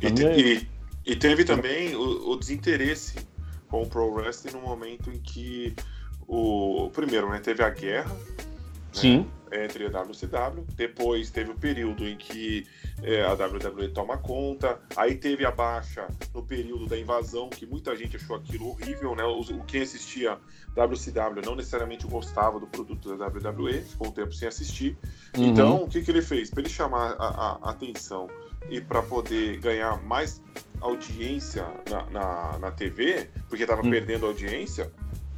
E, 0.00 0.06
e, 0.06 0.68
e 1.04 1.16
teve 1.16 1.44
também 1.44 1.94
o, 1.94 2.30
o 2.30 2.36
desinteresse 2.36 3.16
com 3.68 3.82
o 3.82 3.86
Pro 3.86 4.12
Wrestling 4.12 4.52
no 4.52 4.60
momento 4.60 5.10
em 5.10 5.18
que 5.18 5.74
o 6.26 6.90
primeiro, 6.92 7.30
né, 7.30 7.38
teve 7.38 7.62
a 7.62 7.70
guerra 7.70 8.10
né, 9.20 9.26
entre 9.52 9.86
a 9.86 10.02
WCW, 10.02 10.64
depois 10.74 11.30
teve 11.30 11.50
o 11.50 11.54
período 11.54 12.06
em 12.06 12.16
que 12.16 12.66
é, 13.02 13.22
a 13.22 13.32
WWE 13.32 13.88
toma 13.88 14.18
conta, 14.18 14.80
aí 14.96 15.14
teve 15.14 15.44
a 15.44 15.50
baixa 15.50 16.08
no 16.34 16.42
período 16.42 16.86
da 16.86 16.98
invasão, 16.98 17.48
que 17.48 17.66
muita 17.66 17.94
gente 17.96 18.16
achou 18.16 18.36
aquilo 18.36 18.68
horrível, 18.68 19.14
né? 19.14 19.24
O, 19.24 19.42
quem 19.64 19.82
assistia 19.82 20.38
WCW 20.76 21.42
não 21.44 21.56
necessariamente 21.56 22.06
gostava 22.06 22.60
do 22.60 22.66
produto 22.66 23.16
da 23.16 23.26
WWE, 23.26 23.82
ficou 23.82 24.08
um 24.08 24.12
tempo 24.12 24.32
sem 24.32 24.48
assistir. 24.48 24.96
Uhum. 25.36 25.44
Então, 25.44 25.82
o 25.84 25.88
que, 25.88 26.02
que 26.02 26.10
ele 26.10 26.22
fez? 26.22 26.50
Para 26.50 26.60
ele 26.60 26.70
chamar 26.70 27.16
a, 27.18 27.58
a 27.62 27.70
atenção 27.70 28.28
e 28.68 28.80
para 28.80 29.02
poder 29.02 29.58
ganhar 29.58 30.02
mais 30.02 30.42
audiência 30.80 31.66
na, 31.88 32.10
na, 32.10 32.58
na 32.58 32.70
TV, 32.70 33.28
porque 33.48 33.64
estava 33.64 33.82
hum. 33.82 33.90
perdendo 33.90 34.26
audiência, 34.26 34.90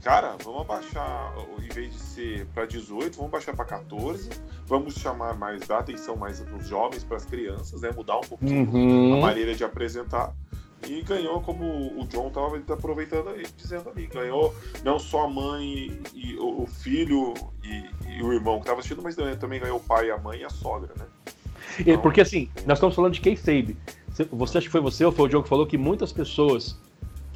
cara, 0.03 0.37
vamos 0.43 0.63
abaixar, 0.63 1.35
em 1.59 1.69
vez 1.69 1.93
de 1.93 1.99
ser 1.99 2.47
para 2.55 2.67
18, 2.67 3.17
vamos 3.17 3.31
baixar 3.31 3.55
para 3.55 3.65
14, 3.65 4.31
vamos 4.67 4.95
chamar 4.95 5.35
mais, 5.37 5.67
dar 5.67 5.81
atenção 5.81 6.17
mais 6.17 6.41
para 6.41 6.57
os 6.57 6.67
jovens, 6.67 7.05
para 7.05 7.17
as 7.17 7.25
crianças, 7.25 7.81
né? 7.81 7.91
Mudar 7.95 8.19
um 8.19 8.23
pouquinho 8.23 8.71
uhum. 8.71 9.19
a 9.19 9.21
maneira 9.21 9.55
de 9.55 9.65
apresentar. 9.65 10.35
E 10.87 11.03
ganhou, 11.03 11.41
como 11.41 12.01
o 12.01 12.07
John 12.07 12.29
estava 12.29 12.57
aproveitando 12.73 13.31
aí, 13.31 13.45
dizendo 13.57 13.91
ali, 13.91 14.07
ganhou 14.07 14.55
não 14.85 14.99
só 14.99 15.25
a 15.25 15.29
mãe 15.29 16.01
e, 16.15 16.33
e 16.33 16.39
o 16.39 16.67
filho 16.67 17.35
e, 17.65 17.85
e, 18.09 18.23
o 18.23 18.33
irmão 18.33 18.57
que 18.57 18.63
estava 18.63 18.79
assistindo, 18.79 19.03
mas 19.03 19.17
também 19.17 19.59
ganhou 19.59 19.79
o 19.79 19.81
pai, 19.81 20.11
a 20.11 20.17
mãe 20.17 20.41
e 20.41 20.45
a 20.45 20.51
sogra, 20.51 20.95
né? 20.97 21.05
Então, 21.81 22.01
Porque 22.01 22.21
assim, 22.21 22.49
nós 22.65 22.79
estamos 22.79 22.95
falando 22.95 23.13
de 23.13 23.21
kayfabe. 23.21 23.77
Você 24.33 24.59
acha 24.59 24.67
que 24.67 24.73
foi 24.73 24.81
você 24.81 25.05
ou 25.05 25.13
foi 25.13 25.27
o 25.27 25.29
Diogo 25.29 25.45
que 25.45 25.49
falou 25.49 25.67
que 25.67 25.77
muitas 25.77 26.13
pessoas 26.13 26.77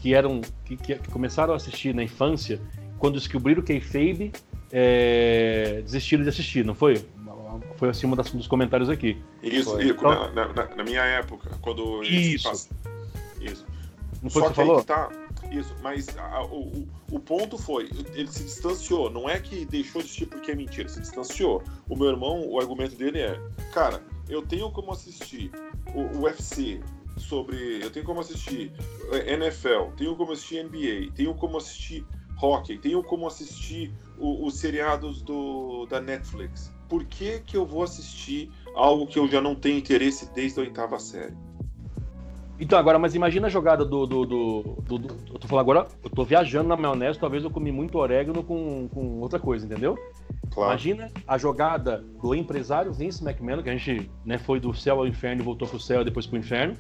que 0.03 0.15
eram 0.15 0.41
que, 0.65 0.77
que 0.77 0.97
começaram 1.13 1.55
a 1.55 1.57
assistir 1.57 1.95
na 1.95 2.03
infância, 2.03 2.61
quando 2.99 3.15
descobriram 3.15 3.63
kayfabe, 3.63 4.33
é, 4.73 5.81
desistiram 5.85 6.25
de 6.25 6.29
assistir, 6.29 6.65
não 6.65 6.75
foi? 6.75 7.07
Foi 7.77 7.89
assim 7.89 8.07
um 8.07 8.17
dos 8.17 8.49
comentários 8.49 8.91
aqui. 8.91 9.23
Isso, 9.43 9.81
então, 9.81 10.33
na, 10.33 10.53
na, 10.53 10.75
na, 10.75 10.83
minha 10.83 11.03
época, 11.03 11.51
quando 11.61 12.03
isso, 12.03 12.69
isso. 13.41 13.65
Não 14.21 14.29
foi 14.29 14.43
Só 14.43 14.49
que, 14.49 14.55
que 14.55 14.61
falou? 14.61 14.83
Tá, 14.83 15.09
isso, 15.53 15.73
mas 15.83 16.09
a, 16.19 16.43
o, 16.45 16.89
o 17.11 17.21
ponto 17.21 17.57
foi, 17.57 17.89
ele 18.15 18.29
se 18.29 18.43
distanciou. 18.43 19.09
Não 19.09 19.29
é 19.29 19.39
que 19.39 19.65
deixou 19.67 20.01
de 20.01 20.09
assistir 20.09 20.27
porque 20.27 20.51
é 20.51 20.57
mentira, 20.57 20.89
se 20.89 21.01
distanciou. 21.01 21.63
O 21.89 21.95
meu 21.95 22.09
irmão, 22.09 22.45
o 22.49 22.59
argumento 22.59 22.97
dele 22.97 23.21
é, 23.21 23.41
cara, 23.73 24.03
eu 24.29 24.43
tenho 24.43 24.69
como 24.71 24.91
assistir 24.91 25.53
o 25.95 26.23
UFC 26.23 26.81
sobre. 27.17 27.83
Eu 27.83 27.91
tenho 27.91 28.05
como 28.05 28.21
assistir 28.21 28.73
é, 29.13 29.35
NFL, 29.35 29.93
tenho 29.97 30.17
como 30.17 30.33
assistir 30.33 30.65
NBA, 30.65 31.13
tenho 31.15 31.35
como 31.35 31.57
assistir 31.57 32.07
hockey, 32.41 32.79
tenho 32.79 33.03
como 33.03 33.27
assistir 33.27 33.93
o, 34.19 34.47
os 34.47 34.59
seriados 34.59 35.23
do, 35.23 35.87
da 35.87 36.01
Netflix. 36.01 36.73
Por 36.89 37.05
que, 37.05 37.41
que 37.41 37.57
eu 37.57 37.65
vou 37.65 37.83
assistir 37.83 38.51
algo 38.75 39.07
que 39.07 39.19
eu 39.19 39.27
já 39.29 39.41
não 39.41 39.55
tenho 39.55 39.79
interesse 39.79 40.31
desde 40.35 40.61
a 40.61 40.63
oitava 40.63 40.99
série? 40.99 41.35
Então, 42.63 42.79
agora, 42.79 42.99
mas 42.99 43.15
imagina 43.15 43.49
a 43.49 43.51
jogada 43.51 43.85
do. 43.85 44.07
do, 44.07 44.25
do, 44.25 44.63
do, 44.87 44.99
do 44.99 45.09
eu 45.33 45.39
tô 45.39 45.49
falando 45.49 45.63
agora, 45.63 45.89
eu 46.05 46.11
tô 46.11 46.25
viajando 46.25 46.69
na 46.69 46.77
maionese, 46.77 47.19
talvez 47.19 47.43
eu 47.43 47.51
comi 47.51 47.73
muito 47.73 47.99
orégano 47.99 48.45
com, 48.45 48.89
com 48.89 49.21
outra 49.21 49.41
coisa, 49.41 49.67
entendeu? 49.67 49.99
Claro. 50.53 50.71
Imagina 50.71 51.11
a 51.27 51.39
jogada 51.39 52.05
do 52.21 52.35
empresário 52.35 52.93
Vince 52.93 53.25
McMahon, 53.25 53.63
que 53.63 53.71
a 53.71 53.77
gente 53.77 54.09
né, 54.25 54.39
foi 54.39 54.61
do 54.61 54.73
céu 54.75 54.99
ao 54.99 55.07
inferno 55.07 55.43
e 55.43 55.45
voltou 55.45 55.67
pro 55.67 55.81
céu 55.81 56.03
e 56.03 56.05
depois 56.05 56.27
pro 56.27 56.39
inferno, 56.39 56.77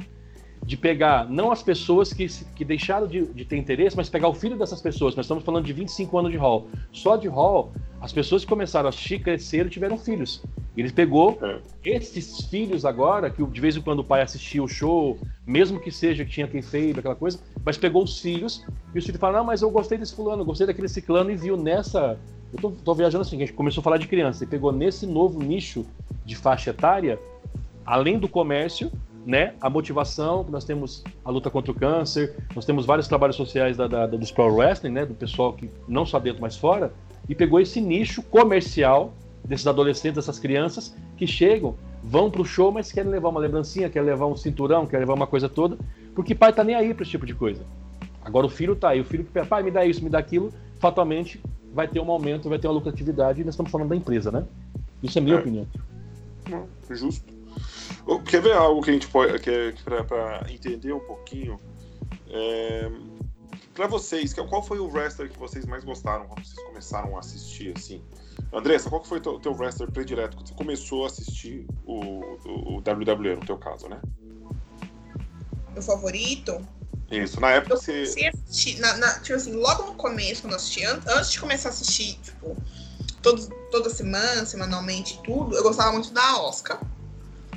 de 0.64 0.76
pegar 0.76 1.28
não 1.28 1.50
as 1.50 1.62
pessoas 1.62 2.12
que, 2.12 2.26
que 2.54 2.64
deixaram 2.64 3.06
de, 3.06 3.24
de, 3.26 3.44
ter 3.44 3.56
interesse, 3.56 3.96
mas 3.96 4.08
pegar 4.08 4.28
o 4.28 4.34
filho 4.34 4.56
dessas 4.56 4.80
pessoas. 4.80 5.16
Nós 5.16 5.26
estamos 5.26 5.42
falando 5.42 5.64
de 5.64 5.72
25 5.72 6.16
anos 6.18 6.30
de 6.30 6.36
Hall. 6.36 6.68
Só 6.92 7.16
de 7.16 7.26
Hall, 7.26 7.72
as 8.00 8.12
pessoas 8.12 8.42
que 8.44 8.48
começaram 8.48 8.86
a 8.86 8.90
assistir, 8.90 9.20
cresceram 9.20 9.68
tiveram 9.68 9.98
filhos. 9.98 10.42
Ele 10.76 10.90
pegou 10.92 11.38
é. 11.42 11.58
esses 11.84 12.46
filhos 12.46 12.84
agora, 12.84 13.28
que 13.28 13.44
de 13.44 13.60
vez 13.60 13.76
em 13.76 13.80
quando 13.80 13.98
o 13.98 14.04
pai 14.04 14.22
assistia 14.22 14.62
o 14.62 14.68
show, 14.68 15.18
mesmo 15.46 15.80
que 15.80 15.90
seja 15.90 16.24
que 16.24 16.30
tinha 16.30 16.46
quem 16.46 16.62
fez, 16.62 16.96
aquela 16.96 17.16
coisa, 17.16 17.40
mas 17.64 17.76
pegou 17.76 18.04
os 18.04 18.20
filhos, 18.20 18.64
e 18.94 18.98
os 18.98 19.04
filhos 19.04 19.20
falaram, 19.20 19.40
não, 19.40 19.46
mas 19.46 19.62
eu 19.62 19.70
gostei 19.70 19.98
desse 19.98 20.14
fulano, 20.14 20.44
gostei 20.44 20.66
daquele 20.66 20.88
ciclano, 20.88 21.30
e 21.30 21.36
viu 21.36 21.56
nessa 21.56 22.18
eu 22.52 22.60
tô, 22.60 22.70
tô, 22.70 22.94
viajando 22.94 23.22
assim, 23.22 23.36
a 23.36 23.40
gente 23.40 23.54
começou 23.54 23.80
a 23.80 23.84
falar 23.84 23.96
de 23.96 24.06
criança 24.06 24.44
e 24.44 24.46
pegou 24.46 24.70
nesse 24.70 25.06
novo 25.06 25.42
nicho 25.42 25.86
de 26.24 26.36
faixa 26.36 26.70
etária, 26.70 27.18
além 27.84 28.18
do 28.18 28.28
comércio, 28.28 28.92
né, 29.24 29.54
a 29.60 29.70
motivação, 29.70 30.44
nós 30.50 30.64
temos 30.64 31.04
a 31.24 31.30
luta 31.30 31.50
contra 31.50 31.70
o 31.70 31.74
câncer, 31.74 32.34
nós 32.54 32.64
temos 32.64 32.84
vários 32.84 33.06
trabalhos 33.06 33.36
sociais 33.36 33.76
da, 33.76 33.86
da, 33.86 34.06
dos 34.06 34.32
pro 34.32 34.52
wrestling, 34.52 34.90
né, 34.90 35.06
do 35.06 35.14
pessoal 35.14 35.52
que 35.52 35.70
não 35.86 36.04
só 36.04 36.18
dentro, 36.18 36.40
mas 36.40 36.56
fora, 36.56 36.92
e 37.28 37.34
pegou 37.34 37.60
esse 37.60 37.80
nicho 37.80 38.22
comercial 38.22 39.12
desses 39.44 39.66
adolescentes, 39.66 40.16
dessas 40.16 40.38
crianças 40.38 40.94
que 41.16 41.26
chegam, 41.26 41.74
vão 42.02 42.30
pro 42.30 42.44
show, 42.44 42.72
mas 42.72 42.90
querem 42.90 43.10
levar 43.10 43.28
uma 43.28 43.40
lembrancinha, 43.40 43.88
querem 43.88 44.06
levar 44.06 44.26
um 44.26 44.36
cinturão, 44.36 44.86
querem 44.86 45.00
levar 45.00 45.14
uma 45.14 45.26
coisa 45.26 45.48
toda, 45.48 45.78
porque 46.14 46.34
pai 46.34 46.52
tá 46.52 46.64
nem 46.64 46.74
aí 46.74 46.92
para 46.92 47.02
esse 47.02 47.12
tipo 47.12 47.26
de 47.26 47.34
coisa. 47.34 47.62
Agora 48.24 48.46
o 48.46 48.50
filho 48.50 48.74
tá 48.74 48.90
aí, 48.90 49.00
o 49.00 49.04
filho 49.04 49.24
que 49.24 49.44
pai, 49.44 49.62
me 49.62 49.70
dá 49.70 49.84
isso, 49.84 50.02
me 50.02 50.10
dá 50.10 50.18
aquilo, 50.18 50.52
fatalmente 50.78 51.40
vai 51.72 51.88
ter 51.88 52.00
um 52.00 52.10
aumento, 52.10 52.48
vai 52.48 52.58
ter 52.58 52.66
uma 52.66 52.74
lucratividade, 52.74 53.40
e 53.40 53.44
nós 53.44 53.54
estamos 53.54 53.70
falando 53.70 53.88
da 53.88 53.96
empresa, 53.96 54.30
né? 54.30 54.44
Isso 55.02 55.18
é 55.18 55.20
a 55.20 55.24
minha 55.24 55.36
é. 55.36 55.40
opinião. 55.40 55.66
justo. 56.94 57.41
Quer 58.26 58.42
ver 58.42 58.52
algo 58.52 58.82
que 58.82 58.90
a 58.90 58.92
gente 58.92 59.08
pode. 59.08 59.38
Que, 59.38 59.50
é, 59.50 60.02
para 60.02 60.46
entender 60.50 60.92
um 60.92 61.00
pouquinho. 61.00 61.58
É, 62.28 62.90
Pra 63.74 63.86
vocês, 63.86 64.34
qual 64.34 64.62
foi 64.62 64.78
o 64.78 64.86
wrestler 64.86 65.30
que 65.30 65.38
vocês 65.38 65.64
mais 65.64 65.82
gostaram 65.82 66.26
quando 66.26 66.44
vocês 66.44 66.62
começaram 66.66 67.16
a 67.16 67.20
assistir, 67.20 67.72
assim? 67.74 68.02
Andressa, 68.52 68.90
qual 68.90 69.02
foi 69.02 69.18
o 69.18 69.20
teu, 69.20 69.40
teu 69.40 69.52
wrestler 69.54 69.90
predileto 69.90 70.36
quando 70.36 70.48
você 70.48 70.54
começou 70.54 71.04
a 71.04 71.06
assistir 71.06 71.66
o, 71.86 71.94
o, 72.44 72.76
o 72.76 72.78
WWE, 72.80 73.36
no 73.36 73.46
teu 73.46 73.56
caso, 73.56 73.88
né? 73.88 73.98
Meu 75.72 75.82
favorito? 75.82 76.66
Isso, 77.10 77.40
na 77.40 77.50
época 77.50 77.74
eu 77.74 77.80
você. 77.80 78.30
Assistir, 78.34 78.78
na, 78.78 78.94
na, 78.98 79.20
tipo 79.20 79.34
assim, 79.34 79.52
logo 79.52 79.84
no 79.84 79.94
começo, 79.94 80.42
quando 80.42 80.52
eu 80.52 80.56
assisti, 80.56 80.84
antes 80.84 81.32
de 81.32 81.40
começar 81.40 81.70
a 81.70 81.72
assistir, 81.72 82.18
tipo, 82.22 82.54
todo, 83.22 83.48
toda 83.70 83.88
semana, 83.88 84.44
semanalmente, 84.44 85.18
tudo, 85.24 85.56
eu 85.56 85.62
gostava 85.62 85.92
muito 85.92 86.12
da 86.12 86.42
Oscar. 86.42 86.78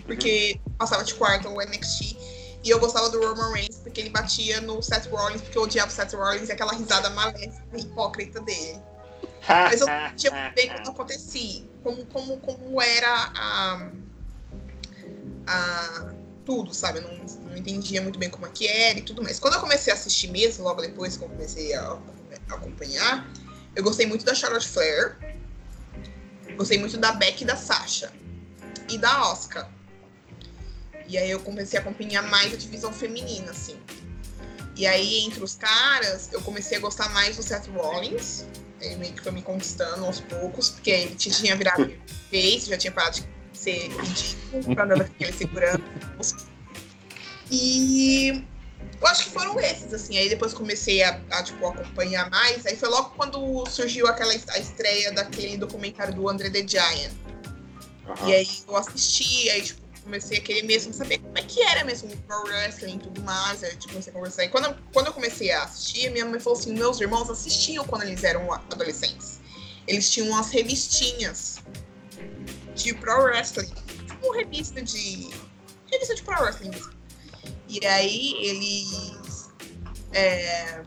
Porque 0.05 0.59
passava 0.77 1.03
de 1.03 1.13
quarto 1.15 1.49
o 1.49 1.61
NXT. 1.61 2.17
E 2.63 2.69
eu 2.69 2.79
gostava 2.79 3.09
do 3.09 3.19
Roman 3.19 3.53
Reigns 3.53 3.77
porque 3.77 4.01
ele 4.01 4.09
batia 4.09 4.59
no 4.61 4.81
Seth 4.81 5.07
Rollins, 5.11 5.41
porque 5.41 5.57
eu 5.57 5.63
odiava 5.63 5.91
o 5.91 5.93
Seth 5.93 6.13
Rollins 6.13 6.49
e 6.49 6.51
aquela 6.51 6.73
risada 6.73 7.09
maléfica 7.11 7.63
e 7.75 7.81
hipócrita 7.81 8.41
dele. 8.41 8.81
Mas 9.47 9.81
eu 9.81 9.87
sentia 9.87 10.31
muito 10.31 10.55
bem 10.55 10.69
quando 10.69 10.89
acontecia. 10.89 11.63
Como, 11.83 12.05
como, 12.07 12.37
como 12.37 12.81
era 12.81 13.31
a, 13.35 13.89
a 15.45 16.13
tudo, 16.43 16.73
sabe? 16.73 16.99
Eu 16.99 17.03
não, 17.03 17.25
não 17.49 17.57
entendia 17.57 18.01
muito 18.01 18.17
bem 18.17 18.29
como 18.29 18.47
é 18.47 18.49
que 18.49 18.67
era 18.67 18.97
e 18.97 19.01
tudo 19.03 19.21
mais. 19.21 19.39
Quando 19.39 19.53
eu 19.53 19.59
comecei 19.59 19.93
a 19.93 19.95
assistir 19.95 20.29
mesmo, 20.29 20.63
logo 20.63 20.81
depois 20.81 21.17
que 21.17 21.23
eu 21.23 21.29
comecei 21.29 21.73
a, 21.75 21.99
a 22.49 22.55
acompanhar, 22.55 23.27
eu 23.75 23.83
gostei 23.83 24.07
muito 24.07 24.25
da 24.25 24.33
Charlotte 24.33 24.67
Flair. 24.67 25.17
Gostei 26.55 26.79
muito 26.79 26.97
da 26.97 27.11
Beck 27.11 27.41
e 27.41 27.45
da 27.45 27.55
Sasha. 27.55 28.11
E 28.89 28.97
da 28.97 29.31
Oscar. 29.31 29.69
E 31.07 31.17
aí 31.17 31.29
eu 31.29 31.39
comecei 31.39 31.77
a 31.77 31.81
acompanhar 31.81 32.23
mais 32.23 32.53
a 32.53 32.57
divisão 32.57 32.91
feminina, 32.91 33.51
assim. 33.51 33.77
E 34.75 34.85
aí, 34.85 35.19
entre 35.25 35.43
os 35.43 35.55
caras, 35.55 36.29
eu 36.33 36.41
comecei 36.41 36.77
a 36.77 36.81
gostar 36.81 37.09
mais 37.09 37.37
do 37.37 37.43
Seth 37.43 37.67
Rollins. 37.67 38.45
Ele 38.81 38.97
meio 38.97 39.13
que 39.13 39.21
foi 39.21 39.31
me 39.31 39.41
conquistando 39.41 40.05
aos 40.05 40.19
poucos, 40.19 40.69
porque 40.69 40.91
ele 40.91 41.15
tinha 41.15 41.55
virado 41.55 41.93
face, 42.29 42.69
já 42.69 42.77
tinha 42.77 42.91
parado 42.91 43.21
de 43.21 43.27
ser 43.57 43.87
ridículo, 43.87 44.75
pra 44.75 44.83
andar 44.83 45.01
aquele 45.01 45.31
segurando. 45.31 45.83
E 47.49 48.43
eu 48.99 49.07
acho 49.07 49.25
que 49.25 49.29
foram 49.31 49.59
esses, 49.59 49.93
assim. 49.93 50.17
Aí 50.17 50.27
depois 50.27 50.53
comecei 50.53 51.03
a, 51.03 51.21
a 51.31 51.43
tipo, 51.43 51.65
acompanhar 51.65 52.29
mais. 52.29 52.65
Aí 52.65 52.75
foi 52.75 52.89
logo 52.89 53.11
quando 53.11 53.65
surgiu 53.67 54.07
aquela 54.07 54.33
a 54.33 54.59
estreia 54.59 55.11
daquele 55.13 55.57
documentário 55.57 56.13
do 56.13 56.27
André 56.27 56.49
the 56.49 56.67
Giant. 56.67 57.13
Uhum. 58.07 58.29
E 58.29 58.33
aí 58.33 58.47
eu 58.67 58.75
assisti, 58.75 59.49
aí 59.49 59.61
tipo, 59.61 59.84
comecei 60.05 60.37
a 60.37 60.41
querer 60.41 60.61
mesmo 60.61 60.93
saber 60.93 61.17
como 61.17 61.37
é 61.37 61.41
que 61.41 61.61
era 61.63 61.83
mesmo 61.83 62.13
o 62.13 62.17
pro 62.17 62.43
wrestling 62.43 62.95
e 62.95 62.99
tudo 62.99 63.21
mais. 63.23 63.63
Aí 63.63 63.71
tipo, 63.71 63.89
comecei 63.89 64.11
a 64.11 64.13
conversar. 64.13 64.45
E 64.45 64.49
quando, 64.49 64.65
eu, 64.65 64.75
quando 64.93 65.07
eu 65.07 65.13
comecei 65.13 65.51
a 65.51 65.63
assistir, 65.63 66.09
minha 66.11 66.25
mãe 66.25 66.39
falou 66.39 66.57
assim: 66.57 66.73
meus 66.73 67.01
irmãos 67.01 67.29
assistiam 67.29 67.83
quando 67.85 68.03
eles 68.03 68.23
eram 68.23 68.51
adolescentes. 68.53 69.41
Eles 69.87 70.09
tinham 70.09 70.29
umas 70.29 70.51
revistinhas 70.51 71.59
de 72.75 72.93
pro 72.93 73.23
wrestling. 73.23 73.73
Tipo 74.07 74.31
revista 74.31 74.81
de. 74.81 75.29
revista 75.91 76.15
de 76.15 76.23
pro 76.23 76.41
wrestling 76.41 76.69
mesmo. 76.69 76.93
E 77.67 77.85
aí 77.85 78.35
eles. 78.39 79.49
É, 80.13 80.81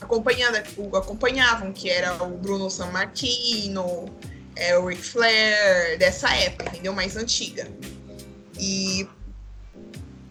acompanhavam, 0.00 1.72
que 1.72 1.88
era 1.88 2.22
o 2.22 2.36
Bruno 2.36 2.68
San 2.68 2.90
Martino, 2.90 4.04
é, 4.56 4.76
o 4.76 4.86
Ric 4.86 5.02
Flair, 5.02 5.96
dessa 5.98 6.28
época, 6.34 6.68
entendeu? 6.68 6.92
Mais 6.92 7.16
antiga. 7.16 7.66
E 8.58 9.08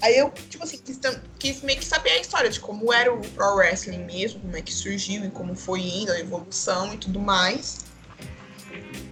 aí 0.01 0.17
eu, 0.17 0.31
tipo 0.49 0.63
assim, 0.63 0.77
quis, 0.77 0.99
quis, 1.39 1.61
meio 1.61 1.79
que 1.79 1.85
saber 1.85 2.11
a 2.11 2.19
história 2.19 2.49
de 2.49 2.59
como 2.59 2.93
era 2.93 3.13
o 3.13 3.19
Pro 3.19 3.55
Wrestling 3.55 4.05
mesmo, 4.05 4.39
como 4.41 4.55
é 4.55 4.61
que 4.61 4.73
surgiu 4.73 5.25
e 5.25 5.31
como 5.31 5.55
foi 5.55 5.81
indo, 5.81 6.11
a 6.11 6.19
evolução 6.19 6.93
e 6.93 6.97
tudo 6.97 7.19
mais. 7.19 7.85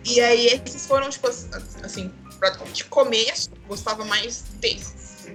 E 0.06 0.20
aí 0.20 0.48
esses 0.48 0.86
foram, 0.86 1.10
tipo 1.10 1.28
assim, 1.28 2.12
pra, 2.40 2.50
de 2.50 2.86
começo, 2.86 3.50
gostava 3.68 4.04
mais 4.06 4.44
desses. 4.60 5.28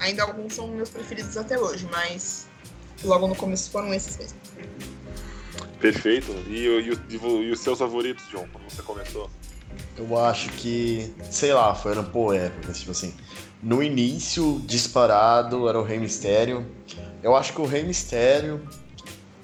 Ainda 0.00 0.22
alguns 0.22 0.54
são 0.54 0.68
meus 0.68 0.90
preferidos 0.90 1.36
até 1.36 1.58
hoje, 1.58 1.88
mas 1.90 2.46
logo 3.02 3.26
no 3.26 3.34
começo 3.34 3.70
foram 3.70 3.92
esses 3.92 4.16
mesmo. 4.16 4.38
Perfeito. 5.80 6.32
E, 6.46 6.66
e, 6.66 6.92
e, 7.10 7.16
e 7.16 7.50
os 7.50 7.60
seus 7.60 7.78
favoritos, 7.78 8.24
John, 8.28 8.46
quando 8.52 8.70
você 8.70 8.82
começou? 8.82 9.30
Eu 9.96 10.18
acho 10.18 10.48
que, 10.50 11.12
sei 11.30 11.52
lá, 11.52 11.74
foram 11.74 12.04
por 12.04 12.34
épocas, 12.34 12.78
tipo 12.78 12.92
assim. 12.92 13.12
No 13.62 13.82
início, 13.82 14.62
disparado, 14.64 15.68
era 15.68 15.78
o 15.78 15.82
Rei 15.82 15.98
Mistério. 15.98 16.64
Eu 17.22 17.34
acho 17.34 17.52
que 17.52 17.60
o 17.60 17.66
Rei 17.66 17.82
Mistério 17.82 18.60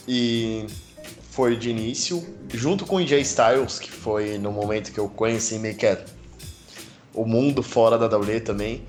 e 0.07 0.67
foi 1.31 1.57
de 1.57 1.71
início, 1.71 2.25
junto 2.53 2.87
com 2.87 2.97
o 2.97 3.07
Jay 3.07 3.23
Styles, 3.23 3.81
que 3.81 3.91
foi 3.91 4.39
no 4.39 4.53
momento 4.53 4.93
que 4.93 5.01
eu 5.01 5.09
conheci 5.09 5.59
meio 5.59 5.75
que 5.75 5.85
é 5.85 6.05
o 7.13 7.25
mundo 7.25 7.63
fora 7.63 7.99
da 7.99 8.07
WWE 8.17 8.41
também. 8.41 8.83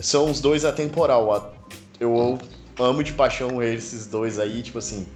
São 0.00 0.30
os 0.30 0.40
dois 0.40 0.64
atemporal. 0.64 1.56
Eu 1.98 2.38
amo 2.78 3.02
de 3.02 3.12
paixão 3.12 3.60
esses 3.60 4.06
dois 4.06 4.38
aí, 4.38 4.62
tipo 4.62 4.78
assim. 4.78 5.06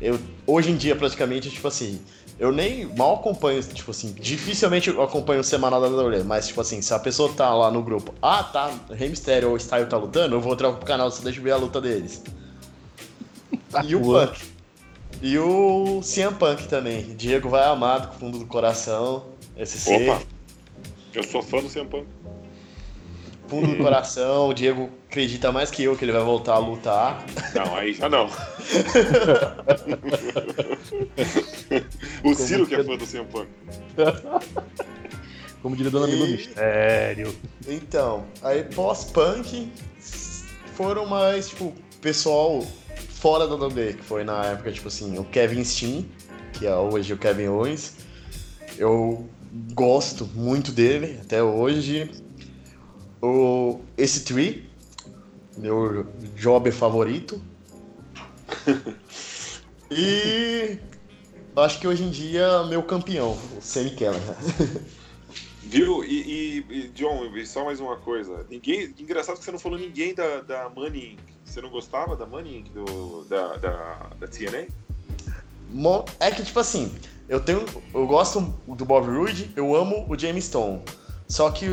Eu, 0.00 0.18
hoje 0.46 0.70
em 0.70 0.76
dia, 0.76 0.94
praticamente, 0.94 1.48
tipo 1.48 1.66
assim, 1.66 2.00
eu 2.38 2.50
nem 2.50 2.86
mal 2.96 3.16
acompanho, 3.16 3.62
tipo 3.62 3.90
assim, 3.90 4.12
dificilmente 4.12 4.88
eu 4.90 5.02
acompanho 5.02 5.40
o 5.40 5.44
semanal 5.44 5.80
da 5.80 5.88
WWE, 5.88 6.24
mas, 6.24 6.48
tipo 6.48 6.60
assim, 6.60 6.82
se 6.82 6.92
a 6.92 6.98
pessoa 6.98 7.32
tá 7.32 7.54
lá 7.54 7.70
no 7.70 7.82
grupo, 7.82 8.14
ah, 8.20 8.42
tá, 8.42 8.72
Rey 8.90 9.08
Mysterio 9.08 9.50
ou 9.50 9.56
Style 9.58 9.86
tá 9.86 9.96
lutando, 9.96 10.34
eu 10.34 10.40
vou 10.40 10.52
entrar 10.52 10.72
pro 10.72 10.84
canal 10.84 11.10
só 11.10 11.22
deixa 11.22 11.38
eu 11.38 11.44
ver 11.44 11.52
a 11.52 11.56
luta 11.56 11.80
deles. 11.80 12.22
e 13.84 13.94
o 13.94 14.00
Punk. 14.00 14.52
E 15.20 15.38
o 15.38 16.00
CM 16.02 16.34
Punk 16.34 16.66
também. 16.66 17.14
Diego 17.14 17.48
vai 17.48 17.64
amado 17.64 18.08
com 18.08 18.16
o 18.16 18.18
fundo 18.18 18.38
do 18.38 18.46
coração. 18.46 19.26
Esse 19.56 19.88
Opa! 19.94 20.20
Eu 21.14 21.22
sou 21.22 21.42
fã 21.42 21.58
do 21.62 21.68
CM 21.68 21.86
Punk. 21.88 22.06
Fundo 23.46 23.68
do 23.68 23.76
coração, 23.76 24.48
o 24.48 24.54
Diego 24.54 24.90
acredita 25.12 25.52
mais 25.52 25.70
que 25.70 25.84
eu 25.84 25.94
que 25.94 26.06
ele 26.06 26.12
vai 26.12 26.24
voltar 26.24 26.54
a 26.54 26.58
lutar. 26.58 27.22
Não, 27.54 27.76
aí 27.76 27.92
já 27.92 28.08
não. 28.08 28.24
o 32.24 32.34
Ciro 32.34 32.66
que 32.66 32.74
é 32.74 32.82
fã 32.82 32.96
do 32.96 33.06
CM 33.06 33.26
Punk. 33.26 33.46
Como 35.60 35.76
diria 35.76 35.90
Dona 35.90 36.06
Mila 36.06 36.26
Mistério. 36.26 37.36
Então, 37.68 38.24
aí 38.42 38.62
pós-punk 38.62 39.70
foram 40.74 41.04
mais, 41.04 41.50
tipo, 41.50 41.74
pessoal 42.00 42.66
fora 43.10 43.46
da 43.46 43.54
WWE, 43.54 43.92
que 43.92 44.02
foi 44.02 44.24
na 44.24 44.46
época, 44.46 44.72
tipo 44.72 44.88
assim, 44.88 45.18
o 45.18 45.24
Kevin 45.24 45.62
Steen, 45.62 46.10
que 46.54 46.66
é 46.66 46.74
hoje 46.74 47.12
o 47.12 47.18
Kevin 47.18 47.48
Owens. 47.48 47.96
Eu 48.78 49.28
gosto 49.74 50.24
muito 50.34 50.72
dele 50.72 51.18
até 51.20 51.42
hoje. 51.42 52.10
O, 53.20 53.80
esse 53.96 54.24
Tree, 54.24 54.71
meu 55.56 56.06
job 56.34 56.70
favorito. 56.70 57.40
e 59.90 60.78
acho 61.56 61.80
que 61.80 61.86
hoje 61.86 62.04
em 62.04 62.10
dia 62.10 62.64
meu 62.64 62.82
campeão, 62.82 63.38
o 63.56 63.60
Sammy 63.60 63.90
Keller. 63.90 64.20
Viu? 65.62 66.04
E, 66.04 66.20
e, 66.20 66.66
e, 66.68 66.88
John, 66.88 67.30
só 67.46 67.64
mais 67.64 67.80
uma 67.80 67.96
coisa. 67.96 68.44
Ninguém, 68.50 68.94
engraçado 68.98 69.38
que 69.38 69.44
você 69.44 69.52
não 69.52 69.58
falou 69.58 69.78
ninguém 69.78 70.14
da, 70.14 70.40
da 70.40 70.68
Money 70.68 71.12
Inc. 71.12 71.20
Você 71.44 71.62
não 71.62 71.70
gostava 71.70 72.16
da 72.16 72.26
Money 72.26 72.58
Inc. 72.58 72.70
Do, 72.70 73.24
da, 73.24 73.56
da, 73.56 74.10
da 74.18 74.26
TNA? 74.26 74.66
É 76.20 76.30
que, 76.30 76.42
tipo 76.42 76.58
assim, 76.60 76.94
eu 77.28 77.40
tenho. 77.40 77.64
Eu 77.94 78.06
gosto 78.06 78.40
do 78.68 78.84
Bob 78.84 79.06
Roode, 79.06 79.50
eu 79.56 79.74
amo 79.74 80.04
o 80.08 80.18
James 80.18 80.44
Stone. 80.44 80.82
Só 81.32 81.50
que 81.50 81.66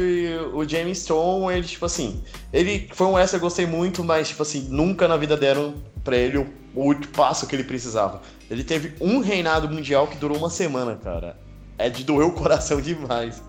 o 0.54 0.66
James 0.66 1.00
Stone, 1.00 1.54
ele, 1.54 1.68
tipo 1.68 1.86
assim, 1.86 2.24
ele 2.54 2.90
foi 2.94 3.08
um 3.08 3.20
essa 3.20 3.36
eu 3.36 3.42
gostei 3.42 3.66
muito, 3.66 4.06
mas, 4.06 4.30
tipo 4.30 4.42
assim, 4.42 4.70
nunca 4.70 5.06
na 5.06 5.18
vida 5.18 5.36
deram 5.36 5.76
pra 6.02 6.16
ele 6.16 6.38
o, 6.38 6.48
o 6.74 7.08
passo 7.10 7.46
que 7.46 7.58
ele 7.58 7.66
precisava. 7.66 8.22
Ele 8.50 8.64
teve 8.64 8.94
um 9.02 9.20
reinado 9.20 9.68
mundial 9.68 10.08
que 10.08 10.16
durou 10.16 10.38
uma 10.38 10.50
semana, 10.50 10.96
cara. 10.96 11.38
É 11.78 11.90
de 11.90 12.06
doer 12.06 12.26
o 12.26 12.32
coração 12.32 12.80
demais. 12.82 13.44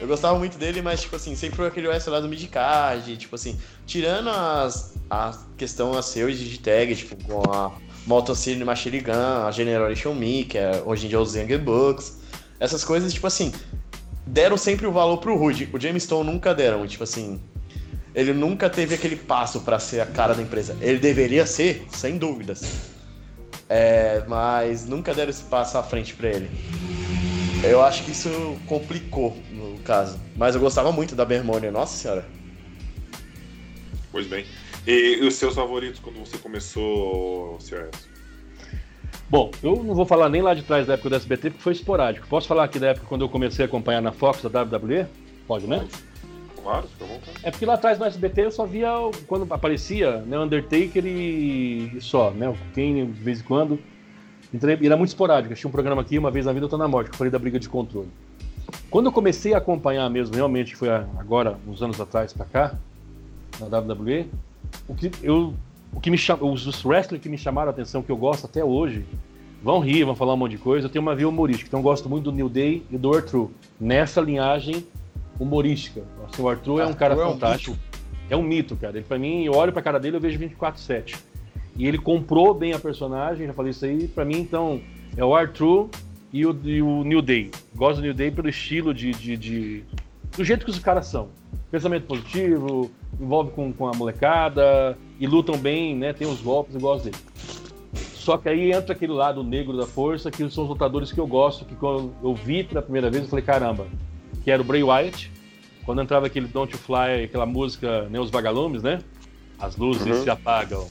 Eu 0.00 0.06
gostava 0.06 0.38
muito 0.38 0.56
dele, 0.56 0.80
mas, 0.80 1.00
tipo 1.00 1.16
assim, 1.16 1.34
sempre 1.34 1.56
foi 1.56 1.66
aquele 1.66 1.88
wrestler 1.88 2.14
lá 2.14 2.20
do 2.20 2.28
midcard, 2.28 3.16
tipo 3.16 3.34
assim, 3.34 3.58
tirando 3.84 4.30
as, 4.30 4.94
a 5.10 5.36
questão 5.56 5.98
a 5.98 6.02
seu 6.02 6.30
de 6.30 6.60
tag, 6.60 6.94
tipo, 6.94 7.16
com 7.24 7.42
a 7.52 7.72
Moto 8.06 8.32
Cine 8.32 8.62
Machine 8.64 9.00
Gun, 9.00 9.44
a 9.44 9.50
Generation 9.50 10.14
Me, 10.14 10.44
que 10.44 10.56
é 10.56 10.80
hoje 10.86 11.06
em 11.06 11.08
dia 11.08 11.20
os 11.20 11.34
Young 11.34 11.58
Bucks, 11.58 12.16
essas 12.60 12.84
coisas, 12.84 13.12
tipo 13.12 13.26
assim, 13.26 13.52
deram 14.28 14.56
sempre 14.56 14.86
o 14.86 14.92
valor 14.92 15.18
pro 15.18 15.36
Rude. 15.36 15.68
O 15.72 15.80
James 15.80 16.04
Stone 16.04 16.30
nunca 16.30 16.54
deram, 16.54 16.86
tipo 16.86 17.04
assim. 17.04 17.40
Ele 18.14 18.32
nunca 18.32 18.68
teve 18.68 18.94
aquele 18.94 19.16
passo 19.16 19.60
para 19.60 19.78
ser 19.78 20.00
a 20.00 20.06
cara 20.06 20.34
da 20.34 20.42
empresa. 20.42 20.76
Ele 20.80 20.98
deveria 20.98 21.46
ser, 21.46 21.86
sem 21.90 22.18
dúvidas. 22.18 22.90
É, 23.68 24.24
mas 24.26 24.86
nunca 24.86 25.14
deram 25.14 25.30
esse 25.30 25.44
passo 25.44 25.76
à 25.78 25.82
frente 25.82 26.14
para 26.14 26.28
ele. 26.28 26.50
Eu 27.62 27.82
acho 27.82 28.04
que 28.04 28.12
isso 28.12 28.56
complicou 28.66 29.36
no 29.50 29.78
caso. 29.80 30.18
Mas 30.36 30.54
eu 30.54 30.60
gostava 30.60 30.90
muito 30.90 31.14
da 31.14 31.24
Bermônia, 31.24 31.70
nossa 31.70 31.96
senhora. 31.96 32.24
Pois 34.10 34.26
bem. 34.26 34.46
E, 34.86 35.20
os 35.22 35.34
seus 35.34 35.54
favoritos 35.54 36.00
quando 36.00 36.18
você 36.18 36.38
começou, 36.38 37.60
CS? 37.60 38.07
Bom, 39.30 39.50
eu 39.62 39.84
não 39.84 39.94
vou 39.94 40.06
falar 40.06 40.30
nem 40.30 40.40
lá 40.40 40.54
de 40.54 40.62
trás 40.62 40.86
da 40.86 40.94
época 40.94 41.10
do 41.10 41.16
SBT, 41.16 41.50
porque 41.50 41.62
foi 41.62 41.72
esporádico. 41.74 42.26
Posso 42.28 42.48
falar 42.48 42.64
aqui 42.64 42.78
da 42.78 42.88
época 42.88 43.06
quando 43.06 43.22
eu 43.22 43.28
comecei 43.28 43.64
a 43.64 43.68
acompanhar 43.68 44.00
na 44.00 44.10
Fox 44.10 44.42
a 44.44 44.48
WWE? 44.48 45.06
Pode, 45.46 45.66
né? 45.66 45.86
Claro, 46.62 46.88
fica 46.88 47.04
bom. 47.04 47.20
É 47.42 47.50
porque 47.50 47.66
lá 47.66 47.74
atrás 47.74 47.98
no 47.98 48.06
SBT 48.06 48.46
eu 48.46 48.50
só 48.50 48.64
via 48.64 48.90
quando 49.26 49.52
aparecia 49.52 50.18
né, 50.22 50.38
Undertaker 50.38 51.04
e 51.04 51.98
só, 52.00 52.30
né? 52.30 52.48
O 52.48 52.56
Kane 52.74 53.06
de 53.06 53.20
vez 53.20 53.40
em 53.40 53.44
quando. 53.44 53.78
Então, 54.52 54.70
era 54.70 54.96
muito 54.96 55.10
esporádico. 55.10 55.52
Eu 55.52 55.56
tinha 55.58 55.68
um 55.68 55.72
programa 55.72 56.00
aqui, 56.00 56.18
uma 56.18 56.30
vez 56.30 56.46
na 56.46 56.52
vida 56.52 56.64
eu 56.64 56.70
tô 56.70 56.78
na 56.78 56.88
morte, 56.88 57.10
que 57.10 57.14
eu 57.14 57.18
falei 57.18 57.30
da 57.30 57.38
briga 57.38 57.58
de 57.58 57.68
controle. 57.68 58.08
Quando 58.90 59.06
eu 59.06 59.12
comecei 59.12 59.52
a 59.52 59.58
acompanhar 59.58 60.08
mesmo, 60.08 60.34
realmente, 60.34 60.74
foi 60.74 60.88
agora, 60.88 61.58
uns 61.66 61.82
anos 61.82 62.00
atrás 62.00 62.32
pra 62.32 62.46
cá, 62.46 62.74
na 63.60 63.66
WWE, 63.78 64.26
o 64.86 64.94
que 64.94 65.10
eu 65.22 65.52
o 65.92 66.00
que 66.00 66.10
me 66.10 66.18
chama, 66.18 66.44
os, 66.44 66.84
wrestlers 66.84 67.22
que 67.22 67.28
me 67.28 67.38
chamaram 67.38 67.68
a 67.68 67.72
atenção, 67.72 68.02
que 68.02 68.10
eu 68.10 68.16
gosto 68.16 68.46
até 68.46 68.64
hoje, 68.64 69.04
vão 69.62 69.80
rir, 69.80 70.04
vão 70.04 70.14
falar 70.14 70.34
um 70.34 70.36
monte 70.36 70.52
de 70.52 70.58
coisa. 70.58 70.86
Eu 70.86 70.90
tenho 70.90 71.02
uma 71.02 71.14
via 71.14 71.28
humorística, 71.28 71.68
então 71.68 71.80
eu 71.80 71.84
gosto 71.84 72.08
muito 72.08 72.24
do 72.24 72.32
New 72.32 72.48
Day 72.48 72.82
e 72.90 72.96
do 72.96 73.14
Arthur. 73.14 73.50
Nessa 73.80 74.20
linhagem 74.20 74.86
humorística. 75.38 76.02
Assim, 76.26 76.42
o 76.42 76.48
Arthur, 76.48 76.80
é 76.80 76.86
um 76.86 76.92
cara 76.92 77.14
é 77.14 77.26
um 77.26 77.32
fantástico. 77.32 77.72
Mito. 77.72 77.88
É 78.30 78.36
um 78.36 78.42
mito, 78.42 78.76
cara. 78.76 78.96
Ele, 78.96 79.04
pra 79.04 79.18
mim, 79.18 79.44
eu 79.44 79.54
olho 79.54 79.72
pra 79.72 79.80
cara 79.80 79.98
dele 79.98 80.16
eu 80.16 80.20
vejo 80.20 80.38
24-7. 80.38 81.16
E 81.76 81.86
ele 81.86 81.98
comprou 81.98 82.52
bem 82.52 82.72
a 82.72 82.78
personagem, 82.78 83.46
já 83.46 83.52
falei 83.52 83.70
isso 83.70 83.84
aí. 83.84 84.08
Pra 84.08 84.24
mim, 84.24 84.38
então, 84.38 84.80
é 85.16 85.24
o 85.24 85.34
Arthur 85.34 85.88
e 86.32 86.44
o, 86.44 86.58
e 86.64 86.82
o 86.82 87.04
New 87.04 87.22
Day. 87.22 87.50
Gosto 87.74 87.96
do 87.96 88.02
New 88.02 88.14
Day 88.14 88.30
pelo 88.30 88.48
estilo 88.48 88.92
de, 88.92 89.12
de, 89.12 89.36
de, 89.36 89.84
do 90.36 90.44
jeito 90.44 90.64
que 90.64 90.70
os 90.70 90.78
caras 90.78 91.06
são. 91.06 91.28
Pensamento 91.70 92.06
positivo, 92.06 92.90
envolve 93.20 93.50
com, 93.52 93.72
com 93.72 93.86
a 93.86 93.92
molecada 93.92 94.96
e 95.18 95.26
lutam 95.26 95.56
bem, 95.56 95.96
né? 95.96 96.12
Tem 96.12 96.26
os 96.26 96.40
golpes, 96.40 96.74
eu 96.74 96.80
gosto 96.80 97.04
dele. 97.04 97.16
Só 98.14 98.36
que 98.36 98.48
aí 98.48 98.72
entra 98.72 98.92
aquele 98.92 99.12
lado 99.12 99.42
negro 99.42 99.76
da 99.76 99.86
força, 99.86 100.30
que 100.30 100.48
são 100.50 100.64
os 100.64 100.70
lutadores 100.70 101.10
que 101.10 101.18
eu 101.18 101.26
gosto, 101.26 101.64
que 101.64 101.74
quando 101.74 102.12
eu 102.22 102.34
vi 102.34 102.62
pela 102.62 102.82
primeira 102.82 103.10
vez, 103.10 103.24
eu 103.24 103.30
falei, 103.30 103.44
caramba, 103.44 103.86
que 104.44 104.50
era 104.50 104.60
o 104.60 104.64
Bray 104.64 104.82
Wyatt. 104.82 105.32
Quando 105.84 106.02
entrava 106.02 106.26
aquele 106.26 106.46
Don't 106.46 106.70
You 106.70 106.78
Fly, 106.78 107.24
aquela 107.24 107.46
música, 107.46 108.02
né, 108.10 108.20
os 108.20 108.30
vagalumes, 108.30 108.82
né? 108.82 108.98
As 109.58 109.76
luzes 109.76 110.06
uhum. 110.06 110.22
se 110.22 110.28
apagam. 110.28 110.86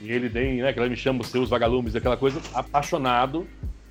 E 0.00 0.12
ele 0.12 0.30
tem, 0.30 0.62
né, 0.62 0.72
que 0.72 0.78
ela 0.78 0.88
me 0.88 0.96
chama 0.96 1.22
os 1.22 1.26
seus 1.26 1.50
vagalumes, 1.50 1.96
aquela 1.96 2.16
coisa, 2.16 2.40
apaixonado. 2.54 3.44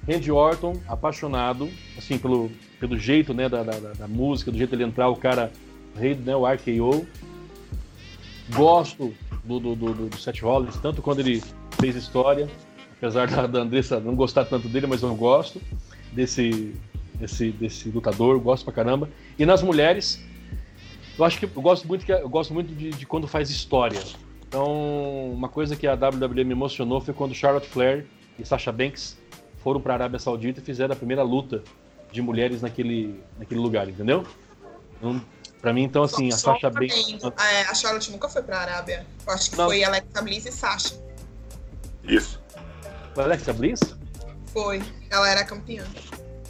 Randy 0.08 0.32
Orton, 0.32 0.80
apaixonado, 0.88 1.70
assim, 1.98 2.18
pelo, 2.18 2.50
pelo 2.80 2.98
jeito, 2.98 3.34
né, 3.34 3.50
da, 3.50 3.62
da, 3.62 3.78
da 3.78 4.08
música, 4.08 4.50
do 4.50 4.58
jeito 4.58 4.70
dele 4.70 4.86
entrar, 4.86 5.10
o 5.10 5.18
cara, 5.18 5.52
rei, 5.98 6.16
né, 6.16 6.36
o 6.36 6.46
RKO. 6.46 7.06
Gosto 8.54 9.14
do, 9.44 9.60
do, 9.60 9.76
do, 9.76 9.94
do 10.10 10.18
Seth 10.18 10.40
Rollins, 10.42 10.78
tanto 10.78 11.02
quando 11.02 11.20
ele 11.20 11.44
fez 11.80 11.96
história, 11.96 12.48
apesar 12.98 13.28
da, 13.28 13.46
da 13.46 13.60
Andressa 13.60 14.00
não 14.00 14.16
gostar 14.16 14.46
tanto 14.46 14.68
dele, 14.70 14.88
mas 14.88 15.04
eu 15.04 15.14
gosto 15.16 15.62
desse, 16.12 16.74
desse, 17.16 17.52
desse 17.52 17.90
lutador, 17.90 18.40
gosto 18.40 18.64
pra 18.64 18.74
caramba. 18.74 19.10
E 19.38 19.46
nas 19.46 19.62
mulheres, 19.62 20.24
eu 21.18 21.26
acho 21.26 21.40
que 21.40 21.46
eu 21.46 21.62
gosto 21.62 21.88
muito, 21.88 22.06
que, 22.06 22.12
eu 22.12 22.30
gosto 22.30 22.54
muito 22.54 22.74
de, 22.74 22.92
de 22.92 23.06
quando 23.06 23.28
faz 23.28 23.50
história. 23.50 24.00
Então, 24.48 25.32
uma 25.34 25.50
coisa 25.50 25.76
que 25.76 25.86
a 25.86 25.94
WWE 25.94 26.44
me 26.44 26.54
emocionou 26.54 27.02
foi 27.02 27.14
quando 27.14 27.34
Charlotte 27.34 27.68
Flair 27.68 28.06
e 28.40 28.46
Sasha 28.46 28.72
Banks 28.72 29.18
foram 29.58 29.82
para 29.82 29.94
a 29.94 29.96
Arábia 29.96 30.20
Saudita 30.20 30.60
e 30.62 30.64
fizeram 30.64 30.94
a 30.94 30.96
primeira 30.96 31.24
luta 31.24 31.64
de 32.12 32.22
mulheres 32.22 32.62
naquele, 32.62 33.20
naquele 33.38 33.60
lugar, 33.60 33.90
entendeu? 33.90 34.24
Então, 34.98 35.22
Pra 35.62 35.74
mim, 35.74 35.84
então, 35.84 36.04
assim, 36.04 36.30
só, 36.32 36.52
a 36.52 36.54
Sasha 36.54 36.70
Banks. 36.70 37.18
É, 37.24 37.62
a 37.64 37.74
Charlotte 37.74 38.12
nunca 38.12 38.30
foi 38.30 38.44
pra 38.44 38.60
Arábia. 38.60 39.06
Eu 39.26 39.34
acho 39.34 39.50
que 39.50 39.58
não. 39.58 39.66
foi 39.66 39.84
Alexa 39.84 40.22
Bliss 40.22 40.46
e 40.46 40.52
Sasha. 40.52 40.96
Isso. 42.04 42.42
Foi 43.16 43.24
Alexa 43.24 43.54
Bliss? 43.54 43.80
Foi. 44.54 44.82
Ela 45.10 45.30
era 45.30 45.44
campeã. 45.44 45.84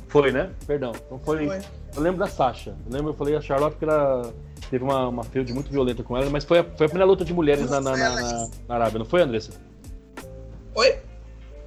Foi, 0.09 0.31
né? 0.31 0.51
Perdão. 0.65 0.91
Então 0.93 1.19
foi. 1.19 1.47
foi. 1.47 1.61
Eu 1.95 2.01
lembro 2.01 2.19
da 2.19 2.27
Sasha. 2.27 2.75
Eu 2.85 2.91
lembro, 2.91 3.11
eu 3.11 3.15
falei 3.15 3.35
a 3.35 3.41
Charlotte 3.41 3.73
porque 3.73 3.85
ela 3.85 4.33
teve 4.69 4.83
uma, 4.83 5.07
uma 5.07 5.23
feud 5.23 5.51
muito 5.53 5.71
violenta 5.71 6.03
com 6.03 6.17
ela, 6.17 6.29
mas 6.29 6.43
foi 6.43 6.59
a, 6.59 6.63
foi 6.63 6.85
a 6.85 6.89
primeira 6.89 7.05
luta 7.05 7.23
de 7.23 7.33
mulheres 7.33 7.69
na, 7.69 7.79
na, 7.79 7.95
na, 7.95 8.49
na, 8.67 8.75
Arábia, 8.75 8.99
não 8.99 9.05
foi, 9.05 9.21
Andressa? 9.21 9.51
Oi? 10.75 10.99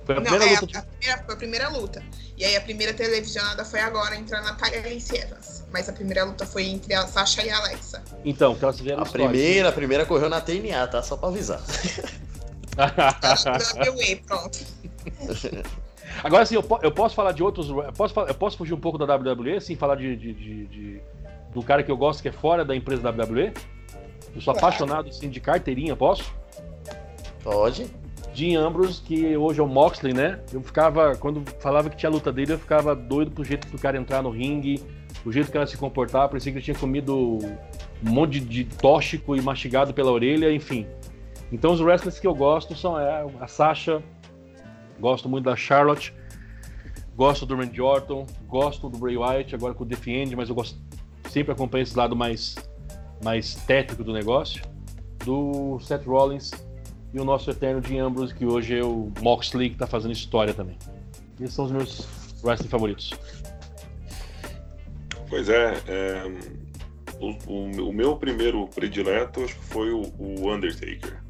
Foi 0.05 0.17
a 0.17 0.21
primeira 0.21 0.45
não, 0.45 0.61
luta. 0.61 0.79
É, 0.79 0.79
a, 0.79 0.81
a 0.81 0.83
primeira, 0.83 1.25
foi 1.25 1.35
a 1.35 1.37
primeira 1.37 1.69
luta. 1.69 2.03
E 2.41 2.45
aí 2.47 2.57
a 2.57 2.61
primeira 2.63 2.95
televisionada 2.95 3.67
foi 3.67 3.81
agora, 3.81 4.17
entre 4.17 4.35
a 4.35 4.41
Natália 4.41 4.81
Alice 4.81 5.15
Evans. 5.15 5.63
Mas 5.71 5.91
a 5.91 5.93
primeira 5.93 6.25
luta 6.25 6.47
foi 6.47 6.65
entre 6.65 6.95
a 6.95 7.07
Sasha 7.07 7.45
e 7.45 7.51
a 7.51 7.59
Alexa. 7.59 8.03
Então, 8.25 8.55
que 8.55 8.65
elas 8.65 8.79
fizeram 8.79 9.03
A 9.03 9.07
primeira, 9.07 9.69
a 9.69 9.73
primeira 9.73 10.07
correu 10.07 10.31
na 10.31 10.41
TNA, 10.41 10.87
tá? 10.87 11.03
Só 11.03 11.19
pra 11.19 11.29
avisar. 11.29 11.61
pronto. 14.27 14.59
Agora 16.25 16.47
sim, 16.47 16.55
eu, 16.55 16.67
eu, 16.83 16.91
posso 16.91 17.15
falar 17.15 17.33
de 17.33 17.43
outros. 17.43 17.69
Eu 17.69 17.93
posso, 17.93 18.19
eu 18.21 18.35
posso 18.35 18.57
fugir 18.57 18.73
um 18.73 18.81
pouco 18.81 18.97
da 18.97 19.15
WWE, 19.15 19.61
sim, 19.61 19.77
falar 19.77 19.97
de, 19.97 20.17
de, 20.17 20.33
de, 20.33 20.67
de 20.67 21.01
do 21.53 21.63
cara 21.63 21.83
que 21.83 21.91
eu 21.91 21.97
gosto 21.97 22.23
que 22.23 22.29
é 22.31 22.33
fora 22.33 22.65
da 22.65 22.75
empresa 22.75 23.11
WWE? 23.11 23.53
Eu 24.35 24.41
sou 24.41 24.55
apaixonado 24.55 25.11
assim, 25.11 25.29
de 25.29 25.41
carteirinha, 25.41 25.95
posso? 25.95 26.35
Pode. 27.43 28.00
Dean 28.41 28.59
Ambrose, 28.59 29.03
que 29.03 29.37
hoje 29.37 29.61
é 29.61 29.63
o 29.63 29.69
Moxley, 29.69 30.15
né? 30.15 30.41
Eu 30.51 30.63
ficava, 30.63 31.15
quando 31.15 31.43
falava 31.61 31.91
que 31.91 31.97
tinha 31.99 32.09
luta 32.09 32.33
dele, 32.33 32.55
eu 32.55 32.59
ficava 32.59 32.97
doido 32.97 33.31
pro 33.31 33.45
jeito 33.45 33.69
do 33.69 33.77
cara 33.77 33.99
entrar 33.99 34.23
no 34.23 34.31
ringue, 34.31 34.83
o 35.27 35.31
jeito 35.31 35.51
que 35.51 35.59
ela 35.59 35.67
se 35.67 35.77
comportava, 35.77 36.27
parecia 36.27 36.51
que 36.51 36.57
ele 36.57 36.65
tinha 36.65 36.75
comido 36.75 37.15
um 37.15 38.11
monte 38.11 38.41
de, 38.41 38.65
tóxico 38.65 39.37
e 39.37 39.43
mastigado 39.43 39.93
pela 39.93 40.11
orelha, 40.11 40.51
enfim. 40.51 40.87
Então 41.53 41.71
os 41.71 41.83
wrestlers 41.83 42.19
que 42.19 42.27
eu 42.27 42.35
gosto 42.35 42.75
são 42.75 42.99
é, 42.99 43.27
a 43.39 43.47
Sasha, 43.47 44.03
gosto 44.99 45.29
muito 45.29 45.45
da 45.45 45.55
Charlotte, 45.55 46.15
gosto 47.15 47.45
do 47.45 47.55
Randy 47.55 47.83
Orton, 47.83 48.25
gosto 48.47 48.89
do 48.89 48.97
Bray 48.97 49.19
Wyatt, 49.19 49.55
agora 49.55 49.75
com 49.75 49.85
o 49.85 49.87
Defend, 49.87 50.35
mas 50.35 50.49
eu 50.49 50.55
gosto, 50.55 50.81
sempre 51.29 51.53
acompanho 51.53 51.83
esse 51.83 51.95
lado 51.95 52.17
mais, 52.17 52.57
mais 53.23 53.55
técnico 53.55 54.03
do 54.03 54.15
negócio, 54.15 54.63
do 55.27 55.79
Seth 55.81 56.07
Rollins 56.07 56.70
e 57.13 57.19
o 57.19 57.25
nosso 57.25 57.51
eterno 57.51 57.81
Dean 57.81 58.07
Ambrose, 58.07 58.35
que 58.35 58.45
hoje 58.45 58.79
é 58.79 58.85
o 58.85 59.13
Moxley, 59.21 59.71
que 59.71 59.75
está 59.75 59.87
fazendo 59.87 60.13
história 60.13 60.55
também. 60.55 60.77
Esses 61.41 61.55
são 61.55 61.65
os 61.65 61.73
meus 61.73 62.09
wrestling 62.43 62.69
favoritos. 62.69 63.13
Pois 65.29 65.49
é, 65.49 65.75
é 65.87 66.23
o, 67.21 67.31
o, 67.47 67.89
o, 67.89 67.93
meu 67.93 68.17
primeiro 68.17 68.67
predileto 68.69 69.45
acho 69.45 69.55
que 69.55 69.65
foi 69.65 69.93
o, 69.93 70.03
o 70.19 70.53
Undertaker. 70.53 71.23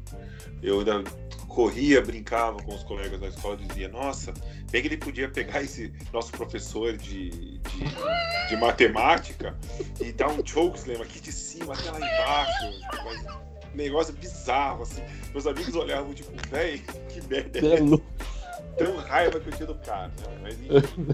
Eu 0.61 0.79
ainda 0.79 1.03
corria, 1.47 2.01
brincava 2.01 2.57
com 2.63 2.73
os 2.73 2.83
colegas 2.83 3.19
da 3.19 3.27
escola, 3.27 3.57
dizia, 3.57 3.89
nossa, 3.89 4.33
bem 4.71 4.81
que 4.81 4.87
ele 4.87 4.97
podia 4.97 5.29
pegar 5.29 5.61
esse 5.61 5.93
nosso 6.13 6.31
professor 6.31 6.95
de, 6.95 7.29
de, 7.29 8.49
de 8.49 8.55
matemática 8.57 9.57
e 9.99 10.11
dar 10.13 10.29
um 10.29 10.45
chokeslam 10.45 11.01
aqui 11.01 11.19
de 11.19 11.31
cima 11.31 11.73
até 11.73 11.91
lá 11.91 11.97
embaixo. 11.97 12.79
Mas, 13.03 13.50
negócio 13.73 14.13
bizarro, 14.13 14.83
assim. 14.83 15.01
Meus 15.31 15.47
amigos 15.47 15.75
olhavam, 15.75 16.13
tipo, 16.13 16.31
véi, 16.49 16.79
que 17.09 17.25
merda 17.27 17.59
é 17.59 17.73
essa? 17.73 18.01
Tão 18.77 18.95
raiva 18.97 19.39
que 19.39 19.49
eu 19.49 19.53
tinha 19.53 19.67
do 19.67 19.75
cara, 19.75 20.07
né? 20.07 20.39
Mas 20.41 20.53
enfim. 20.61 21.07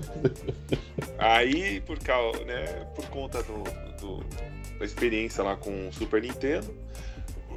Aí, 1.18 1.82
por, 1.82 2.00
causa, 2.00 2.44
né, 2.46 2.66
por 2.96 3.08
conta 3.08 3.42
do, 3.44 3.64
do, 4.00 4.24
da 4.78 4.86
experiência 4.86 5.44
lá 5.44 5.56
com 5.56 5.88
o 5.88 5.94
Super 5.94 6.22
Nintendo, 6.22 6.74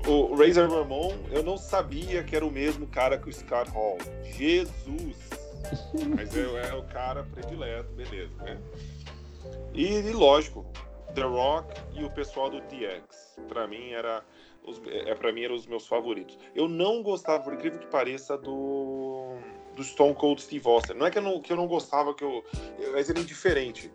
o 0.07 0.35
Razor 0.35 0.71
Ramon, 0.71 1.13
eu 1.31 1.43
não 1.43 1.59
sabia 1.59 2.23
que 2.23 2.35
era 2.35 2.45
o 2.45 2.51
mesmo 2.51 2.87
cara 2.87 3.19
que 3.19 3.29
o 3.29 3.33
Scott 3.33 3.71
Hall. 3.71 3.99
Jesus! 4.25 5.17
Mas 6.17 6.35
eu 6.35 6.57
era 6.57 6.79
o 6.79 6.83
cara 6.85 7.23
predileto, 7.23 7.93
beleza, 7.93 8.35
né? 8.43 8.59
E, 9.75 9.87
e 9.87 10.13
lógico, 10.13 10.67
The 11.15 11.23
Rock 11.23 11.81
e 11.93 12.05
o 12.05 12.11
pessoal 12.11 12.51
do 12.51 12.61
DX. 12.63 13.39
Pra 13.49 13.67
mim 13.67 13.91
era 13.91 14.23
os, 14.65 14.81
é, 14.87 15.15
para 15.15 15.33
mim 15.33 15.45
eram 15.45 15.55
os 15.55 15.67
meus 15.67 15.87
favoritos. 15.87 16.39
Eu 16.55 16.69
não 16.69 17.03
gostava, 17.03 17.43
por 17.43 17.55
incrível 17.55 17.79
que 17.79 17.87
pareça, 17.87 18.37
do, 18.37 19.37
do 19.75 19.83
Stone 19.83 20.15
Cold 20.15 20.43
Steve 20.43 20.67
Austin. 20.67 20.95
Não 20.95 21.07
é 21.07 21.11
que 21.11 21.19
eu 21.19 21.23
não, 21.23 21.41
que 21.41 21.53
eu 21.53 21.57
não 21.57 21.67
gostava, 21.67 22.15
que 22.15 22.25
eu, 22.25 22.45
mas 22.93 23.09
ele 23.09 23.21
é 23.21 23.23
indiferente. 23.23 23.91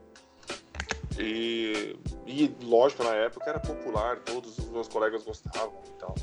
E, 1.18 1.96
e 2.26 2.56
lógico, 2.64 3.04
na 3.04 3.14
época 3.16 3.50
era 3.50 3.60
popular, 3.60 4.20
todos 4.20 4.58
os 4.58 4.70
meus 4.70 4.88
colegas 4.88 5.24
gostavam 5.24 5.80
e 5.88 6.00
tal. 6.00 6.16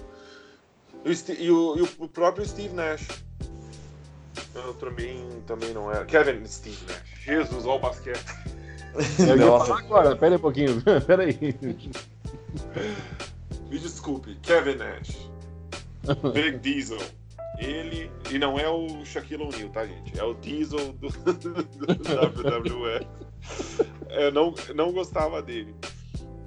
E 1.04 1.10
o, 1.10 1.34
e 1.38 1.50
o, 1.50 1.76
e 1.78 1.82
o 1.98 2.08
próprio 2.08 2.46
Steve 2.46 2.74
Nash. 2.74 3.08
Eu 4.54 4.74
também, 4.74 5.42
também 5.46 5.72
não 5.72 5.90
era. 5.90 6.04
Kevin 6.04 6.46
Steve 6.46 6.84
Nash. 6.86 7.20
Jesus, 7.24 7.64
olha 7.64 7.76
o 7.76 7.78
basquete. 7.78 8.24
Eu 9.18 9.36
ia 9.36 9.46
falar 9.46 9.78
agora, 9.78 10.16
pera 10.16 10.34
aí 10.34 10.38
um 10.38 10.40
pouquinho, 10.40 10.82
pera 11.06 11.22
aí. 11.22 11.38
Me 13.72 13.78
desculpe, 13.78 14.34
Kevin 14.42 14.74
Nash. 14.74 15.30
Big 16.34 16.58
Diesel. 16.58 17.00
Ele, 17.58 18.10
e 18.30 18.38
não 18.38 18.58
é 18.58 18.68
o 18.68 19.02
Shaquille 19.02 19.42
O'Neal, 19.44 19.70
tá, 19.70 19.86
gente? 19.86 20.18
É 20.18 20.22
o 20.22 20.34
Diesel 20.34 20.92
do, 20.92 21.08
do 21.08 21.52
WWE. 22.42 23.06
Eu 24.10 24.30
não, 24.30 24.54
não 24.74 24.92
gostava 24.92 25.40
dele, 25.40 25.74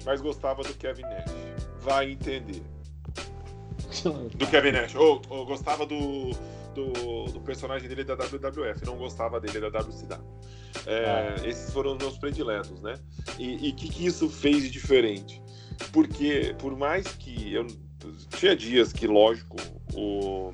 mas 0.04 0.20
gostava 0.20 0.62
do 0.62 0.72
Kevin 0.74 1.02
Nash. 1.02 1.32
Vai 1.80 2.12
entender. 2.12 2.62
Do 4.36 4.46
Kevin 4.46 4.72
Nash. 4.72 4.94
Ou 4.94 5.20
oh, 5.28 5.44
gostava 5.46 5.84
do, 5.84 6.30
do, 6.76 7.24
do, 7.32 7.40
personagem 7.40 7.88
dele 7.88 8.04
da 8.04 8.14
WWF, 8.14 8.84
não 8.84 8.96
gostava 8.98 9.40
dele 9.40 9.58
da 9.58 9.80
WCW. 9.80 10.24
É, 10.86 11.34
ah. 11.40 11.48
Esses 11.48 11.72
foram 11.72 11.92
os 11.92 11.98
meus 11.98 12.18
prediletos, 12.18 12.80
né? 12.82 12.94
E 13.36 13.70
o 13.70 13.74
que, 13.74 13.88
que 13.88 14.06
isso 14.06 14.28
fez 14.28 14.62
de 14.62 14.70
diferente? 14.70 15.42
Porque, 15.92 16.54
por 16.58 16.76
mais 16.76 17.06
que 17.06 17.52
eu. 17.54 17.66
Tinha 18.30 18.54
dias 18.54 18.92
que, 18.92 19.06
lógico, 19.06 19.56
o 19.94 20.52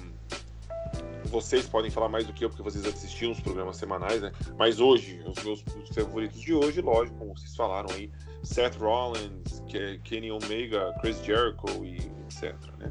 vocês 1.32 1.66
podem 1.66 1.90
falar 1.90 2.08
mais 2.08 2.26
do 2.26 2.32
que 2.32 2.44
eu, 2.44 2.50
porque 2.50 2.62
vocês 2.62 2.84
assistiam 2.84 3.32
os 3.32 3.40
programas 3.40 3.78
semanais, 3.78 4.20
né? 4.20 4.30
Mas 4.58 4.78
hoje, 4.78 5.20
os 5.26 5.42
meus 5.42 5.64
favoritos 5.94 6.40
de 6.40 6.52
hoje, 6.52 6.80
lógico, 6.82 7.16
como 7.16 7.36
vocês 7.36 7.56
falaram 7.56 7.88
aí, 7.94 8.10
Seth 8.42 8.76
Rollins, 8.76 9.62
Kenny 10.04 10.30
Omega, 10.30 10.94
Chris 11.00 11.24
Jericho 11.24 11.84
e 11.84 11.96
etc, 12.26 12.54
né? 12.78 12.90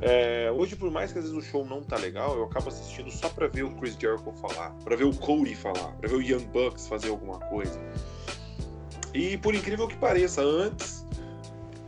É, 0.00 0.50
hoje, 0.50 0.76
por 0.76 0.90
mais 0.90 1.12
que 1.12 1.18
às 1.18 1.24
vezes 1.24 1.36
o 1.36 1.42
show 1.42 1.66
não 1.66 1.82
tá 1.82 1.96
legal, 1.96 2.36
eu 2.36 2.44
acabo 2.44 2.68
assistindo 2.68 3.10
só 3.10 3.28
para 3.28 3.48
ver 3.48 3.64
o 3.64 3.74
Chris 3.76 3.96
Jericho 3.98 4.32
falar, 4.32 4.70
para 4.84 4.96
ver 4.96 5.04
o 5.04 5.14
Cody 5.16 5.54
falar, 5.54 5.92
para 5.96 6.08
ver 6.08 6.16
o 6.16 6.22
Young 6.22 6.46
Bucks 6.46 6.86
fazer 6.86 7.10
alguma 7.10 7.38
coisa. 7.40 7.78
E 9.12 9.36
por 9.38 9.54
incrível 9.54 9.86
que 9.86 9.96
pareça, 9.96 10.40
antes 10.42 11.01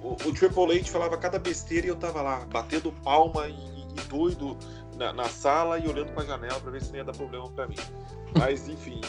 o, 0.04 0.32
Triple 0.32 0.78
H 0.78 0.90
falava 0.90 1.16
cada 1.16 1.38
besteira 1.38 1.86
e 1.86 1.88
eu 1.88 1.96
tava 1.96 2.20
lá 2.20 2.44
batendo 2.50 2.92
palma 3.02 3.48
e, 3.48 3.52
e 3.52 4.00
doido 4.08 4.56
na, 4.96 5.12
na, 5.12 5.24
sala 5.24 5.78
e 5.78 5.88
olhando 5.88 6.12
para 6.12 6.22
a 6.24 6.26
janela 6.26 6.60
para 6.60 6.70
ver 6.70 6.82
se 6.82 6.90
não 6.90 6.98
ia 6.98 7.04
dar 7.04 7.16
problema 7.16 7.48
para 7.50 7.66
mim. 7.66 7.76
Mas 8.38 8.68
enfim, 8.68 9.00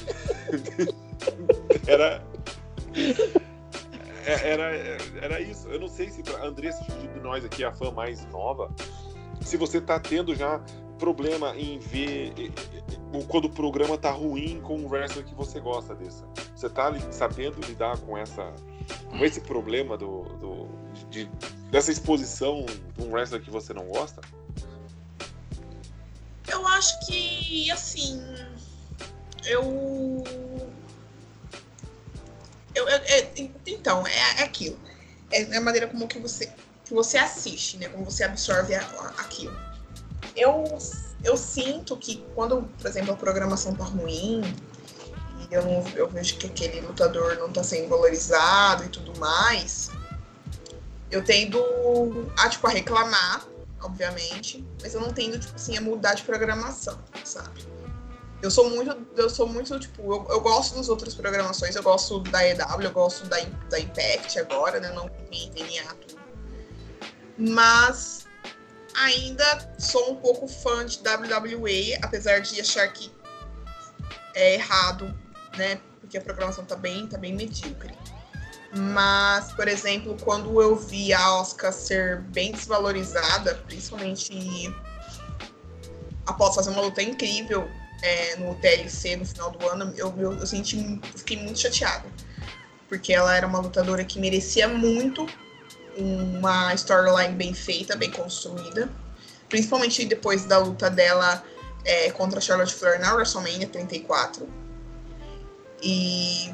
era 1.86 2.24
é, 4.26 4.52
era, 4.52 4.64
era 5.22 5.42
isso. 5.42 5.68
Eu 5.68 5.80
não 5.80 5.88
sei 5.88 6.10
se 6.10 6.24
a 6.36 6.46
Andressa 6.46 6.84
de 6.84 7.20
nós 7.20 7.44
aqui, 7.46 7.64
a 7.64 7.72
fã 7.72 7.92
mais 7.92 8.26
nova, 8.28 8.72
se 9.42 9.58
você 9.58 9.80
tá 9.82 10.00
tendo 10.00 10.36
já 10.36 10.60
problema 10.98 11.56
em 11.58 11.78
ver 11.78 12.34
quando 13.28 13.46
o 13.46 13.50
programa 13.50 13.98
tá 13.98 14.12
ruim 14.12 14.62
com 14.62 14.78
o 14.80 14.88
wrestler 14.88 15.26
que 15.26 15.36
você 15.36 15.60
gosta 15.60 15.94
dessa. 15.94 16.26
Você 16.56 16.70
tá 16.70 16.94
sabendo 17.12 17.60
lidar 17.66 17.98
com 18.00 18.18
essa 18.18 18.54
com 19.10 19.26
esse 19.26 19.42
problema 19.42 19.98
do, 19.98 20.24
do 20.24 20.68
de, 21.10 21.26
dessa 21.72 21.92
exposição 21.92 22.66
de 22.98 23.04
um 23.04 23.12
wrestler 23.12 23.42
que 23.42 23.50
você 23.50 23.74
não 23.74 23.86
gosta? 23.86 24.22
Eu 26.48 26.68
acho 26.68 27.06
que 27.06 27.72
assim 27.72 28.22
eu 29.46 30.24
eu, 32.76 32.88
eu, 32.90 32.96
é, 33.06 33.32
então, 33.66 34.06
é, 34.06 34.42
é 34.42 34.44
aquilo. 34.44 34.78
É, 35.32 35.42
é 35.42 35.58
a 35.58 35.62
maneira 35.62 35.88
como 35.88 36.08
que 36.08 36.20
você, 36.20 36.52
que 36.84 36.94
você 36.94 37.18
assiste, 37.18 37.78
né? 37.78 37.88
Como 37.88 38.04
você 38.04 38.24
absorve 38.24 38.76
a, 38.76 38.82
a, 38.82 39.08
aquilo. 39.22 39.56
Eu, 40.36 40.66
eu 41.24 41.38
sinto 41.38 41.96
que 41.96 42.18
quando, 42.36 42.64
por 42.78 42.88
exemplo, 42.88 43.14
a 43.14 43.16
programação 43.16 43.74
tá 43.74 43.86
ruim, 43.86 44.42
eu, 45.56 45.64
não, 45.64 45.88
eu 45.96 46.10
vejo 46.10 46.38
que 46.38 46.48
aquele 46.48 46.82
lutador 46.82 47.38
não 47.38 47.52
tá 47.52 47.64
sendo 47.64 47.88
valorizado 47.88 48.84
e 48.84 48.90
tudo 48.90 49.18
mais, 49.18 49.90
eu 51.10 51.24
tendo 51.24 51.60
a, 52.38 52.50
tipo, 52.50 52.68
a 52.68 52.72
reclamar, 52.72 53.48
obviamente, 53.82 54.66
mas 54.82 54.94
eu 54.94 55.02
não 55.02 55.12
tendo, 55.12 55.40
tipo 55.40 55.56
assim, 55.56 55.78
a 55.78 55.82
mudar 55.82 56.14
de 56.14 56.24
programação, 56.24 57.00
sabe? 57.24 57.66
Eu 58.42 58.52
sou 58.52 58.70
muito, 58.70 59.08
eu 59.16 59.30
sou 59.30 59.48
muito, 59.48 59.80
tipo, 59.80 60.02
eu, 60.02 60.28
eu 60.30 60.42
gosto 60.42 60.76
das 60.76 60.90
outras 60.90 61.16
programações, 61.16 61.76
eu 61.76 61.84
gosto 61.84 62.20
da 62.20 62.46
EW, 62.48 62.82
eu 62.82 62.92
gosto 62.92 63.26
da, 63.28 63.38
da 63.70 63.80
Impact 63.80 64.38
agora, 64.38 64.80
né? 64.80 64.92
Não 64.92 65.08
tem 65.08 65.50
TNA 65.52 65.94
tudo. 66.08 66.22
Mas 67.38 68.28
ainda 68.94 69.74
sou 69.80 70.12
um 70.12 70.16
pouco 70.18 70.48
fã 70.48 70.86
de 70.86 71.00
WWE, 71.00 71.98
apesar 72.04 72.40
de 72.40 72.60
achar 72.60 72.88
que 72.90 73.12
é 74.34 74.56
errado, 74.56 75.18
né? 75.58 75.80
Porque 76.00 76.18
a 76.18 76.22
programação 76.22 76.66
tá 76.66 76.76
bem, 76.76 77.08
tá 77.08 77.18
bem 77.18 77.34
medíocre. 77.34 77.94
Mas, 78.78 79.54
por 79.54 79.68
exemplo, 79.68 80.18
quando 80.24 80.62
eu 80.62 80.76
vi 80.76 81.14
a 81.14 81.36
Oscar 81.36 81.72
ser 81.72 82.22
bem 82.22 82.52
desvalorizada, 82.52 83.56
principalmente 83.66 84.74
após 86.26 86.56
fazer 86.56 86.72
uma 86.72 86.82
luta 86.82 87.02
incrível 87.02 87.70
é, 88.02 88.36
no 88.36 88.56
TLC 88.56 89.16
no 89.16 89.26
final 89.26 89.52
do 89.52 89.68
ano, 89.70 89.94
eu, 89.96 90.14
eu, 90.18 90.34
eu 90.34 90.46
senti, 90.46 91.00
fiquei 91.16 91.38
muito 91.38 91.60
chateada. 91.60 92.06
Porque 92.90 93.14
ela 93.14 93.36
era 93.36 93.48
uma 93.48 93.60
lutadora 93.60 94.04
que 94.04 94.20
merecia 94.20 94.68
muito 94.68 95.26
uma 95.98 96.74
storyline 96.74 97.34
bem 97.34 97.54
feita, 97.54 97.96
bem 97.96 98.12
construída. 98.12 98.90
Principalmente 99.48 100.04
depois 100.06 100.46
da 100.46 100.58
luta 100.58 100.90
dela 100.90 101.42
é, 101.86 102.12
contra 102.12 102.42
Charlotte 102.42 102.74
Flair 102.74 103.00
na 103.00 103.14
WrestleMania 103.14 103.68
34. 103.68 104.65
E 105.82 106.54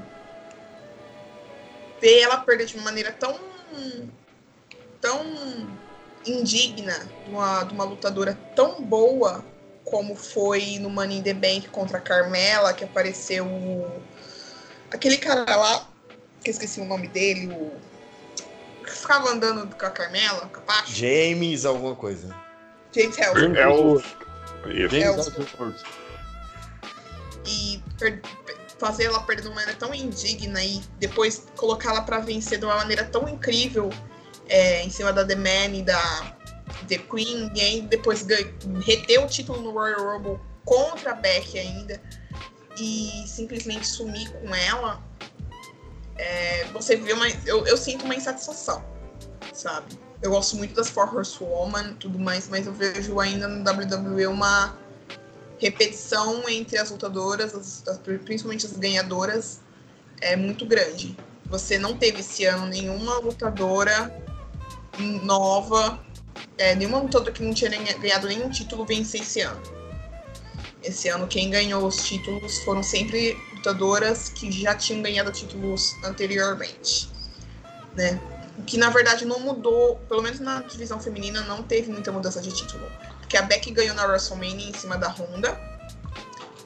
ver 2.01 2.21
ela 2.21 2.37
perder 2.37 2.65
de 2.65 2.75
uma 2.75 2.83
maneira 2.83 3.11
tão 3.11 3.39
tão 4.99 5.25
indigna 6.25 6.97
de 7.25 7.31
uma, 7.31 7.63
de 7.63 7.73
uma 7.73 7.83
lutadora 7.83 8.37
tão 8.55 8.81
boa 8.81 9.43
como 9.83 10.15
foi 10.15 10.77
no 10.79 10.89
Money 10.89 11.17
in 11.17 11.23
the 11.23 11.33
Bank 11.33 11.67
contra 11.69 11.97
a 11.97 12.01
Carmela, 12.01 12.73
que 12.73 12.83
apareceu 12.83 13.45
o... 13.45 14.01
aquele 14.91 15.17
cara 15.17 15.55
lá, 15.55 15.87
que 16.41 16.49
eu 16.49 16.51
esqueci 16.51 16.79
o 16.79 16.85
nome 16.85 17.07
dele, 17.07 17.47
o 17.53 17.71
que 18.85 18.91
ficava 18.91 19.29
andando 19.29 19.75
com 19.75 19.85
a 19.85 19.89
Carmela, 19.89 20.47
com 20.47 20.71
a 20.71 20.85
James 20.85 21.65
alguma 21.65 21.95
coisa. 21.95 22.33
James 22.93 23.17
Ellsworth. 23.17 23.57
É 23.57 23.67
o... 23.67 24.01
Ellsworth. 24.93 25.83
E 27.45 27.83
per... 27.97 28.21
fazer 28.81 29.05
ela 29.05 29.21
perder 29.21 29.43
de 29.43 29.47
uma 29.49 29.55
maneira 29.55 29.77
tão 29.77 29.93
indigna 29.93 30.61
e 30.63 30.81
depois 30.97 31.45
colocar 31.55 31.91
ela 31.91 32.01
para 32.01 32.19
vencer 32.19 32.57
de 32.57 32.65
uma 32.65 32.77
maneira 32.77 33.05
tão 33.05 33.29
incrível 33.29 33.91
é, 34.49 34.81
em 34.83 34.89
cima 34.89 35.13
da 35.13 35.23
The 35.23 35.35
Man 35.35 35.75
e 35.75 35.83
da 35.83 36.35
The 36.87 36.97
Queen, 36.97 37.51
e 37.53 37.61
aí 37.61 37.81
depois 37.83 38.25
reteu 38.83 39.23
o 39.23 39.27
título 39.27 39.61
no 39.61 39.71
Royal 39.71 40.17
Rumble 40.17 40.39
contra 40.65 41.11
a 41.11 41.13
Becky 41.13 41.59
ainda, 41.59 42.01
e 42.75 43.23
simplesmente 43.27 43.87
sumir 43.87 44.31
com 44.31 44.53
ela, 44.55 44.99
é, 46.17 46.65
você 46.73 46.95
vê 46.95 47.13
uma. 47.13 47.27
Eu, 47.45 47.65
eu 47.67 47.77
sinto 47.77 48.05
uma 48.05 48.15
insatisfação, 48.15 48.83
sabe? 49.53 49.97
Eu 50.23 50.31
gosto 50.31 50.55
muito 50.55 50.73
das 50.73 50.89
Four 50.89 51.15
Horsewoman 51.15 51.91
e 51.91 51.95
tudo 51.95 52.17
mais, 52.17 52.49
mas 52.49 52.65
eu 52.65 52.73
vejo 52.73 53.19
ainda 53.19 53.47
no 53.47 53.63
WWE 53.69 54.27
uma 54.27 54.75
repetição 55.61 56.49
entre 56.49 56.77
as 56.77 56.89
lutadoras, 56.89 57.53
as, 57.53 57.87
as, 57.87 57.97
principalmente 57.97 58.65
as 58.65 58.73
ganhadoras, 58.73 59.61
é 60.19 60.35
muito 60.35 60.65
grande. 60.65 61.15
Você 61.45 61.77
não 61.77 61.95
teve 61.95 62.19
esse 62.19 62.43
ano 62.45 62.65
nenhuma 62.65 63.19
lutadora 63.19 64.11
nova 65.23 66.03
é, 66.57 66.75
nenhuma 66.75 66.99
lutadora 66.99 67.31
que 67.31 67.43
não 67.43 67.53
tinha 67.53 67.71
ganhado 67.71 68.27
nenhum 68.27 68.49
título 68.49 68.85
vence 68.85 69.17
esse 69.17 69.41
ano. 69.41 69.61
Esse 70.83 71.09
ano 71.09 71.27
quem 71.27 71.49
ganhou 71.49 71.85
os 71.85 71.97
títulos 71.97 72.59
foram 72.59 72.83
sempre 72.83 73.37
lutadoras 73.55 74.29
que 74.29 74.51
já 74.51 74.75
tinham 74.75 75.01
ganhado 75.01 75.31
títulos 75.31 75.95
anteriormente, 76.03 77.09
né? 77.95 78.19
O 78.57 78.63
que 78.63 78.77
na 78.77 78.89
verdade 78.89 79.25
não 79.25 79.39
mudou, 79.39 79.95
pelo 80.07 80.21
menos 80.21 80.39
na 80.39 80.61
divisão 80.61 80.99
feminina 80.99 81.41
não 81.41 81.63
teve 81.63 81.91
muita 81.91 82.11
mudança 82.11 82.41
de 82.41 82.51
título, 82.51 82.85
porque 83.31 83.37
a 83.37 83.43
Becky 83.43 83.71
ganhou 83.71 83.95
na 83.95 84.05
WrestleMania 84.05 84.69
em 84.69 84.73
cima 84.73 84.97
da 84.97 85.07
Honda. 85.07 85.57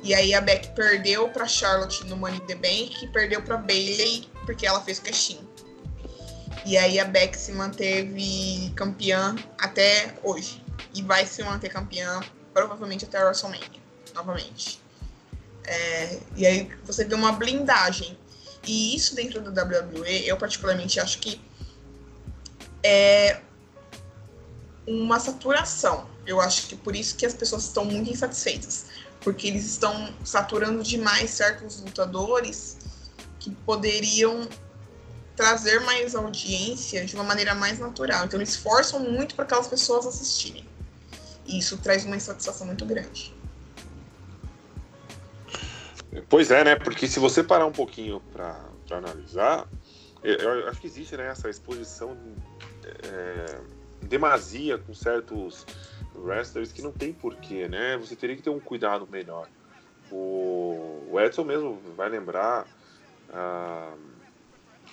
E 0.02 0.16
aí 0.16 0.34
a 0.34 0.42
Becky 0.42 0.70
perdeu 0.70 1.30
para 1.30 1.48
Charlotte 1.48 2.04
no 2.08 2.18
Money 2.18 2.40
in 2.40 2.46
the 2.48 2.56
Bank 2.56 3.06
e 3.06 3.08
perdeu 3.10 3.40
para 3.44 3.56
Bayley 3.56 4.28
porque 4.48 4.66
ela 4.66 4.82
fez 4.82 4.98
caixinha. 4.98 5.44
E 6.66 6.76
aí 6.76 7.00
a 7.00 7.06
Beck 7.06 7.38
se 7.38 7.52
manteve 7.52 8.74
campeã 8.76 9.36
até 9.60 10.16
hoje. 10.24 10.66
E 10.96 11.04
vai 11.04 11.28
se 11.28 11.44
manter 11.44 11.70
campeã 11.70 12.20
provavelmente 12.52 13.06
até 13.06 13.20
a 13.20 13.26
WrestleMania, 13.26 13.80
novamente. 14.16 14.82
É, 15.66 16.20
e 16.36 16.48
aí 16.48 16.72
você 16.84 17.06
vê 17.06 17.14
uma 17.14 17.32
blindagem. 17.32 18.18
E 18.66 18.96
isso 18.96 19.14
dentro 19.14 19.40
do 19.40 19.52
WWE, 19.52 20.28
eu 20.28 20.36
particularmente 20.36 21.00
acho 21.00 21.20
que 21.20 21.40
é 22.82 23.40
uma 24.88 25.20
saturação. 25.20 26.15
Eu 26.26 26.42
acho 26.42 26.68
que 26.68 26.76
por 26.76 26.96
isso 26.96 27.16
que 27.16 27.26
as 27.26 27.34
pessoas 27.34 27.64
estão 27.64 27.86
muito 27.86 28.10
insatisfeitas. 28.10 28.86
Porque 29.22 29.48
eles 29.48 29.66
estão 29.66 30.14
saturando 30.24 30.84
demais 30.84 31.32
certos 31.32 31.82
lutadores 31.82 32.78
que 33.40 33.52
poderiam 33.52 34.48
trazer 35.36 35.80
mais 35.82 36.16
audiência 36.16 37.06
de 37.06 37.16
uma 37.16 37.24
maneira 37.24 37.54
mais 37.54 37.80
natural. 37.80 38.26
Então, 38.26 38.40
eles 38.40 38.56
forçam 38.56 39.00
muito 39.00 39.36
para 39.36 39.44
aquelas 39.46 39.68
pessoas 39.68 40.06
assistirem. 40.06 40.66
E 41.46 41.60
isso 41.60 41.78
traz 41.78 42.06
uma 42.06 42.16
insatisfação 42.16 42.66
muito 42.66 42.86
grande. 42.86 43.34
Pois 46.30 46.50
é, 46.52 46.64
né? 46.64 46.76
Porque 46.76 47.08
se 47.08 47.20
você 47.20 47.44
parar 47.44 47.66
um 47.66 47.72
pouquinho 47.72 48.22
para 48.32 48.58
analisar, 48.92 49.68
eu, 50.24 50.36
eu, 50.36 50.70
acho 50.70 50.80
que 50.80 50.88
existe 50.88 51.16
né, 51.18 51.28
essa 51.28 51.50
exposição 51.50 52.18
é, 53.04 53.60
demasia 54.02 54.78
com 54.78 54.94
certos 54.94 55.66
wrestlers 56.18 56.72
que 56.72 56.82
não 56.82 56.92
tem 56.92 57.14
porquê, 57.14 57.68
né? 57.68 57.98
Você 57.98 58.16
teria 58.16 58.36
que 58.36 58.42
ter 58.42 58.50
um 58.50 58.60
cuidado 58.60 59.08
melhor. 59.10 59.48
O, 60.12 61.08
o 61.10 61.20
Edson 61.20 61.44
mesmo 61.44 61.80
vai 61.96 62.10
lembrar 62.10 62.66
uh, 63.30 63.98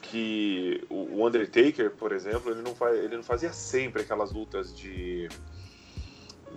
que 0.02 0.84
o 0.88 1.24
Undertaker, 1.24 1.90
por 1.90 2.12
exemplo, 2.12 2.50
ele 2.50 2.62
não, 2.62 2.74
faz, 2.74 2.98
ele 2.98 3.16
não 3.16 3.22
fazia 3.22 3.52
sempre 3.52 4.02
aquelas 4.02 4.32
lutas 4.32 4.74
de, 4.76 5.28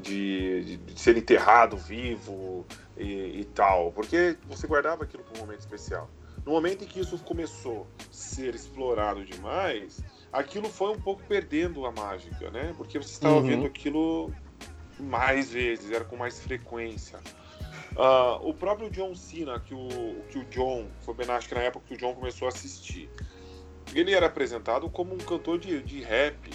de, 0.02 0.78
de 0.78 1.00
ser 1.00 1.18
enterrado 1.18 1.78
vivo 1.78 2.66
e, 2.98 3.42
e, 3.42 3.46
tal, 3.54 3.92
porque 3.92 4.38
você 4.48 4.68
guardava 4.68 5.04
aquilo 5.04 5.24
para 5.24 5.38
um 5.38 5.46
momento 5.46 5.60
especial. 5.60 6.10
No 6.46 6.52
momento 6.52 6.84
em 6.84 6.88
que 6.88 7.00
isso 7.00 7.18
começou 7.20 7.88
a 8.00 8.14
ser 8.14 8.54
explorado 8.54 9.26
demais, 9.26 10.04
aquilo 10.32 10.70
foi 10.70 10.92
um 10.92 11.00
pouco 11.00 11.24
perdendo 11.24 11.86
a 11.86 11.92
mágica, 11.92 12.52
né? 12.52 12.74
Porque 12.78 13.00
você 13.00 13.12
estava 13.12 13.36
uhum. 13.36 13.44
vendo 13.44 13.66
aquilo 13.66 14.32
mais 15.00 15.52
vezes, 15.52 15.92
era 15.92 16.06
com 16.06 16.16
mais 16.16 16.40
frequência. 16.40 17.20
Uh, 17.96 18.50
o 18.50 18.54
próprio 18.54 18.90
John 18.90 19.16
Cena, 19.16 19.60
que 19.60 19.74
o, 19.74 20.22
que 20.30 20.38
o 20.38 20.44
John, 20.46 20.88
foi 21.02 21.14
bem 21.14 21.30
acho 21.30 21.48
que 21.48 21.56
na 21.56 21.62
época 21.62 21.86
que 21.88 21.94
o 21.94 21.98
John 21.98 22.14
começou 22.14 22.48
a 22.48 22.50
assistir, 22.50 23.10
ele 23.94 24.14
era 24.14 24.26
apresentado 24.26 24.90
como 24.90 25.14
um 25.14 25.18
cantor 25.18 25.60
de, 25.60 25.82
de 25.82 26.02
rap. 26.02 26.52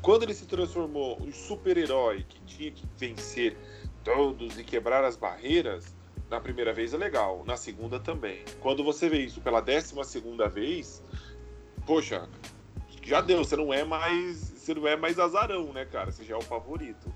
Quando 0.00 0.22
ele 0.22 0.34
se 0.34 0.46
transformou 0.46 1.18
em 1.20 1.32
super-herói 1.32 2.24
que 2.28 2.40
tinha 2.40 2.70
que 2.70 2.86
vencer 2.96 3.56
todos 4.02 4.58
e 4.58 4.64
quebrar 4.64 5.04
as 5.04 5.16
barreiras, 5.16 5.94
na 6.30 6.40
primeira 6.40 6.72
vez 6.72 6.94
é 6.94 6.96
legal, 6.96 7.42
na 7.46 7.56
segunda 7.56 7.98
também. 8.00 8.42
Quando 8.60 8.82
você 8.82 9.08
vê 9.08 9.20
isso 9.20 9.40
pela 9.40 9.60
décima 9.60 10.04
segunda 10.04 10.48
vez, 10.48 11.02
poxa, 11.86 12.28
já 13.02 13.20
deu, 13.20 13.44
você 13.44 13.56
não 13.56 13.72
é 13.72 13.84
mais, 13.84 14.50
você 14.56 14.74
não 14.74 14.86
é 14.86 14.96
mais 14.96 15.18
azarão, 15.18 15.72
né, 15.72 15.84
cara? 15.84 16.10
Você 16.10 16.24
já 16.24 16.34
é 16.34 16.38
o 16.38 16.42
favorito. 16.42 17.12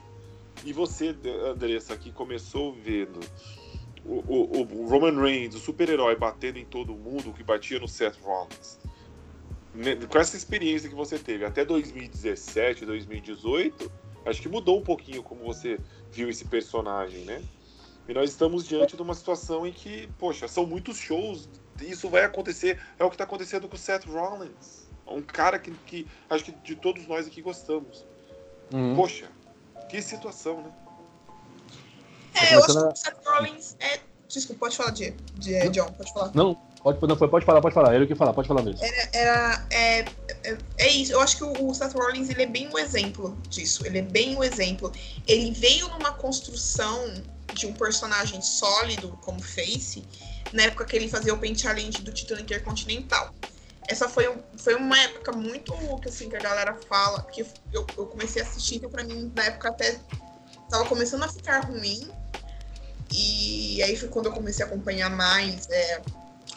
E 0.65 0.73
você, 0.73 1.17
Andressa, 1.47 1.97
que 1.97 2.13
começou 2.13 2.73
vendo 2.73 3.21
o, 4.05 4.15
o, 4.27 4.83
o 4.83 4.89
Roman 4.89 5.21
Reigns, 5.21 5.55
o 5.55 5.59
super-herói, 5.59 6.17
batendo 6.17 6.59
em 6.59 6.65
todo 6.65 6.95
mundo, 6.95 7.33
que 7.33 7.43
batia 7.43 7.79
no 7.79 7.87
Seth 7.87 8.17
Rollins, 8.23 8.79
né, 9.75 9.97
com 9.97 10.19
essa 10.19 10.37
experiência 10.37 10.89
que 10.89 10.95
você 10.95 11.19
teve 11.19 11.45
até 11.45 11.65
2017, 11.65 12.87
2018, 12.87 13.93
acho 14.25 14.43
que 14.43 14.49
mudou 14.49 14.79
um 14.79 14.83
pouquinho 14.83 15.23
como 15.23 15.45
você 15.45 15.79
viu 16.11 16.29
esse 16.29 16.45
personagem, 16.47 17.25
né? 17.25 17.43
E 18.09 18.15
nós 18.15 18.31
estamos 18.31 18.67
diante 18.67 18.97
de 18.97 19.03
uma 19.03 19.15
situação 19.15 19.67
em 19.67 19.73
que, 19.73 20.09
poxa, 20.19 20.49
são 20.49 20.65
muitos 20.65 20.97
shows, 20.97 21.49
isso 21.81 22.09
vai 22.09 22.25
acontecer, 22.25 22.81
é 22.99 23.05
o 23.05 23.09
que 23.09 23.15
está 23.15 23.25
acontecendo 23.25 23.69
com 23.69 23.77
o 23.77 23.79
Seth 23.79 24.07
Rollins. 24.07 24.89
Um 25.07 25.23
cara 25.23 25.59
que, 25.59 25.71
que 25.87 26.07
acho 26.29 26.45
que 26.45 26.53
de 26.53 26.75
todos 26.75 27.07
nós 27.07 27.27
aqui 27.27 27.43
gostamos. 27.43 28.07
Uhum. 28.73 28.97
Poxa, 28.97 29.31
que 29.89 30.03
situação, 30.03 30.63
né? 30.63 30.71
É, 32.35 32.55
eu 32.55 32.59
acho 32.59 32.73
que 32.73 32.79
o 32.79 32.97
Seth 32.97 33.17
Rollins 33.27 33.77
é. 33.81 34.01
Desculpa, 34.29 34.61
pode 34.61 34.77
falar, 34.77 34.91
de, 34.91 35.11
de 35.37 35.69
John, 35.71 35.91
pode 35.93 36.13
falar. 36.13 36.31
Não, 36.35 36.55
pode, 36.83 37.01
não, 37.07 37.17
pode 37.17 37.47
falar, 37.47 37.63
pode 37.63 37.75
falar. 37.75 37.95
Ele 37.95 38.07
que 38.07 38.15
falar, 38.15 38.35
pode 38.35 38.47
falar 38.47 38.63
mesmo. 38.63 38.85
Era, 38.85 39.09
era 39.15 39.67
é, 39.71 40.01
é, 40.45 40.59
é, 40.77 40.89
isso, 40.91 41.13
eu 41.13 41.21
acho 41.23 41.39
que 41.39 41.45
o, 41.45 41.73
Seth 41.73 41.95
Rollins 41.95 42.29
ele 42.29 42.43
é 42.43 42.47
bem 42.47 42.69
um 42.69 42.79
exemplo 42.79 43.37
disso. 43.49 43.87
Ele 43.87 44.01
é 44.01 44.03
bem 44.03 44.37
um 44.37 44.45
exemplo. 44.45 44.93
Ele 45.27 45.51
veio 45.53 45.89
numa 45.89 46.13
construção 46.13 47.23
de 47.55 47.67
um 47.67 47.73
personagem 47.73 48.43
sólido 48.43 49.19
como 49.23 49.41
Face, 49.43 50.05
na 50.53 50.65
época 50.65 50.85
que 50.85 50.95
ele 50.95 51.09
fazia 51.09 51.33
o 51.33 51.39
Paint 51.39 51.59
Challenge 51.59 52.03
do 52.03 52.13
título 52.13 52.39
intercontinental 52.39 53.33
essa 53.89 54.09
foi, 54.09 54.31
foi 54.59 54.75
uma 54.75 54.99
época 55.01 55.33
muito 55.33 55.73
que 56.01 56.09
assim 56.09 56.29
que 56.29 56.37
a 56.37 56.41
galera 56.41 56.75
fala 56.89 57.23
que 57.25 57.41
eu, 57.73 57.87
eu 57.97 58.07
comecei 58.07 58.43
a 58.43 58.45
assistir 58.45 58.77
então 58.77 58.91
para 58.91 59.03
mim 59.03 59.33
na 59.35 59.45
época 59.45 59.71
até 59.71 59.99
tava 60.69 60.85
começando 60.85 61.23
a 61.25 61.29
ficar 61.29 61.65
ruim. 61.65 62.09
E 63.11 63.83
aí 63.83 63.97
foi 63.97 64.09
quando 64.09 64.27
eu 64.27 64.33
comecei 64.33 64.63
a 64.63 64.69
acompanhar 64.69 65.09
mais 65.09 65.67
é, 65.71 66.03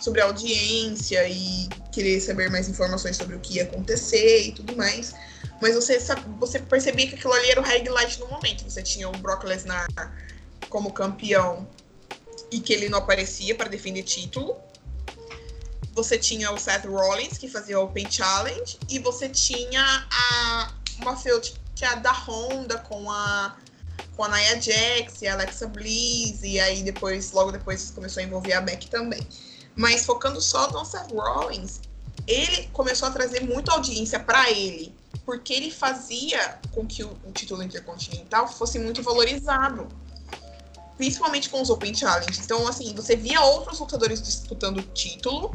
sobre 0.01 0.19
a 0.19 0.25
audiência 0.25 1.25
e 1.29 1.69
querer 1.91 2.19
saber 2.19 2.49
mais 2.49 2.67
informações 2.67 3.15
sobre 3.15 3.37
o 3.37 3.39
que 3.39 3.55
ia 3.55 3.63
acontecer 3.63 4.47
e 4.47 4.51
tudo 4.51 4.75
mais. 4.75 5.13
Mas 5.61 5.75
você 5.75 5.97
você 6.37 6.59
percebia 6.59 7.07
que 7.07 7.15
aquilo 7.15 7.33
ali 7.33 7.51
era 7.51 7.61
o 7.61 7.63
highlight 7.63 8.19
no 8.19 8.27
momento. 8.27 8.65
Você 8.65 8.83
tinha 8.83 9.07
o 9.07 9.13
Brock 9.13 9.45
Lesnar 9.45 9.87
como 10.69 10.91
campeão 10.91 11.67
e 12.51 12.59
que 12.59 12.73
ele 12.73 12.89
não 12.89 12.99
aparecia 12.99 13.55
para 13.55 13.69
defender 13.69 14.03
título 14.03 14.57
você 15.93 16.17
tinha 16.17 16.51
o 16.51 16.57
Seth 16.57 16.85
Rollins, 16.85 17.37
que 17.37 17.47
fazia 17.47 17.79
o 17.79 17.83
Open 17.83 18.09
Challenge, 18.09 18.77
e 18.89 18.99
você 18.99 19.27
tinha 19.29 19.83
a, 20.09 20.71
uma 20.99 21.15
feud 21.17 21.53
que 21.75 21.83
é 21.83 21.87
a 21.89 21.95
da 21.95 22.11
Honda 22.11 22.77
com 22.79 23.09
a, 23.11 23.55
com 24.15 24.23
a 24.23 24.29
Nia 24.29 24.61
Jax 24.61 25.21
e 25.21 25.27
a 25.27 25.33
Alexa 25.33 25.67
Bliss, 25.67 26.43
e 26.43 26.59
aí 26.59 26.83
depois, 26.83 27.31
logo 27.31 27.51
depois, 27.51 27.91
começou 27.91 28.21
a 28.21 28.25
envolver 28.25 28.53
a 28.53 28.61
Beck 28.61 28.87
também. 28.87 29.25
Mas 29.75 30.05
focando 30.05 30.39
só 30.41 30.69
no 30.71 30.85
Seth 30.85 31.11
Rollins, 31.11 31.81
ele 32.27 32.67
começou 32.71 33.07
a 33.07 33.11
trazer 33.11 33.41
muita 33.41 33.73
audiência 33.73 34.19
para 34.19 34.49
ele, 34.49 34.95
porque 35.25 35.53
ele 35.53 35.71
fazia 35.71 36.59
com 36.71 36.85
que 36.85 37.03
o, 37.03 37.17
o 37.25 37.31
título 37.31 37.63
intercontinental 37.63 38.47
fosse 38.47 38.79
muito 38.79 39.01
valorizado 39.03 39.87
principalmente 40.97 41.49
com 41.49 41.59
os 41.59 41.71
Open 41.71 41.95
Challenge. 41.95 42.39
Então, 42.43 42.67
assim, 42.67 42.93
você 42.93 43.15
via 43.15 43.41
outros 43.41 43.79
lutadores 43.79 44.21
disputando 44.21 44.77
o 44.77 44.83
título 44.83 45.51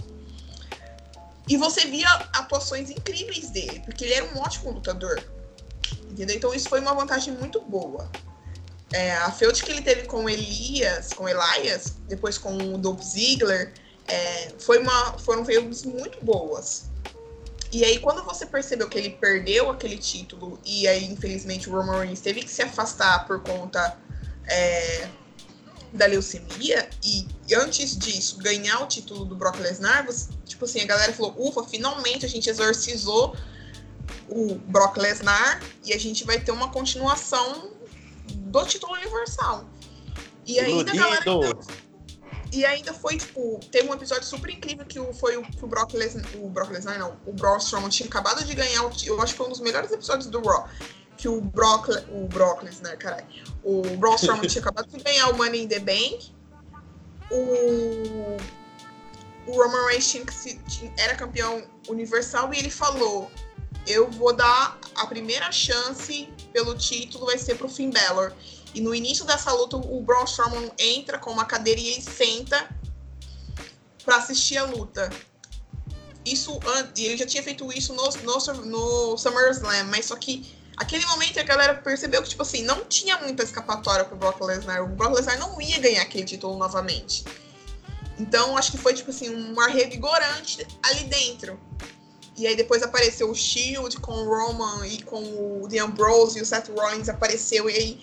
e 1.48 1.56
você 1.56 1.86
via 1.86 2.08
atuações 2.32 2.90
incríveis 2.90 3.50
dele, 3.50 3.80
porque 3.84 4.04
ele 4.04 4.14
era 4.14 4.24
um 4.26 4.38
ótimo 4.38 4.72
lutador. 4.72 5.22
Entendeu? 6.10 6.36
Então 6.36 6.54
isso 6.54 6.68
foi 6.68 6.80
uma 6.80 6.94
vantagem 6.94 7.34
muito 7.34 7.60
boa. 7.60 8.10
É, 8.92 9.12
a 9.16 9.30
feud 9.32 9.62
que 9.62 9.70
ele 9.70 9.82
teve 9.82 10.02
com 10.02 10.28
Elias, 10.28 11.12
com 11.12 11.28
Elias, 11.28 11.96
depois 12.08 12.38
com 12.38 12.56
o 12.74 12.78
Dolph 12.78 13.02
Ziggler, 13.02 13.72
é, 14.06 14.52
foi 14.58 14.78
uma, 14.78 15.18
foram 15.18 15.44
feuds 15.44 15.84
muito 15.84 16.24
boas. 16.24 16.86
E 17.72 17.84
aí, 17.84 17.98
quando 17.98 18.22
você 18.24 18.46
percebeu 18.46 18.88
que 18.88 18.96
ele 18.96 19.10
perdeu 19.10 19.68
aquele 19.70 19.98
título, 19.98 20.58
e 20.64 20.86
aí, 20.86 21.04
infelizmente, 21.04 21.68
o 21.68 21.72
Roman 21.72 22.00
Reigns 22.00 22.20
teve 22.20 22.42
que 22.42 22.50
se 22.50 22.62
afastar 22.62 23.26
por 23.26 23.40
conta 23.40 23.98
é, 24.48 25.08
da 25.96 26.06
leucemia 26.06 26.88
e 27.02 27.26
antes 27.54 27.96
disso 27.96 28.38
ganhar 28.38 28.82
o 28.82 28.86
título 28.86 29.24
do 29.24 29.34
Brock 29.34 29.58
Lesnar, 29.58 30.04
você, 30.04 30.30
tipo 30.44 30.64
assim, 30.64 30.80
a 30.80 30.86
galera 30.86 31.12
falou: 31.12 31.34
"Ufa, 31.38 31.64
finalmente 31.64 32.24
a 32.24 32.28
gente 32.28 32.48
exorcizou 32.48 33.36
o 34.28 34.54
Brock 34.54 34.96
Lesnar 34.96 35.62
e 35.84 35.92
a 35.92 35.98
gente 35.98 36.24
vai 36.24 36.40
ter 36.40 36.52
uma 36.52 36.70
continuação 36.70 37.70
do 38.26 38.64
título 38.64 38.94
universal". 38.94 39.68
E 40.44 40.60
ainda 40.60 40.92
a 40.92 40.94
galera 40.94 41.24
e 42.52 42.64
ainda 42.64 42.94
foi, 42.94 43.16
tipo, 43.16 43.60
teve 43.70 43.88
um 43.88 43.94
episódio 43.94 44.24
super 44.24 44.50
incrível 44.50 44.86
que 44.86 44.98
foi 45.14 45.36
o, 45.36 45.42
que 45.42 45.64
o 45.64 45.66
Brock 45.66 45.92
Lesnar, 45.94 46.24
o 46.36 46.48
Brock 46.48 46.70
Lesnar 46.70 46.98
não, 46.98 47.16
o 47.26 47.32
Braun 47.32 47.58
Strowman 47.58 47.88
tinha 47.88 48.08
acabado 48.08 48.44
de 48.44 48.54
ganhar 48.54 48.84
o, 48.84 48.92
eu 49.04 49.20
acho 49.20 49.32
que 49.32 49.38
foi 49.38 49.46
um 49.46 49.50
dos 49.50 49.60
melhores 49.60 49.90
episódios 49.90 50.28
do 50.28 50.40
Raw, 50.40 50.68
que 51.16 51.28
o 51.28 51.40
Brock, 51.40 51.88
o 52.10 52.26
Brock 52.26 52.62
Lesnar, 52.62 52.96
caralho, 52.98 53.26
o 53.64 53.82
Braun 53.96 54.14
Strowman 54.16 54.46
tinha 54.48 54.60
acabado 54.60 54.88
de 54.88 55.02
ganhar 55.02 55.28
o 55.30 55.36
Money 55.36 55.64
in 55.64 55.68
the 55.68 55.80
Bank. 55.80 56.32
O, 57.30 58.36
o 59.46 59.52
Roman 59.52 59.86
Reigns 59.86 60.08
tinha, 60.08 60.24
tinha, 60.24 60.94
era 60.96 61.16
campeão 61.16 61.64
universal 61.88 62.52
e 62.54 62.58
ele 62.58 62.70
falou: 62.70 63.30
Eu 63.86 64.10
vou 64.10 64.32
dar 64.32 64.78
a 64.94 65.06
primeira 65.06 65.50
chance 65.50 66.28
pelo 66.52 66.76
título, 66.76 67.26
vai 67.26 67.38
ser 67.38 67.56
pro 67.56 67.68
Finn 67.68 67.90
Balor. 67.90 68.32
E 68.74 68.80
no 68.80 68.94
início 68.94 69.24
dessa 69.24 69.52
luta, 69.52 69.76
o 69.76 70.02
Braun 70.02 70.24
Strowman 70.24 70.70
entra 70.78 71.18
com 71.18 71.30
uma 71.30 71.44
cadeirinha 71.44 71.98
e 71.98 72.02
senta 72.02 72.68
para 74.04 74.16
assistir 74.16 74.58
a 74.58 74.64
luta. 74.64 75.10
Isso, 76.24 76.58
e 76.96 77.06
ele 77.06 77.16
já 77.16 77.24
tinha 77.24 77.42
feito 77.42 77.72
isso 77.72 77.94
no, 77.94 78.02
no, 78.02 78.64
no 78.66 79.16
SummerSlam, 79.16 79.84
mas 79.84 80.06
só 80.06 80.16
que 80.16 80.55
Aquele 80.76 81.06
momento 81.06 81.40
a 81.40 81.42
galera 81.42 81.74
percebeu 81.74 82.22
que, 82.22 82.28
tipo 82.28 82.42
assim, 82.42 82.62
não 82.62 82.84
tinha 82.84 83.16
muita 83.18 83.42
escapatória 83.42 84.04
pro 84.04 84.16
Brock 84.16 84.40
Lesnar. 84.42 84.84
O 84.84 84.88
Brock 84.88 85.14
Lesnar 85.14 85.38
não 85.38 85.58
ia 85.60 85.78
ganhar 85.78 86.02
aquele 86.02 86.24
título 86.24 86.58
novamente. 86.58 87.24
Então, 88.18 88.56
acho 88.56 88.72
que 88.72 88.78
foi, 88.78 88.92
tipo 88.92 89.10
assim, 89.10 89.34
um 89.34 89.58
ar 89.58 89.70
revigorante 89.70 90.66
ali 90.82 91.04
dentro. 91.04 91.58
E 92.36 92.46
aí 92.46 92.54
depois 92.54 92.82
apareceu 92.82 93.30
o 93.30 93.34
Shield 93.34 93.98
com 94.00 94.12
o 94.12 94.28
Roman 94.28 94.86
e 94.86 95.02
com 95.02 95.22
o 95.62 95.66
The 95.68 95.78
Ambrose 95.78 96.38
e 96.38 96.42
o 96.42 96.46
Seth 96.46 96.68
Rollins 96.68 97.08
apareceu. 97.08 97.70
E 97.70 97.74
aí 97.74 98.00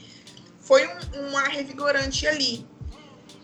foi 0.59 0.87
um, 0.87 1.29
um 1.29 1.37
ar 1.37 1.49
revigorante 1.49 2.25
ali. 2.25 2.67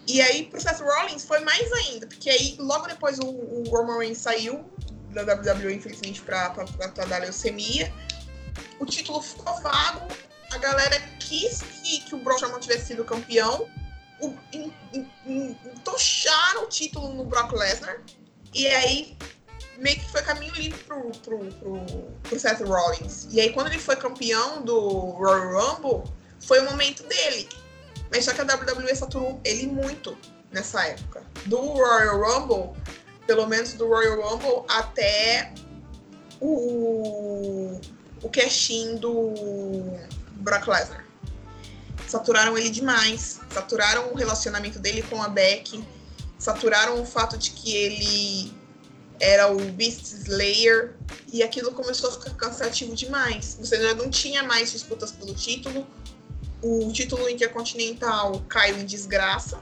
E 0.07 0.19
aí 0.19 0.45
pro 0.45 0.59
Seth 0.59 0.79
Rollins 0.79 1.23
foi 1.23 1.41
mais 1.41 1.71
ainda, 1.71 2.07
porque 2.07 2.27
aí 2.31 2.55
logo 2.57 2.87
depois 2.87 3.19
o, 3.19 3.27
o 3.27 3.63
Roman 3.69 3.99
Reigns 3.99 4.17
saiu 4.17 4.65
da 5.11 5.21
WWE, 5.21 5.75
infelizmente, 5.75 6.21
pra, 6.21 6.49
pra, 6.49 6.65
pra, 6.65 6.89
pra 6.89 7.05
dar 7.05 7.21
leucemia 7.21 7.93
o 8.79 8.85
título 8.85 9.21
ficou 9.21 9.61
vago, 9.61 10.07
a 10.51 10.57
galera 10.57 10.99
quis 11.19 11.61
que, 11.61 11.99
que 12.01 12.15
o 12.15 12.19
Brock 12.19 12.37
Strowman 12.37 12.59
tivesse 12.59 12.87
sido 12.87 13.03
campeão, 13.03 13.67
o, 14.21 14.33
entocharam 15.25 16.63
o 16.63 16.67
título 16.67 17.13
no 17.13 17.23
Brock 17.23 17.51
Lesnar, 17.53 18.01
e 18.53 18.67
aí 18.67 19.17
meio 19.77 19.97
que 19.97 20.11
foi 20.11 20.21
caminho 20.21 20.53
livre 20.55 20.77
pro, 20.83 21.11
pro, 21.23 21.39
pro, 21.39 21.85
pro 22.23 22.39
Seth 22.39 22.61
Rollins. 22.61 23.27
E 23.31 23.39
aí, 23.39 23.53
quando 23.53 23.67
ele 23.67 23.79
foi 23.79 23.95
campeão 23.95 24.61
do 24.61 24.79
Royal 25.11 25.53
Rumble, 25.53 26.11
foi 26.39 26.59
o 26.59 26.65
momento 26.65 27.03
dele. 27.03 27.47
Mas 28.11 28.25
só 28.25 28.33
que 28.33 28.41
a 28.41 28.43
WWE 28.43 28.93
saturou 28.95 29.39
ele 29.43 29.67
muito 29.67 30.17
nessa 30.51 30.85
época. 30.85 31.23
Do 31.45 31.57
Royal 31.57 32.19
Rumble, 32.19 32.75
pelo 33.25 33.47
menos 33.47 33.73
do 33.73 33.87
Royal 33.87 34.21
Rumble, 34.21 34.65
até 34.67 35.53
o, 36.41 37.79
o 38.21 38.29
casting 38.29 38.95
do 38.97 39.33
Brock 40.37 40.67
Lesnar. 40.67 41.05
Saturaram 42.07 42.57
ele 42.57 42.69
demais. 42.69 43.39
Saturaram 43.51 44.11
o 44.11 44.15
relacionamento 44.15 44.79
dele 44.79 45.03
com 45.03 45.21
a 45.21 45.29
Becky. 45.29 45.83
Saturaram 46.37 47.01
o 47.01 47.05
fato 47.05 47.37
de 47.37 47.51
que 47.51 47.75
ele 47.75 48.53
era 49.19 49.51
o 49.51 49.57
Beast 49.57 50.05
Slayer. 50.05 50.95
E 51.31 51.43
aquilo 51.43 51.71
começou 51.71 52.09
a 52.09 52.13
ficar 52.13 52.31
cansativo 52.31 52.95
demais. 52.95 53.57
Você 53.59 53.79
já 53.79 53.93
não 53.93 54.09
tinha 54.09 54.43
mais 54.43 54.71
disputas 54.71 55.11
pelo 55.11 55.33
título. 55.35 55.85
O 56.61 56.91
título 56.91 57.29
intercontinental 57.29 58.43
caiu 58.49 58.77
em 58.79 58.85
desgraça, 58.85 59.61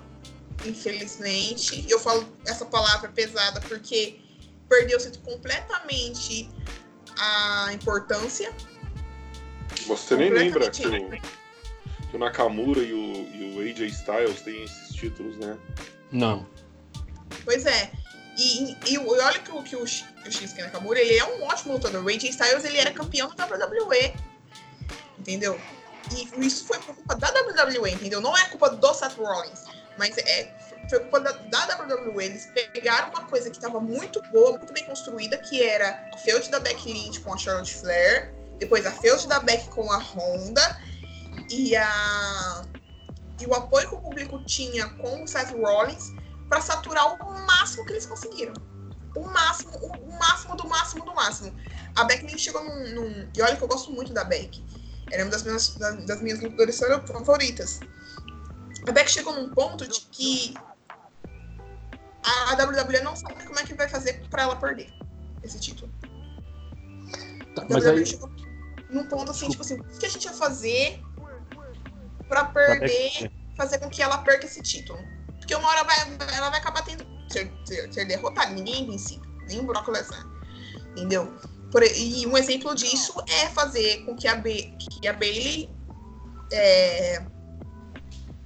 infelizmente. 0.66 1.86
Eu 1.88 2.00
falo 2.00 2.26
essa 2.46 2.66
palavra 2.66 3.10
pesada 3.10 3.62
porque 3.62 4.20
perdeu-se 4.70 5.12
completamente 5.20 6.50
a 7.18 7.74
importância. 7.74 8.54
Você 9.86 10.16
nem 10.16 10.30
lembra 10.30 10.70
que 10.70 10.86
o, 10.86 11.10
que 12.10 12.16
o 12.16 12.20
Nakamura 12.20 12.82
e 12.82 12.94
o, 12.94 13.30
e 13.34 13.56
o 13.56 13.62
AJ 13.62 13.92
Styles 13.92 14.42
têm 14.42 14.64
esses 14.64 14.96
títulos, 14.96 15.38
né? 15.38 15.58
Não. 16.12 16.48
Pois 17.44 17.66
é. 17.66 17.92
E, 18.38 18.72
e, 18.86 18.94
e 18.94 18.98
olha 18.98 19.40
que 19.40 19.52
o, 19.52 19.64
que 19.64 19.76
o, 19.76 19.84
o 19.84 19.88
Shinsuke 19.88 20.62
Nakamura, 20.62 21.00
ele 21.00 21.18
é 21.18 21.26
um 21.26 21.44
ótimo 21.44 21.74
lutador. 21.74 22.04
O 22.04 22.10
AJ 22.10 22.24
Styles, 22.26 22.66
ele 22.66 22.78
era 22.78 22.92
campeão 22.92 23.34
da 23.36 23.46
WWE. 23.46 24.14
Entendeu? 25.18 25.60
E 26.16 26.46
isso 26.46 26.66
foi 26.66 26.80
por 26.80 26.96
culpa 26.96 27.16
da 27.16 27.30
WWE, 27.30 27.92
entendeu? 27.92 28.22
Não 28.22 28.38
é 28.38 28.46
culpa 28.46 28.70
do 28.70 28.94
Seth 28.94 29.18
Rollins, 29.18 29.66
mas 29.98 30.18
é, 30.18 30.56
foi 30.90 31.00
culpa 31.00 31.20
da, 31.20 31.32
WWE. 31.32 32.26
Eles 32.26 32.48
pegaram 32.74 33.10
uma 33.10 33.24
coisa 33.24 33.50
que 33.50 33.58
estava 33.58 33.80
muito 33.80 34.22
boa, 34.32 34.58
muito 34.58 34.74
bem 34.74 34.86
construída, 34.86 35.38
que 35.38 35.64
era 35.64 36.10
a 36.14 36.18
feud 36.18 36.50
da 36.50 36.60
Becky 36.60 36.92
Lynch 36.92 37.20
com 37.22 37.34
a 37.34 37.38
Charlotte 37.38 37.74
Flair, 37.76 38.34
depois 38.60 38.86
a 38.86 38.92
feud 38.92 39.28
da 39.28 39.40
Becky 39.40 39.70
com 39.70 39.92
a 39.92 39.98
Honda, 39.98 40.82
e, 41.50 41.76
a, 41.76 42.66
e 43.40 43.46
o 43.46 43.54
apoio 43.54 43.90
que 43.90 43.96
o 43.96 44.02
público 44.02 44.44
tinha 44.46 44.88
com 44.90 45.24
o 45.24 45.28
Seth 45.28 45.52
Rollins 45.52 46.12
para 46.50 46.62
saturar 46.62 47.14
o 47.14 47.46
máximo 47.46 47.86
que 47.86 47.94
eles 47.94 48.06
conseguiram. 48.06 48.54
O 49.16 49.22
máximo, 49.22 49.72
o, 49.78 50.20
máximo 50.20 50.56
do 50.56 50.68
máximo 50.68 51.06
do 51.06 51.14
máximo. 51.14 51.56
A 51.96 52.04
Becky 52.04 52.28
Lynch 52.28 52.40
chegou 52.40 52.64
num, 52.64 52.94
num, 52.94 53.30
E 53.36 53.42
olha 53.42 53.56
que 53.56 53.64
eu 53.64 53.68
gosto 53.68 53.92
muito 53.92 54.14
da 54.14 54.24
Becky. 54.24 54.64
Ela 55.12 55.22
é 55.22 55.26
uma 55.26 55.32
das 55.32 55.44
minhas, 55.44 55.76
das 56.06 56.22
minhas 56.22 56.40
lutadoras 56.40 56.80
favoritas. 57.08 57.80
A 58.88 58.92
Beck 58.92 59.10
chegou 59.10 59.34
num 59.34 59.50
ponto 59.50 59.86
de 59.86 60.02
que 60.12 60.54
a, 62.28 62.66
WWE 62.66 63.02
não 63.02 63.16
sabe 63.16 63.44
como 63.46 63.60
é 63.60 63.64
que 63.64 63.74
vai 63.74 63.88
fazer 63.88 64.22
para 64.30 64.44
ela 64.44 64.56
perder 64.56 64.92
esse 65.44 65.60
título. 65.60 65.92
Tá, 67.56 67.64
a 67.64 67.66
WWE 67.66 67.90
aí... 67.90 68.06
chegou 68.06 68.30
num 68.90 69.06
ponto 69.08 69.32
assim, 69.32 69.50
tipo 69.50 69.62
assim, 69.62 69.80
o 69.80 69.84
que 70.00 70.06
a 70.06 70.10
gente 70.10 70.28
vai 70.28 70.38
fazer 70.38 71.02
para 72.28 72.46
perder, 72.46 73.32
fazer 73.56 73.80
com 73.80 73.90
que 73.90 74.02
ela 74.02 74.18
perca 74.20 74.46
esse 74.46 74.62
título? 74.62 75.00
Porque 75.38 75.56
uma 75.56 75.68
hora 75.68 75.84
vai, 75.84 75.98
ela 76.36 76.50
vai 76.50 76.60
acabar 76.60 76.84
tendo 76.84 77.06
ser, 77.30 77.52
ser, 77.66 77.92
ser 77.94 78.06
derrotada, 78.06 78.52
ninguém 78.52 78.76
é 78.76 78.80
invencível, 78.80 79.30
nem 79.48 79.60
o 79.60 79.64
Brock 79.64 79.88
Lesnar. 79.88 80.26
Entendeu? 80.92 81.34
Por, 81.72 81.84
e 81.84 82.26
um 82.26 82.38
exemplo 82.38 82.74
disso 82.76 83.14
é 83.28 83.50
fazer 83.50 84.06
com 84.06 84.16
que 84.16 84.28
a, 84.28 84.36
B, 84.36 84.74
que 84.80 85.08
a 85.08 85.14
Bailey 85.14 85.70
é, 86.52 87.26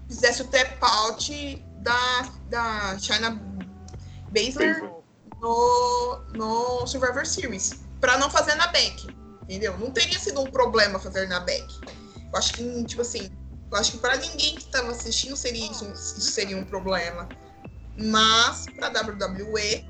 fizesse 0.07 0.41
o 0.41 0.47
tap 0.47 0.77
out 0.81 1.65
da, 1.81 2.29
da 2.49 2.99
China 2.99 3.39
Baszler 4.31 4.81
no, 5.39 6.21
no 6.33 6.87
Survivor 6.87 7.25
Series. 7.25 7.83
Pra 7.99 8.17
não 8.17 8.29
fazer 8.29 8.55
na 8.55 8.67
Beck. 8.67 9.07
Entendeu? 9.43 9.77
Não 9.77 9.91
teria 9.91 10.17
sido 10.17 10.41
um 10.41 10.49
problema 10.49 10.97
fazer 10.99 11.27
na 11.27 11.39
Beck. 11.41 11.67
Eu 12.31 12.37
acho 12.37 12.53
que, 12.53 12.83
tipo 12.85 13.01
assim, 13.01 13.29
eu 13.71 13.77
acho 13.77 13.91
que 13.93 13.97
para 13.97 14.15
ninguém 14.17 14.55
que 14.55 14.63
estava 14.63 14.91
assistindo 14.91 15.35
seria 15.35 15.69
isso, 15.69 15.85
isso 15.91 16.21
seria 16.21 16.57
um 16.57 16.63
problema. 16.63 17.27
Mas 17.97 18.65
para 18.75 18.87
WWE 19.01 19.85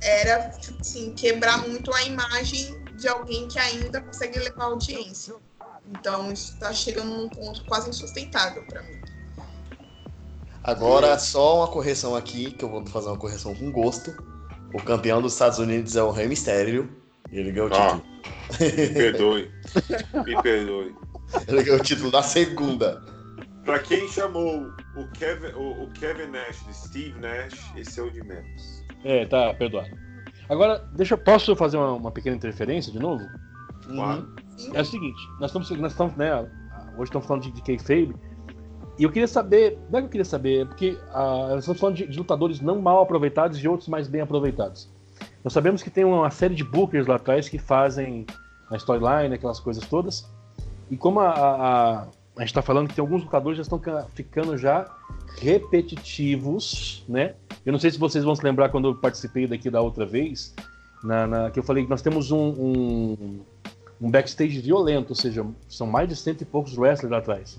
era, 0.00 0.50
tipo 0.50 0.80
assim, 0.80 1.12
quebrar 1.14 1.58
muito 1.58 1.92
a 1.92 2.02
imagem 2.02 2.82
de 2.96 3.08
alguém 3.08 3.48
que 3.48 3.58
ainda 3.58 4.00
consegue 4.00 4.38
levar 4.38 4.64
audiência. 4.64 5.34
Então, 5.86 6.32
isso 6.32 6.52
está 6.54 6.72
chegando 6.72 7.10
num 7.10 7.28
ponto 7.28 7.64
quase 7.64 7.90
insustentável 7.90 8.64
para 8.64 8.82
mim. 8.82 9.01
Agora, 10.64 11.18
só 11.18 11.58
uma 11.58 11.68
correção 11.68 12.14
aqui, 12.14 12.52
que 12.52 12.64
eu 12.64 12.68
vou 12.68 12.86
fazer 12.86 13.08
uma 13.08 13.18
correção 13.18 13.54
com 13.54 13.70
gosto. 13.72 14.14
O 14.72 14.82
campeão 14.82 15.20
dos 15.20 15.32
Estados 15.32 15.58
Unidos 15.58 15.96
é 15.96 16.02
o 16.02 16.10
Rey 16.10 16.28
Mysterio. 16.28 16.88
Ele 17.32 17.50
ganhou 17.50 17.68
o 17.68 17.74
ah, 17.74 18.00
título. 18.00 18.12
Me 18.60 18.88
perdoe. 18.94 19.50
Me 20.26 20.42
perdoe. 20.42 20.94
Ele 21.48 21.62
ganhou 21.62 21.80
o 21.80 21.82
título 21.82 22.10
na 22.10 22.22
segunda. 22.22 23.02
Pra 23.64 23.78
quem 23.78 24.06
chamou 24.08 24.70
o 24.96 25.08
Kevin, 25.12 25.52
o, 25.54 25.84
o 25.84 25.90
Kevin 25.92 26.30
Nash 26.30 26.64
de 26.66 26.74
Steve 26.74 27.18
Nash, 27.20 27.72
esse 27.76 27.98
é 27.98 28.02
o 28.02 28.10
de 28.10 28.22
menos. 28.22 28.84
É, 29.04 29.24
tá, 29.26 29.54
perdoado. 29.54 29.90
Agora, 30.48 30.78
deixa, 30.94 31.16
posso 31.16 31.56
fazer 31.56 31.76
uma, 31.76 31.92
uma 31.92 32.10
pequena 32.10 32.36
interferência 32.36 32.92
de 32.92 32.98
novo? 32.98 33.24
Claro. 33.86 34.34
É 34.74 34.80
o 34.80 34.84
seguinte, 34.84 35.20
nós 35.40 35.50
estamos, 35.50 35.70
nós 35.70 35.92
estamos 35.92 36.14
né, 36.16 36.34
hoje 36.96 37.04
estamos 37.04 37.26
falando 37.26 37.44
de, 37.44 37.52
de 37.52 37.62
kayfabe, 37.62 38.14
e 39.02 39.04
eu 39.04 39.10
queria 39.10 39.26
saber, 39.26 39.76
não 39.90 39.98
é 39.98 40.02
que 40.02 40.06
eu 40.06 40.10
queria 40.10 40.24
saber, 40.24 40.62
é 40.62 40.64
porque 40.64 40.96
nós 41.12 41.58
estamos 41.58 41.80
falando 41.80 41.96
de, 41.96 42.06
de, 42.06 42.16
lutadores 42.16 42.60
não 42.60 42.80
mal 42.80 43.02
aproveitados 43.02 43.58
e 43.58 43.66
outros 43.66 43.88
mais 43.88 44.06
bem 44.06 44.20
aproveitados. 44.20 44.88
Nós 45.42 45.52
sabemos 45.52 45.82
que 45.82 45.90
tem 45.90 46.04
uma 46.04 46.30
série 46.30 46.54
de 46.54 46.62
bookers 46.62 47.08
lá 47.08 47.16
atrás 47.16 47.48
que 47.48 47.58
fazem 47.58 48.24
a 48.70 48.76
storyline, 48.76 49.34
aquelas 49.34 49.58
coisas 49.58 49.84
todas, 49.88 50.30
e 50.88 50.96
como 50.96 51.18
a, 51.18 51.30
a, 51.30 52.02
a 52.02 52.40
gente 52.42 52.50
está 52.50 52.62
falando 52.62 52.86
que 52.86 52.94
tem 52.94 53.02
alguns 53.02 53.24
lutadores 53.24 53.56
já 53.56 53.62
estão 53.62 53.80
ficando 54.14 54.56
já 54.56 54.88
repetitivos, 55.40 57.04
né? 57.08 57.34
Eu 57.66 57.72
não 57.72 57.80
sei 57.80 57.90
se 57.90 57.98
vocês 57.98 58.22
vão 58.22 58.36
se 58.36 58.44
lembrar 58.44 58.68
quando 58.68 58.86
eu 58.86 58.94
participei 58.94 59.48
daqui 59.48 59.68
da 59.68 59.80
outra 59.80 60.06
vez, 60.06 60.54
na, 61.02 61.26
na 61.26 61.50
que 61.50 61.58
eu 61.58 61.64
falei 61.64 61.82
que 61.82 61.90
nós 61.90 62.02
temos 62.02 62.30
um, 62.30 62.38
um, 62.38 63.40
um, 64.00 64.08
backstage 64.08 64.60
violento, 64.60 65.10
ou 65.10 65.16
seja, 65.16 65.44
são 65.68 65.88
mais 65.88 66.08
de 66.08 66.14
cento 66.14 66.42
e 66.42 66.44
poucos 66.44 66.78
wrestlers 66.78 67.10
lá 67.10 67.18
atrás, 67.18 67.58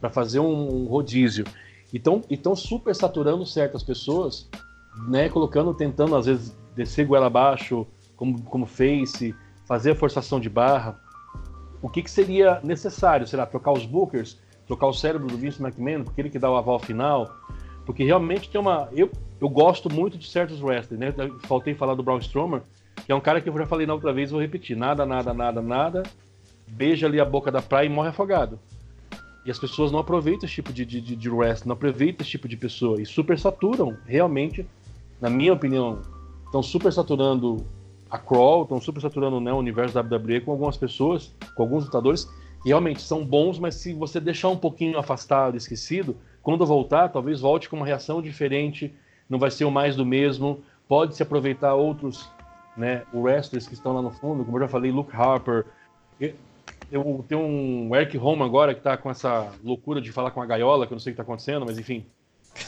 para 0.00 0.10
fazer 0.10 0.40
um, 0.40 0.82
um 0.82 0.86
rodízio. 0.86 1.44
Então, 1.92 2.22
estão 2.28 2.54
super 2.54 2.94
saturando 2.94 3.44
certas 3.46 3.82
pessoas, 3.82 4.48
né? 5.08 5.28
Colocando, 5.28 5.72
tentando 5.74 6.16
às 6.16 6.26
vezes 6.26 6.56
descer 6.76 7.06
goela 7.06 7.26
abaixo, 7.26 7.86
como, 8.16 8.42
como 8.42 8.66
face, 8.66 9.34
fazer 9.66 9.92
a 9.92 9.94
forçação 9.94 10.38
de 10.38 10.48
barra. 10.48 10.98
O 11.80 11.88
que, 11.88 12.02
que 12.02 12.10
seria 12.10 12.60
necessário? 12.62 13.26
Será 13.26 13.46
trocar 13.46 13.72
os 13.72 13.86
bookers? 13.86 14.38
trocar 14.68 14.86
o 14.86 14.92
cérebro 14.92 15.26
do 15.26 15.36
Vince 15.36 15.62
McMahon, 15.62 16.04
porque 16.04 16.20
ele 16.20 16.28
que 16.28 16.38
dá 16.38 16.50
o 16.50 16.56
aval 16.56 16.78
final. 16.78 17.34
Porque 17.86 18.04
realmente 18.04 18.50
tem 18.50 18.60
uma. 18.60 18.88
Eu, 18.92 19.10
eu 19.40 19.48
gosto 19.48 19.90
muito 19.92 20.18
de 20.18 20.28
certos 20.28 20.60
wrestlers, 20.60 21.00
né? 21.00 21.14
Faltei 21.44 21.74
falar 21.74 21.94
do 21.94 22.02
Braun 22.02 22.18
Strowman, 22.18 22.60
que 23.06 23.10
é 23.10 23.14
um 23.14 23.20
cara 23.20 23.40
que 23.40 23.48
eu 23.48 23.56
já 23.56 23.66
falei 23.66 23.86
na 23.86 23.94
outra 23.94 24.12
vez, 24.12 24.30
vou 24.30 24.40
repetir: 24.40 24.76
nada, 24.76 25.06
nada, 25.06 25.32
nada, 25.32 25.62
nada. 25.62 26.02
Beija 26.66 27.06
ali 27.06 27.18
a 27.18 27.24
boca 27.24 27.50
da 27.50 27.62
praia 27.62 27.86
e 27.86 27.88
morre 27.88 28.10
afogado. 28.10 28.60
E 29.48 29.50
as 29.50 29.58
pessoas 29.58 29.90
não 29.90 29.98
aproveitam 29.98 30.44
esse 30.44 30.56
tipo 30.56 30.74
de, 30.74 30.84
de, 30.84 31.00
de, 31.00 31.16
de 31.16 31.30
wrestling, 31.30 31.68
não 31.68 31.72
aproveitam 31.72 32.22
esse 32.22 32.32
tipo 32.32 32.46
de 32.46 32.54
pessoa. 32.54 33.00
E 33.00 33.06
super 33.06 33.38
saturam, 33.38 33.96
realmente, 34.04 34.68
na 35.18 35.30
minha 35.30 35.54
opinião, 35.54 36.02
estão 36.44 36.62
super 36.62 36.92
saturando 36.92 37.66
a 38.10 38.18
Crawl, 38.18 38.64
estão 38.64 38.78
super 38.78 39.00
saturando 39.00 39.40
né, 39.40 39.50
o 39.50 39.56
universo 39.56 39.94
da 39.94 40.02
WWE 40.02 40.42
com 40.42 40.50
algumas 40.50 40.76
pessoas, 40.76 41.34
com 41.56 41.62
alguns 41.62 41.86
lutadores 41.86 42.28
realmente 42.62 43.00
são 43.00 43.24
bons, 43.24 43.58
mas 43.58 43.76
se 43.76 43.94
você 43.94 44.20
deixar 44.20 44.50
um 44.50 44.56
pouquinho 44.58 44.98
afastado, 44.98 45.56
esquecido, 45.56 46.14
quando 46.42 46.66
voltar, 46.66 47.08
talvez 47.08 47.40
volte 47.40 47.70
com 47.70 47.76
uma 47.76 47.86
reação 47.86 48.20
diferente, 48.20 48.94
não 49.30 49.38
vai 49.38 49.50
ser 49.50 49.64
o 49.64 49.70
mais 49.70 49.96
do 49.96 50.04
mesmo, 50.04 50.60
pode 50.86 51.16
se 51.16 51.22
aproveitar 51.22 51.72
outros, 51.72 52.30
né, 52.76 53.02
wrestlers 53.14 53.66
que 53.66 53.72
estão 53.72 53.94
lá 53.94 54.02
no 54.02 54.10
fundo, 54.10 54.44
como 54.44 54.58
eu 54.58 54.62
já 54.62 54.68
falei, 54.68 54.92
Luke 54.92 55.16
Harper. 55.16 55.64
Eu, 56.90 57.24
tenho 57.28 57.40
um 57.40 57.94
Eric 57.94 58.16
Home 58.16 58.42
agora 58.42 58.74
que 58.74 58.80
tá 58.80 58.96
com 58.96 59.10
essa 59.10 59.52
loucura 59.62 60.00
de 60.00 60.10
falar 60.10 60.30
com 60.30 60.40
a 60.40 60.46
gaiola, 60.46 60.86
que 60.86 60.92
eu 60.92 60.96
não 60.96 61.00
sei 61.00 61.12
o 61.12 61.14
que 61.14 61.18
tá 61.18 61.22
acontecendo, 61.22 61.66
mas 61.66 61.78
enfim. 61.78 62.06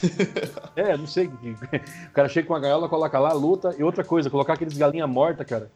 é, 0.76 0.96
não 0.96 1.06
sei. 1.06 1.26
O 1.26 2.12
cara 2.12 2.28
chega 2.28 2.46
com 2.46 2.54
a 2.54 2.60
gaiola, 2.60 2.88
coloca 2.88 3.18
lá, 3.18 3.32
luta. 3.32 3.74
E 3.78 3.82
outra 3.82 4.04
coisa, 4.04 4.28
colocar 4.28 4.54
aqueles 4.54 4.76
galinha 4.76 5.06
morta, 5.06 5.44
cara. 5.44 5.70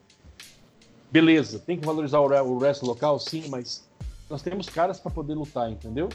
Beleza, 1.11 1.59
tem 1.59 1.77
que 1.77 1.85
valorizar 1.85 2.19
o 2.19 2.57
wrestling 2.57 2.89
local, 2.89 3.19
sim, 3.19 3.45
mas 3.49 3.87
nós 4.29 4.41
temos 4.41 4.69
caras 4.69 4.99
para 4.99 5.11
poder 5.11 5.33
lutar, 5.33 5.71
entendeu? 5.71 6.09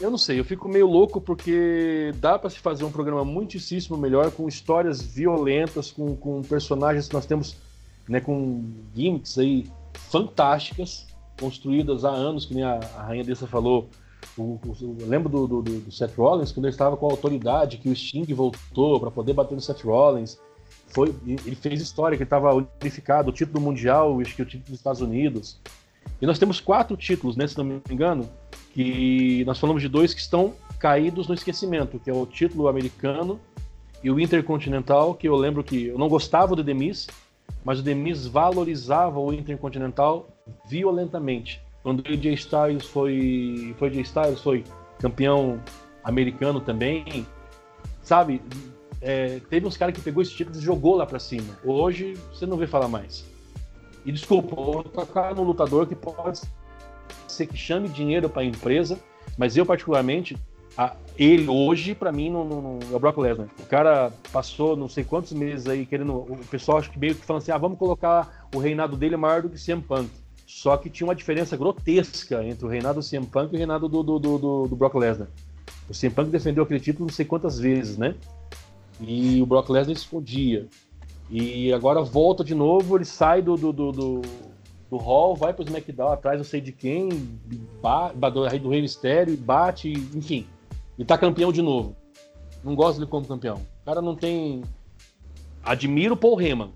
eu 0.00 0.10
não 0.10 0.18
sei, 0.18 0.38
eu 0.38 0.44
fico 0.44 0.68
meio 0.68 0.86
louco 0.86 1.20
porque 1.20 2.12
dá 2.16 2.38
para 2.38 2.50
se 2.50 2.58
fazer 2.58 2.84
um 2.84 2.90
programa 2.90 3.24
muitíssimo 3.24 3.96
melhor 3.96 4.30
com 4.30 4.46
histórias 4.46 5.00
violentas, 5.00 5.90
com, 5.90 6.14
com 6.16 6.42
personagens 6.42 7.08
que 7.08 7.14
nós 7.14 7.26
temos, 7.26 7.56
né, 8.08 8.20
com 8.20 8.64
gimmicks 8.94 9.38
aí 9.38 9.66
fantásticas, 9.96 11.06
construídas 11.38 12.04
há 12.04 12.10
anos, 12.10 12.46
que 12.46 12.54
nem 12.54 12.64
a, 12.64 12.80
a 12.96 13.02
Rainha 13.02 13.24
Dessa 13.24 13.46
falou. 13.46 13.88
O, 14.36 14.58
o, 14.64 14.76
eu 15.00 15.06
lembro 15.06 15.28
do, 15.28 15.46
do, 15.46 15.62
do, 15.62 15.92
Seth 15.92 16.14
Rollins, 16.16 16.52
quando 16.52 16.66
ele 16.66 16.74
estava 16.74 16.96
com 16.96 17.06
a 17.06 17.10
autoridade, 17.10 17.78
que 17.78 17.88
o 17.88 17.94
Sting 17.94 18.32
voltou 18.34 18.98
para 19.00 19.10
poder 19.10 19.32
bater 19.32 19.54
no 19.54 19.60
Seth 19.60 19.82
Rollins. 19.82 20.38
Foi, 20.88 21.14
ele 21.26 21.54
fez 21.54 21.80
história, 21.80 22.16
que 22.16 22.22
ele 22.22 22.26
estava 22.26 22.54
unificado, 22.54 23.30
o 23.30 23.32
título 23.32 23.60
mundial, 23.60 24.20
acho 24.20 24.34
que 24.34 24.42
o 24.42 24.46
título 24.46 24.70
dos 24.70 24.78
Estados 24.78 25.00
Unidos. 25.00 25.60
E 26.20 26.26
nós 26.26 26.38
temos 26.38 26.60
quatro 26.60 26.96
títulos, 26.96 27.36
né, 27.36 27.46
se 27.46 27.58
não 27.58 27.64
me 27.64 27.82
engano, 27.90 28.28
que 28.72 29.44
nós 29.44 29.58
falamos 29.58 29.82
de 29.82 29.88
dois 29.88 30.14
que 30.14 30.20
estão 30.20 30.54
caídos 30.78 31.28
no 31.28 31.34
esquecimento, 31.34 31.98
que 31.98 32.10
é 32.10 32.14
o 32.14 32.26
título 32.26 32.68
americano 32.68 33.40
e 34.02 34.10
o 34.10 34.20
intercontinental, 34.20 35.14
que 35.14 35.28
eu 35.28 35.34
lembro 35.34 35.64
que 35.64 35.86
eu 35.86 35.98
não 35.98 36.08
gostava 36.08 36.54
do 36.54 36.62
Demis, 36.62 37.06
mas 37.64 37.80
o 37.80 37.82
Demis 37.82 38.26
valorizava 38.26 39.18
o 39.18 39.32
intercontinental 39.32 40.28
violentamente. 40.68 41.60
Quando 41.82 42.00
o 42.00 42.12
AJ 42.12 42.26
Styles 42.34 42.86
foi, 42.86 43.74
foi 43.78 43.88
AJ 43.88 43.98
Styles 43.98 44.40
foi 44.40 44.64
campeão 44.98 45.60
americano 46.02 46.60
também, 46.60 47.26
sabe? 48.02 48.40
É, 49.00 49.40
teve 49.50 49.66
uns 49.66 49.76
caras 49.76 49.94
que 49.94 50.00
pegou 50.00 50.22
esse 50.22 50.32
título 50.32 50.56
e 50.56 50.60
jogou 50.60 50.96
lá 50.96 51.06
para 51.06 51.18
cima. 51.18 51.58
Hoje 51.64 52.14
você 52.32 52.46
não 52.46 52.56
vê 52.56 52.66
falar 52.66 52.88
mais. 52.88 53.24
E 54.04 54.12
desculpa, 54.12 54.54
vou 54.54 54.84
tocar 54.84 55.34
no 55.34 55.42
lutador 55.42 55.86
que 55.86 55.96
pode 55.96 56.42
ser 57.26 57.46
que 57.46 57.56
chame 57.56 57.88
dinheiro 57.88 58.28
para 58.28 58.42
a 58.42 58.44
empresa, 58.44 58.98
mas 59.36 59.56
eu 59.56 59.66
particularmente, 59.66 60.36
a, 60.76 60.94
ele 61.18 61.48
hoje 61.48 61.94
para 61.94 62.12
mim 62.12 62.30
não, 62.30 62.44
não, 62.44 62.78
é 62.92 62.94
o 62.94 62.98
Brock 62.98 63.16
Lesnar. 63.18 63.48
O 63.58 63.66
cara 63.66 64.12
passou 64.32 64.76
não 64.76 64.88
sei 64.88 65.04
quantos 65.04 65.32
meses 65.32 65.66
aí 65.66 65.86
querendo, 65.86 66.14
o 66.14 66.38
pessoal 66.50 66.78
acho 66.78 66.90
que 66.90 66.98
meio 66.98 67.14
que 67.14 67.24
falando 67.24 67.42
assim, 67.42 67.52
ah, 67.52 67.58
vamos 67.58 67.78
colocar 67.78 68.48
o 68.54 68.58
reinado 68.58 68.96
dele 68.96 69.16
maior 69.16 69.42
do 69.42 69.48
que 69.48 69.58
CM 69.58 69.82
Punk. 69.82 70.10
Só 70.46 70.76
que 70.76 70.90
tinha 70.90 71.06
uma 71.06 71.14
diferença 71.14 71.56
grotesca 71.56 72.44
entre 72.44 72.64
o 72.64 72.68
reinado 72.68 73.00
do 73.00 73.08
CM 73.08 73.26
Punk 73.26 73.52
e 73.52 73.56
o 73.56 73.58
reinado 73.58 73.88
do, 73.88 74.02
do, 74.02 74.18
do, 74.18 74.66
do 74.68 74.76
Brock 74.76 74.94
Lesnar. 74.94 75.28
O 75.88 75.92
CM 75.92 76.14
Punk 76.14 76.30
defendeu 76.30 76.64
aquele 76.64 76.80
título 76.80 77.06
não 77.06 77.14
sei 77.14 77.24
quantas 77.24 77.58
vezes, 77.58 77.96
né? 77.96 78.14
E 79.00 79.40
o 79.40 79.46
Brock 79.46 79.70
Lesnar 79.70 79.96
escondia. 79.96 80.68
E 81.30 81.72
agora 81.72 82.02
volta 82.02 82.44
de 82.44 82.54
novo, 82.54 82.96
ele 82.96 83.04
sai 83.04 83.42
do, 83.42 83.56
do, 83.56 83.72
do, 83.72 83.92
do, 83.92 84.22
do 84.90 84.96
hall, 84.96 85.34
vai 85.34 85.52
pro 85.52 85.64
SmackDown 85.64 86.12
atrás, 86.12 86.38
não 86.38 86.44
sei 86.44 86.60
de 86.60 86.70
quem, 86.70 87.08
do, 87.08 88.58
do 88.60 88.68
Rei 88.68 88.80
Mistério, 88.80 89.36
bate, 89.36 89.92
enfim. 90.14 90.46
E 90.98 91.04
tá 91.04 91.16
campeão 91.18 91.52
de 91.52 91.62
novo. 91.62 91.96
Não 92.64 92.74
gosto 92.74 92.98
dele 92.98 93.10
como 93.10 93.26
campeão. 93.26 93.56
O 93.82 93.84
cara 93.84 94.00
não 94.00 94.16
tem. 94.16 94.62
Admiro 95.62 96.14
o 96.14 96.16
Paul 96.16 96.40
Heyman. 96.40 96.72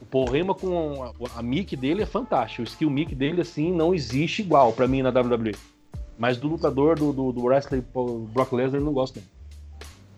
O 0.00 0.06
Paul 0.06 0.34
Heyman 0.34 0.54
com 0.54 1.02
a, 1.02 1.12
a 1.38 1.42
mic 1.42 1.76
dele 1.76 2.02
é 2.02 2.06
fantástico. 2.06 2.62
O 2.62 2.64
skill 2.64 2.90
mic 2.90 3.14
dele, 3.14 3.40
assim, 3.40 3.72
não 3.72 3.94
existe 3.94 4.42
igual 4.42 4.72
para 4.72 4.88
mim 4.88 5.02
na 5.02 5.10
WWE. 5.10 5.54
Mas 6.16 6.36
do 6.36 6.48
lutador, 6.48 6.98
do, 6.98 7.12
do, 7.12 7.32
do 7.32 7.44
wrestler 7.44 7.82
Brock 8.32 8.52
Lesnar, 8.52 8.80
não 8.80 8.92
gosto. 8.92 9.20
Não. 9.20 9.26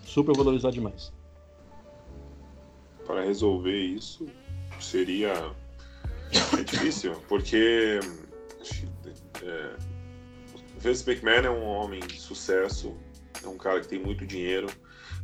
Super 0.04 0.36
valorizado 0.36 0.74
demais 0.74 1.12
para 3.10 3.24
resolver 3.24 3.76
isso 3.76 4.24
seria 4.78 5.32
é 6.32 6.62
difícil, 6.62 7.12
porque 7.28 7.98
é, 9.42 9.76
Vince 10.78 11.10
McMahon 11.10 11.44
é 11.44 11.50
um 11.50 11.64
homem 11.64 11.98
de 11.98 12.20
sucesso, 12.20 12.96
é 13.44 13.48
um 13.48 13.56
cara 13.56 13.80
que 13.80 13.88
tem 13.88 13.98
muito 13.98 14.26
dinheiro, 14.26 14.68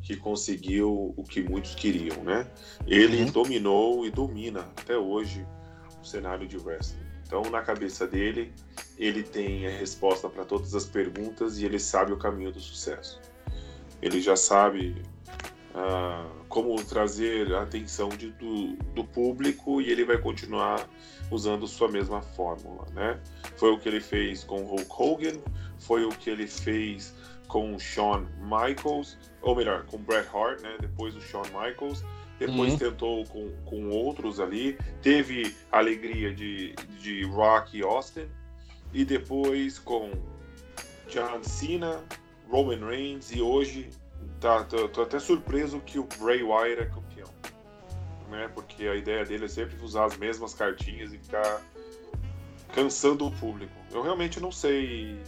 que 0.03 0.17
conseguiu 0.17 1.15
o 1.17 1.25
que 1.25 1.43
muitos 1.43 1.75
queriam, 1.75 2.23
né? 2.23 2.49
Ele 2.87 3.23
uhum. 3.23 3.31
dominou 3.31 4.07
e 4.07 4.11
domina 4.11 4.61
até 4.77 4.97
hoje 4.97 5.47
o 6.01 6.05
cenário 6.05 6.47
de 6.47 6.57
wrestling. 6.57 7.05
Então, 7.27 7.43
na 7.51 7.61
cabeça 7.61 8.07
dele, 8.07 8.53
ele 8.97 9.23
tem 9.23 9.67
a 9.67 9.71
resposta 9.71 10.29
para 10.29 10.45
todas 10.45 10.75
as 10.75 10.85
perguntas 10.85 11.59
e 11.59 11.65
ele 11.65 11.79
sabe 11.79 12.13
o 12.13 12.17
caminho 12.17 12.53
do 12.53 12.61
sucesso. 12.61 13.21
Ele 14.01 14.21
já 14.21 14.37
sabe 14.37 15.03
uh, 15.75 16.45
como 16.49 16.77
trazer 16.85 17.53
a 17.53 17.63
atenção 17.63 18.09
de, 18.09 18.31
do, 18.33 18.77
do, 18.95 19.05
público 19.05 19.81
e 19.81 19.91
ele 19.91 20.05
vai 20.05 20.19
continuar 20.19 20.89
usando 21.31 21.67
sua 21.67 21.89
mesma 21.89 22.23
fórmula, 22.23 22.87
né? 22.95 23.21
Foi 23.57 23.73
o 23.73 23.79
que 23.79 23.89
ele 23.89 24.01
fez 24.01 24.45
com 24.45 24.63
Hulk 24.63 24.87
Hogan, 24.91 25.41
foi 25.81 26.05
o 26.05 26.11
que 26.11 26.31
ele 26.31 26.47
fez 26.47 27.15
com 27.49 27.79
Shawn 27.79 28.27
Michaels, 28.41 29.19
ou 29.43 29.55
melhor, 29.55 29.85
com 29.87 29.99
Bret 29.99 30.29
Hart, 30.35 30.61
né? 30.61 30.77
Depois 30.81 31.15
o 31.15 31.21
Shawn 31.21 31.45
Michaels, 31.45 32.05
depois 32.39 32.73
uhum. 32.73 32.79
tentou 32.79 33.25
com, 33.27 33.51
com 33.65 33.89
outros 33.91 34.41
ali, 34.41 34.79
teve 35.03 35.55
a 35.73 35.79
alegria 35.79 36.35
de, 36.35 36.75
de 37.01 37.25
Rock 37.25 37.79
e 37.79 37.83
Austin, 37.83 38.29
e 38.93 39.05
depois 39.05 39.79
com 39.79 40.11
John 41.09 41.43
Cena, 41.43 42.03
Roman 42.51 42.85
Reigns 42.87 43.33
e 43.33 43.41
hoje 43.41 43.91
Tá, 44.41 44.65
tô, 44.65 44.89
tô, 44.89 45.03
até 45.03 45.19
surpreso 45.19 45.81
que 45.81 45.99
o 45.99 46.07
Bray 46.19 46.43
Wyatt 46.43 46.83
é 46.83 46.87
campeão. 46.87 47.29
Né? 48.31 48.51
Porque 48.55 48.87
a 48.87 48.95
ideia 48.95 49.25
dele 49.25 49.47
é 49.47 49.49
sempre 49.49 49.83
usar 49.83 50.05
as 50.05 50.17
mesmas 50.17 50.53
cartinhas 50.53 51.13
e 51.13 51.19
ficar 51.19 51.63
cansando 52.73 53.27
o 53.27 53.31
público. 53.33 53.73
Eu 53.91 54.03
realmente 54.03 54.39
não 54.41 54.53
sei 54.53 55.19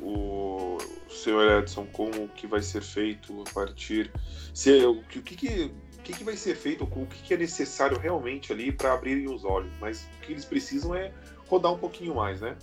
o, 0.00 0.78
o 1.06 1.12
senhor 1.12 1.58
Edson 1.58 1.86
como 1.92 2.28
que 2.28 2.46
vai 2.46 2.62
ser 2.62 2.82
feito 2.82 3.42
a 3.46 3.52
partir. 3.52 4.12
Se, 4.54 4.84
o, 4.84 5.02
que, 5.04 5.20
que, 5.20 5.72
o 5.98 6.02
que, 6.02 6.12
que 6.12 6.24
vai 6.24 6.36
ser 6.36 6.56
feito, 6.56 6.84
o 6.84 7.06
que, 7.06 7.34
é 7.34 7.36
necessário 7.36 7.98
realmente 7.98 8.52
ali 8.52 8.72
para 8.72 8.92
abrirem 8.92 9.32
os 9.32 9.44
olhos. 9.44 9.72
Mas 9.80 10.08
o 10.18 10.26
que 10.26 10.32
eles 10.32 10.44
precisam 10.44 10.94
é 10.94 11.12
rodar 11.46 11.72
um 11.72 11.78
pouquinho 11.78 12.14
mais, 12.14 12.40
né? 12.40 12.56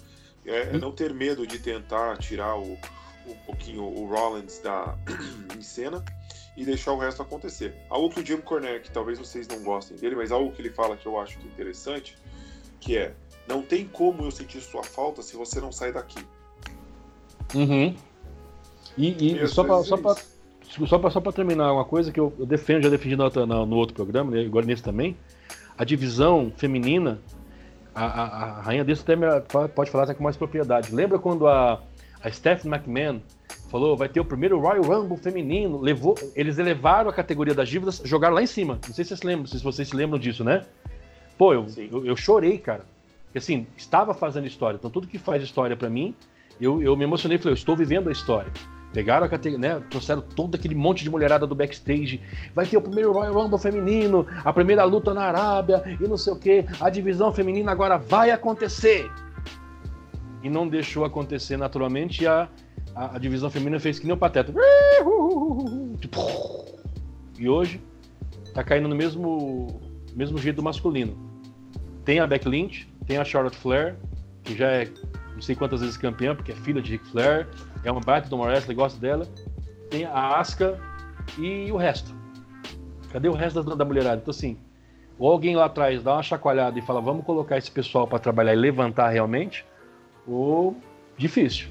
É, 0.45 0.62
é 0.62 0.78
não 0.78 0.91
ter 0.91 1.14
medo 1.14 1.45
de 1.45 1.60
tentar 1.60 2.18
tirar 2.18 2.56
o, 2.57 2.78
um 3.28 3.36
pouquinho 3.45 3.84
o 3.84 4.07
Rollins 4.07 4.60
da, 4.60 4.98
em 5.57 5.62
cena 5.62 6.03
e 6.56 6.64
deixar 6.64 6.94
o 6.94 6.98
resto 6.98 7.22
acontecer. 7.22 7.76
Algo 7.90 8.10
que 8.10 8.22
o 8.22 8.26
Jim 8.26 8.38
Cornette, 8.38 8.88
que 8.88 8.91
talvez 8.91 9.20
vocês 9.20 9.48
não 9.48 9.62
gostem 9.64 9.98
dele, 9.98 10.16
mas 10.16 10.32
algo 10.32 10.52
que 10.52 10.62
ele 10.62 10.70
fala 10.70 10.95
que 10.95 11.06
eu 11.06 11.20
acho 11.20 11.38
é 11.40 11.44
interessante, 11.44 12.18
que 12.80 12.98
é 12.98 13.14
não 13.48 13.62
tem 13.62 13.88
como 13.88 14.24
eu 14.24 14.32
sentir 14.32 14.62
sua 14.62 14.84
falta 14.84 15.22
se 15.22 15.36
você 15.36 15.60
não 15.60 15.72
sai 15.72 15.91
daqui. 15.91 16.26
Uhum. 17.56 17.95
E, 18.98 19.41
e 19.41 19.48
só 19.48 19.64
para 19.64 19.84
só 19.84 19.98
para 19.98 20.15
só 20.88 20.99
para 20.99 21.10
só 21.10 21.22
terminar 21.32 21.73
uma 21.73 21.86
coisa 21.86 22.11
que 22.11 22.19
eu, 22.19 22.34
eu 22.38 22.45
defendo, 22.45 22.84
já 22.84 22.90
defendi 22.90 23.15
no, 23.15 23.30
no, 23.30 23.65
no 23.65 23.76
outro 23.76 23.95
programa, 23.95 24.32
né, 24.32 24.41
agora 24.41 24.65
nesse 24.65 24.84
também, 24.84 25.15
a 25.77 25.84
divisão 25.84 26.52
feminina, 26.57 27.19
a, 27.94 28.06
a, 28.06 28.26
a 28.26 28.61
rainha 28.61 28.84
desse 28.84 29.03
até 29.03 29.15
pode 29.68 29.90
falar 29.90 30.03
até 30.03 30.14
com 30.14 30.23
mais 30.23 30.36
propriedade. 30.36 30.94
Lembra 30.94 31.18
quando 31.18 31.48
a 31.48 31.82
a 32.26 32.32
Stephanie 32.32 32.76
McMahon 32.76 33.22
falou, 33.69 33.95
vai 33.95 34.10
ter 34.10 34.19
o 34.19 34.26
primeiro 34.26 34.60
Royal 34.60 34.82
Rumble 34.82 35.15
feminino. 35.15 35.80
Levou, 35.80 36.15
eles 36.36 36.57
elevaram 36.57 37.07
a 37.07 37.14
categoria 37.14 37.53
das 37.53 37.69
dívidas, 37.69 38.02
jogaram 38.03 38.34
lá 38.34 38.41
em 38.41 38.48
cima. 38.48 38.80
Não 38.88 38.95
sei 38.95 39.06
se 39.06 39.10
vocês 39.10 39.22
lembram, 39.22 39.45
se 39.45 39.64
vocês 39.64 39.88
se 39.88 39.95
lembram 39.95 40.18
disso, 40.18 40.44
né? 40.44 40.65
Pô, 41.38 41.53
eu, 41.53 41.68
eu, 41.77 42.03
eu, 42.03 42.15
chorei, 42.15 42.57
cara. 42.57 42.84
Porque 43.26 43.38
assim, 43.38 43.68
estava 43.77 44.11
fazendo 44.15 44.48
história. 44.48 44.76
Então 44.76 44.90
tudo 44.90 45.06
que 45.06 45.19
faz 45.19 45.44
história 45.44 45.77
para 45.77 45.88
mim, 45.88 46.15
eu, 46.60 46.82
eu 46.82 46.95
me 46.95 47.03
emocionei. 47.03 47.38
Falei, 47.38 47.52
eu 47.52 47.56
estou 47.56 47.76
vivendo 47.76 48.10
a 48.10 48.11
história. 48.11 48.52
Pegaram 48.94 49.26
a 49.26 49.30
categoria, 49.30 49.76
né? 49.76 49.84
Trouxeram 49.90 50.22
todo 50.22 50.56
aquele 50.56 50.73
monte 50.73 51.03
de 51.03 51.10
mulherada 51.10 51.45
do 51.45 51.53
backstage. 51.53 52.22
Vai 52.53 52.65
ter 52.65 52.77
o 52.77 52.82
primeiro 52.82 53.11
Royal 53.11 53.34
Rumble 53.34 53.60
feminino, 53.60 54.26
a 54.44 54.53
primeira 54.53 54.86
luta 54.86 55.14
na 55.14 55.23
Arábia 55.23 55.84
e 55.99 56.07
não 56.07 56.15
sei 56.15 56.32
o 56.32 56.38
que. 56.38 56.65
A 56.80 56.90
divisão 56.90 57.34
feminina 57.34 57.72
agora 57.72 57.98
vai 57.98 58.32
acontecer 58.32 59.11
e 60.41 60.49
não 60.49 60.68
deixou 60.68 61.03
acontecer 61.03 61.57
naturalmente 61.57 62.23
e 62.23 62.27
a, 62.27 62.48
a, 62.95 63.15
a 63.15 63.19
divisão 63.19 63.49
feminina 63.49 63.80
fez 63.80 63.99
que 63.99 64.06
nem 64.06 64.14
o 64.14 64.18
Pateta. 64.18 64.53
E 67.38 67.49
hoje 67.49 67.82
tá 68.53 68.64
caindo 68.64 68.88
no 68.88 68.95
mesmo, 68.95 69.82
mesmo 70.15 70.38
jeito 70.38 70.56
do 70.57 70.64
masculino. 70.64 71.18
Tem 72.06 72.19
a 72.19 72.27
Beck 72.27 72.48
Lynch, 72.48 72.88
tem 73.06 73.18
a 73.18 73.26
Charlotte 73.26 73.57
Flair, 73.57 73.98
que 74.44 74.56
já 74.56 74.68
é 74.69 74.88
sei 75.45 75.55
quantas 75.55 75.81
vezes 75.81 75.97
campeã, 75.97 76.35
porque 76.35 76.51
é 76.51 76.55
filha 76.55 76.81
de 76.81 76.91
Ric 76.93 77.05
Flair, 77.07 77.47
é 77.84 77.91
uma 77.91 78.01
baita 78.01 78.27
do 78.27 78.38
wrestler, 78.38 78.76
gosta 78.76 78.99
dela. 78.99 79.27
Tem 79.89 80.05
a 80.05 80.39
Asuka 80.39 80.80
e 81.38 81.72
o 81.72 81.77
resto. 81.77 82.13
Cadê 83.11 83.30
o 83.30 83.34
resto 83.34 83.63
da, 83.63 83.76
da 83.76 83.85
mulherada? 83.85 84.22
Então 84.22 84.31
assim, 84.31 84.57
ou 85.17 85.31
alguém 85.31 85.55
lá 85.55 85.65
atrás 85.65 86.03
dá 86.03 86.13
uma 86.13 86.23
chacoalhada 86.23 86.77
e 86.77 86.81
fala, 86.81 86.99
vamos 86.99 87.26
colocar 87.26 87.57
esse 87.57 87.72
pessoal 87.72 88.07
para 88.07 88.19
trabalhar 88.19 88.53
e 88.53 88.57
levantar 88.57 89.09
realmente, 89.09 89.65
ou 90.27 90.76
difícil. 91.17 91.67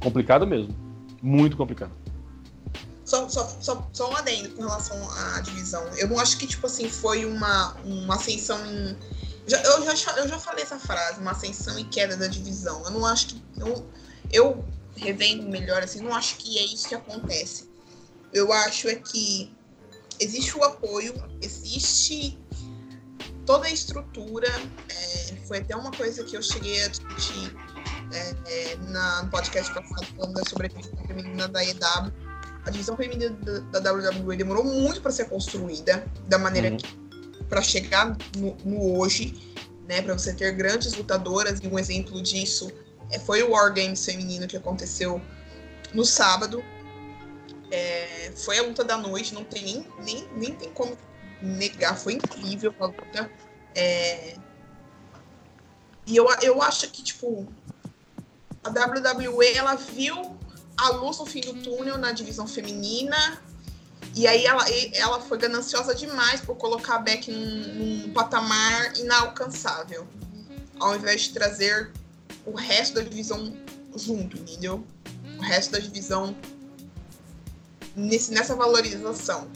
Complicado 0.00 0.46
mesmo. 0.46 0.74
Muito 1.22 1.56
complicado. 1.56 1.92
Só, 3.04 3.28
só, 3.28 3.44
só, 3.60 3.88
só 3.92 4.10
um 4.10 4.16
adendo 4.16 4.50
com 4.50 4.62
relação 4.62 4.96
à 5.10 5.40
divisão. 5.40 5.82
Eu 5.96 6.08
não 6.08 6.18
acho 6.18 6.36
que, 6.38 6.46
tipo 6.46 6.66
assim, 6.66 6.88
foi 6.90 7.24
uma, 7.24 7.74
uma 7.84 8.14
ascensão 8.14 8.58
em. 8.66 8.96
Já, 9.48 9.62
eu, 9.62 9.96
já, 9.96 10.12
eu 10.18 10.28
já 10.28 10.38
falei 10.38 10.62
essa 10.62 10.78
frase, 10.78 11.20
uma 11.20 11.30
ascensão 11.30 11.78
e 11.78 11.84
queda 11.84 12.16
da 12.16 12.26
divisão. 12.26 12.84
Eu 12.84 12.90
não 12.90 13.06
acho 13.06 13.28
que. 13.28 13.42
Eu, 13.56 13.90
eu 14.30 14.64
revendo 14.94 15.48
melhor, 15.48 15.82
assim, 15.82 16.00
não 16.00 16.14
acho 16.14 16.36
que 16.36 16.58
é 16.58 16.64
isso 16.64 16.86
que 16.86 16.94
acontece. 16.94 17.68
Eu 18.32 18.52
acho 18.52 18.88
é 18.88 18.96
que 18.96 19.56
existe 20.20 20.56
o 20.56 20.62
apoio, 20.64 21.14
existe 21.40 22.38
toda 23.46 23.66
a 23.66 23.70
estrutura. 23.70 24.48
É, 24.90 25.36
foi 25.46 25.58
até 25.58 25.74
uma 25.74 25.90
coisa 25.92 26.22
que 26.24 26.36
eu 26.36 26.42
cheguei 26.42 26.84
a 26.84 26.88
discutir 26.88 27.56
é, 28.12 28.34
é, 28.46 28.76
na, 28.88 29.22
no 29.22 29.30
podcast 29.30 29.72
passado 29.72 30.06
falando 30.14 30.48
sobre 30.48 30.66
a 30.66 30.68
divisão 30.68 31.06
feminina 31.06 31.48
da 31.48 31.64
EW. 31.64 32.12
A 32.66 32.70
divisão 32.70 32.96
feminina 32.98 33.30
da, 33.70 33.80
da 33.80 33.92
WWE 33.92 34.36
demorou 34.36 34.64
muito 34.64 35.00
para 35.00 35.10
ser 35.10 35.26
construída 35.30 36.06
da 36.26 36.38
maneira 36.38 36.70
uhum. 36.70 36.76
que 36.76 37.07
para 37.48 37.62
chegar 37.62 38.16
no, 38.36 38.56
no, 38.64 38.98
hoje, 38.98 39.54
né, 39.88 40.02
para 40.02 40.16
você 40.16 40.34
ter 40.34 40.52
grandes 40.52 40.94
lutadoras 40.94 41.60
e 41.62 41.66
um 41.66 41.78
exemplo 41.78 42.22
disso 42.22 42.70
é, 43.10 43.18
foi 43.18 43.42
o 43.42 43.50
War 43.50 43.72
Games 43.72 44.04
feminino 44.04 44.46
que 44.46 44.56
aconteceu 44.56 45.20
no 45.94 46.04
sábado. 46.04 46.62
É, 47.70 48.32
foi 48.36 48.58
a 48.58 48.62
luta 48.62 48.84
da 48.84 48.96
noite, 48.96 49.34
não 49.34 49.44
tem 49.44 49.62
nem, 49.62 49.86
nem, 50.04 50.28
nem 50.36 50.54
tem 50.54 50.70
como 50.70 50.96
negar, 51.42 51.96
foi 51.96 52.14
incrível 52.14 52.74
a 52.80 52.86
luta. 52.86 53.30
É, 53.74 54.36
e 56.06 56.16
eu, 56.16 56.26
eu 56.42 56.62
acho 56.62 56.90
que, 56.90 57.02
tipo, 57.02 57.46
a 58.64 58.70
WWE, 58.70 59.52
ela 59.54 59.74
viu 59.74 60.36
a 60.76 60.90
luz 60.90 61.18
no 61.18 61.26
fim 61.26 61.40
do 61.40 61.54
túnel 61.54 61.98
na 61.98 62.12
divisão 62.12 62.46
feminina, 62.46 63.42
e 64.18 64.26
aí 64.26 64.44
ela, 64.44 64.64
ela 64.94 65.20
foi 65.20 65.38
gananciosa 65.38 65.94
demais 65.94 66.40
por 66.40 66.56
colocar 66.56 66.96
a 66.96 66.98
Beck 66.98 67.30
num, 67.30 67.74
num 67.74 68.12
patamar 68.12 68.98
inalcançável, 68.98 70.08
ao 70.80 70.96
invés 70.96 71.22
de 71.22 71.34
trazer 71.34 71.92
o 72.44 72.50
resto 72.50 72.94
da 72.94 73.02
divisão 73.02 73.56
junto, 73.94 74.36
entendeu? 74.36 74.84
O 75.38 75.40
resto 75.40 75.70
da 75.70 75.78
divisão 75.78 76.36
nesse, 77.94 78.32
nessa 78.32 78.56
valorização. 78.56 79.48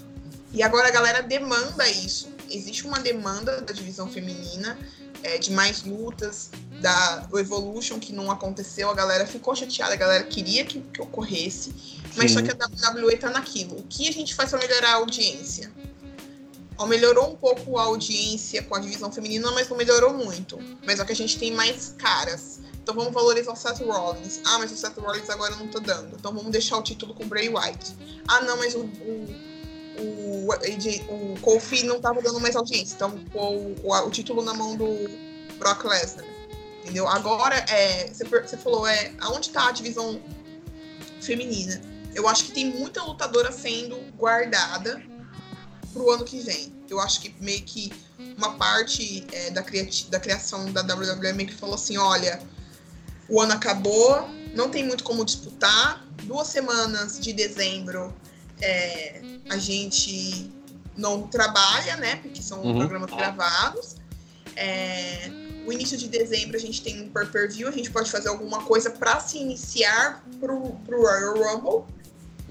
E 0.52 0.62
agora 0.62 0.86
a 0.86 0.92
galera 0.92 1.22
demanda 1.24 1.88
isso. 1.88 2.30
Existe 2.48 2.86
uma 2.86 3.00
demanda 3.00 3.62
da 3.62 3.72
divisão 3.72 4.08
feminina 4.08 4.78
é, 5.24 5.38
de 5.38 5.50
mais 5.50 5.82
lutas, 5.82 6.52
da 6.80 7.26
o 7.32 7.38
Evolution 7.40 7.98
que 7.98 8.12
não 8.12 8.30
aconteceu, 8.30 8.88
a 8.88 8.94
galera 8.94 9.26
ficou 9.26 9.56
chateada, 9.56 9.94
a 9.94 9.96
galera 9.96 10.22
queria 10.22 10.64
que, 10.64 10.80
que 10.80 11.02
ocorresse, 11.02 12.00
mas 12.16 12.30
Sim. 12.30 12.38
só 12.38 12.42
que 12.42 12.50
a 12.50 12.90
WWE 12.90 13.16
tá 13.16 13.30
naquilo. 13.30 13.78
O 13.78 13.82
que 13.84 14.08
a 14.08 14.12
gente 14.12 14.34
faz 14.34 14.50
para 14.50 14.58
melhorar 14.58 14.90
a 14.90 14.94
audiência? 14.96 15.72
Ó, 16.78 16.86
melhorou 16.86 17.30
um 17.30 17.36
pouco 17.36 17.78
a 17.78 17.82
audiência 17.84 18.62
com 18.62 18.74
a 18.74 18.80
divisão 18.80 19.12
feminina, 19.12 19.50
mas 19.52 19.68
não 19.68 19.76
melhorou 19.76 20.12
muito. 20.12 20.58
Mas 20.84 21.00
é 21.00 21.04
que 21.04 21.12
a 21.12 21.16
gente 21.16 21.38
tem 21.38 21.52
mais 21.52 21.94
caras. 21.98 22.60
Então 22.82 22.94
vamos 22.94 23.12
valorizar 23.12 23.52
o 23.52 23.56
Seth 23.56 23.80
Rollins. 23.80 24.40
Ah, 24.44 24.58
mas 24.58 24.72
o 24.72 24.76
Seth 24.76 24.96
Rollins 24.98 25.30
agora 25.30 25.54
não 25.56 25.68
tá 25.68 25.78
dando. 25.78 26.16
Então 26.16 26.34
vamos 26.34 26.50
deixar 26.50 26.78
o 26.78 26.82
título 26.82 27.14
com 27.14 27.24
o 27.24 27.26
Bray 27.26 27.48
Wyatt. 27.48 27.94
Ah, 28.26 28.40
não, 28.40 28.56
mas 28.56 28.74
o, 28.74 28.80
o, 28.80 29.28
o, 29.98 31.34
o 31.34 31.40
Kofi 31.40 31.84
não 31.84 32.00
tava 32.00 32.20
dando 32.20 32.40
mais 32.40 32.56
audiência. 32.56 32.94
Então 32.94 33.14
o, 33.32 33.76
o, 33.84 34.06
o 34.06 34.10
título 34.10 34.42
na 34.42 34.54
mão 34.54 34.76
do 34.76 34.86
Brock 35.58 35.84
Lesnar. 35.84 36.26
Entendeu? 36.82 37.06
Agora, 37.06 37.54
é, 37.68 38.08
você, 38.12 38.24
você 38.24 38.56
falou, 38.56 38.86
é, 38.86 39.12
aonde 39.20 39.50
tá 39.50 39.68
a 39.68 39.72
divisão 39.72 40.20
feminina? 41.20 41.91
Eu 42.14 42.28
acho 42.28 42.44
que 42.44 42.52
tem 42.52 42.66
muita 42.66 43.02
lutadora 43.02 43.50
sendo 43.50 43.96
guardada 44.16 45.02
pro 45.92 46.10
ano 46.10 46.24
que 46.24 46.40
vem. 46.40 46.72
Eu 46.88 47.00
acho 47.00 47.20
que 47.20 47.34
meio 47.40 47.62
que 47.62 47.92
uma 48.36 48.54
parte 48.54 49.26
é, 49.32 49.50
da, 49.50 49.62
da 50.10 50.20
criação 50.20 50.72
da 50.72 50.82
WWE 50.82 51.32
meio 51.32 51.48
que 51.48 51.54
falou 51.54 51.74
assim, 51.74 51.96
olha, 51.96 52.40
o 53.28 53.40
ano 53.40 53.52
acabou, 53.52 54.28
não 54.54 54.68
tem 54.68 54.84
muito 54.84 55.04
como 55.04 55.24
disputar. 55.24 56.04
Duas 56.24 56.48
semanas 56.48 57.18
de 57.18 57.32
dezembro 57.32 58.14
é, 58.60 59.22
a 59.48 59.56
gente 59.58 60.50
não 60.96 61.26
trabalha, 61.26 61.96
né? 61.96 62.16
Porque 62.16 62.42
são 62.42 62.62
uhum. 62.62 62.78
programas 62.78 63.10
gravados. 63.10 63.96
É, 64.54 65.30
o 65.66 65.72
início 65.72 65.96
de 65.96 66.08
dezembro 66.08 66.56
a 66.56 66.60
gente 66.60 66.82
tem 66.82 67.02
um 67.02 67.08
per-per-view, 67.08 67.68
a 67.68 67.72
gente 67.72 67.90
pode 67.90 68.10
fazer 68.10 68.28
alguma 68.28 68.62
coisa 68.64 68.90
para 68.90 69.20
se 69.20 69.38
iniciar 69.38 70.22
pro, 70.40 70.72
pro 70.84 71.02
Royal 71.02 71.34
Rumble. 71.34 71.84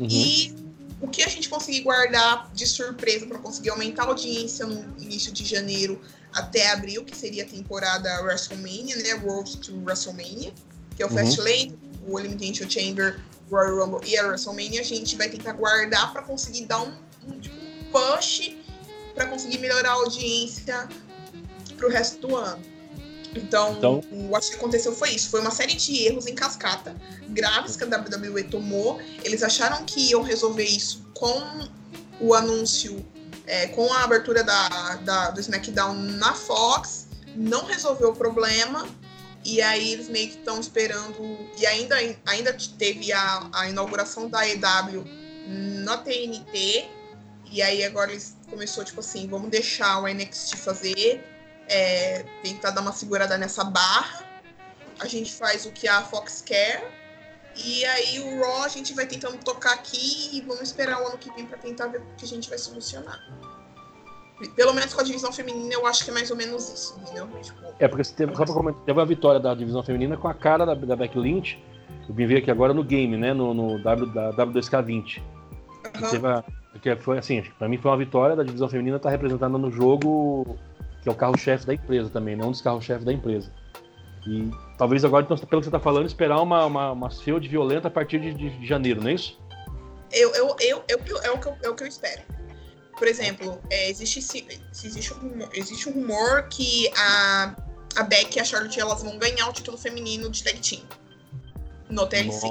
Uhum. 0.01 0.07
E 0.09 0.55
o 0.99 1.07
que 1.07 1.23
a 1.23 1.27
gente 1.27 1.47
conseguir 1.47 1.81
guardar 1.81 2.51
de 2.53 2.67
surpresa 2.67 3.25
para 3.25 3.39
conseguir 3.39 3.69
aumentar 3.69 4.03
a 4.03 4.07
audiência 4.07 4.65
no 4.65 4.97
início 5.01 5.31
de 5.31 5.45
janeiro 5.45 6.01
até 6.33 6.71
abril, 6.71 7.03
que 7.03 7.15
seria 7.15 7.43
a 7.43 7.47
temporada 7.47 8.21
WrestleMania, 8.21 8.95
né? 8.97 9.13
Road 9.13 9.57
to 9.57 9.73
WrestleMania 9.83 10.53
que 10.95 11.03
é 11.03 11.05
o 11.05 11.09
uhum. 11.09 11.17
Fastlane, 11.17 11.79
o 12.07 12.19
Elimination 12.19 12.69
Chamber, 12.69 13.19
Royal 13.49 13.77
Rumble 13.77 14.07
e 14.07 14.17
a 14.17 14.27
WrestleMania, 14.27 14.81
a 14.81 14.83
gente 14.83 15.15
vai 15.15 15.29
tentar 15.29 15.53
guardar 15.53 16.11
para 16.13 16.21
conseguir 16.21 16.65
dar 16.65 16.81
um, 16.81 16.93
um, 17.27 17.39
tipo, 17.39 17.55
push 17.91 18.55
para 19.15 19.27
conseguir 19.27 19.57
melhorar 19.57 19.89
a 19.89 19.93
audiência 19.93 20.87
para 21.75 21.87
o 21.87 21.89
resto 21.89 22.27
do 22.27 22.35
ano. 22.35 22.61
Então, 23.35 23.73
então, 23.77 24.03
eu 24.11 24.35
acho 24.35 24.49
que 24.51 24.57
aconteceu 24.57 24.93
foi 24.93 25.11
isso. 25.11 25.29
Foi 25.29 25.39
uma 25.39 25.51
série 25.51 25.73
de 25.73 26.05
erros 26.05 26.27
em 26.27 26.35
cascata 26.35 26.95
graves 27.29 27.75
que 27.75 27.83
a 27.83 27.87
WWE 27.87 28.43
tomou. 28.43 28.99
Eles 29.23 29.41
acharam 29.43 29.83
que 29.85 30.09
iam 30.09 30.21
resolver 30.21 30.65
isso 30.65 31.05
com 31.13 31.69
o 32.19 32.33
anúncio, 32.33 33.05
é, 33.47 33.67
com 33.67 33.91
a 33.93 34.03
abertura 34.03 34.43
da, 34.43 34.95
da, 34.97 35.31
do 35.31 35.39
SmackDown 35.39 35.93
na 35.93 36.33
Fox. 36.33 37.07
Não 37.35 37.65
resolveu 37.65 38.09
o 38.09 38.15
problema. 38.15 38.87
E 39.43 39.61
aí 39.61 39.93
eles 39.93 40.09
meio 40.09 40.29
que 40.29 40.37
estão 40.37 40.59
esperando. 40.59 41.17
E 41.57 41.65
ainda, 41.65 41.95
ainda 42.25 42.55
teve 42.77 43.11
a, 43.13 43.49
a 43.53 43.69
inauguração 43.69 44.29
da 44.29 44.47
EW 44.47 45.05
na 45.47 45.97
TNT. 45.97 46.85
E 47.49 47.61
aí 47.61 47.83
agora 47.83 48.11
eles 48.11 48.37
começou, 48.49 48.83
tipo 48.83 48.99
assim, 48.99 49.27
vamos 49.27 49.49
deixar 49.49 49.99
o 49.99 50.07
NXT 50.07 50.57
fazer. 50.57 51.30
É, 51.73 52.25
tentar 52.43 52.71
dar 52.71 52.81
uma 52.81 52.91
segurada 52.91 53.37
nessa 53.37 53.63
barra. 53.63 54.25
A 54.99 55.07
gente 55.07 55.31
faz 55.33 55.65
o 55.65 55.71
que 55.71 55.87
a 55.87 56.01
Fox 56.01 56.41
quer. 56.41 57.01
E 57.55 57.85
aí 57.85 58.19
o 58.19 58.41
Raw 58.41 58.63
a 58.63 58.67
gente 58.67 58.93
vai 58.93 59.05
tentando 59.05 59.37
tocar 59.37 59.73
aqui 59.73 60.29
e 60.37 60.41
vamos 60.41 60.63
esperar 60.63 61.01
o 61.01 61.07
ano 61.07 61.17
que 61.17 61.31
vem 61.33 61.45
para 61.45 61.57
tentar 61.57 61.87
ver 61.87 61.99
o 61.99 62.05
que 62.17 62.25
a 62.25 62.27
gente 62.27 62.49
vai 62.49 62.57
solucionar. 62.57 63.19
Pelo 64.55 64.73
menos 64.73 64.93
com 64.93 65.01
a 65.01 65.03
divisão 65.03 65.31
feminina, 65.31 65.73
eu 65.73 65.85
acho 65.85 66.03
que 66.03 66.09
é 66.09 66.13
mais 66.13 66.31
ou 66.31 66.37
menos 66.37 66.67
isso, 66.67 66.99
entendeu? 66.99 67.27
Tipo, 67.41 67.61
é, 67.77 67.87
porque 67.87 68.03
teve, 68.11 68.35
só 68.35 68.43
pra 68.43 68.53
comentar, 68.53 68.83
teve 68.83 68.99
uma 68.99 69.05
vitória 69.05 69.39
da 69.39 69.53
divisão 69.53 69.83
feminina 69.83 70.17
com 70.17 70.27
a 70.27 70.33
cara 70.33 70.65
da, 70.65 70.73
da 70.73 70.95
Becky 70.95 71.19
Lynch. 71.19 71.63
Eu 72.09 72.15
vim 72.15 72.25
ver 72.25 72.37
aqui 72.37 72.49
agora 72.49 72.73
no 72.73 72.83
game, 72.83 73.15
né? 73.17 73.33
No, 73.33 73.53
no 73.53 73.79
w, 73.83 74.05
da 74.07 74.33
W2K20. 74.33 75.21
Uhum. 75.21 76.09
Teve 76.09 76.27
a, 76.27 76.43
que 76.81 76.95
foi 76.95 77.19
assim, 77.19 77.43
pra 77.59 77.69
mim 77.69 77.77
foi 77.77 77.91
uma 77.91 77.97
vitória 77.97 78.35
da 78.35 78.43
divisão 78.43 78.67
feminina 78.67 78.97
estar 78.97 79.09
tá 79.09 79.11
representada 79.11 79.55
no 79.57 79.71
jogo, 79.71 80.57
que 81.01 81.09
é 81.09 81.11
o 81.11 81.15
carro-chefe 81.15 81.65
da 81.65 81.73
empresa 81.73 82.09
também, 82.09 82.35
não 82.35 82.43
né? 82.43 82.47
um 82.49 82.51
dos 82.51 82.61
carros-chefes 82.61 83.03
da 83.03 83.11
empresa. 83.11 83.51
E 84.27 84.51
talvez 84.77 85.03
agora, 85.03 85.25
então, 85.25 85.35
pelo 85.37 85.61
que 85.61 85.65
você 85.65 85.71
tá 85.71 85.79
falando, 85.79 86.05
esperar 86.05 86.41
uma, 86.41 86.65
uma, 86.65 86.91
uma 86.91 87.09
field 87.09 87.47
violenta 87.47 87.87
a 87.87 87.91
partir 87.91 88.19
de, 88.19 88.33
de, 88.33 88.49
de 88.59 88.67
janeiro, 88.67 89.01
não 89.01 89.09
é 89.09 89.13
isso? 89.13 89.39
Eu, 90.11 90.33
eu, 90.35 90.55
eu, 90.59 90.83
eu, 90.87 90.97
é, 91.23 91.31
o 91.31 91.39
que 91.39 91.47
eu, 91.47 91.57
é 91.63 91.69
o 91.69 91.75
que 91.75 91.83
eu 91.83 91.87
espero. 91.87 92.21
Por 92.97 93.07
exemplo, 93.07 93.59
é, 93.71 93.89
existe, 93.89 94.19
existe, 94.19 95.13
um, 95.13 95.47
existe 95.53 95.89
um 95.89 95.93
rumor 95.93 96.47
que 96.49 96.91
a, 96.95 97.55
a 97.95 98.03
Beck 98.03 98.35
e 98.35 98.39
a 98.39 98.43
Charlotte 98.43 98.79
elas 98.79 99.01
vão 99.01 99.17
ganhar 99.17 99.49
o 99.49 99.53
título 99.53 99.77
feminino 99.77 100.29
de 100.29 100.43
tag 100.43 100.59
team 100.59 100.83
no 101.89 102.05
TLC. 102.05 102.45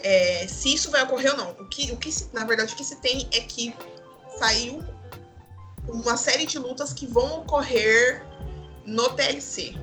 É, 0.00 0.48
se 0.48 0.74
isso 0.74 0.90
vai 0.90 1.04
ocorrer 1.04 1.30
ou 1.30 1.36
não. 1.36 1.50
O 1.52 1.68
que, 1.68 1.92
o 1.92 1.96
que 1.96 2.10
se, 2.10 2.28
na 2.32 2.44
verdade, 2.44 2.72
o 2.72 2.76
que 2.76 2.82
se 2.82 2.96
tem 2.96 3.28
é 3.32 3.40
que 3.40 3.72
saiu 4.36 4.82
uma 5.88 6.16
série 6.16 6.46
de 6.46 6.58
lutas 6.58 6.92
que 6.92 7.06
vão 7.06 7.40
ocorrer 7.40 8.24
no 8.86 9.08
TLC. 9.10 9.74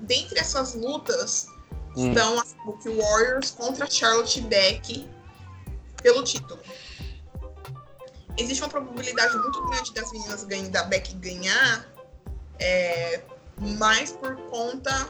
Dentre 0.00 0.38
essas 0.38 0.74
lutas 0.74 1.48
hum. 1.96 2.08
estão 2.08 2.38
as 2.38 2.54
Book 2.64 2.88
Warriors 2.88 3.50
contra 3.50 3.90
Charlotte 3.90 4.40
Beck 4.42 5.08
pelo 6.02 6.22
título 6.22 6.60
existe 8.38 8.62
uma 8.62 8.68
probabilidade 8.68 9.36
muito 9.38 9.64
grande 9.66 9.92
das 9.94 10.12
meninas 10.12 10.44
ganhem, 10.44 10.70
da 10.70 10.84
Beck 10.84 11.14
ganhar, 11.14 11.88
é, 12.58 13.22
mais 13.78 14.12
por 14.12 14.36
conta 14.48 15.08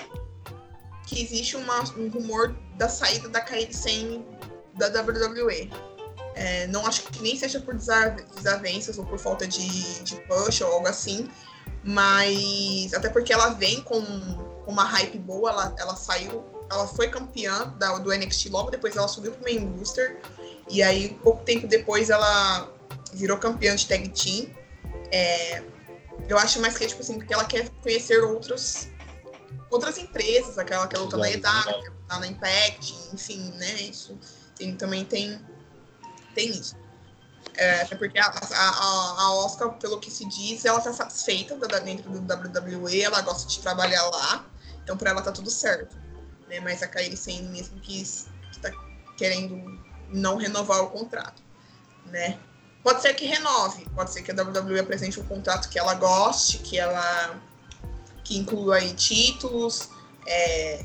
que 1.06 1.22
existe 1.22 1.56
uma, 1.56 1.80
um 1.96 2.08
rumor 2.08 2.56
da 2.76 2.88
saída 2.88 3.28
da 3.28 3.40
Kairi 3.40 3.72
Sane 3.72 4.24
da 4.74 4.88
WWE. 4.88 5.70
É, 6.36 6.66
não 6.66 6.86
acho 6.86 7.02
que 7.04 7.22
nem 7.22 7.36
seja 7.36 7.58
por 7.58 7.74
desavenças 7.74 8.98
ou 8.98 9.06
por 9.06 9.18
falta 9.18 9.46
de, 9.46 10.04
de 10.04 10.16
push 10.22 10.60
ou 10.60 10.70
algo 10.70 10.86
assim, 10.86 11.28
mas 11.82 12.92
até 12.92 13.08
porque 13.08 13.32
ela 13.32 13.54
vem 13.54 13.80
com 13.80 13.98
uma 14.66 14.84
hype 14.84 15.18
boa, 15.18 15.50
ela, 15.50 15.74
ela 15.78 15.96
saiu, 15.96 16.44
ela 16.70 16.86
foi 16.86 17.08
campeã 17.08 17.74
da, 17.78 17.98
do 17.98 18.12
NXT 18.14 18.50
logo 18.50 18.70
depois 18.70 18.94
ela 18.94 19.08
subiu 19.08 19.32
pro 19.32 19.44
main 19.44 19.66
booster 19.66 20.20
e 20.68 20.82
aí 20.82 21.18
pouco 21.22 21.42
tempo 21.42 21.66
depois 21.66 22.10
ela 22.10 22.70
virou 23.14 23.38
campeã 23.38 23.74
de 23.74 23.86
tag 23.86 24.08
team. 24.10 24.50
É, 25.10 25.62
eu 26.28 26.36
acho 26.38 26.60
mais 26.60 26.76
que 26.76 26.84
é 26.84 26.86
tipo 26.86 27.00
assim, 27.00 27.18
porque 27.18 27.32
ela 27.32 27.44
quer 27.44 27.68
conhecer 27.82 28.22
outros 28.22 28.88
outras 29.70 29.98
empresas, 29.98 30.58
aquela 30.58 30.86
que 30.86 30.96
luta 30.98 31.16
na 31.16 31.30
EDAC, 31.30 31.82
que 31.82 31.90
tá 32.08 32.20
na 32.20 32.26
Impact, 32.26 32.94
enfim, 33.12 33.52
né? 33.56 33.72
Isso 33.82 34.18
tem, 34.56 34.76
também 34.76 35.04
tem, 35.04 35.40
tem 36.36 36.50
isso. 36.50 36.76
É, 37.56 37.80
até 37.80 37.96
porque 37.96 38.18
a, 38.18 38.26
a, 38.26 39.22
a 39.22 39.34
Oscar, 39.36 39.72
pelo 39.78 39.98
que 39.98 40.10
se 40.10 40.26
diz, 40.26 40.64
ela 40.64 40.78
tá 40.80 40.92
satisfeita 40.92 41.56
dentro 41.80 42.10
do 42.10 42.18
WWE, 42.20 43.00
ela 43.00 43.22
gosta 43.22 43.48
de 43.48 43.58
trabalhar 43.60 44.04
lá, 44.10 44.44
então 44.84 44.96
para 44.96 45.10
ela 45.10 45.22
tá 45.22 45.32
tudo 45.32 45.50
certo. 45.50 45.96
Né? 46.48 46.60
Mas 46.60 46.82
a 46.82 46.86
Kairi 46.86 47.16
Sane 47.16 47.48
mesmo 47.48 47.80
que, 47.80 48.02
que 48.04 48.58
tá 48.60 48.70
querendo 49.16 49.80
não 50.10 50.36
renovar 50.36 50.82
o 50.82 50.90
contrato, 50.90 51.42
né? 52.04 52.38
Pode 52.82 53.02
ser 53.02 53.14
que 53.14 53.24
renove, 53.24 53.84
pode 53.96 54.12
ser 54.12 54.22
que 54.22 54.30
a 54.30 54.34
WWE 54.34 54.78
apresente 54.78 55.18
um 55.18 55.26
contrato 55.26 55.68
que 55.68 55.78
ela 55.78 55.94
goste, 55.94 56.58
que 56.58 56.78
ela 56.78 57.40
que 58.22 58.36
inclua 58.36 58.76
aí 58.76 58.92
títulos, 58.92 59.88
é, 60.26 60.84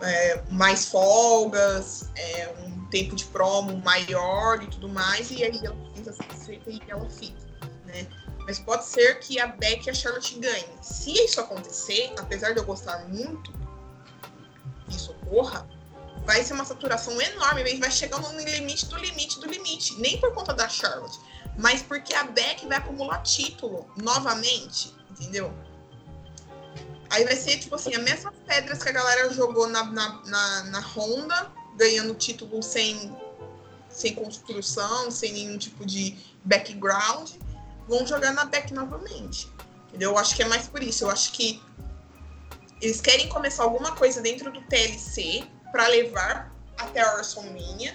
é, 0.00 0.42
mais 0.50 0.86
folgas, 0.86 2.08
é, 2.16 2.54
um 2.58 2.73
tempo 2.94 3.16
de 3.16 3.24
promo 3.24 3.76
maior 3.78 4.62
e 4.62 4.68
tudo 4.68 4.88
mais, 4.88 5.28
e 5.32 5.42
aí 5.42 5.60
ela 5.64 5.76
fica 6.46 6.70
e 6.70 6.80
ela 6.86 7.10
fica, 7.10 7.40
né? 7.86 8.06
Mas 8.46 8.60
pode 8.60 8.84
ser 8.84 9.18
que 9.18 9.40
a 9.40 9.48
Beck 9.48 9.86
e 9.86 9.90
a 9.90 9.94
Charlotte 9.94 10.38
ganhem. 10.38 10.68
Se 10.80 11.10
isso 11.10 11.40
acontecer, 11.40 12.14
apesar 12.16 12.52
de 12.52 12.60
eu 12.60 12.64
gostar 12.64 13.08
muito 13.08 13.52
que 14.86 14.94
isso 14.94 15.10
ocorra, 15.10 15.66
vai 16.24 16.44
ser 16.44 16.52
uma 16.54 16.64
saturação 16.64 17.20
enorme, 17.20 17.64
vai 17.78 17.90
chegando 17.90 18.30
no 18.30 18.38
limite 18.38 18.86
do 18.86 18.96
limite 18.96 19.40
do 19.40 19.46
limite. 19.46 20.00
Nem 20.00 20.20
por 20.20 20.32
conta 20.32 20.54
da 20.54 20.68
Charlotte, 20.68 21.18
mas 21.58 21.82
porque 21.82 22.14
a 22.14 22.22
Beck 22.22 22.64
vai 22.68 22.76
acumular 22.76 23.22
título 23.22 23.90
novamente, 23.96 24.94
entendeu? 25.10 25.52
Aí 27.10 27.24
vai 27.24 27.34
ser, 27.34 27.58
tipo 27.58 27.74
assim, 27.74 27.92
as 27.96 28.02
mesmas 28.02 28.34
pedras 28.46 28.80
que 28.80 28.88
a 28.88 28.92
galera 28.92 29.32
jogou 29.32 29.68
na, 29.68 29.82
na, 29.84 30.22
na, 30.26 30.62
na 30.64 30.80
Honda, 30.80 31.63
ganhando 31.76 32.14
título 32.14 32.62
sem, 32.62 33.16
sem 33.88 34.14
construção, 34.14 35.10
sem 35.10 35.32
nenhum 35.32 35.58
tipo 35.58 35.84
de 35.84 36.16
background, 36.44 37.30
vão 37.88 38.06
jogar 38.06 38.32
na 38.32 38.44
Beck 38.44 38.72
novamente. 38.72 39.48
Entendeu? 39.88 40.12
Eu 40.12 40.18
acho 40.18 40.34
que 40.34 40.42
é 40.42 40.46
mais 40.46 40.66
por 40.66 40.82
isso. 40.82 41.04
Eu 41.04 41.10
acho 41.10 41.32
que 41.32 41.62
eles 42.80 43.00
querem 43.00 43.28
começar 43.28 43.62
alguma 43.62 43.92
coisa 43.92 44.20
dentro 44.20 44.52
do 44.52 44.60
TLC 44.62 45.44
para 45.70 45.86
levar 45.88 46.52
até 46.76 47.00
a 47.00 47.14
WrestleMania 47.14 47.94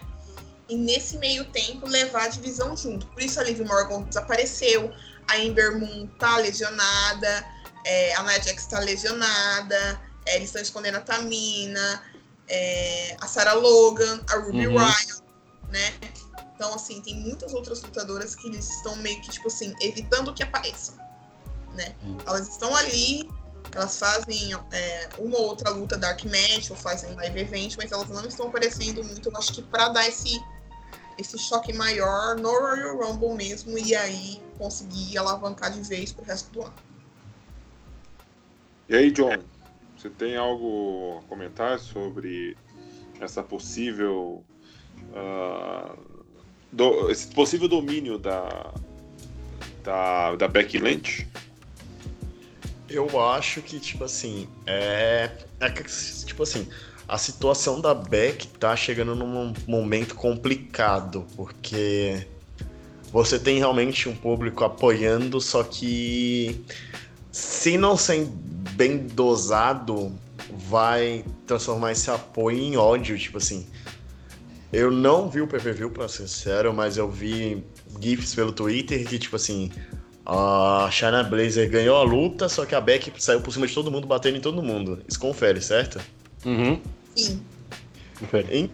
e 0.68 0.76
nesse 0.76 1.18
meio 1.18 1.46
tempo 1.46 1.88
levar 1.88 2.26
a 2.26 2.28
divisão 2.28 2.76
junto. 2.78 3.08
Por 3.08 3.22
isso 3.22 3.40
a 3.40 3.44
Liv 3.44 3.60
Morgan 3.62 4.04
desapareceu, 4.04 4.94
a 5.28 5.38
Ember 5.38 5.78
Moon 5.78 6.08
tá 6.20 6.38
lesionada, 6.38 7.46
é, 7.86 8.16
a 8.16 8.24
Nia 8.24 8.42
Jax 8.42 8.64
está 8.64 8.80
lesionada, 8.80 10.00
é, 10.26 10.36
eles 10.36 10.50
estão 10.50 10.62
escondendo 10.62 10.98
a 10.98 11.02
Tamina, 11.02 12.04
é, 12.50 13.16
a 13.22 13.28
Sarah 13.28 13.54
Logan, 13.54 14.22
a 14.30 14.36
Ruby 14.38 14.68
uhum. 14.68 14.78
Ryan, 14.78 15.22
né? 15.70 15.94
Então, 16.56 16.74
assim, 16.74 17.02
tem 17.02 17.16
muitas 17.16 17.54
outras 17.54 17.82
lutadoras 17.82 18.36
que 18.36 18.48
eles 18.48 18.70
estão 18.70 18.96
meio 18.98 19.22
que, 19.22 19.30
tipo 19.30 19.48
assim, 19.48 19.74
evitando 19.82 20.34
que 20.34 20.44
apareçam, 20.44 20.96
né? 21.74 21.96
Uhum. 22.04 22.18
Elas 22.26 22.50
estão 22.50 22.76
ali, 22.76 23.30
elas 23.74 23.98
fazem 23.98 24.54
é, 24.72 25.10
uma 25.18 25.38
ou 25.38 25.46
outra 25.46 25.70
luta 25.70 25.98
Dark 25.98 26.22
Match 26.26 26.70
ou 26.70 26.76
fazem 26.76 27.14
live 27.16 27.40
event, 27.40 27.76
mas 27.78 27.92
elas 27.92 28.10
não 28.10 28.26
estão 28.26 28.48
aparecendo 28.48 29.04
muito. 29.04 29.30
Eu 29.30 29.38
acho 29.38 29.54
que 29.54 29.62
para 29.62 29.90
dar 29.90 30.08
esse, 30.08 30.38
esse 31.18 31.38
choque 31.38 31.72
maior 31.72 32.36
no 32.36 32.50
Royal 32.50 32.98
Rumble 32.98 33.36
mesmo 33.36 33.78
e 33.78 33.96
aí 33.96 34.42
conseguir 34.58 35.18
alavancar 35.18 35.72
de 35.72 35.82
vez 35.82 36.12
pro 36.12 36.26
resto 36.26 36.52
do 36.52 36.64
ano. 36.64 36.74
E 38.90 38.96
aí, 38.96 39.12
John, 39.12 39.38
você 40.00 40.10
tem 40.10 40.38
algo 40.38 41.20
a 41.20 41.28
comentar 41.28 41.78
sobre 41.78 42.56
essa 43.20 43.44
possível. 43.44 44.44
Uh, 45.12 45.98
do, 46.72 47.12
esse 47.12 47.28
possível 47.28 47.68
domínio 47.68 48.18
da, 48.18 48.74
da, 49.84 50.36
da 50.38 50.48
Becky 50.48 50.78
Lynch? 50.78 51.28
Eu 52.88 53.20
acho 53.22 53.62
que, 53.62 53.78
tipo 53.78 54.06
assim, 54.06 54.48
é, 54.66 55.32
é 55.60 55.70
tipo 55.70 56.44
assim, 56.44 56.68
a 57.06 57.18
situação 57.18 57.82
da 57.82 57.94
Beck 57.94 58.48
tá 58.58 58.76
chegando 58.78 59.16
num 59.16 59.54
momento 59.68 60.16
complicado, 60.16 61.28
porque 61.36 62.26
você 63.12 63.38
tem 63.38 63.58
realmente 63.58 64.08
um 64.08 64.16
público 64.16 64.64
apoiando, 64.64 65.42
só 65.42 65.62
que 65.64 66.64
se 67.32 67.78
não 67.78 67.98
ser 67.98 68.28
bem 68.80 68.98
dosado, 68.98 70.10
vai 70.70 71.26
transformar 71.46 71.92
esse 71.92 72.10
apoio 72.10 72.58
em 72.58 72.78
ódio, 72.78 73.20
tipo 73.20 73.38
assim. 73.38 73.68
Eu 74.72 74.90
não 74.90 75.30
vi 75.30 75.42
o 75.42 75.48
PPV, 75.48 75.90
pra 75.90 76.08
ser 76.08 76.30
sincero, 76.30 76.74
mas 76.74 76.96
eu 76.96 77.12
vi 77.12 77.62
GIFs 78.00 78.34
pelo 78.34 78.54
Twitter 78.54 79.06
que, 79.06 79.20
tipo 79.20 79.36
assim, 79.36 79.70
a 80.26 80.88
China 80.92 81.24
Blazer 81.24 81.70
ganhou 81.70 81.98
a 81.98 82.04
luta, 82.04 82.48
só 82.48 82.66
que 82.66 82.74
a 82.74 82.80
Beck 82.80 83.12
saiu 83.18 83.42
por 83.42 83.52
cima 83.52 83.68
de 83.68 83.74
todo 83.74 83.92
mundo, 83.92 84.08
batendo 84.08 84.38
em 84.38 84.42
todo 84.42 84.64
mundo. 84.64 85.02
Isso 85.06 85.20
confere, 85.20 85.62
certo? 85.62 86.00
Uhum. 86.46 86.80
Sim. 87.18 87.42
Confere. 88.18 88.72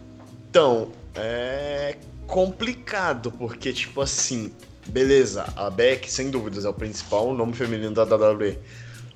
Então, 0.48 0.88
é 1.16 1.96
complicado, 2.28 3.32
porque, 3.32 3.72
tipo 3.72 4.00
assim, 4.00 4.52
beleza, 4.86 5.52
a 5.56 5.68
Beck, 5.68 6.08
sem 6.08 6.30
dúvidas, 6.30 6.64
é 6.64 6.68
o 6.68 6.74
principal 6.74 7.34
nome 7.34 7.54
feminino 7.54 7.92
da 7.92 8.04
WWE. 8.04 8.56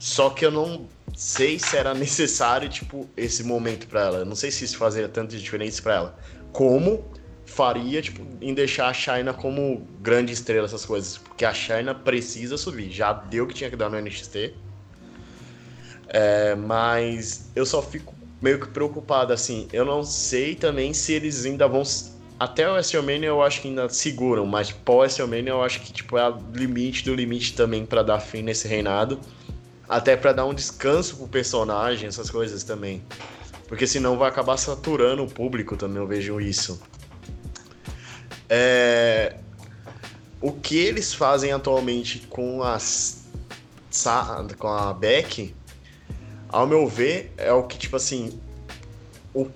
Só 0.01 0.31
que 0.31 0.47
eu 0.47 0.51
não 0.51 0.89
sei 1.15 1.59
se 1.59 1.77
era 1.77 1.93
necessário, 1.93 2.71
tipo, 2.71 3.07
esse 3.15 3.45
momento 3.45 3.87
para 3.87 4.01
ela. 4.01 4.19
Eu 4.21 4.25
não 4.25 4.35
sei 4.35 4.51
se 4.51 4.65
isso 4.65 4.79
fazia 4.79 5.07
tanta 5.07 5.37
diferença 5.37 5.83
para 5.83 5.95
ela. 5.95 6.19
Como 6.53 7.05
faria, 7.45 8.01
tipo, 8.01 8.27
em 8.41 8.55
deixar 8.55 8.89
a 8.89 8.95
China 8.95 9.35
como 9.35 9.87
grande 10.01 10.33
estrela, 10.33 10.65
essas 10.65 10.87
coisas. 10.87 11.19
Porque 11.19 11.45
a 11.45 11.53
China 11.53 11.95
precisa 11.95 12.57
subir. 12.57 12.91
Já 12.91 13.13
deu 13.13 13.45
o 13.45 13.47
que 13.47 13.53
tinha 13.53 13.69
que 13.69 13.77
dar 13.77 13.91
no 13.91 14.01
NXT. 14.01 14.55
É, 16.09 16.55
mas 16.55 17.51
eu 17.55 17.67
só 17.67 17.83
fico 17.83 18.15
meio 18.41 18.59
que 18.59 18.69
preocupado, 18.69 19.35
assim. 19.35 19.69
Eu 19.71 19.85
não 19.85 20.03
sei 20.03 20.55
também 20.55 20.95
se 20.95 21.13
eles 21.13 21.45
ainda 21.45 21.69
vão. 21.69 21.83
Até 22.39 22.67
o 22.67 22.73
WrestleMania 22.73 23.29
eu 23.29 23.43
acho 23.43 23.61
que 23.61 23.69
ainda 23.69 23.87
seguram, 23.91 24.47
mas 24.47 24.73
pós-WrestleMania 24.73 25.51
eu 25.51 25.63
acho 25.63 25.83
que 25.83 25.93
tipo, 25.93 26.17
é 26.17 26.27
o 26.27 26.39
limite 26.55 27.05
do 27.05 27.15
limite 27.15 27.55
também 27.55 27.85
para 27.85 28.03
dar 28.03 28.19
fim 28.19 28.41
nesse 28.41 28.67
reinado 28.67 29.21
até 29.91 30.17
para 30.17 30.33
dar 30.33 30.47
um 30.47 30.55
descanso 30.55 31.17
pro 31.17 31.27
personagem, 31.27 32.07
essas 32.07 32.31
coisas 32.31 32.63
também. 32.63 33.03
Porque 33.67 33.89
senão 33.89 34.17
vai 34.17 34.29
acabar 34.29 34.57
saturando 34.57 35.25
o 35.25 35.29
público 35.29 35.77
também, 35.77 35.99
eu 35.99 36.07
vejo 36.07 36.41
isso. 36.41 36.81
É... 38.49 39.35
O 40.41 40.53
que 40.53 40.79
eles 40.79 41.13
fazem 41.13 41.53
atualmente 41.53 42.21
com 42.31 42.63
as 42.63 43.19
com 44.57 44.69
a 44.69 44.93
Beck, 44.95 45.53
ao 46.49 46.65
meu 46.65 46.87
ver, 46.87 47.33
é 47.37 47.53
o 47.53 47.65
que 47.65 47.77
tipo 47.77 47.97
assim, 47.97 48.41
o 49.35 49.51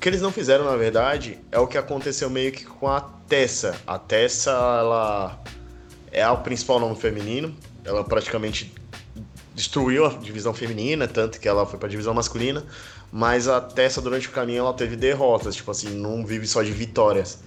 que 0.00 0.08
eles 0.08 0.22
não 0.22 0.30
fizeram 0.30 0.64
na 0.64 0.76
verdade 0.76 1.40
é 1.50 1.58
o 1.58 1.66
que 1.66 1.76
aconteceu 1.76 2.30
meio 2.30 2.52
que 2.52 2.64
com 2.64 2.88
a 2.88 3.00
Tessa. 3.00 3.76
A 3.84 3.98
Tessa, 3.98 4.52
ela 4.52 5.42
é 6.12 6.28
o 6.28 6.38
principal 6.38 6.78
nome 6.78 6.94
feminino, 6.94 7.54
ela 7.84 8.04
praticamente 8.04 8.72
destruiu 9.54 10.06
a 10.06 10.08
divisão 10.10 10.52
feminina, 10.52 11.06
tanto 11.06 11.38
que 11.38 11.48
ela 11.48 11.64
foi 11.64 11.78
para 11.78 11.86
a 11.86 11.90
divisão 11.90 12.12
masculina, 12.12 12.64
mas 13.12 13.46
a 13.46 13.60
Tessa 13.60 14.00
durante 14.00 14.28
o 14.28 14.32
caminho 14.32 14.60
ela 14.60 14.74
teve 14.74 14.96
derrotas, 14.96 15.54
tipo 15.54 15.70
assim, 15.70 15.90
não 15.90 16.26
vive 16.26 16.46
só 16.46 16.62
de 16.62 16.72
vitórias. 16.72 17.38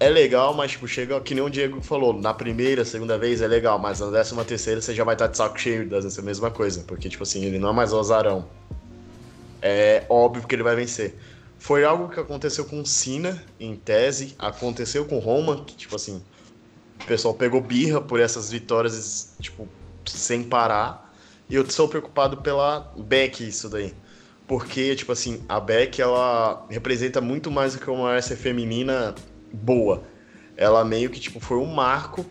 É 0.00 0.08
legal, 0.08 0.52
mas 0.52 0.72
tipo, 0.72 0.88
chega 0.88 1.20
que 1.20 1.34
nem 1.34 1.44
o 1.44 1.48
Diego 1.48 1.80
falou, 1.80 2.12
na 2.12 2.34
primeira, 2.34 2.84
segunda 2.84 3.16
vez 3.16 3.40
é 3.40 3.46
legal, 3.46 3.78
mas 3.78 4.00
na 4.00 4.10
décima 4.10 4.44
terceira 4.44 4.80
você 4.80 4.92
já 4.92 5.04
vai 5.04 5.14
estar 5.14 5.28
de 5.28 5.36
saco 5.36 5.58
cheio 5.58 5.88
dessa 5.88 6.20
mesma 6.20 6.50
coisa, 6.50 6.82
porque 6.86 7.08
tipo 7.08 7.22
assim, 7.22 7.44
ele 7.44 7.58
não 7.58 7.70
é 7.70 7.72
mais 7.72 7.92
o 7.92 7.98
azarão. 7.98 8.46
É 9.62 10.04
óbvio 10.08 10.46
que 10.46 10.54
ele 10.54 10.64
vai 10.64 10.74
vencer. 10.74 11.16
Foi 11.58 11.84
algo 11.84 12.08
que 12.08 12.20
aconteceu 12.20 12.64
com 12.64 12.84
Cena, 12.84 13.42
em 13.58 13.76
tese, 13.76 14.34
aconteceu 14.38 15.06
com 15.06 15.18
Roman, 15.18 15.64
que 15.64 15.74
tipo 15.76 15.96
assim, 15.96 16.20
o 17.00 17.06
pessoal 17.06 17.32
pegou 17.32 17.60
birra 17.60 18.00
por 18.00 18.20
essas 18.20 18.50
vitórias, 18.50 19.34
tipo, 19.40 19.66
sem 20.04 20.42
parar. 20.42 21.03
E 21.54 21.56
eu 21.56 21.62
estou 21.62 21.86
preocupado 21.86 22.38
pela 22.38 22.92
Beck 22.96 23.46
isso 23.46 23.68
daí. 23.68 23.94
Porque, 24.44 24.96
tipo 24.96 25.12
assim, 25.12 25.40
a 25.48 25.60
Beck, 25.60 26.02
ela 26.02 26.66
representa 26.68 27.20
muito 27.20 27.48
mais 27.48 27.74
do 27.74 27.78
que 27.78 27.88
uma 27.88 28.10
wrestler 28.10 28.36
feminina 28.36 29.14
boa. 29.52 30.02
Ela 30.56 30.84
meio 30.84 31.10
que, 31.10 31.20
tipo, 31.20 31.38
foi 31.38 31.58
um 31.58 31.72
marco 31.72 32.26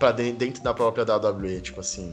para 0.00 0.10
dentro 0.10 0.64
da 0.64 0.74
própria 0.74 1.04
WWE, 1.04 1.60
tipo 1.60 1.78
assim. 1.78 2.12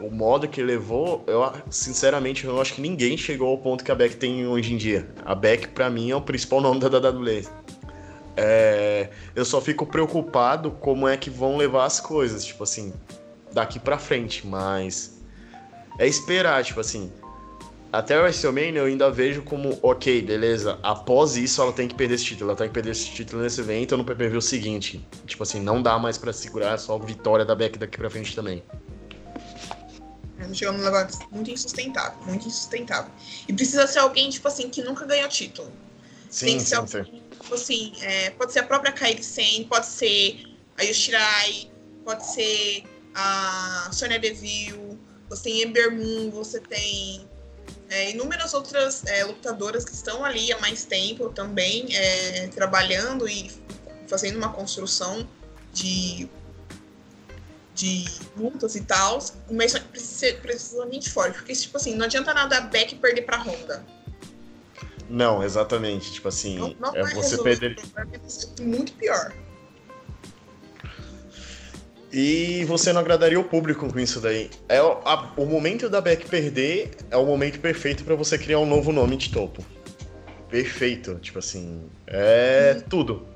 O 0.00 0.10
modo 0.10 0.48
que 0.48 0.62
levou, 0.62 1.22
eu 1.26 1.52
sinceramente, 1.68 2.46
eu 2.46 2.58
acho 2.58 2.72
que 2.72 2.80
ninguém 2.80 3.18
chegou 3.18 3.48
ao 3.48 3.58
ponto 3.58 3.84
que 3.84 3.92
a 3.92 3.94
Beck 3.94 4.16
tem 4.16 4.46
hoje 4.46 4.72
em 4.72 4.78
dia. 4.78 5.06
A 5.26 5.34
Beck, 5.34 5.68
para 5.68 5.90
mim, 5.90 6.10
é 6.10 6.16
o 6.16 6.22
principal 6.22 6.62
nome 6.62 6.80
da 6.80 6.88
WWE. 7.10 7.46
É, 8.34 9.10
eu 9.36 9.44
só 9.44 9.60
fico 9.60 9.84
preocupado 9.84 10.70
como 10.70 11.06
é 11.06 11.18
que 11.18 11.28
vão 11.28 11.58
levar 11.58 11.84
as 11.84 12.00
coisas, 12.00 12.42
tipo 12.42 12.64
assim, 12.64 12.94
daqui 13.52 13.78
para 13.78 13.98
frente, 13.98 14.46
mas 14.46 15.20
é 15.98 16.06
esperar, 16.06 16.64
tipo 16.64 16.80
assim. 16.80 17.12
até 17.92 18.18
o 18.18 18.22
WrestleMania 18.22 18.80
eu 18.80 18.86
ainda 18.86 19.10
vejo 19.10 19.42
como, 19.42 19.78
ok, 19.82 20.22
beleza, 20.22 20.78
após 20.82 21.36
isso 21.36 21.60
ela 21.60 21.72
tem 21.72 21.86
que 21.86 21.94
perder 21.94 22.14
esse 22.14 22.24
título, 22.24 22.50
ela 22.50 22.56
tem 22.56 22.68
que 22.68 22.74
perder 22.74 22.90
esse 22.90 23.10
título 23.10 23.42
nesse 23.42 23.60
evento 23.60 23.92
ou 23.92 23.98
no 23.98 24.04
PPV 24.04 24.36
o 24.36 24.42
seguinte. 24.42 25.06
Tipo 25.26 25.42
assim, 25.42 25.60
não 25.60 25.82
dá 25.82 25.98
mais 25.98 26.16
para 26.16 26.32
segurar 26.32 26.78
só 26.78 26.96
a 26.96 26.98
vitória 26.98 27.44
da 27.44 27.54
Beck 27.54 27.78
daqui 27.78 27.98
pra 27.98 28.08
frente 28.08 28.34
também. 28.34 28.62
Chegando 30.54 30.78
num 30.78 30.84
negócio 30.84 31.20
muito 31.30 31.50
insustentável, 31.50 32.18
muito 32.26 32.48
insustentável. 32.48 33.10
E 33.46 33.52
precisa 33.52 33.86
ser 33.86 34.00
alguém, 34.00 34.28
tipo 34.28 34.48
assim, 34.48 34.68
que 34.68 34.82
nunca 34.82 35.06
ganhou 35.06 35.28
título. 35.28 35.70
Sim, 36.28 36.46
tem 36.46 36.56
que 36.56 36.62
ser 36.64 36.76
sim, 36.86 36.98
alguém, 36.98 37.22
tipo 37.40 37.54
assim, 37.54 37.92
é, 38.00 38.30
pode 38.30 38.52
ser 38.52 38.58
a 38.60 38.62
própria 38.64 38.92
Kairi 38.92 39.22
Sen, 39.22 39.64
pode 39.64 39.86
ser 39.86 40.42
a 40.78 40.82
Yoshirai, 40.82 41.70
pode 42.04 42.26
ser 42.26 42.84
a 43.14 43.88
Sonya 43.92 44.18
Deville, 44.18 44.91
você 45.34 45.44
tem 45.44 45.62
Ember 45.62 45.90
Moon, 45.90 46.30
você 46.30 46.60
tem 46.60 47.26
é, 47.88 48.10
inúmeras 48.10 48.52
outras 48.52 49.04
é, 49.06 49.24
lutadoras 49.24 49.84
que 49.84 49.92
estão 49.92 50.22
ali 50.24 50.52
há 50.52 50.58
mais 50.60 50.84
tempo 50.84 51.30
também 51.30 51.86
é, 51.96 52.48
trabalhando 52.48 53.26
e 53.26 53.50
fazendo 54.06 54.36
uma 54.36 54.52
construção 54.52 55.26
de, 55.72 56.28
de 57.74 58.04
lutas 58.36 58.76
e 58.76 58.82
tal, 58.82 59.24
mas 59.50 59.72
precisa, 59.78 60.34
precisamente 60.36 61.08
forte, 61.10 61.38
porque 61.38 61.54
tipo 61.54 61.78
assim, 61.78 61.94
não 61.94 62.04
adianta 62.04 62.34
nada 62.34 62.58
a 62.58 62.60
Beck 62.60 62.96
perder 62.96 63.22
pra 63.22 63.38
Honda. 63.38 63.84
Não, 65.08 65.42
exatamente, 65.42 66.12
tipo 66.12 66.28
assim, 66.28 66.58
não, 66.58 66.76
não 66.78 66.96
é 66.96 67.14
você 67.14 67.42
perder... 67.42 67.76
Muito 68.60 68.92
pior. 68.92 69.32
E 72.12 72.64
você 72.66 72.92
não 72.92 73.00
agradaria 73.00 73.40
o 73.40 73.44
público 73.44 73.90
com 73.90 73.98
isso 73.98 74.20
daí. 74.20 74.50
É 74.68 74.78
a, 74.78 75.32
o 75.36 75.46
momento 75.46 75.88
da 75.88 76.00
Beck 76.00 76.28
perder 76.28 76.90
é 77.10 77.16
o 77.16 77.24
momento 77.24 77.58
perfeito 77.58 78.04
para 78.04 78.14
você 78.14 78.36
criar 78.36 78.58
um 78.58 78.66
novo 78.66 78.92
nome 78.92 79.16
de 79.16 79.32
topo. 79.32 79.64
Perfeito, 80.50 81.14
tipo 81.14 81.38
assim, 81.38 81.82
é 82.06 82.76
hum. 82.76 82.82
tudo. 82.90 83.26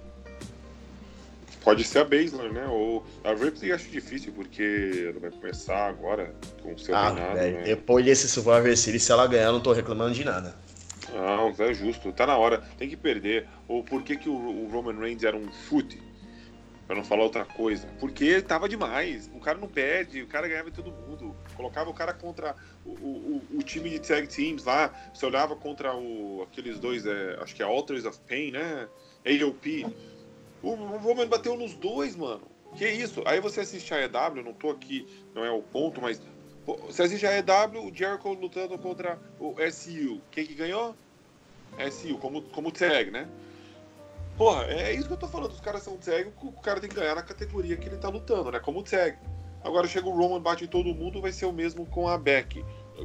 Pode 1.64 1.82
ser 1.82 2.00
a 2.00 2.04
Baszler, 2.04 2.52
né? 2.52 2.66
Ou 2.68 3.04
a 3.24 3.32
Ripley 3.32 3.72
acho 3.72 3.88
difícil, 3.88 4.32
porque 4.32 5.06
ela 5.08 5.18
vai 5.18 5.30
começar 5.30 5.88
agora 5.88 6.32
com 6.62 6.74
o 6.74 6.78
seu 6.78 6.94
ah, 6.94 7.08
reinado, 7.08 7.34
né? 7.34 7.62
Depois 7.64 8.04
desse 8.04 8.28
Survivor 8.28 8.76
Series, 8.76 9.02
se 9.02 9.10
ela 9.10 9.26
ganhar, 9.26 9.46
eu 9.46 9.54
não 9.54 9.60
tô 9.60 9.72
reclamando 9.72 10.14
de 10.14 10.22
nada. 10.22 10.54
Não, 11.12 11.52
é 11.58 11.74
justo. 11.74 12.12
Tá 12.12 12.26
na 12.26 12.36
hora. 12.36 12.62
Tem 12.78 12.88
que 12.88 12.96
perder. 12.96 13.48
Ou 13.66 13.82
por 13.82 14.02
que, 14.02 14.16
que 14.16 14.28
o, 14.28 14.34
o 14.34 14.68
Roman 14.70 14.96
Reigns 14.96 15.24
era 15.24 15.36
um 15.36 15.50
fute? 15.50 16.00
Pra 16.86 16.94
não 16.94 17.04
falar 17.04 17.24
outra 17.24 17.44
coisa. 17.44 17.88
Porque 17.98 18.40
tava 18.40 18.68
demais. 18.68 19.28
O 19.34 19.40
cara 19.40 19.58
não 19.58 19.66
perde, 19.66 20.22
o 20.22 20.26
cara 20.28 20.46
ganhava 20.46 20.70
todo 20.70 20.92
mundo. 20.92 21.34
Colocava 21.56 21.90
o 21.90 21.94
cara 21.94 22.14
contra 22.14 22.54
o, 22.84 22.90
o, 22.90 23.42
o 23.54 23.62
time 23.62 23.90
de 23.90 23.98
tag 23.98 24.26
teams 24.28 24.64
lá. 24.64 24.94
Você 25.12 25.26
olhava 25.26 25.56
contra 25.56 25.96
o, 25.96 26.42
aqueles 26.42 26.78
dois, 26.78 27.04
é, 27.04 27.36
acho 27.40 27.56
que 27.56 27.62
é 27.62 27.66
Alters 27.66 28.04
of 28.04 28.20
Pain, 28.28 28.52
né? 28.52 28.88
AOP. 29.26 29.86
O, 30.62 30.70
o 30.70 30.98
Roman 30.98 31.26
bateu 31.26 31.56
nos 31.56 31.74
dois, 31.74 32.14
mano. 32.14 32.42
Que 32.76 32.88
isso? 32.88 33.22
Aí 33.26 33.40
você 33.40 33.60
assiste 33.60 33.92
a 33.92 34.02
EW, 34.02 34.44
não 34.44 34.52
tô 34.52 34.70
aqui, 34.70 35.06
não 35.34 35.44
é 35.44 35.50
o 35.50 35.62
ponto, 35.62 36.00
mas. 36.00 36.20
Você 36.86 37.02
assiste 37.02 37.26
a 37.26 37.38
EW, 37.38 37.86
o 37.86 37.94
Jericho 37.94 38.32
lutando 38.32 38.78
contra 38.78 39.18
o 39.38 39.54
SU. 39.70 40.20
Quem 40.30 40.46
que 40.46 40.54
ganhou? 40.54 40.94
SU, 41.90 42.16
como, 42.18 42.42
como 42.42 42.72
tag, 42.72 43.10
né? 43.10 43.28
Porra, 44.36 44.64
é 44.64 44.92
isso 44.92 45.06
que 45.06 45.12
eu 45.12 45.16
tô 45.16 45.28
falando. 45.28 45.52
Os 45.52 45.60
caras 45.60 45.82
são 45.82 45.96
tag, 45.96 46.30
o 46.42 46.52
cara 46.52 46.80
tem 46.80 46.90
que 46.90 46.96
ganhar 46.96 47.14
na 47.14 47.22
categoria 47.22 47.76
que 47.76 47.88
ele 47.88 47.96
tá 47.96 48.08
lutando, 48.08 48.50
né? 48.50 48.58
Como 48.58 48.82
tag. 48.82 49.16
Agora 49.64 49.88
chega 49.88 50.06
o 50.06 50.16
Roman, 50.16 50.40
bate 50.40 50.64
em 50.64 50.68
todo 50.68 50.94
mundo, 50.94 51.20
vai 51.20 51.32
ser 51.32 51.46
o 51.46 51.52
mesmo 51.52 51.86
com 51.86 52.06
a 52.06 52.16
Beck. 52.16 52.64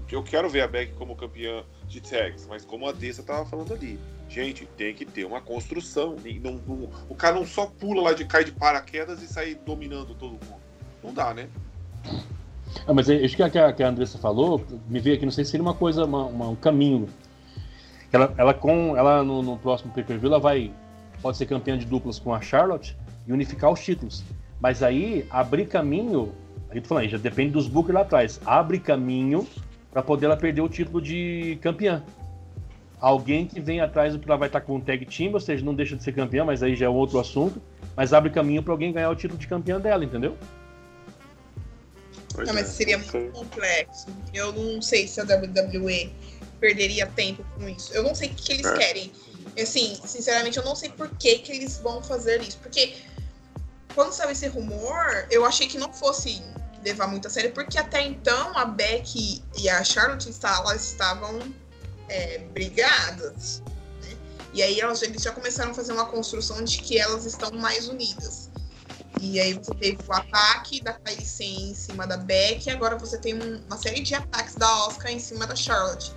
Eu 0.09 0.23
quero 0.23 0.49
ver 0.49 0.61
a 0.61 0.67
Beck 0.67 0.93
como 0.93 1.15
campeã 1.15 1.63
de 1.87 1.99
tags, 1.99 2.45
mas 2.47 2.63
como 2.63 2.87
a 2.87 2.91
Dessa 2.91 3.23
tava 3.23 3.45
falando 3.45 3.73
ali. 3.73 3.99
Gente, 4.29 4.65
tem 4.77 4.93
que 4.93 5.05
ter 5.05 5.25
uma 5.25 5.41
construção. 5.41 6.15
Não, 6.41 6.53
não, 6.65 6.89
o 7.09 7.15
cara 7.15 7.35
não 7.35 7.45
só 7.45 7.65
pula 7.65 8.03
lá 8.03 8.13
de 8.13 8.23
cai 8.25 8.43
de 8.43 8.51
paraquedas 8.51 9.21
e 9.21 9.27
sai 9.27 9.55
dominando 9.55 10.15
todo 10.15 10.31
mundo. 10.31 10.61
Não 11.03 11.13
dá, 11.13 11.33
né? 11.33 11.49
Ah, 12.87 12.93
mas 12.93 13.09
acho 13.09 13.35
que 13.35 13.43
a, 13.43 13.73
que 13.73 13.83
a 13.83 13.87
Andressa 13.87 14.17
falou, 14.17 14.65
me 14.87 14.99
veio 14.99 15.15
aqui, 15.15 15.25
não 15.25 15.31
sei 15.31 15.43
se 15.43 15.51
seria 15.51 15.63
uma 15.63 15.73
coisa, 15.73 16.05
uma, 16.05 16.25
uma, 16.25 16.47
um 16.49 16.55
caminho. 16.55 17.09
Ela, 18.13 18.33
ela 18.37 18.53
com 18.53 18.95
ela 18.95 19.23
no, 19.23 19.41
no 19.41 19.57
próximo 19.57 19.91
pay-per-view, 19.93 20.29
ela 20.29 20.39
vai 20.39 20.71
pode 21.21 21.37
ser 21.37 21.45
campeã 21.45 21.77
de 21.77 21.85
duplas 21.85 22.19
com 22.19 22.33
a 22.33 22.41
Charlotte 22.41 22.97
e 23.27 23.33
unificar 23.33 23.71
os 23.71 23.79
títulos. 23.79 24.23
Mas 24.59 24.83
aí 24.83 25.25
abrir 25.29 25.67
caminho, 25.67 26.33
aí 26.69 26.79
tô 26.81 26.89
falando, 26.89 27.09
já 27.09 27.17
depende 27.17 27.51
dos 27.51 27.67
bookers 27.67 27.95
lá 27.95 28.01
atrás, 28.01 28.39
abre 28.45 28.79
caminho 28.79 29.47
para 29.91 30.01
poder 30.01 30.27
ela 30.27 30.37
perder 30.37 30.61
o 30.61 30.69
título 30.69 31.01
de 31.01 31.57
campeã. 31.61 32.03
Alguém 32.99 33.47
que 33.47 33.59
vem 33.59 33.81
atrás 33.81 34.15
ela 34.15 34.37
vai 34.37 34.47
estar 34.47 34.61
com 34.61 34.75
um 34.75 34.79
tag 34.79 35.05
team, 35.05 35.33
ou 35.33 35.39
seja, 35.39 35.65
não 35.65 35.73
deixa 35.73 35.95
de 35.95 36.03
ser 36.03 36.13
campeã, 36.13 36.45
mas 36.45 36.61
aí 36.61 36.75
já 36.75 36.85
é 36.85 36.89
outro 36.89 37.19
assunto. 37.19 37.61
Mas 37.95 38.13
abre 38.13 38.29
caminho 38.29 38.63
para 38.63 38.73
alguém 38.73 38.93
ganhar 38.93 39.09
o 39.09 39.15
título 39.15 39.39
de 39.39 39.47
campeã 39.47 39.79
dela, 39.79 40.05
entendeu? 40.05 40.37
Não, 42.37 42.53
mas 42.53 42.69
é. 42.69 42.71
seria 42.71 42.97
muito 42.97 43.31
complexo. 43.31 44.07
Eu 44.33 44.53
não 44.53 44.81
sei 44.81 45.07
se 45.07 45.19
a 45.19 45.23
WWE 45.23 46.11
perderia 46.59 47.07
tempo 47.07 47.43
com 47.57 47.67
isso. 47.67 47.93
Eu 47.93 48.03
não 48.03 48.15
sei 48.15 48.29
o 48.29 48.33
que, 48.33 48.43
que 48.43 48.53
eles 48.53 48.65
é. 48.65 48.77
querem. 48.77 49.11
Assim, 49.59 49.99
sinceramente, 50.05 50.57
eu 50.57 50.63
não 50.63 50.75
sei 50.75 50.89
por 50.89 51.09
que, 51.09 51.39
que 51.39 51.51
eles 51.51 51.77
vão 51.77 52.01
fazer 52.01 52.41
isso. 52.41 52.57
Porque 52.57 52.95
quando 53.93 54.13
saiu 54.13 54.31
esse 54.31 54.47
rumor, 54.47 55.27
eu 55.29 55.45
achei 55.45 55.67
que 55.67 55.77
não 55.77 55.91
fosse 55.91 56.41
levar 56.83 57.07
muito 57.07 57.27
a 57.27 57.29
sério, 57.29 57.51
porque 57.51 57.77
até 57.77 58.01
então 58.01 58.57
a 58.57 58.65
Beck 58.65 59.43
e 59.57 59.69
a 59.69 59.83
Charlotte 59.83 60.29
elas 60.43 60.83
estavam 60.83 61.39
é, 62.09 62.39
brigadas. 62.53 63.61
Né? 64.01 64.17
E 64.53 64.63
aí 64.63 64.79
elas, 64.79 65.01
eles 65.01 65.21
já 65.21 65.31
começaram 65.31 65.71
a 65.71 65.73
fazer 65.73 65.93
uma 65.93 66.05
construção 66.05 66.63
de 66.63 66.79
que 66.79 66.97
elas 66.97 67.25
estão 67.25 67.51
mais 67.51 67.87
unidas. 67.87 68.49
E 69.19 69.39
aí 69.39 69.53
você 69.53 69.73
teve 69.75 69.99
o 70.07 70.13
ataque 70.13 70.81
da 70.81 70.93
Kairi 70.93 71.23
em 71.39 71.75
cima 71.75 72.07
da 72.07 72.17
Beck, 72.17 72.65
e 72.65 72.69
agora 72.71 72.97
você 72.97 73.17
tem 73.17 73.35
uma 73.35 73.77
série 73.77 74.01
de 74.01 74.15
ataques 74.15 74.55
da 74.55 74.87
Oscar 74.87 75.11
em 75.11 75.19
cima 75.19 75.45
da 75.45 75.55
Charlotte. 75.55 76.11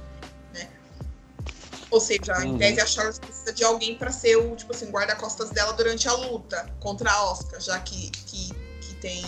Ou 1.94 2.00
seja, 2.00 2.36
uhum. 2.38 2.56
em 2.56 2.58
tese 2.58 2.80
a 2.80 2.86
Charlotte 2.86 3.20
precisa 3.20 3.52
de 3.52 3.62
alguém 3.62 3.96
para 3.96 4.10
ser 4.10 4.34
o, 4.34 4.56
tipo 4.56 4.72
assim, 4.72 4.90
guarda-costas 4.90 5.50
dela 5.50 5.72
durante 5.74 6.08
a 6.08 6.12
luta 6.12 6.68
contra 6.80 7.08
a 7.08 7.30
Oscar, 7.30 7.60
já 7.60 7.78
que, 7.78 8.10
que, 8.10 8.52
que 8.80 8.94
tem. 8.96 9.24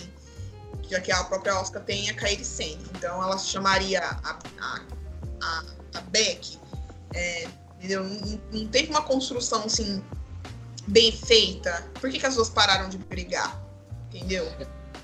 Já 0.90 1.00
que 1.00 1.12
a 1.12 1.22
própria 1.22 1.60
Oscar 1.60 1.80
tem 1.84 2.10
a 2.10 2.14
Kairi 2.14 2.44
Sane. 2.44 2.84
Então 2.96 3.22
ela 3.22 3.38
chamaria 3.38 4.02
a, 4.02 4.36
a, 4.60 4.80
a, 5.40 5.64
a 5.94 6.00
Beck. 6.10 6.58
É, 7.14 7.46
entendeu? 7.76 8.02
Não, 8.02 8.40
não, 8.50 8.66
teve 8.66 8.90
uma 8.90 9.02
construção 9.02 9.62
assim 9.62 10.02
bem 10.88 11.12
feita. 11.12 11.88
Por 12.00 12.10
que, 12.10 12.18
que 12.18 12.26
as 12.26 12.34
duas 12.34 12.50
pararam 12.50 12.88
de 12.88 12.98
brigar? 12.98 13.62
Entendeu? 14.12 14.44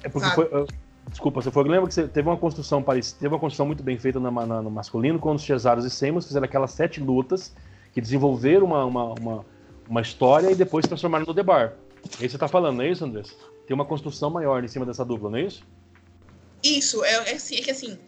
É 0.03 0.09
porque 0.09 0.29
Sabe? 0.29 0.49
foi. 0.51 0.67
Desculpa, 1.09 1.43
você 1.43 1.51
foi. 1.51 1.65
Lembra 1.65 1.89
que 1.89 1.95
você 1.95 2.09
teve 2.09 2.29
uma 2.29 2.37
construção 2.37 2.83
parecida, 2.83 3.21
teve 3.21 3.35
uma 3.35 3.41
construção 3.41 3.67
muito 3.67 3.83
bem 3.83 3.99
feita 3.99 4.19
no, 4.19 4.31
no 4.31 4.71
masculino, 4.71 5.19
quando 5.19 5.39
os 5.39 5.45
Cesaros 5.45 5.85
e 5.85 5.91
Seymour 5.91 6.23
fizeram 6.23 6.45
aquelas 6.45 6.71
sete 6.71 7.01
lutas 7.01 7.55
que 7.93 8.01
desenvolveram 8.01 8.67
uma, 8.67 8.85
uma, 8.85 9.15
uma, 9.15 9.47
uma 9.89 10.01
história 10.01 10.51
e 10.51 10.55
depois 10.55 10.85
se 10.85 10.89
transformaram 10.89 11.27
no 11.27 11.35
The 11.35 11.43
Bar. 11.43 11.75
É 12.05 12.07
isso 12.07 12.19
que 12.19 12.29
você 12.31 12.39
tá 12.39 12.49
falando, 12.49 12.77
não 12.77 12.85
é 12.85 12.91
isso, 12.91 13.05
Andrés? 13.05 13.37
Tem 13.67 13.75
uma 13.75 13.85
construção 13.85 14.31
maior 14.31 14.65
em 14.65 14.69
cima 14.69 14.87
dessa 14.87 15.05
dupla, 15.05 15.31
não 15.31 15.39
é 15.39 15.43
isso? 15.43 15.63
Isso, 16.63 17.05
é, 17.05 17.31
é, 17.31 17.35
assim, 17.35 17.57
é 17.57 17.61
que 17.61 17.71
assim, 17.71 17.99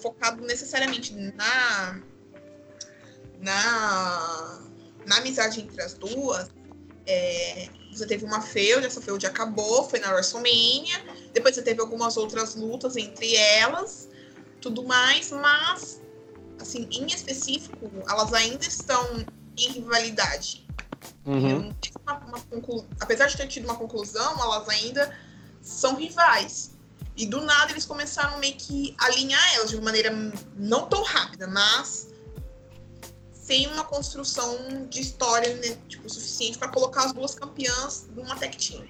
focado 0.00 0.42
necessariamente 0.42 1.14
na, 1.14 2.00
na, 3.40 4.60
na 5.06 5.18
amizade 5.18 5.60
entre 5.60 5.82
as 5.82 5.94
duas, 5.94 6.50
é, 7.06 7.68
você 7.92 8.06
teve 8.06 8.24
uma 8.24 8.40
feud, 8.40 8.86
essa 8.86 9.00
feud 9.00 9.26
acabou, 9.26 9.88
foi 9.88 9.98
na 9.98 10.12
WrestleMania. 10.12 11.02
Depois 11.32 11.54
você 11.54 11.62
teve 11.62 11.80
algumas 11.80 12.16
outras 12.16 12.54
lutas 12.54 12.96
entre 12.96 13.34
elas, 13.34 14.08
tudo 14.60 14.84
mais, 14.84 15.30
mas, 15.30 16.00
assim, 16.60 16.88
em 16.90 17.06
específico, 17.06 17.90
elas 18.08 18.32
ainda 18.32 18.66
estão 18.66 19.24
em 19.56 19.72
rivalidade. 19.72 20.66
Uhum. 21.24 21.74
Uma, 22.02 22.18
uma 22.26 22.40
conclu... 22.40 22.86
Apesar 23.00 23.26
de 23.26 23.36
ter 23.36 23.46
tido 23.46 23.64
uma 23.64 23.76
conclusão, 23.76 24.40
elas 24.40 24.68
ainda 24.68 25.16
são 25.60 25.96
rivais. 25.96 26.72
E 27.16 27.26
do 27.26 27.40
nada 27.40 27.72
eles 27.72 27.84
começaram 27.84 28.38
meio 28.38 28.54
que 28.54 28.94
alinhar 28.96 29.54
elas 29.54 29.70
de 29.70 29.76
uma 29.76 29.86
maneira 29.86 30.10
não 30.56 30.88
tão 30.88 31.02
rápida, 31.02 31.48
mas 31.48 32.08
sem 33.48 33.66
uma 33.66 33.82
construção 33.82 34.86
de 34.90 35.00
história 35.00 35.54
né, 35.54 35.78
tipo, 35.88 36.06
suficiente 36.10 36.58
para 36.58 36.68
colocar 36.68 37.06
as 37.06 37.14
duas 37.14 37.34
campeãs 37.34 38.06
numa 38.14 38.36
tech 38.36 38.54
team. 38.58 38.84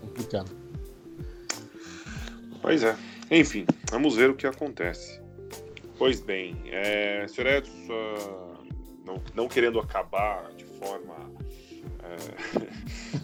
Complicado. 0.00 0.50
Pois 2.62 2.82
é. 2.82 2.96
Enfim, 3.30 3.66
vamos 3.90 4.16
ver 4.16 4.30
o 4.30 4.34
que 4.34 4.46
acontece. 4.46 5.20
Pois 5.98 6.22
bem, 6.22 6.56
é, 6.64 7.26
Sr. 7.28 7.46
Edson, 7.48 8.56
não, 9.04 9.22
não 9.34 9.46
querendo 9.46 9.78
acabar 9.78 10.50
de 10.54 10.64
forma. 10.64 11.14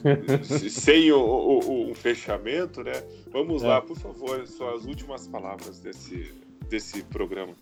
É, 0.05 0.69
sem 0.69 1.13
o, 1.13 1.19
o, 1.19 1.91
o, 1.91 1.95
fechamento, 1.95 2.85
né? 2.85 2.93
Vamos 3.33 3.63
é. 3.63 3.69
lá, 3.69 3.81
por 3.81 3.97
favor, 3.97 4.47
suas 4.47 4.85
últimas 4.85 5.27
palavras 5.27 5.81
desse, 5.81 6.35
desse 6.69 7.03
programa. 7.05 7.55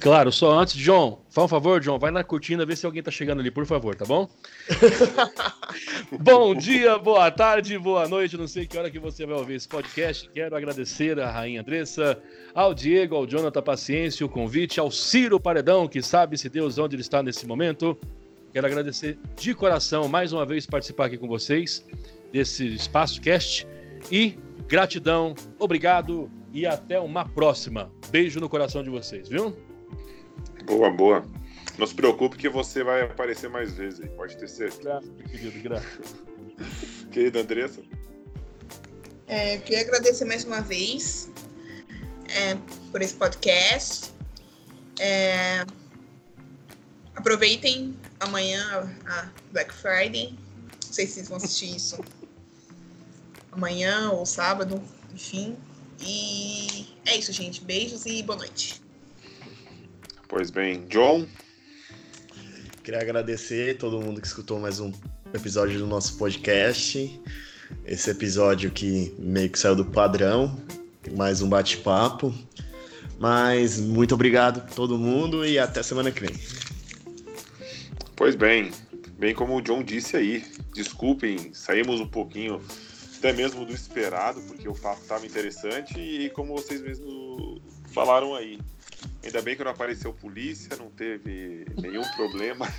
Claro, 0.00 0.30
só 0.30 0.52
antes, 0.58 0.76
John, 0.76 1.24
faz 1.30 1.46
um 1.46 1.48
favor, 1.48 1.80
John, 1.80 1.98
vai 1.98 2.10
na 2.10 2.22
cortina 2.22 2.66
ver 2.66 2.76
se 2.76 2.84
alguém 2.84 3.02
tá 3.02 3.10
chegando 3.10 3.40
ali, 3.40 3.50
por 3.50 3.64
favor, 3.64 3.94
tá 3.94 4.04
bom? 4.04 4.28
Bom 6.20 6.54
dia, 6.54 6.98
boa 6.98 7.30
tarde, 7.30 7.78
boa 7.78 8.06
noite, 8.06 8.36
não 8.36 8.46
sei 8.46 8.66
que 8.66 8.78
hora 8.78 8.90
que 8.90 8.98
você 8.98 9.26
vai 9.26 9.36
ouvir 9.36 9.54
esse 9.54 9.66
podcast. 9.66 10.30
Quero 10.32 10.54
agradecer 10.56 11.18
à 11.18 11.30
Rainha 11.30 11.60
Andressa, 11.60 12.18
ao 12.54 12.72
Diego, 12.72 13.16
ao 13.16 13.26
Jonathan 13.26 13.62
Paciência, 13.62 14.24
o 14.24 14.28
convite, 14.28 14.78
ao 14.78 14.90
Ciro 14.90 15.40
Paredão, 15.40 15.88
que 15.88 16.02
sabe 16.02 16.38
se 16.38 16.48
Deus 16.48 16.78
onde 16.78 16.94
ele 16.94 17.02
está 17.02 17.22
nesse 17.22 17.46
momento. 17.46 17.98
Quero 18.52 18.66
agradecer 18.66 19.18
de 19.36 19.54
coração 19.54 20.08
mais 20.08 20.32
uma 20.32 20.46
vez 20.46 20.66
participar 20.66 21.06
aqui 21.06 21.18
com 21.18 21.28
vocês 21.28 21.84
desse 22.32 22.66
Espaço 22.66 23.20
Cast 23.20 23.66
e 24.10 24.38
gratidão, 24.68 25.34
obrigado 25.58 26.30
e 26.52 26.66
até 26.66 26.98
uma 26.98 27.28
próxima. 27.28 27.90
Beijo 28.10 28.40
no 28.40 28.48
coração 28.48 28.82
de 28.82 28.90
vocês, 28.90 29.28
viu? 29.28 29.56
Boa, 30.66 30.90
boa. 30.90 31.24
Não 31.78 31.86
se 31.86 31.94
preocupe 31.94 32.36
que 32.36 32.48
você 32.48 32.82
vai 32.82 33.02
aparecer 33.02 33.48
mais 33.48 33.72
vezes 33.74 34.00
aí, 34.00 34.08
pode 34.08 34.36
ter 34.36 34.48
certeza. 34.48 34.82
Graças, 34.82 35.10
querido, 35.30 35.60
graças. 35.60 36.14
Querida 37.12 37.40
Andressa. 37.40 37.82
É, 39.28 39.58
queria 39.58 39.82
agradecer 39.82 40.24
mais 40.24 40.44
uma 40.44 40.60
vez 40.60 41.30
é, 42.28 42.56
por 42.90 43.00
esse 43.00 43.14
podcast. 43.14 44.12
É, 44.98 45.64
aproveitem 47.14 47.96
amanhã 48.18 48.92
a 49.06 49.30
Black 49.52 49.72
Friday. 49.72 50.36
Não 50.84 50.92
sei 50.92 51.06
se 51.06 51.14
vocês 51.14 51.28
vão 51.28 51.36
assistir 51.36 51.76
isso 51.76 51.98
amanhã 53.52 54.10
ou 54.10 54.26
sábado, 54.26 54.82
enfim. 55.14 55.56
E 56.00 56.88
é 57.04 57.16
isso, 57.16 57.32
gente. 57.32 57.62
Beijos 57.62 58.04
e 58.04 58.22
boa 58.22 58.38
noite. 58.38 58.85
Pois 60.28 60.50
bem, 60.50 60.84
John. 60.88 61.24
Queria 62.82 63.00
agradecer 63.00 63.78
todo 63.78 64.00
mundo 64.00 64.20
que 64.20 64.26
escutou 64.26 64.58
mais 64.58 64.80
um 64.80 64.92
episódio 65.32 65.78
do 65.78 65.86
nosso 65.86 66.18
podcast. 66.18 67.20
Esse 67.84 68.10
episódio 68.10 68.72
que 68.72 69.14
meio 69.20 69.48
que 69.48 69.58
saiu 69.58 69.76
do 69.76 69.84
padrão, 69.84 70.60
mais 71.16 71.42
um 71.42 71.48
bate-papo. 71.48 72.34
Mas 73.20 73.78
muito 73.78 74.14
obrigado 74.14 74.58
a 74.58 74.62
todo 74.62 74.98
mundo 74.98 75.46
e 75.46 75.60
até 75.60 75.80
semana 75.80 76.10
que 76.10 76.20
vem. 76.20 76.34
Pois 78.16 78.34
bem, 78.34 78.72
bem 79.16 79.32
como 79.32 79.56
o 79.56 79.62
John 79.62 79.84
disse 79.84 80.16
aí, 80.16 80.44
desculpem, 80.74 81.54
saímos 81.54 82.00
um 82.00 82.08
pouquinho 82.08 82.60
até 83.16 83.32
mesmo 83.32 83.64
do 83.64 83.72
esperado, 83.72 84.40
porque 84.42 84.68
o 84.68 84.74
papo 84.74 85.02
estava 85.02 85.24
interessante 85.24 85.98
e 85.98 86.30
como 86.30 86.56
vocês 86.56 86.82
mesmos 86.82 87.62
falaram 87.92 88.34
aí, 88.34 88.58
Ainda 89.26 89.42
bem 89.42 89.54
que 89.56 89.64
não 89.64 89.72
apareceu 89.72 90.14
polícia, 90.14 90.76
não 90.76 90.88
teve 90.88 91.66
nenhum 91.82 92.04
problema. 92.12 92.72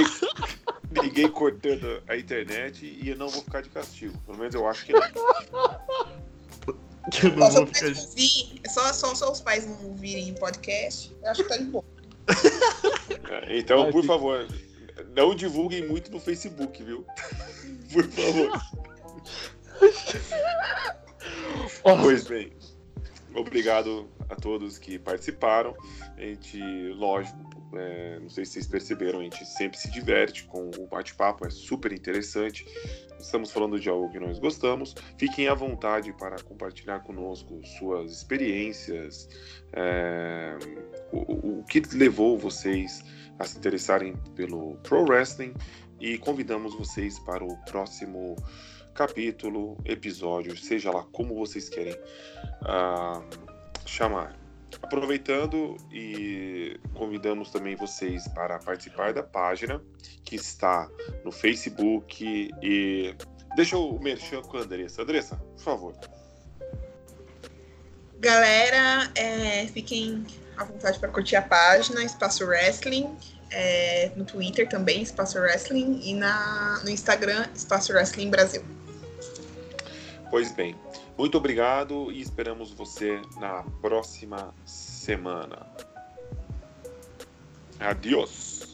ninguém, 1.02 1.30
cortando 1.30 2.02
a 2.06 2.14
internet 2.14 2.84
e 2.84 3.08
eu 3.08 3.16
não 3.16 3.30
vou 3.30 3.42
ficar 3.42 3.62
de 3.62 3.70
castigo. 3.70 4.12
Pelo 4.26 4.36
menos 4.36 4.54
eu 4.54 4.68
acho 4.68 4.84
que 4.84 4.92
não. 4.92 5.00
Eu 5.00 5.14
não 7.36 7.50
vou 7.50 7.66
ficar... 7.66 7.86
ouvir, 7.86 8.60
é 8.62 8.68
só, 8.68 8.92
só, 8.92 9.14
só 9.14 9.32
os 9.32 9.40
pais 9.40 9.66
não 9.66 9.82
ouvirem 9.86 10.34
podcast, 10.34 11.10
eu 11.22 11.30
acho 11.30 11.42
que 11.42 11.48
tá 11.48 11.56
de 11.56 11.64
boa. 11.64 11.82
É, 13.30 13.58
então, 13.58 13.90
por 13.90 14.04
favor, 14.04 14.46
não 15.16 15.34
divulguem 15.34 15.88
muito 15.88 16.12
no 16.12 16.20
Facebook, 16.20 16.82
viu? 16.82 17.06
Por 17.90 18.04
favor. 18.04 18.60
Pois 21.82 22.24
bem, 22.24 22.52
obrigado 23.34 24.08
a 24.28 24.36
todos 24.36 24.78
que 24.78 24.98
participaram. 24.98 25.74
A 26.16 26.20
gente, 26.20 26.58
lógico, 26.94 27.38
é, 27.74 28.18
não 28.20 28.28
sei 28.28 28.44
se 28.44 28.52
vocês 28.52 28.66
perceberam, 28.66 29.20
a 29.20 29.22
gente 29.22 29.44
sempre 29.46 29.78
se 29.78 29.90
diverte 29.90 30.44
com 30.44 30.70
o 30.78 30.86
bate-papo, 30.86 31.46
é 31.46 31.50
super 31.50 31.92
interessante. 31.92 32.66
Estamos 33.18 33.50
falando 33.50 33.78
de 33.78 33.88
algo 33.88 34.10
que 34.10 34.18
nós 34.18 34.38
gostamos. 34.38 34.94
Fiquem 35.16 35.48
à 35.48 35.54
vontade 35.54 36.12
para 36.12 36.36
compartilhar 36.42 37.00
conosco 37.00 37.60
suas 37.78 38.12
experiências, 38.12 39.28
é, 39.72 40.58
o, 41.12 41.60
o 41.60 41.64
que 41.64 41.80
levou 41.92 42.36
vocês 42.36 43.02
a 43.38 43.44
se 43.44 43.56
interessarem 43.56 44.16
pelo 44.34 44.76
pro 44.78 45.02
wrestling 45.02 45.54
e 46.00 46.18
convidamos 46.18 46.74
vocês 46.74 47.18
para 47.20 47.44
o 47.44 47.56
próximo 47.64 48.36
capítulo, 48.94 49.76
episódio, 49.84 50.56
seja 50.56 50.90
lá 50.90 51.04
como 51.12 51.34
vocês 51.34 51.68
querem. 51.68 51.94
Uh, 52.62 53.52
chamar. 53.86 54.36
Aproveitando 54.82 55.76
e 55.92 56.80
convidamos 56.94 57.50
também 57.50 57.76
vocês 57.76 58.26
para 58.28 58.58
participar 58.58 59.12
da 59.12 59.22
página 59.22 59.82
que 60.24 60.34
está 60.36 60.88
no 61.24 61.30
Facebook 61.30 62.50
e 62.62 63.14
deixa 63.54 63.76
o 63.76 64.00
merchan 64.00 64.40
com 64.42 64.56
a 64.56 64.60
Andressa. 64.60 65.02
Andressa, 65.02 65.36
por 65.36 65.62
favor. 65.62 65.94
Galera, 68.18 69.10
é, 69.14 69.66
fiquem 69.66 70.24
à 70.56 70.64
vontade 70.64 70.98
para 70.98 71.10
curtir 71.10 71.36
a 71.36 71.42
página 71.42 72.02
Espaço 72.02 72.44
Wrestling, 72.46 73.14
é, 73.50 74.10
no 74.16 74.24
Twitter 74.24 74.68
também 74.68 75.02
Espaço 75.02 75.38
Wrestling 75.38 76.00
e 76.02 76.14
na, 76.14 76.80
no 76.82 76.88
Instagram 76.88 77.46
Espaço 77.54 77.92
Wrestling 77.92 78.30
Brasil. 78.30 78.62
Pois 80.32 80.50
bem, 80.50 80.74
muito 81.18 81.36
obrigado 81.36 82.10
e 82.10 82.18
esperamos 82.22 82.72
você 82.72 83.20
na 83.38 83.64
próxima 83.82 84.54
semana. 84.64 85.66
Adiós. 87.78 88.71